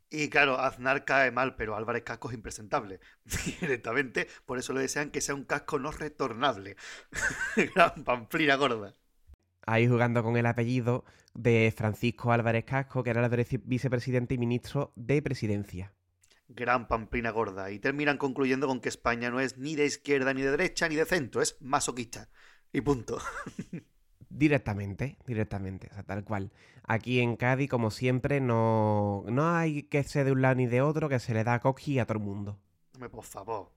Y 0.10 0.30
claro, 0.30 0.60
Aznar 0.60 1.04
cae 1.06 1.32
mal, 1.32 1.56
pero 1.56 1.76
Álvarez 1.76 2.04
Casco 2.04 2.30
es 2.30 2.36
impresentable. 2.36 3.00
Directamente, 3.62 4.28
por 4.46 4.58
eso 4.58 4.74
le 4.74 4.82
desean 4.82 5.12
que 5.12 5.22
sea 5.22 5.36
un 5.36 5.44
casco 5.46 5.80
no 5.80 5.92
retornable. 5.92 6.76
Gran 7.76 8.04
pamplina 8.04 8.56
gorda. 8.56 8.96
Ahí 9.68 9.88
jugando 9.88 10.24
con 10.24 10.36
el 10.36 10.48
apellido 10.48 11.06
de 11.36 11.72
Francisco 11.76 12.32
Álvarez 12.32 12.66
Casco, 12.66 13.04
que 13.04 13.12
era 13.12 13.24
el 13.24 13.32
vice- 13.32 13.62
vicepresidente 13.64 14.34
y 14.34 14.38
ministro 14.40 14.94
de 14.96 15.22
presidencia. 15.22 15.94
Gran 16.50 16.88
pamplina 16.88 17.32
gorda. 17.32 17.72
Y 17.72 17.80
terminan 17.80 18.18
concluyendo 18.18 18.68
con 18.68 18.80
que 18.80 18.90
España 18.90 19.30
no 19.30 19.40
es 19.40 19.58
ni 19.58 19.76
de 19.76 19.86
izquierda, 19.86 20.34
ni 20.34 20.42
de 20.42 20.52
derecha, 20.52 20.88
ni 20.88 20.96
de 20.96 21.06
centro, 21.06 21.42
es 21.42 21.58
masoquista. 21.62 22.30
Y 22.72 22.82
punto. 22.82 23.20
Directamente, 24.30 25.18
directamente, 25.26 25.88
o 25.90 25.94
sea, 25.94 26.04
tal 26.04 26.24
cual. 26.24 26.52
Aquí 26.84 27.22
en 27.22 27.38
Cádiz, 27.38 27.70
como 27.70 27.92
siempre, 27.92 28.42
no, 28.42 29.24
no 29.28 29.56
hay 29.56 29.84
que 29.84 30.04
ser 30.04 30.26
de 30.26 30.34
un 30.34 30.42
lado 30.42 30.56
ni 30.56 30.68
de 30.68 30.82
otro, 30.82 31.08
que 31.08 31.20
se 31.20 31.34
le 31.34 31.44
da 31.44 31.60
coqui 31.60 31.98
a 31.98 32.06
todo 32.06 32.18
el 32.18 32.24
mundo. 32.24 32.60
Hombre, 32.94 33.10
por 33.10 33.24
favor. 33.24 33.72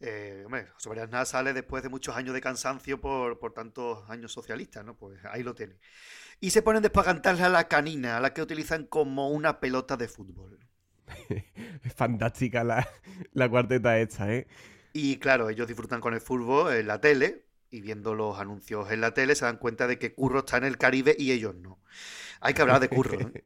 Eh, 0.00 0.42
hombre, 0.46 0.68
José 0.68 0.88
María 0.88 1.04
Aznar 1.04 1.26
sale 1.26 1.52
después 1.52 1.82
de 1.82 1.90
muchos 1.90 2.16
años 2.16 2.32
de 2.32 2.40
cansancio 2.40 3.00
por, 3.00 3.38
por 3.38 3.52
tantos 3.52 4.08
años 4.08 4.32
socialistas, 4.32 4.84
¿no? 4.84 4.96
Pues 4.96 5.22
ahí 5.26 5.42
lo 5.42 5.54
tiene. 5.54 5.76
Y 6.40 6.50
se 6.50 6.62
ponen 6.62 6.82
después 6.82 7.06
a 7.06 7.10
cantarle 7.10 7.42
a 7.44 7.48
la 7.50 7.68
canina, 7.68 8.16
a 8.16 8.20
la 8.20 8.32
que 8.32 8.40
utilizan 8.40 8.86
como 8.86 9.28
una 9.28 9.60
pelota 9.60 9.98
de 9.98 10.08
fútbol. 10.08 10.58
Es 11.84 11.94
fantástica 11.94 12.64
la, 12.64 12.86
la 13.32 13.48
cuarteta 13.48 13.98
esta, 13.98 14.32
¿eh? 14.32 14.46
Y 14.92 15.18
claro, 15.18 15.48
ellos 15.50 15.68
disfrutan 15.68 16.00
con 16.00 16.14
el 16.14 16.20
fútbol 16.20 16.74
en 16.74 16.86
la 16.86 17.00
tele 17.00 17.44
y 17.70 17.80
viendo 17.80 18.14
los 18.14 18.38
anuncios 18.38 18.90
en 18.90 19.00
la 19.00 19.14
tele 19.14 19.34
se 19.34 19.44
dan 19.44 19.58
cuenta 19.58 19.86
de 19.86 19.98
que 19.98 20.12
Curro 20.12 20.40
está 20.40 20.56
en 20.56 20.64
el 20.64 20.78
Caribe 20.78 21.14
y 21.16 21.32
ellos 21.32 21.54
no. 21.54 21.78
Hay 22.40 22.54
que 22.54 22.62
hablar 22.62 22.80
de 22.80 22.88
Curro. 22.88 23.20
¿eh? 23.20 23.44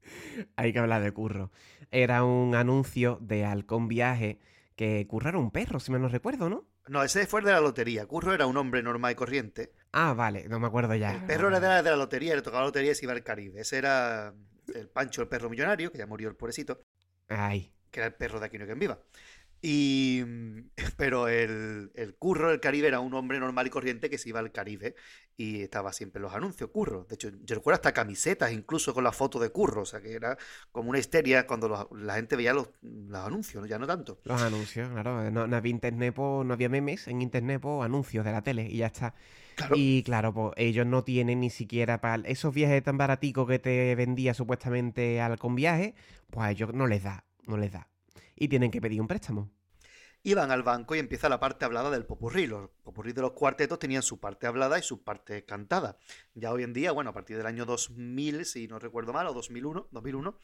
Hay 0.56 0.72
que 0.72 0.78
hablar 0.78 1.02
de 1.02 1.12
Curro. 1.12 1.50
Era 1.90 2.24
un 2.24 2.54
anuncio 2.54 3.18
de 3.20 3.44
Halcón 3.44 3.88
Viaje 3.88 4.40
que 4.74 5.06
Curro 5.08 5.28
era 5.30 5.38
un 5.38 5.50
perro, 5.50 5.80
si 5.80 5.92
me 5.92 5.98
no 5.98 6.08
recuerdo, 6.08 6.50
¿no? 6.50 6.66
No, 6.88 7.02
ese 7.02 7.26
fue 7.26 7.40
el 7.40 7.46
de 7.46 7.52
la 7.52 7.60
lotería. 7.60 8.06
Curro 8.06 8.34
era 8.34 8.46
un 8.46 8.56
hombre 8.56 8.82
normal 8.82 9.12
y 9.12 9.14
corriente. 9.14 9.72
Ah, 9.92 10.14
vale, 10.14 10.48
no 10.48 10.60
me 10.60 10.66
acuerdo 10.66 10.94
ya. 10.94 11.12
El 11.12 11.24
perro 11.24 11.48
era 11.48 11.60
de 11.60 11.68
la, 11.68 11.82
de 11.82 11.90
la 11.90 11.96
lotería, 11.96 12.34
le 12.36 12.42
tocaba 12.42 12.62
la 12.62 12.66
lotería 12.68 12.92
y 12.92 12.94
se 12.94 13.04
iba 13.04 13.12
al 13.12 13.22
Caribe. 13.22 13.60
Ese 13.60 13.78
era 13.78 14.34
el 14.74 14.88
Pancho, 14.88 15.22
el 15.22 15.28
perro 15.28 15.50
millonario, 15.50 15.90
que 15.92 15.98
ya 15.98 16.06
murió 16.06 16.28
el 16.28 16.36
pobrecito, 16.36 16.80
Ay, 17.28 17.72
que 17.90 18.00
era 18.00 18.06
el 18.08 18.14
perro 18.14 18.40
de 18.40 18.46
Aquí 18.46 18.58
no 18.58 18.64
hay 18.64 18.68
quien 18.68 18.78
viva. 18.78 18.98
Y, 19.62 20.22
pero 20.98 21.28
el, 21.28 21.90
el 21.94 22.16
Curro 22.16 22.50
del 22.50 22.60
Caribe 22.60 22.88
era 22.88 23.00
un 23.00 23.14
hombre 23.14 23.40
normal 23.40 23.66
y 23.66 23.70
corriente 23.70 24.10
que 24.10 24.18
se 24.18 24.28
iba 24.30 24.40
al 24.40 24.52
Caribe 24.52 24.94
y 25.36 25.62
estaba 25.62 25.92
siempre 25.92 26.18
en 26.20 26.24
los 26.24 26.34
anuncios, 26.34 26.70
Curro. 26.70 27.04
De 27.08 27.16
hecho, 27.16 27.30
yo 27.42 27.56
recuerdo 27.56 27.76
hasta 27.76 27.92
camisetas 27.94 28.52
incluso 28.52 28.94
con 28.94 29.04
la 29.04 29.12
foto 29.12 29.40
de 29.40 29.50
Curro, 29.50 29.82
o 29.82 29.86
sea 29.86 30.00
que 30.00 30.14
era 30.14 30.38
como 30.72 30.90
una 30.90 30.98
histeria 31.00 31.46
cuando 31.46 31.68
los- 31.68 31.86
la 31.92 32.16
gente 32.16 32.36
veía 32.36 32.54
los, 32.54 32.70
los 32.82 33.20
anuncios, 33.26 33.62
¿no? 33.62 33.68
ya 33.68 33.78
no 33.78 33.86
tanto. 33.86 34.20
los 34.24 34.40
anuncios, 34.42 34.90
claro. 34.90 35.30
No, 35.30 35.46
no 35.46 35.56
había 35.56 35.70
internet, 35.70 36.14
no 36.16 36.52
había 36.52 36.68
memes 36.68 37.06
en 37.08 37.22
internet, 37.22 37.60
pues, 37.60 37.84
anuncios 37.84 38.24
de 38.24 38.32
la 38.32 38.42
tele 38.42 38.68
y 38.68 38.78
ya 38.78 38.86
está. 38.86 39.14
Claro. 39.56 39.74
Y 39.78 40.02
claro, 40.04 40.32
pues 40.34 40.52
ellos 40.56 40.86
no 40.86 41.02
tienen 41.02 41.40
ni 41.40 41.50
siquiera 41.50 42.00
para 42.00 42.28
esos 42.28 42.54
viajes 42.54 42.82
tan 42.82 42.98
baraticos 42.98 43.48
que 43.48 43.58
te 43.58 43.94
vendía 43.96 44.34
supuestamente 44.34 45.20
al 45.20 45.38
con 45.38 45.54
viaje, 45.56 45.94
pues 46.30 46.46
a 46.46 46.50
ellos 46.50 46.74
no 46.74 46.86
les 46.86 47.02
da, 47.02 47.24
no 47.46 47.56
les 47.56 47.72
da. 47.72 47.88
Y 48.36 48.48
tienen 48.48 48.70
que 48.70 48.80
pedir 48.82 49.00
un 49.00 49.08
préstamo. 49.08 49.50
y 50.22 50.34
van 50.34 50.50
al 50.50 50.62
banco 50.64 50.94
y 50.96 50.98
empieza 50.98 51.28
la 51.28 51.38
parte 51.38 51.64
hablada 51.64 51.90
del 51.90 52.04
popurrí. 52.04 52.46
Los 52.48 52.68
popurrí 52.82 53.12
de 53.12 53.22
los 53.22 53.32
cuartetos 53.32 53.78
tenían 53.78 54.02
su 54.02 54.18
parte 54.18 54.46
hablada 54.48 54.78
y 54.78 54.82
su 54.82 55.04
parte 55.04 55.44
cantada. 55.44 55.98
Ya 56.34 56.52
hoy 56.52 56.64
en 56.64 56.72
día, 56.72 56.90
bueno, 56.92 57.10
a 57.10 57.12
partir 57.12 57.36
del 57.36 57.46
año 57.46 57.64
2000, 57.64 58.44
si 58.44 58.66
no 58.68 58.78
recuerdo 58.80 59.12
mal, 59.12 59.26
o 59.28 59.32
2001, 59.34 59.88
2001 59.92 60.38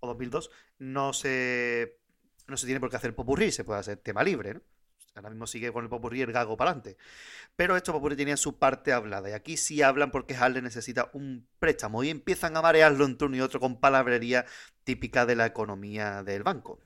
o 0.00 0.06
2002, 0.06 0.50
no 0.78 1.12
se, 1.12 1.98
no 2.46 2.56
se 2.56 2.66
tiene 2.66 2.80
por 2.80 2.90
qué 2.90 2.96
hacer 2.96 3.14
popurrí, 3.14 3.52
se 3.52 3.64
puede 3.64 3.80
hacer 3.80 3.98
tema 3.98 4.24
libre, 4.24 4.54
¿no? 4.54 4.62
Ahora 5.16 5.30
mismo 5.30 5.46
sigue 5.46 5.72
con 5.72 5.84
el 5.84 5.90
popurrí 5.90 6.22
el 6.22 6.32
gago 6.32 6.56
para 6.56 6.70
adelante. 6.72 6.96
Pero 7.56 7.76
estos 7.76 7.94
popurrí 7.94 8.16
tenían 8.16 8.36
su 8.38 8.58
parte 8.58 8.92
hablada. 8.92 9.30
Y 9.30 9.32
aquí 9.32 9.56
sí 9.56 9.82
hablan 9.82 10.10
porque 10.10 10.36
Harley 10.36 10.62
necesita 10.62 11.10
un 11.14 11.46
préstamo. 11.58 12.04
Y 12.04 12.10
empiezan 12.10 12.56
a 12.56 12.62
marearlo 12.62 13.04
entre 13.06 13.26
uno 13.28 13.36
y 13.36 13.40
otro 13.40 13.60
con 13.60 13.80
palabrería 13.80 14.46
típica 14.84 15.26
de 15.26 15.36
la 15.36 15.46
economía 15.46 16.22
del 16.22 16.42
banco. 16.42 16.80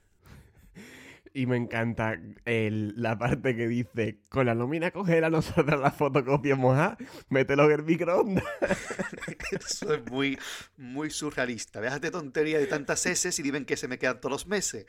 Y 1.32 1.46
me 1.46 1.56
encanta 1.56 2.18
el- 2.44 2.92
la 3.00 3.16
parte 3.16 3.54
que 3.54 3.68
dice, 3.68 4.18
con 4.28 4.46
la 4.46 4.54
nómina 4.56 4.90
cogera 4.90 5.30
nosotros 5.30 5.80
la 5.80 5.92
fotocopia 5.92 6.56
mojada, 6.56 6.96
mételo 7.28 7.66
en 7.66 7.72
el 7.72 7.82
microondas. 7.84 8.44
Eso 9.52 9.94
es 9.94 10.04
muy, 10.06 10.38
muy 10.76 11.10
surrealista. 11.10 11.80
Déjate 11.80 12.10
tontería 12.10 12.58
de 12.58 12.66
tantas 12.66 13.06
S 13.06 13.28
y 13.38 13.42
dicen 13.42 13.64
que 13.64 13.76
se 13.76 13.86
me 13.86 13.98
quedan 13.98 14.20
todos 14.20 14.32
los 14.32 14.46
meses. 14.48 14.86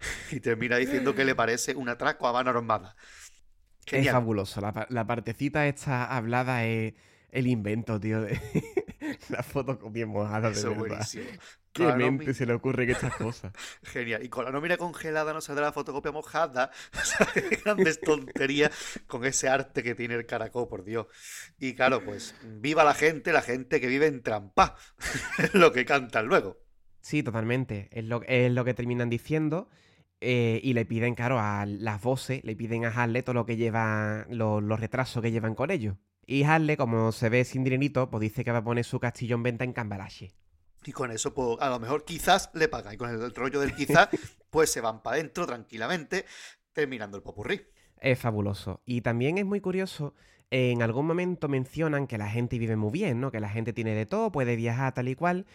Y 0.30 0.40
termina 0.40 0.76
diciendo 0.76 1.14
que 1.14 1.24
le 1.24 1.34
parece 1.34 1.74
un 1.74 1.88
atraco 1.88 2.26
a 2.28 2.32
mano 2.32 2.50
armada. 2.50 2.96
Es 3.86 3.90
Genial. 3.92 4.12
fabuloso. 4.14 4.60
La, 4.60 4.72
pa- 4.72 4.86
la 4.90 5.06
partecita 5.06 5.66
esta 5.66 6.04
hablada 6.14 6.64
es 6.66 6.94
el 7.30 7.46
invento, 7.46 7.98
tío, 7.98 8.20
de 8.22 8.38
la 9.30 9.42
fotocopia 9.42 10.06
mojada, 10.06 10.50
de 10.50 10.54
Eso 10.58 10.70
es 10.72 10.76
verdad. 10.78 10.88
buenísimo. 10.88 11.24
¿Qué 11.72 11.84
la 11.84 11.94
mente 11.96 12.24
nómina- 12.24 12.34
se 12.34 12.46
le 12.46 12.52
ocurren 12.54 12.90
estas 12.90 13.14
cosas? 13.14 13.52
Genial. 13.84 14.24
Y 14.24 14.28
con 14.28 14.44
la 14.44 14.50
nómina 14.50 14.76
congelada 14.76 15.32
no 15.32 15.40
saldrá 15.40 15.66
la 15.66 15.72
fotocopia 15.72 16.10
mojada. 16.12 16.70
Grandes 17.64 18.00
tonterías 18.00 18.72
con 19.06 19.24
ese 19.24 19.48
arte 19.48 19.82
que 19.82 19.94
tiene 19.94 20.14
el 20.14 20.26
caracol, 20.26 20.68
por 20.68 20.84
Dios. 20.84 21.06
Y 21.58 21.74
claro, 21.74 22.02
pues, 22.04 22.34
viva 22.42 22.82
la 22.84 22.94
gente, 22.94 23.32
la 23.32 23.42
gente 23.42 23.80
que 23.80 23.86
vive 23.86 24.06
en 24.06 24.22
trampa. 24.22 24.76
Es 25.38 25.54
lo 25.54 25.72
que 25.72 25.84
cantan 25.84 26.26
luego. 26.26 26.58
Sí, 27.00 27.22
totalmente. 27.22 27.88
Es 27.92 28.04
lo, 28.04 28.22
es 28.26 28.50
lo 28.50 28.64
que 28.64 28.74
terminan 28.74 29.08
diciendo. 29.08 29.70
Eh, 30.20 30.60
y 30.62 30.72
le 30.72 30.84
piden, 30.84 31.14
claro, 31.14 31.38
a 31.38 31.64
las 31.66 32.02
voces, 32.02 32.42
le 32.44 32.56
piden 32.56 32.84
a 32.84 32.88
Harley 32.88 33.22
todo 33.22 33.34
lo 33.34 33.46
que 33.46 33.56
lleva, 33.56 34.26
lo- 34.30 34.60
los 34.60 34.80
retrasos 34.80 35.22
que 35.22 35.30
llevan 35.30 35.54
con 35.54 35.70
ellos. 35.70 35.96
Y 36.26 36.42
Harley, 36.42 36.76
como 36.76 37.12
se 37.12 37.28
ve 37.28 37.44
sin 37.44 37.64
dinerito, 37.64 38.10
pues 38.10 38.20
dice 38.20 38.44
que 38.44 38.52
va 38.52 38.58
a 38.58 38.64
poner 38.64 38.84
su 38.84 39.00
castillo 39.00 39.36
en 39.36 39.42
venta 39.42 39.64
en 39.64 39.72
Cambalache. 39.72 40.32
Y 40.84 40.92
con 40.92 41.10
eso, 41.10 41.34
pues, 41.34 41.56
a 41.60 41.70
lo 41.70 41.78
mejor 41.80 42.04
quizás 42.04 42.50
le 42.54 42.68
pagan. 42.68 42.94
Y 42.94 42.96
con 42.96 43.10
el, 43.10 43.34
rollo 43.34 43.60
del 43.60 43.74
quizás, 43.74 44.08
pues 44.50 44.70
se 44.70 44.80
van 44.80 45.02
para 45.02 45.16
adentro 45.16 45.46
tranquilamente, 45.46 46.24
terminando 46.72 47.16
el 47.16 47.22
popurrí. 47.22 47.62
Es 48.00 48.18
fabuloso. 48.18 48.82
Y 48.84 49.00
también 49.00 49.38
es 49.38 49.44
muy 49.44 49.60
curioso, 49.60 50.14
en 50.50 50.82
algún 50.82 51.06
momento 51.06 51.48
mencionan 51.48 52.06
que 52.06 52.16
la 52.18 52.28
gente 52.28 52.58
vive 52.58 52.76
muy 52.76 52.90
bien, 52.90 53.20
¿no? 53.20 53.30
Que 53.30 53.40
la 53.40 53.50
gente 53.50 53.72
tiene 53.72 53.94
de 53.94 54.06
todo, 54.06 54.30
puede 54.32 54.56
viajar 54.56 54.94
tal 54.94 55.08
y 55.08 55.14
cual. 55.14 55.46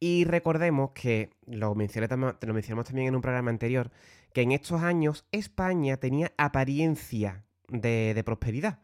Y 0.00 0.24
recordemos 0.24 0.90
que, 0.92 1.30
lo, 1.46 1.74
mencioné, 1.74 2.08
lo 2.08 2.54
mencionamos 2.54 2.86
también 2.86 3.08
en 3.08 3.16
un 3.16 3.22
programa 3.22 3.50
anterior, 3.50 3.90
que 4.32 4.42
en 4.42 4.52
estos 4.52 4.82
años 4.82 5.26
España 5.32 5.96
tenía 5.96 6.32
apariencia 6.36 7.44
de, 7.68 8.20
prosperidad. 8.24 8.80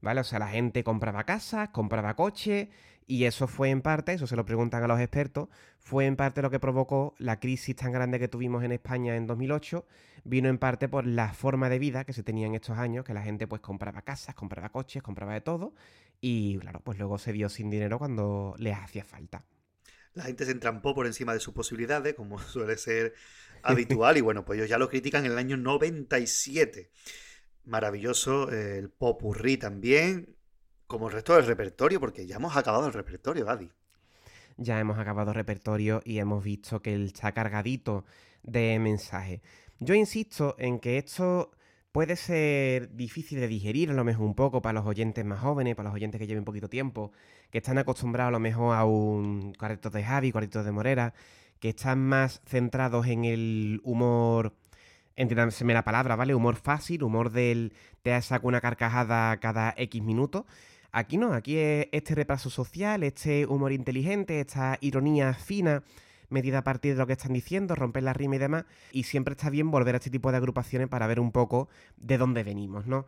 ¿Vale? 0.00 0.20
O 0.20 0.24
sea, 0.24 0.40
la 0.40 0.48
gente 0.48 0.82
compraba 0.82 1.24
casas, 1.24 1.68
compraba 1.70 2.16
coches, 2.16 2.68
y 3.06 3.24
eso 3.24 3.46
fue 3.46 3.70
en 3.70 3.82
parte, 3.82 4.12
eso 4.12 4.26
se 4.26 4.36
lo 4.36 4.44
preguntan 4.44 4.82
a 4.82 4.88
los 4.88 5.00
expertos, 5.00 5.48
fue 5.78 6.06
en 6.06 6.16
parte 6.16 6.42
lo 6.42 6.50
que 6.50 6.58
provocó 6.58 7.14
la 7.18 7.38
crisis 7.38 7.76
tan 7.76 7.92
grande 7.92 8.18
que 8.18 8.28
tuvimos 8.28 8.64
en 8.64 8.72
España 8.72 9.16
en 9.16 9.26
2008, 9.26 9.86
vino 10.24 10.48
en 10.48 10.58
parte 10.58 10.88
por 10.88 11.06
la 11.06 11.32
forma 11.34 11.68
de 11.68 11.78
vida 11.78 12.04
que 12.04 12.12
se 12.12 12.22
tenía 12.22 12.46
en 12.46 12.54
estos 12.54 12.78
años, 12.78 13.04
que 13.04 13.14
la 13.14 13.22
gente 13.22 13.46
pues 13.46 13.60
compraba 13.60 14.02
casas, 14.02 14.34
compraba 14.34 14.70
coches, 14.70 15.02
compraba 15.02 15.34
de 15.34 15.40
todo, 15.40 15.74
y 16.20 16.58
claro, 16.58 16.80
pues 16.80 16.98
luego 16.98 17.18
se 17.18 17.32
vio 17.32 17.48
sin 17.48 17.70
dinero 17.70 17.98
cuando 17.98 18.54
les 18.58 18.76
hacía 18.76 19.04
falta. 19.04 19.44
La 20.14 20.24
gente 20.24 20.44
se 20.44 20.50
entrampó 20.50 20.94
por 20.94 21.06
encima 21.06 21.32
de 21.32 21.40
sus 21.40 21.54
posibilidades, 21.54 22.14
como 22.14 22.38
suele 22.42 22.76
ser 22.76 23.14
habitual, 23.62 24.16
y 24.16 24.20
bueno, 24.20 24.44
pues 24.44 24.58
ellos 24.58 24.68
ya 24.68 24.78
lo 24.78 24.88
critican 24.88 25.24
en 25.24 25.32
el 25.32 25.38
año 25.38 25.56
97. 25.56 26.90
Maravilloso 27.64 28.50
eh, 28.52 28.78
el 28.78 28.90
popurrí 28.90 29.56
también, 29.56 30.36
como 30.86 31.08
el 31.08 31.14
resto 31.14 31.34
del 31.36 31.46
repertorio, 31.46 32.00
porque 32.00 32.26
ya 32.26 32.36
hemos 32.36 32.56
acabado 32.56 32.86
el 32.86 32.92
repertorio, 32.92 33.44
Gadi. 33.44 33.70
Ya 34.56 34.78
hemos 34.78 34.98
acabado 34.98 35.32
repertorio 35.32 36.02
y 36.04 36.18
hemos 36.18 36.44
visto 36.44 36.82
que 36.82 36.94
él 36.94 37.06
está 37.06 37.32
cargadito 37.32 38.04
de 38.42 38.78
mensajes. 38.78 39.40
Yo 39.78 39.94
insisto 39.94 40.54
en 40.58 40.78
que 40.78 40.98
esto 40.98 41.52
puede 41.92 42.16
ser 42.16 42.90
difícil 42.96 43.38
de 43.38 43.48
digerir 43.48 43.90
a 43.90 43.94
lo 43.94 44.02
mejor 44.04 44.26
un 44.26 44.34
poco 44.34 44.62
para 44.62 44.80
los 44.80 44.86
oyentes 44.86 45.24
más 45.24 45.40
jóvenes, 45.40 45.76
para 45.76 45.90
los 45.90 45.94
oyentes 45.94 46.18
que 46.18 46.26
lleven 46.26 46.44
poquito 46.44 46.68
tiempo, 46.68 47.12
que 47.50 47.58
están 47.58 47.78
acostumbrados 47.78 48.28
a 48.28 48.32
lo 48.32 48.40
mejor 48.40 48.74
a 48.74 48.84
un 48.84 49.52
cuarteto 49.58 49.90
de 49.90 50.02
Javi, 50.02 50.32
cuarteto 50.32 50.64
de 50.64 50.72
Morera, 50.72 51.14
que 51.60 51.68
están 51.70 52.00
más 52.00 52.40
centrados 52.46 53.06
en 53.06 53.24
el 53.24 53.80
humor, 53.84 54.54
entiéndaseme 55.16 55.74
la 55.74 55.84
palabra, 55.84 56.16
¿vale? 56.16 56.34
Humor 56.34 56.56
fácil, 56.56 57.02
humor 57.02 57.30
del 57.30 57.74
te 58.02 58.20
saco 58.22 58.48
una 58.48 58.60
carcajada 58.60 59.36
cada 59.38 59.74
X 59.76 60.02
minutos. 60.02 60.44
Aquí 60.92 61.18
no, 61.18 61.34
aquí 61.34 61.56
es 61.56 61.88
este 61.92 62.14
repaso 62.14 62.50
social, 62.50 63.02
este 63.02 63.46
humor 63.46 63.72
inteligente, 63.72 64.40
esta 64.40 64.78
ironía 64.80 65.34
fina, 65.34 65.82
medida 66.32 66.58
a 66.58 66.64
partir 66.64 66.92
de 66.94 66.98
lo 66.98 67.06
que 67.06 67.12
están 67.12 67.32
diciendo, 67.32 67.74
romper 67.74 68.02
la 68.02 68.12
rima 68.12 68.36
y 68.36 68.38
demás. 68.38 68.64
Y 68.90 69.04
siempre 69.04 69.32
está 69.32 69.50
bien 69.50 69.70
volver 69.70 69.94
a 69.94 69.98
este 69.98 70.10
tipo 70.10 70.30
de 70.30 70.38
agrupaciones 70.38 70.88
para 70.88 71.06
ver 71.06 71.20
un 71.20 71.32
poco 71.32 71.68
de 71.96 72.18
dónde 72.18 72.42
venimos, 72.42 72.86
¿no? 72.86 73.06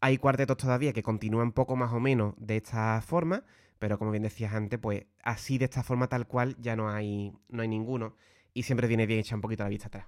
Hay 0.00 0.18
cuartetos 0.18 0.56
todavía 0.56 0.92
que 0.92 1.02
continúan 1.02 1.52
poco 1.52 1.76
más 1.76 1.92
o 1.92 2.00
menos 2.00 2.34
de 2.36 2.58
esta 2.58 3.00
forma, 3.00 3.44
pero 3.78 3.98
como 3.98 4.10
bien 4.10 4.22
decías 4.22 4.52
antes, 4.52 4.78
pues 4.78 5.06
así 5.22 5.56
de 5.56 5.64
esta 5.64 5.82
forma 5.82 6.08
tal 6.08 6.26
cual 6.26 6.56
ya 6.60 6.76
no 6.76 6.90
hay, 6.90 7.32
no 7.48 7.62
hay 7.62 7.68
ninguno. 7.68 8.16
Y 8.52 8.64
siempre 8.64 8.86
viene 8.86 9.06
bien 9.06 9.20
echar 9.20 9.36
un 9.36 9.42
poquito 9.42 9.62
la 9.62 9.70
vista 9.70 9.88
atrás. 9.88 10.06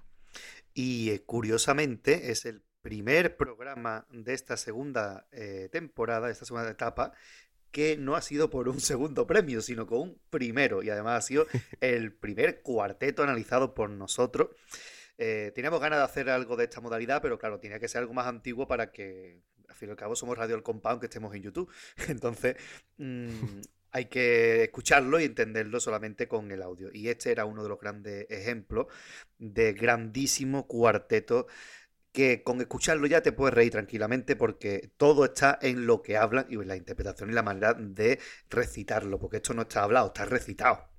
Y 0.73 1.09
eh, 1.09 1.23
curiosamente 1.25 2.31
es 2.31 2.45
el 2.45 2.63
primer 2.81 3.35
programa 3.35 4.07
de 4.11 4.33
esta 4.33 4.55
segunda 4.55 5.27
eh, 5.31 5.67
temporada, 5.71 6.27
de 6.27 6.33
esta 6.33 6.45
segunda 6.45 6.69
etapa, 6.69 7.11
que 7.77 7.95
no 7.95 8.15
ha 8.15 8.23
sido 8.23 8.49
por 8.49 8.69
un 8.69 8.79
segundo 8.79 9.27
premio, 9.27 9.61
sino 9.61 9.85
con 9.85 9.99
un 9.99 10.21
primero. 10.31 10.81
Y 10.81 10.89
además 10.89 11.23
ha 11.23 11.27
sido 11.27 11.45
el 11.79 12.11
primer 12.11 12.63
cuarteto 12.63 13.21
analizado 13.21 13.75
por 13.75 13.91
nosotros. 13.91 14.49
Eh, 15.19 15.51
teníamos 15.53 15.79
ganas 15.79 15.99
de 15.99 16.05
hacer 16.05 16.29
algo 16.31 16.55
de 16.55 16.63
esta 16.63 16.81
modalidad, 16.81 17.21
pero 17.21 17.37
claro, 17.37 17.59
tenía 17.59 17.79
que 17.79 17.87
ser 17.87 17.99
algo 17.99 18.15
más 18.15 18.25
antiguo 18.25 18.67
para 18.67 18.91
que, 18.91 19.43
al 19.69 19.75
fin 19.75 19.89
y 19.89 19.91
al 19.91 19.95
cabo, 19.95 20.15
somos 20.15 20.35
Radio 20.35 20.55
El 20.55 20.63
Compound, 20.63 20.99
que 20.99 21.05
estemos 21.05 21.35
en 21.35 21.43
YouTube. 21.43 21.71
Entonces, 22.07 22.55
mm, 22.97 23.27
hay 23.91 24.05
que 24.05 24.63
escucharlo 24.63 25.19
y 25.19 25.25
entenderlo 25.25 25.79
solamente 25.79 26.27
con 26.27 26.51
el 26.51 26.63
audio. 26.63 26.89
Y 26.91 27.09
este 27.09 27.31
era 27.31 27.45
uno 27.45 27.61
de 27.61 27.69
los 27.69 27.79
grandes 27.79 28.25
ejemplos 28.31 28.87
de 29.37 29.73
grandísimo 29.73 30.65
cuarteto 30.65 31.45
que 32.17 32.41
con 32.41 32.59
escucharlo 32.59 33.05
ya 33.05 33.21
te 33.21 33.31
puedes 33.31 33.53
reír 33.53 33.73
tranquilamente 33.73 34.35
porque 34.35 34.89
todo 34.97 35.23
está 35.23 35.59
en 35.61 35.85
lo 35.85 36.01
que 36.01 36.17
hablan 36.17 36.47
y 36.49 36.55
en 36.55 36.67
la 36.67 36.75
interpretación 36.75 37.29
y 37.29 37.33
la 37.33 37.43
manera 37.43 37.75
de 37.75 38.17
recitarlo, 38.49 39.19
porque 39.19 39.37
esto 39.37 39.53
no 39.53 39.61
está 39.61 39.83
hablado, 39.83 40.07
está 40.07 40.25
recitado. 40.25 40.89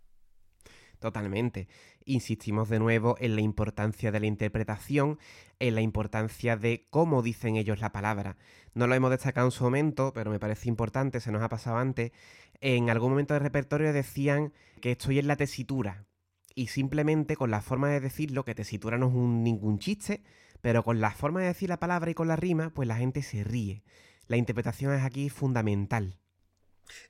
Totalmente. 1.00 1.66
Insistimos 2.04 2.68
de 2.68 2.78
nuevo 2.78 3.16
en 3.18 3.34
la 3.34 3.40
importancia 3.40 4.12
de 4.12 4.20
la 4.20 4.26
interpretación, 4.26 5.18
en 5.58 5.74
la 5.74 5.80
importancia 5.80 6.56
de 6.56 6.86
cómo 6.88 7.20
dicen 7.20 7.56
ellos 7.56 7.80
la 7.80 7.90
palabra. 7.90 8.36
No 8.74 8.86
lo 8.86 8.94
hemos 8.94 9.10
destacado 9.10 9.48
en 9.48 9.50
su 9.50 9.64
momento, 9.64 10.12
pero 10.12 10.30
me 10.30 10.38
parece 10.38 10.68
importante, 10.68 11.18
se 11.18 11.32
nos 11.32 11.42
ha 11.42 11.48
pasado 11.48 11.78
antes. 11.78 12.12
En 12.60 12.90
algún 12.90 13.10
momento 13.10 13.34
del 13.34 13.42
repertorio 13.42 13.92
decían 13.92 14.52
que 14.80 14.92
estoy 14.92 15.18
en 15.18 15.26
la 15.26 15.34
tesitura. 15.34 16.06
Y 16.54 16.68
simplemente 16.68 17.34
con 17.34 17.50
la 17.50 17.60
forma 17.60 17.88
de 17.88 17.98
decirlo, 17.98 18.44
que 18.44 18.54
tesitura 18.54 18.98
no 18.98 19.08
es 19.08 19.14
un, 19.14 19.42
ningún 19.42 19.80
chiste, 19.80 20.22
pero 20.60 20.82
con 20.82 21.01
la 21.01 21.10
forma 21.10 21.40
de 21.40 21.47
decir 21.47 21.68
la 21.68 21.80
palabra 21.80 22.10
y 22.10 22.14
con 22.14 22.28
la 22.28 22.36
rima, 22.36 22.70
pues 22.74 22.89
la 22.89 22.97
gente 22.97 23.22
se 23.22 23.44
ríe. 23.44 23.82
La 24.26 24.36
interpretación 24.36 24.93
es 24.94 25.02
aquí 25.02 25.30
fundamental. 25.30 26.18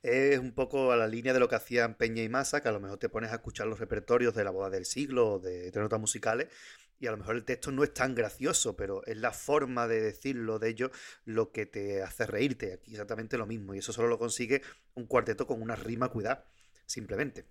Es 0.03 0.39
un 0.39 0.51
poco 0.51 0.91
a 0.91 0.97
la 0.97 1.07
línea 1.07 1.33
de 1.33 1.39
lo 1.39 1.47
que 1.47 1.55
hacían 1.55 1.95
Peña 1.95 2.23
y 2.23 2.29
Massa, 2.29 2.61
que 2.61 2.69
a 2.69 2.71
lo 2.71 2.79
mejor 2.79 2.97
te 2.97 3.09
pones 3.09 3.31
a 3.31 3.35
escuchar 3.35 3.67
los 3.67 3.79
repertorios 3.79 4.35
de 4.35 4.43
la 4.43 4.51
boda 4.51 4.69
del 4.69 4.85
siglo 4.85 5.33
o 5.33 5.39
de, 5.39 5.71
de 5.71 5.79
notas 5.79 5.99
musicales, 5.99 6.47
y 6.99 7.07
a 7.07 7.11
lo 7.11 7.17
mejor 7.17 7.37
el 7.37 7.45
texto 7.45 7.71
no 7.71 7.83
es 7.83 7.93
tan 7.93 8.13
gracioso, 8.13 8.75
pero 8.75 9.05
es 9.05 9.17
la 9.17 9.31
forma 9.31 9.87
de 9.87 10.01
decirlo 10.01 10.59
de 10.59 10.69
ellos 10.69 10.91
lo 11.23 11.51
que 11.51 11.65
te 11.65 12.03
hace 12.03 12.25
reírte. 12.25 12.73
Aquí 12.73 12.91
exactamente 12.91 13.37
lo 13.37 13.45
mismo, 13.45 13.73
y 13.73 13.79
eso 13.79 13.93
solo 13.93 14.09
lo 14.09 14.19
consigue 14.19 14.61
un 14.95 15.05
cuarteto 15.05 15.47
con 15.47 15.61
una 15.61 15.77
rima 15.77 16.09
cuidada, 16.09 16.45
simplemente. 16.85 17.45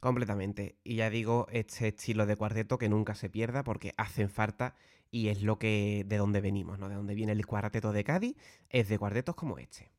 Completamente. 0.00 0.78
Y 0.82 0.96
ya 0.96 1.10
digo, 1.10 1.46
este 1.50 1.88
estilo 1.88 2.26
de 2.26 2.36
cuarteto 2.36 2.78
que 2.78 2.88
nunca 2.88 3.14
se 3.14 3.28
pierda 3.28 3.64
porque 3.64 3.92
hacen 3.96 4.30
falta 4.30 4.74
y 5.10 5.28
es 5.28 5.42
lo 5.42 5.58
que 5.58 6.04
de 6.06 6.16
donde 6.16 6.40
venimos, 6.40 6.78
¿no? 6.78 6.88
De 6.88 6.94
donde 6.94 7.14
viene 7.14 7.32
el 7.32 7.46
cuarteto 7.46 7.92
de 7.92 8.04
Cádiz, 8.04 8.36
es 8.70 8.88
de 8.88 8.98
cuartetos 8.98 9.34
como 9.34 9.58
este. 9.58 9.90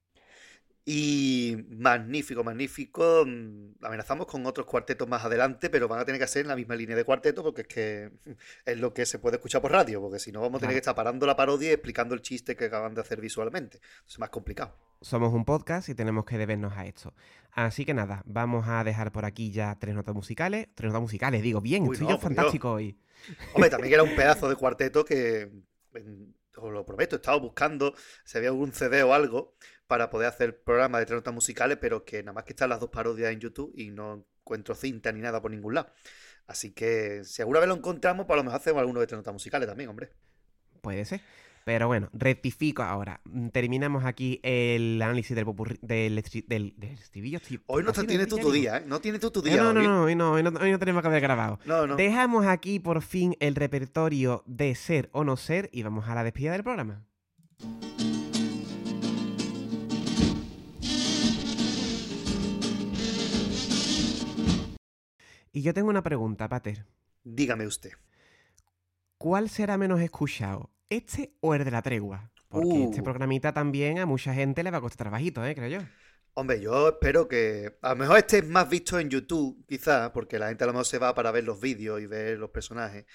Y 0.90 1.66
magnífico, 1.68 2.46
magnífico. 2.46 3.26
Mm, 3.28 3.74
Amenazamos 3.82 4.26
con 4.26 4.46
otros 4.46 4.66
cuartetos 4.66 5.06
más 5.06 5.26
adelante, 5.26 5.70
pero 5.70 5.90
van 5.90 6.00
a 6.00 6.06
tener 6.06 6.18
que 6.18 6.24
hacer 6.24 6.44
en 6.44 6.48
la 6.48 6.56
misma 6.56 6.76
línea 6.76 6.96
de 6.96 7.04
cuarteto 7.04 7.44
porque 7.44 7.64
es 7.64 7.68
que 7.68 8.12
es 8.66 8.80
lo 8.80 8.94
que 8.94 9.06
se 9.06 9.20
puede 9.20 9.36
escuchar 9.36 9.62
por 9.62 9.74
radio, 9.74 10.00
porque 10.00 10.18
si 10.18 10.32
no 10.32 10.40
vamos 10.40 10.60
a 10.60 10.62
tener 10.62 10.76
que 10.76 10.80
estar 10.80 10.96
parando 10.96 11.26
la 11.26 11.36
parodia 11.36 11.72
y 11.72 11.74
explicando 11.74 12.16
el 12.16 12.22
chiste 12.22 12.56
que 12.56 12.66
acaban 12.66 12.94
de 12.96 13.02
hacer 13.02 13.20
visualmente. 13.20 13.82
Es 14.08 14.18
más 14.18 14.30
complicado. 14.30 14.78
Somos 15.02 15.34
un 15.34 15.44
podcast 15.44 15.90
y 15.90 15.94
tenemos 15.94 16.24
que 16.24 16.38
debernos 16.38 16.72
a 16.78 16.86
esto. 16.86 17.14
Así 17.52 17.84
que 17.84 17.94
nada, 17.94 18.24
vamos 18.26 18.66
a 18.70 18.82
dejar 18.86 19.12
por 19.12 19.26
aquí 19.26 19.52
ya 19.52 19.78
tres 19.78 19.94
notas 19.94 20.16
musicales. 20.16 20.70
Tres 20.74 20.88
notas 20.88 21.02
musicales, 21.02 21.42
digo, 21.44 21.60
bien, 21.60 21.84
Uy, 21.84 21.96
estoy 21.96 22.06
no, 22.08 22.12
yo 22.14 22.18
Dios. 22.18 22.24
fantástico 22.24 22.72
hoy. 22.72 22.98
Hombre, 23.54 23.70
también 23.70 23.94
era 23.94 24.04
un 24.04 24.16
pedazo 24.16 24.48
de 24.48 24.56
cuarteto 24.56 25.04
que, 25.04 25.52
en- 25.96 26.34
os 26.60 26.72
lo 26.74 26.84
prometo, 26.86 27.16
he 27.16 27.18
estado 27.18 27.40
buscando 27.40 27.94
si 28.24 28.38
había 28.38 28.50
algún 28.50 28.72
CD 28.74 29.04
o 29.04 29.14
algo 29.14 29.54
para 29.88 30.10
poder 30.10 30.28
hacer 30.28 30.62
programa 30.64 31.00
de 31.00 31.06
tres 31.06 31.18
notas 31.18 31.34
musicales, 31.34 31.78
pero 31.80 32.04
que 32.06 32.22
nada 32.24 32.34
más 32.34 32.44
que 32.44 32.52
están 32.54 32.70
las 32.70 32.80
dos 32.80 32.90
parodias 32.90 33.32
en 33.32 33.40
YouTube 33.40 33.72
y 33.76 33.90
no 33.90 34.26
encuentro 34.42 34.76
cinta 34.76 35.12
ni 35.12 35.22
nada 35.22 35.42
por 35.42 35.52
ningún 35.52 35.74
lado. 35.76 35.90
Así 36.46 36.72
que 36.72 37.24
si 37.26 37.42
alguna 37.42 37.60
vez 37.60 37.68
lo 37.70 37.76
encontramos, 37.76 38.26
pues 38.26 38.36
a 38.36 38.38
lo 38.38 38.44
mejor 38.44 38.60
hacemos 38.60 38.80
alguno 38.82 39.00
de 39.00 39.08
tres 39.08 39.18
notas 39.18 39.34
musicales 39.34 39.68
también, 39.68 39.90
hombre. 39.90 40.10
Puede 40.82 41.04
ser. 41.06 41.22
Pero 41.66 41.88
bueno, 41.88 42.08
rectifico 42.14 42.82
ahora. 42.82 43.20
Terminamos 43.52 44.06
aquí 44.06 44.40
el 44.42 45.02
análisis 45.02 45.36
del, 45.36 45.46
popurrí- 45.46 45.80
del, 45.82 46.16
del, 46.48 46.74
del 46.78 46.92
estribillo. 46.94 47.40
Hoy 47.66 47.84
no 47.84 47.92
te- 47.92 48.06
tienes 48.06 48.30
tú 48.30 48.38
tu 48.38 48.54
día, 48.54 48.78
¿eh? 48.78 48.84
No 48.88 49.02
tienes 49.02 49.20
tú 49.20 49.32
tu 49.32 49.42
Eh, 49.42 49.50
día. 49.50 49.58
no, 49.58 49.74
no, 49.74 49.82
no, 49.84 50.04
hoy 50.04 50.16
no, 50.16 50.32
hoy 50.32 50.44
no, 50.44 50.50
hoy 50.62 50.72
no 50.72 50.80
tenemos 50.80 51.02
que 51.02 51.10
haber 51.10 51.20
grabado. 51.22 51.60
No, 51.66 51.86
no. 51.86 51.98
Dejamos 51.98 52.46
aquí 52.46 52.80
por 52.80 53.02
fin 53.02 53.36
el 53.42 53.56
repertorio 53.56 54.44
de 54.46 54.74
ser 54.76 55.10
o 55.12 55.26
no 55.26 55.36
ser 55.36 55.70
y 55.74 55.84
vamos 55.84 56.08
a 56.08 56.16
la 56.16 56.24
despedida 56.24 56.54
del 56.54 56.64
programa. 56.64 57.06
Y 65.52 65.62
yo 65.62 65.74
tengo 65.74 65.90
una 65.90 66.04
pregunta, 66.04 66.48
Pater. 66.48 66.86
Dígame 67.24 67.68
usted. 67.68 67.92
¿Cuál 69.18 69.50
será 69.50 69.78
menos 69.78 70.00
escuchado? 70.02 70.72
¿Este 70.90 71.34
o 71.42 71.54
el 71.56 71.66
de 71.66 71.72
la 71.72 71.82
tregua? 71.82 72.32
Porque 72.50 72.68
Uh. 72.68 72.84
este 72.90 73.04
programita 73.04 73.54
también 73.54 74.00
a 74.00 74.06
mucha 74.06 74.34
gente 74.34 74.64
le 74.64 74.72
va 74.72 74.78
a 74.78 74.82
costar 74.82 75.06
trabajito, 75.06 75.46
¿eh? 75.46 75.56
Creo 75.56 75.68
yo. 75.82 75.88
Hombre, 76.34 76.62
yo 76.62 76.90
espero 76.90 77.28
que 77.28 77.78
a 77.82 77.90
lo 77.90 77.96
mejor 77.96 78.18
este 78.20 78.38
es 78.40 78.48
más 78.48 78.70
visto 78.70 79.00
en 79.00 79.10
YouTube, 79.10 79.66
quizás, 79.68 80.12
porque 80.12 80.38
la 80.38 80.50
gente 80.50 80.64
a 80.64 80.68
lo 80.68 80.74
mejor 80.74 80.86
se 80.86 81.00
va 81.00 81.16
para 81.16 81.32
ver 81.32 81.44
los 81.44 81.60
vídeos 81.60 82.00
y 82.00 82.06
ver 82.06 82.38
los 82.38 82.52
personajes. 82.52 83.06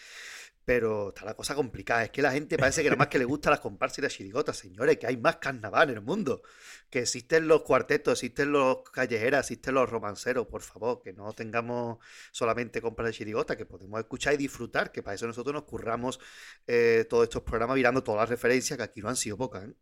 Pero 0.65 1.09
está 1.09 1.25
la 1.25 1.35
cosa 1.35 1.55
complicada. 1.55 2.05
Es 2.05 2.11
que 2.11 2.23
la 2.23 2.33
gente 2.33 2.57
parece 2.57 2.83
que 2.83 2.89
nada 2.89 2.99
más 2.99 3.09
que 3.09 3.19
le 3.19 3.25
gusta 3.25 3.51
las 3.51 3.61
comparsas 3.61 3.99
y 3.99 4.03
las 4.03 4.13
chirigotas, 4.13 4.57
señores, 4.57 4.97
que 4.99 5.07
hay 5.07 5.17
más 5.17 5.37
carnaval 5.37 5.91
en 5.91 5.97
el 5.97 6.03
mundo. 6.03 6.43
Que 6.89 7.01
existen 7.01 7.49
los 7.49 7.63
cuartetos, 7.63 8.13
existen 8.13 8.53
los 8.53 8.83
callejeras, 8.91 9.41
existen 9.51 9.75
los 9.75 9.91
romanceros, 9.91 10.47
por 10.47 10.63
favor, 10.63 11.01
que 11.03 11.13
no 11.13 11.33
tengamos 11.33 11.99
solamente 12.31 12.81
comparsas 12.81 13.17
y 13.17 13.19
chirigotas, 13.19 13.57
que 13.57 13.67
podemos 13.67 13.99
escuchar 14.01 14.35
y 14.35 14.37
disfrutar, 14.37 14.93
que 14.93 15.03
para 15.03 15.15
eso 15.15 15.27
nosotros 15.27 15.55
nos 15.55 15.65
curramos 15.65 16.21
eh, 16.67 17.07
todos 17.11 17.25
estos 17.25 17.43
programas 17.43 17.77
mirando 17.77 18.03
todas 18.03 18.21
las 18.21 18.29
referencias, 18.29 18.77
que 18.77 18.85
aquí 18.85 19.01
no 19.01 19.09
han 19.09 19.17
sido 19.17 19.37
pocas, 19.37 19.65
¿eh? 19.65 19.75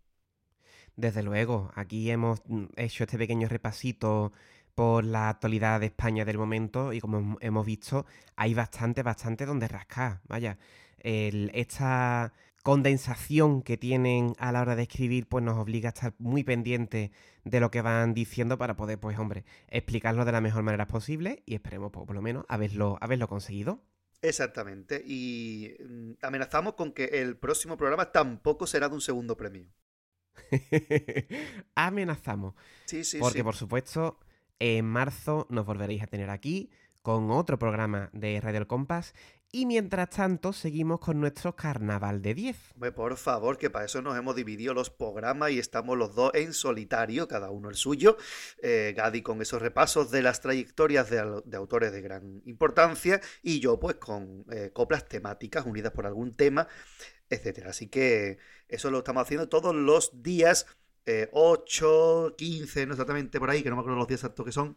Desde 0.97 1.23
luego, 1.23 1.71
aquí 1.77 2.11
hemos 2.11 2.43
mm, 2.47 2.65
hecho 2.77 3.05
este 3.05 3.17
pequeño 3.17 3.49
repasito 3.49 4.33
por 4.81 5.05
la 5.05 5.29
actualidad 5.29 5.81
de 5.81 5.87
España 5.87 6.25
del 6.25 6.39
momento 6.39 6.93
y 6.95 7.01
como 7.01 7.19
hem- 7.21 7.37
hemos 7.43 7.67
visto, 7.67 8.07
hay 8.37 8.55
bastante, 8.55 9.03
bastante 9.03 9.45
donde 9.45 9.69
rascar. 9.69 10.21
Vaya, 10.27 10.57
el- 11.01 11.51
esta 11.55 12.33
condensación 12.63 13.63
que 13.63 13.77
tienen 13.77 14.35
a 14.39 14.53
la 14.53 14.63
hora 14.63 14.77
de 14.77 14.83
escribir 14.85 15.27
pues 15.29 15.45
nos 15.45 15.59
obliga 15.59 15.91
a 15.91 15.95
estar 15.95 16.15
muy 16.19 16.45
pendientes 16.45 17.11
de 17.45 17.61
lo 17.61 17.71
que 17.71 17.83
van 17.83 18.15
diciendo 18.15 18.57
para 18.59 18.75
poder, 18.77 18.99
pues 18.99 19.19
hombre, 19.19 19.45
explicarlo 19.69 20.25
de 20.25 20.33
la 20.33 20.41
mejor 20.41 20.63
manera 20.63 20.87
posible 20.87 21.43
y 21.47 21.55
esperemos 21.57 21.91
pues, 21.93 22.07
por 22.07 22.15
lo 22.17 22.23
menos 22.23 22.45
haberlo, 22.49 22.97
haberlo 23.03 23.29
conseguido. 23.29 23.83
Exactamente. 24.23 25.03
Y 25.07 25.75
mm, 25.79 26.13
amenazamos 26.23 26.75
con 26.75 26.93
que 26.93 27.05
el 27.23 27.37
próximo 27.39 27.77
programa 27.77 28.13
tampoco 28.13 28.67
será 28.67 28.89
de 28.89 28.95
un 28.95 29.01
segundo 29.03 29.37
premio. 29.37 29.69
Amenazamos. 31.75 32.55
Sí, 32.85 33.05
sí, 33.05 33.19
Porque, 33.19 33.39
sí. 33.39 33.43
por 33.43 33.57
supuesto, 33.57 34.19
en 34.61 34.85
marzo 34.85 35.47
nos 35.51 35.67
volveréis 35.67 36.03
a 36.03 36.07
tener 36.07 36.31
aquí 36.31 36.71
con 37.03 37.31
otro 37.31 37.59
programa 37.59 38.11
de 38.13 38.41
Radio 38.41 38.61
El 38.61 38.67
Compás. 38.67 39.15
Y 39.53 39.67
mientras 39.67 40.11
tanto, 40.11 40.53
seguimos 40.53 41.01
con 41.01 41.19
nuestro 41.19 41.57
carnaval 41.57 42.23
de 42.23 42.35
10. 42.35 42.57
Hombre, 42.75 42.93
por 42.93 43.17
favor, 43.17 43.59
que 43.59 43.69
para 43.69 43.87
eso 43.87 44.01
nos 44.01 44.17
hemos 44.17 44.37
dividido 44.37 44.75
los 44.75 44.91
programas 44.91 45.51
y 45.51 45.59
estamos 45.59 45.99
los 45.99 46.15
dos 46.15 46.31
en 46.35 46.53
solitario, 46.53 47.27
cada 47.27 47.51
uno 47.51 47.69
el 47.69 47.75
suyo. 47.75 48.17
Eh, 48.63 48.95
Gadi 48.97 49.23
con 49.23 49.43
esos 49.43 49.61
repasos 49.61 50.13
de 50.13 50.23
las 50.23 50.41
trayectorias 50.41 51.11
de, 51.11 51.57
autores 51.57 51.91
de 51.91 52.01
gran 52.01 52.43
importancia 52.45 53.21
y 53.43 53.59
yo 53.59 53.81
pues 53.81 53.97
con 53.97 54.45
eh, 54.53 54.71
coplas 54.73 55.09
temáticas 55.09 55.67
unidas 55.67 55.91
por 55.91 56.07
algún 56.07 56.37
tema, 56.37 56.69
etcétera. 57.29 57.71
Así 57.71 57.89
que 57.89 58.39
eso 58.69 58.93
lo 58.93 58.99
estamos 58.99 59.23
haciendo 59.25 59.49
todos 59.49 59.75
los 59.75 60.23
días 60.23 60.67
eh, 61.07 61.29
8, 61.33 62.35
15, 62.37 62.87
no 62.87 62.93
exactamente 62.93 63.39
por 63.39 63.51
ahí, 63.51 63.63
que 63.63 63.71
no 63.71 63.77
me 63.77 63.81
acuerdo 63.81 63.99
los 63.99 64.09
días 64.09 64.21
exactos 64.21 64.47
que 64.47 64.53
son. 64.53 64.77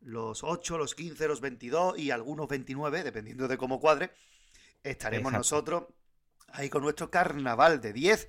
Los 0.00 0.42
8, 0.42 0.78
los 0.78 0.94
15, 0.94 1.28
los 1.28 1.42
22 1.42 1.98
y 1.98 2.10
algunos 2.10 2.48
29, 2.48 3.02
dependiendo 3.02 3.48
de 3.48 3.58
cómo 3.58 3.80
cuadre, 3.80 4.10
estaremos 4.82 5.32
Exacto. 5.32 5.38
nosotros 5.38 5.84
ahí 6.48 6.70
con 6.70 6.82
nuestro 6.82 7.10
carnaval 7.10 7.80
de 7.80 7.92
10, 7.92 8.28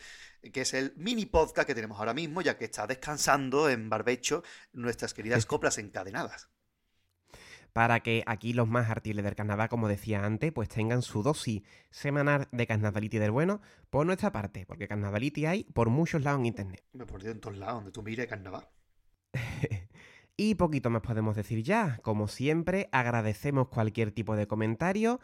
que 0.52 0.62
es 0.62 0.74
el 0.74 0.94
mini 0.98 1.26
podcast 1.26 1.68
que 1.68 1.76
tenemos 1.76 1.98
ahora 2.00 2.14
mismo, 2.14 2.42
ya 2.42 2.58
que 2.58 2.66
está 2.66 2.88
descansando 2.88 3.70
en 3.70 3.90
barbecho 3.90 4.44
nuestras 4.74 5.14
queridas 5.14 5.46
coplas 5.46 5.78
encadenadas. 5.78 6.50
Para 7.74 8.02
que 8.02 8.24
aquí 8.28 8.54
los 8.54 8.68
más 8.68 8.90
artiles 8.90 9.26
del 9.26 9.36
carnaval, 9.36 9.68
como 9.68 9.88
decía 9.88 10.24
antes, 10.24 10.52
pues 10.52 10.70
tengan 10.70 11.02
su 11.02 11.24
dosis 11.24 11.64
semanal 11.90 12.48
de 12.52 12.68
carnavaliti 12.68 13.18
del 13.18 13.32
bueno 13.32 13.62
por 13.90 14.06
nuestra 14.06 14.32
parte. 14.32 14.66
Porque 14.66 14.88
carnavaliti 14.88 15.46
hay 15.48 15.64
por 15.66 15.90
muchos 15.90 16.24
lados 16.24 16.40
en 16.40 16.46
internet. 16.46 16.84
Me 16.94 17.06
Dios, 17.06 17.26
en 17.34 17.40
todos 17.40 17.58
lados, 17.58 17.76
donde 17.76 17.92
tú 17.92 18.04
mires 18.04 18.28
carnaval. 18.28 18.70
Y 20.36 20.56
poquito 20.56 20.90
más 20.90 21.04
podemos 21.04 21.36
decir 21.36 21.62
ya. 21.64 22.00
Como 22.02 22.28
siempre, 22.28 22.90
agradecemos 22.92 23.68
cualquier 23.68 24.12
tipo 24.12 24.36
de 24.36 24.48
comentario 24.48 25.20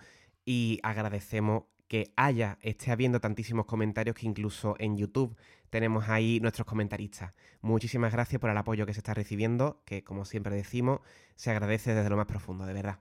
y 0.46 0.80
agradecemos 0.84 1.64
que 1.90 2.14
haya, 2.16 2.60
esté 2.62 2.92
habiendo 2.92 3.20
tantísimos 3.20 3.66
comentarios 3.66 4.16
que 4.16 4.28
incluso 4.28 4.76
en 4.78 4.96
YouTube 4.96 5.36
tenemos 5.72 6.08
ahí 6.08 6.40
nuestros 6.40 6.66
comentaristas. 6.68 7.34
Muchísimas 7.62 8.14
gracias 8.14 8.40
por 8.40 8.52
el 8.52 8.58
apoyo 8.58 8.86
que 8.86 8.94
se 8.94 9.00
está 9.00 9.16
recibiendo, 9.16 9.82
que 9.86 10.04
como 10.04 10.24
siempre 10.24 10.56
decimos, 10.56 11.02
se 11.36 11.50
agradece 11.50 11.96
desde 11.96 12.10
lo 12.10 12.16
más 12.16 12.28
profundo, 12.28 12.66
de 12.66 12.74
verdad. 12.74 13.00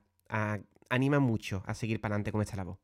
Anima 0.89 1.20
mucho 1.20 1.62
a 1.66 1.74
seguir 1.74 2.01
para 2.01 2.15
adelante 2.15 2.32
con 2.32 2.40
esta 2.40 2.56
labor. 2.56 2.78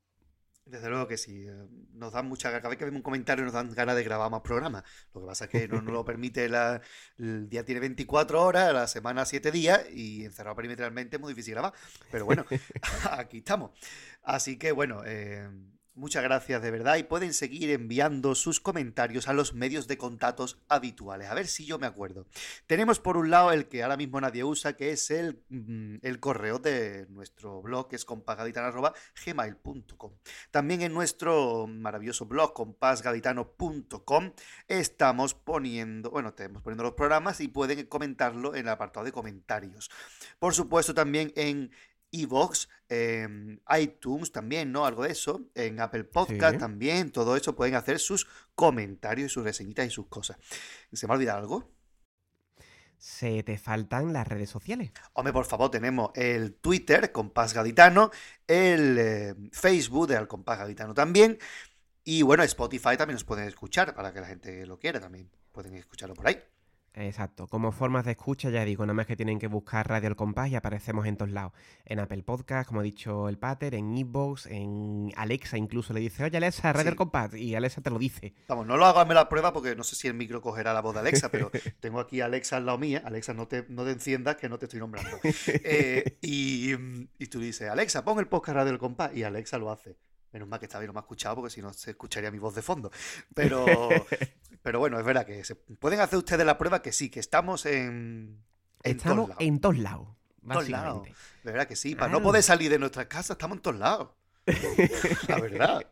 Desde 0.66 0.88
luego 0.88 1.06
que 1.08 1.18
sí, 1.18 1.46
eh, 1.46 1.66
nos 1.92 2.12
dan 2.12 2.26
mucha 2.26 2.50
cada 2.50 2.68
vez 2.70 2.78
que 2.78 2.86
vemos 2.86 2.98
un 2.98 3.02
comentario 3.02 3.44
nos 3.44 3.52
dan 3.52 3.70
ganas 3.72 3.96
de 3.96 4.04
grabar 4.04 4.30
más 4.30 4.40
programas. 4.40 4.82
Lo 5.14 5.20
que 5.22 5.26
pasa 5.26 5.44
es 5.44 5.50
que 5.50 5.68
no 5.68 5.82
nos 5.82 5.92
lo 5.92 6.04
permite 6.04 6.46
el 6.46 7.48
día 7.48 7.64
tiene 7.64 7.80
24 7.80 8.42
horas, 8.42 8.72
la 8.72 8.86
semana 8.86 9.26
7 9.26 9.50
días 9.50 9.86
y 9.92 10.24
encerrado 10.24 10.56
perimetralmente 10.56 11.16
es 11.16 11.20
muy 11.20 11.32
difícil 11.32 11.54
grabar. 11.54 11.74
Pero 12.10 12.24
bueno, 12.24 12.46
aquí 13.10 13.38
estamos. 13.38 13.72
Así 14.22 14.58
que 14.58 14.72
bueno, 14.72 15.02
eh, 15.04 15.46
muchas 15.94 16.22
gracias 16.22 16.60
de 16.62 16.70
verdad 16.70 16.96
y 16.96 17.02
pueden 17.04 17.34
seguir 17.34 17.70
enviando 17.70 18.34
sus 18.34 18.60
comentarios 18.60 19.28
a 19.28 19.32
los 19.32 19.54
medios 19.54 19.86
de 19.86 19.96
contactos 19.96 20.58
habituales. 20.68 21.28
A 21.28 21.34
ver 21.34 21.46
si 21.46 21.64
yo 21.64 21.78
me 21.78 21.86
acuerdo. 21.86 22.26
Tenemos 22.66 23.00
por 23.00 23.16
un 23.16 23.30
lado 23.30 23.52
el 23.52 23.68
que 23.68 23.82
ahora 23.82 23.96
mismo 23.96 24.20
nadie 24.20 24.44
usa, 24.44 24.76
que 24.76 24.90
es 24.90 25.10
el, 25.10 25.42
mm, 25.48 25.96
el 26.02 26.20
correo 26.20 26.58
de 26.58 27.06
nuestro 27.08 27.62
blog, 27.62 27.88
que 27.88 27.96
es 27.96 28.04
compasgaditano.gmail.com. 28.04 30.12
También 30.50 30.82
en 30.82 30.92
nuestro 30.92 31.66
maravilloso 31.66 32.26
blog, 32.26 32.52
compasgaditano.com, 32.52 34.32
estamos 34.68 35.32
poniendo, 35.34 36.10
bueno, 36.10 36.28
estamos 36.30 36.62
poniendo 36.62 36.84
los 36.84 36.94
programas 36.94 37.40
y 37.40 37.48
pueden 37.48 37.86
comentarlo 37.86 38.54
en 38.54 38.66
el 38.66 38.70
apartado 38.70 39.04
de 39.04 39.12
comentarios. 39.12 39.90
Por 40.38 40.54
supuesto, 40.54 40.94
también 40.94 41.32
en 41.36 41.70
iVoox, 42.22 42.68
en 42.88 43.62
iTunes 43.78 44.32
también, 44.32 44.72
¿no? 44.72 44.86
Algo 44.86 45.04
de 45.04 45.10
eso. 45.12 45.40
En 45.54 45.80
Apple 45.80 46.04
Podcast 46.04 46.54
Sí. 46.54 46.58
también. 46.58 47.10
Todo 47.10 47.36
eso 47.36 47.54
pueden 47.56 47.74
hacer 47.74 47.98
sus 47.98 48.26
comentarios, 48.54 49.32
sus 49.32 49.44
reseñitas 49.44 49.86
y 49.86 49.90
sus 49.90 50.06
cosas. 50.06 50.36
¿Se 50.92 51.06
me 51.06 51.12
ha 51.12 51.16
olvidado 51.16 51.38
algo? 51.38 51.70
Se 52.98 53.42
te 53.42 53.58
faltan 53.58 54.12
las 54.12 54.26
redes 54.26 54.48
sociales. 54.48 54.92
Hombre, 55.12 55.32
por 55.32 55.44
favor, 55.44 55.70
tenemos 55.70 56.10
el 56.14 56.54
Twitter, 56.54 57.12
Compás 57.12 57.52
Gaditano, 57.52 58.10
el 58.46 58.96
eh, 58.98 59.34
Facebook 59.52 60.08
de 60.08 60.16
Al 60.16 60.28
Compás 60.28 60.58
Gaditano 60.58 60.94
también. 60.94 61.38
Y 62.04 62.22
bueno, 62.22 62.42
Spotify 62.44 62.96
también 62.96 63.14
nos 63.14 63.24
pueden 63.24 63.46
escuchar 63.48 63.94
para 63.94 64.12
que 64.12 64.20
la 64.20 64.26
gente 64.26 64.64
lo 64.66 64.78
quiera 64.78 65.00
también. 65.00 65.30
Pueden 65.52 65.74
escucharlo 65.74 66.14
por 66.14 66.26
ahí. 66.28 66.42
Exacto. 66.96 67.48
Como 67.48 67.72
formas 67.72 68.04
de 68.04 68.12
escucha, 68.12 68.50
ya 68.50 68.64
digo, 68.64 68.84
nada 68.84 68.94
más 68.94 69.06
que 69.06 69.16
tienen 69.16 69.38
que 69.38 69.48
buscar 69.48 69.88
Radio 69.88 70.08
El 70.08 70.16
Compás 70.16 70.50
y 70.50 70.54
aparecemos 70.54 71.06
en 71.06 71.16
todos 71.16 71.32
lados. 71.32 71.52
En 71.84 71.98
Apple 71.98 72.22
Podcast, 72.22 72.68
como 72.68 72.80
ha 72.80 72.82
dicho 72.84 73.28
el 73.28 73.36
Pater, 73.36 73.74
en 73.74 73.96
Evox, 73.96 74.46
en 74.46 75.12
Alexa 75.16 75.58
incluso 75.58 75.92
le 75.92 76.00
dice, 76.00 76.22
oye 76.22 76.36
Alexa, 76.36 76.72
Radio 76.72 76.84
Sí. 76.84 76.88
El 76.90 76.96
Compás. 76.96 77.34
Y 77.34 77.54
Alexa 77.56 77.80
te 77.80 77.90
lo 77.90 77.98
dice. 77.98 78.34
Vamos, 78.48 78.66
no 78.66 78.76
lo 78.76 78.86
hago 78.86 79.00
hazme 79.00 79.14
la 79.14 79.28
prueba 79.28 79.52
porque 79.52 79.74
no 79.74 79.82
sé 79.82 79.96
si 79.96 80.06
el 80.06 80.14
micro 80.14 80.40
cogerá 80.40 80.72
la 80.72 80.80
voz 80.82 80.94
de 80.94 81.00
Alexa, 81.00 81.30
pero 81.30 81.50
tengo 81.80 81.98
aquí 81.98 82.20
a 82.20 82.26
Alexa 82.26 82.58
al 82.58 82.66
lado 82.66 82.78
mía. 82.78 83.02
Alexa, 83.04 83.34
no 83.34 83.48
te, 83.48 83.66
no 83.68 83.84
te 83.84 83.90
enciendas 83.90 84.36
que 84.36 84.48
no 84.48 84.58
te 84.58 84.66
estoy 84.66 84.80
nombrando. 84.80 85.18
Eh, 85.66 86.18
y, 86.20 86.72
y 87.18 87.26
tú 87.26 87.40
dices, 87.40 87.68
Alexa, 87.68 88.04
pon 88.04 88.18
el 88.18 88.26
podcast 88.28 88.56
Radio 88.56 88.70
del 88.70 88.78
Compás. 88.78 89.14
Y 89.14 89.22
Alexa 89.24 89.58
lo 89.58 89.70
hace. 89.70 89.96
Menos 90.34 90.48
mal 90.48 90.58
que 90.58 90.66
está 90.66 90.80
bien, 90.80 90.88
no 90.88 90.92
me 90.94 90.98
ha 90.98 91.02
escuchado 91.02 91.36
porque 91.36 91.50
si 91.50 91.62
no 91.62 91.72
se 91.72 91.92
escucharía 91.92 92.30
mi 92.32 92.38
voz 92.40 92.54
de 92.56 92.60
fondo. 92.62 92.90
Pero, 93.34 93.64
pero 94.62 94.80
bueno, 94.80 94.98
es 94.98 95.04
verdad 95.04 95.24
que 95.24 95.44
se 95.44 95.54
pueden 95.54 96.00
hacer 96.00 96.18
ustedes 96.18 96.44
la 96.44 96.58
prueba 96.58 96.82
que 96.82 96.90
sí, 96.92 97.08
que 97.08 97.20
estamos 97.20 97.64
en, 97.66 98.42
en 98.82 98.96
Estamos 98.96 99.16
todos 99.16 99.28
lados. 99.28 99.42
en 99.44 99.60
todos 99.60 99.78
lados, 99.78 100.08
todos 100.46 100.68
lados. 100.68 101.08
De 101.44 101.52
verdad 101.52 101.68
que 101.68 101.76
sí, 101.76 101.94
para 101.94 102.08
Claro. 102.08 102.18
no 102.18 102.24
poder 102.24 102.42
salir 102.42 102.68
de 102.70 102.78
nuestras 102.80 103.06
casas 103.06 103.30
estamos 103.30 103.56
en 103.58 103.62
todos 103.62 103.78
lados. 103.78 104.08
La 105.28 105.40
verdad. 105.40 105.86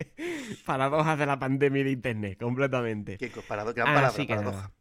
Paradojas 0.65 1.17
de 1.17 1.25
la 1.25 1.39
pandemia 1.39 1.83
de 1.85 1.91
internet, 1.91 2.37
completamente. 2.39 3.17
Qué 3.17 3.31
parado, 3.47 3.73
gran 3.73 3.87
palabra, 3.87 4.09
Así 4.09 4.27
que 4.27 4.35
paradoja. 4.35 4.71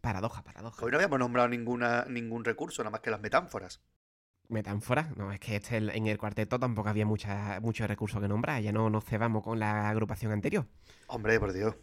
Paradoja, 0.00 0.44
paradoja. 0.44 0.84
Hoy 0.84 0.90
no 0.90 0.96
habíamos 0.98 1.18
nombrado 1.18 1.48
ninguna, 1.48 2.04
ningún 2.08 2.44
recurso, 2.44 2.82
nada 2.82 2.90
más 2.92 3.00
que 3.00 3.10
las 3.10 3.20
metáforas. 3.20 3.80
Metáfora, 4.50 5.12
no, 5.16 5.32
es 5.32 5.40
que 5.40 5.56
este, 5.56 5.76
en 5.76 6.06
el 6.06 6.18
cuarteto 6.18 6.58
tampoco 6.58 6.88
había 6.88 7.06
mucha, 7.06 7.60
muchos 7.60 7.86
recursos 7.88 8.20
que 8.20 8.28
nombrar, 8.28 8.62
ya 8.62 8.72
no 8.72 8.90
nos 8.90 9.04
cebamos 9.04 9.42
con 9.42 9.58
la 9.58 9.88
agrupación 9.88 10.32
anterior. 10.32 10.66
Hombre, 11.06 11.38
por 11.40 11.52
Dios. 11.52 11.74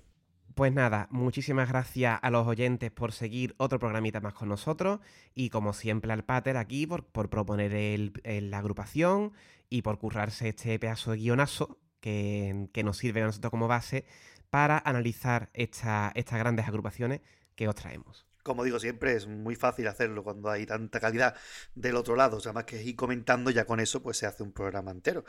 Pues 0.56 0.74
nada, 0.74 1.08
muchísimas 1.12 1.70
gracias 1.70 2.20
a 2.22 2.30
los 2.32 2.48
oyentes 2.48 2.92
por 2.92 3.12
seguir 3.12 3.54
otro 3.58 3.80
programita 3.80 4.22
más 4.22 4.34
con 4.34 4.50
nosotros 4.50 5.00
y 5.36 5.50
como 5.50 5.72
siempre 5.74 6.12
al 6.12 6.24
Pater 6.24 6.58
aquí 6.58 6.88
por, 6.88 7.06
por 7.06 7.30
proponer 7.30 7.74
el- 7.74 8.14
el- 8.24 8.50
la 8.52 8.58
agrupación 8.60 9.34
y 9.70 9.82
por 9.84 9.98
currarse 10.00 10.50
este 10.50 10.78
pedazo 10.80 11.12
de 11.12 11.18
guionazo 11.18 11.80
que, 12.00 12.70
que 12.74 12.84
nos 12.84 12.98
sirve 12.98 13.22
a 13.22 13.26
nosotros 13.26 13.52
como 13.52 13.68
base 13.68 14.06
para 14.50 14.82
analizar 14.84 15.50
esta- 15.54 16.12
estas 16.16 16.40
grandes 16.40 16.68
agrupaciones 16.68 17.22
que 17.56 17.68
os 17.68 17.76
traemos. 17.76 18.27
Como 18.48 18.64
digo 18.64 18.80
siempre, 18.80 19.14
es 19.14 19.28
muy 19.28 19.56
fácil 19.56 19.88
hacerlo 19.88 20.24
cuando 20.24 20.50
hay 20.50 20.66
tanta 20.66 21.00
calidad 21.00 21.36
del 21.76 21.96
otro 21.98 22.16
lado. 22.16 22.38
O 22.38 22.40
sea, 22.40 22.54
más 22.54 22.64
que 22.64 22.82
ir 22.82 22.96
comentando, 22.96 23.52
ya 23.52 23.66
con 23.66 23.80
eso 23.80 24.02
pues 24.02 24.18
se 24.18 24.26
hace 24.26 24.42
un 24.42 24.54
programa 24.54 24.92
entero. 24.92 25.26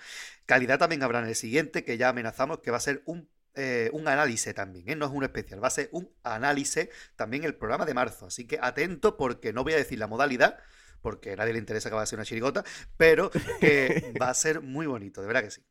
Calidad 0.47 0.79
también 0.79 1.03
habrá 1.03 1.19
en 1.19 1.27
el 1.27 1.35
siguiente, 1.35 1.85
que 1.85 1.99
ya 1.99 2.11
amenazamos 2.11 2.61
que 2.61 2.71
va 2.71 2.77
a 2.77 2.81
ser 2.81 3.03
un, 3.07 3.29
eh, 3.55 3.91
un 3.93 4.07
análisis 4.07 4.55
también, 4.55 4.89
¿eh? 4.89 4.95
No 4.95 5.07
es 5.07 5.13
un 5.13 5.25
especial, 5.25 5.63
va 5.63 5.67
a 5.67 5.71
ser 5.71 5.89
un 5.93 6.09
análisis 6.23 6.89
también 7.17 7.43
el 7.45 7.57
programa 7.57 7.85
de 7.85 7.95
marzo. 7.95 8.27
Así 8.27 8.47
que 8.47 8.59
atento 8.63 9.17
porque 9.17 9.53
no 9.53 9.65
voy 9.65 9.73
a 9.73 9.77
decir 9.77 9.99
la 9.99 10.07
modalidad, 10.07 10.59
porque 11.03 11.33
a 11.33 11.37
nadie 11.37 11.53
le 11.53 11.59
interesa 11.59 11.89
que 11.89 11.97
va 11.97 12.03
a 12.03 12.07
ser 12.07 12.19
una 12.19 12.25
chirigota, 12.25 12.65
pero 12.97 13.31
que 13.61 14.15
va 14.23 14.31
a 14.31 14.35
ser 14.35 14.61
muy 14.63 14.87
bonito, 14.87 15.21
de 15.21 15.27
verdad 15.27 15.43
que 15.43 15.51
sí. 15.51 15.63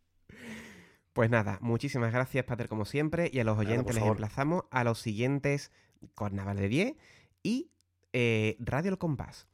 Pues 1.13 1.31
nada, 1.31 1.57
muchísimas 1.61 2.13
gracias, 2.13 2.45
Pater, 2.45 2.67
como 2.67 2.85
siempre, 2.85 3.31
y 3.33 3.39
a 3.39 3.43
los 3.43 3.57
oyentes 3.57 3.95
les 3.95 4.03
emplazamos 4.03 4.65
a 4.69 4.83
los 4.83 4.99
siguientes 4.99 5.71
Carnaval 6.15 6.57
de 6.57 6.67
10 6.67 6.95
y 7.47 7.71
eh, 8.11 8.57
Radio 8.59 8.91
El 8.91 8.97
Compás. 8.97 9.47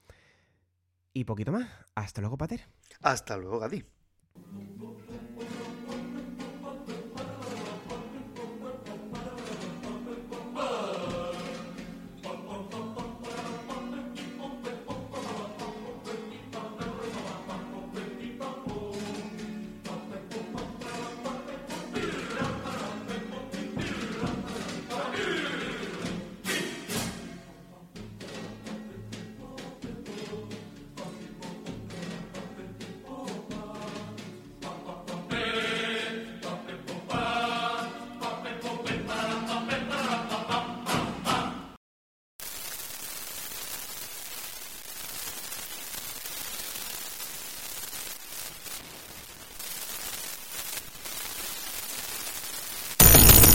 Y 1.14 1.26
poquito 1.26 1.52
más. 1.52 1.70
Hasta 1.94 2.22
luego, 2.22 2.38
Pater. 2.38 2.62
Hasta 3.02 3.38
luego, 3.38 3.60
Gadi. 3.60 3.86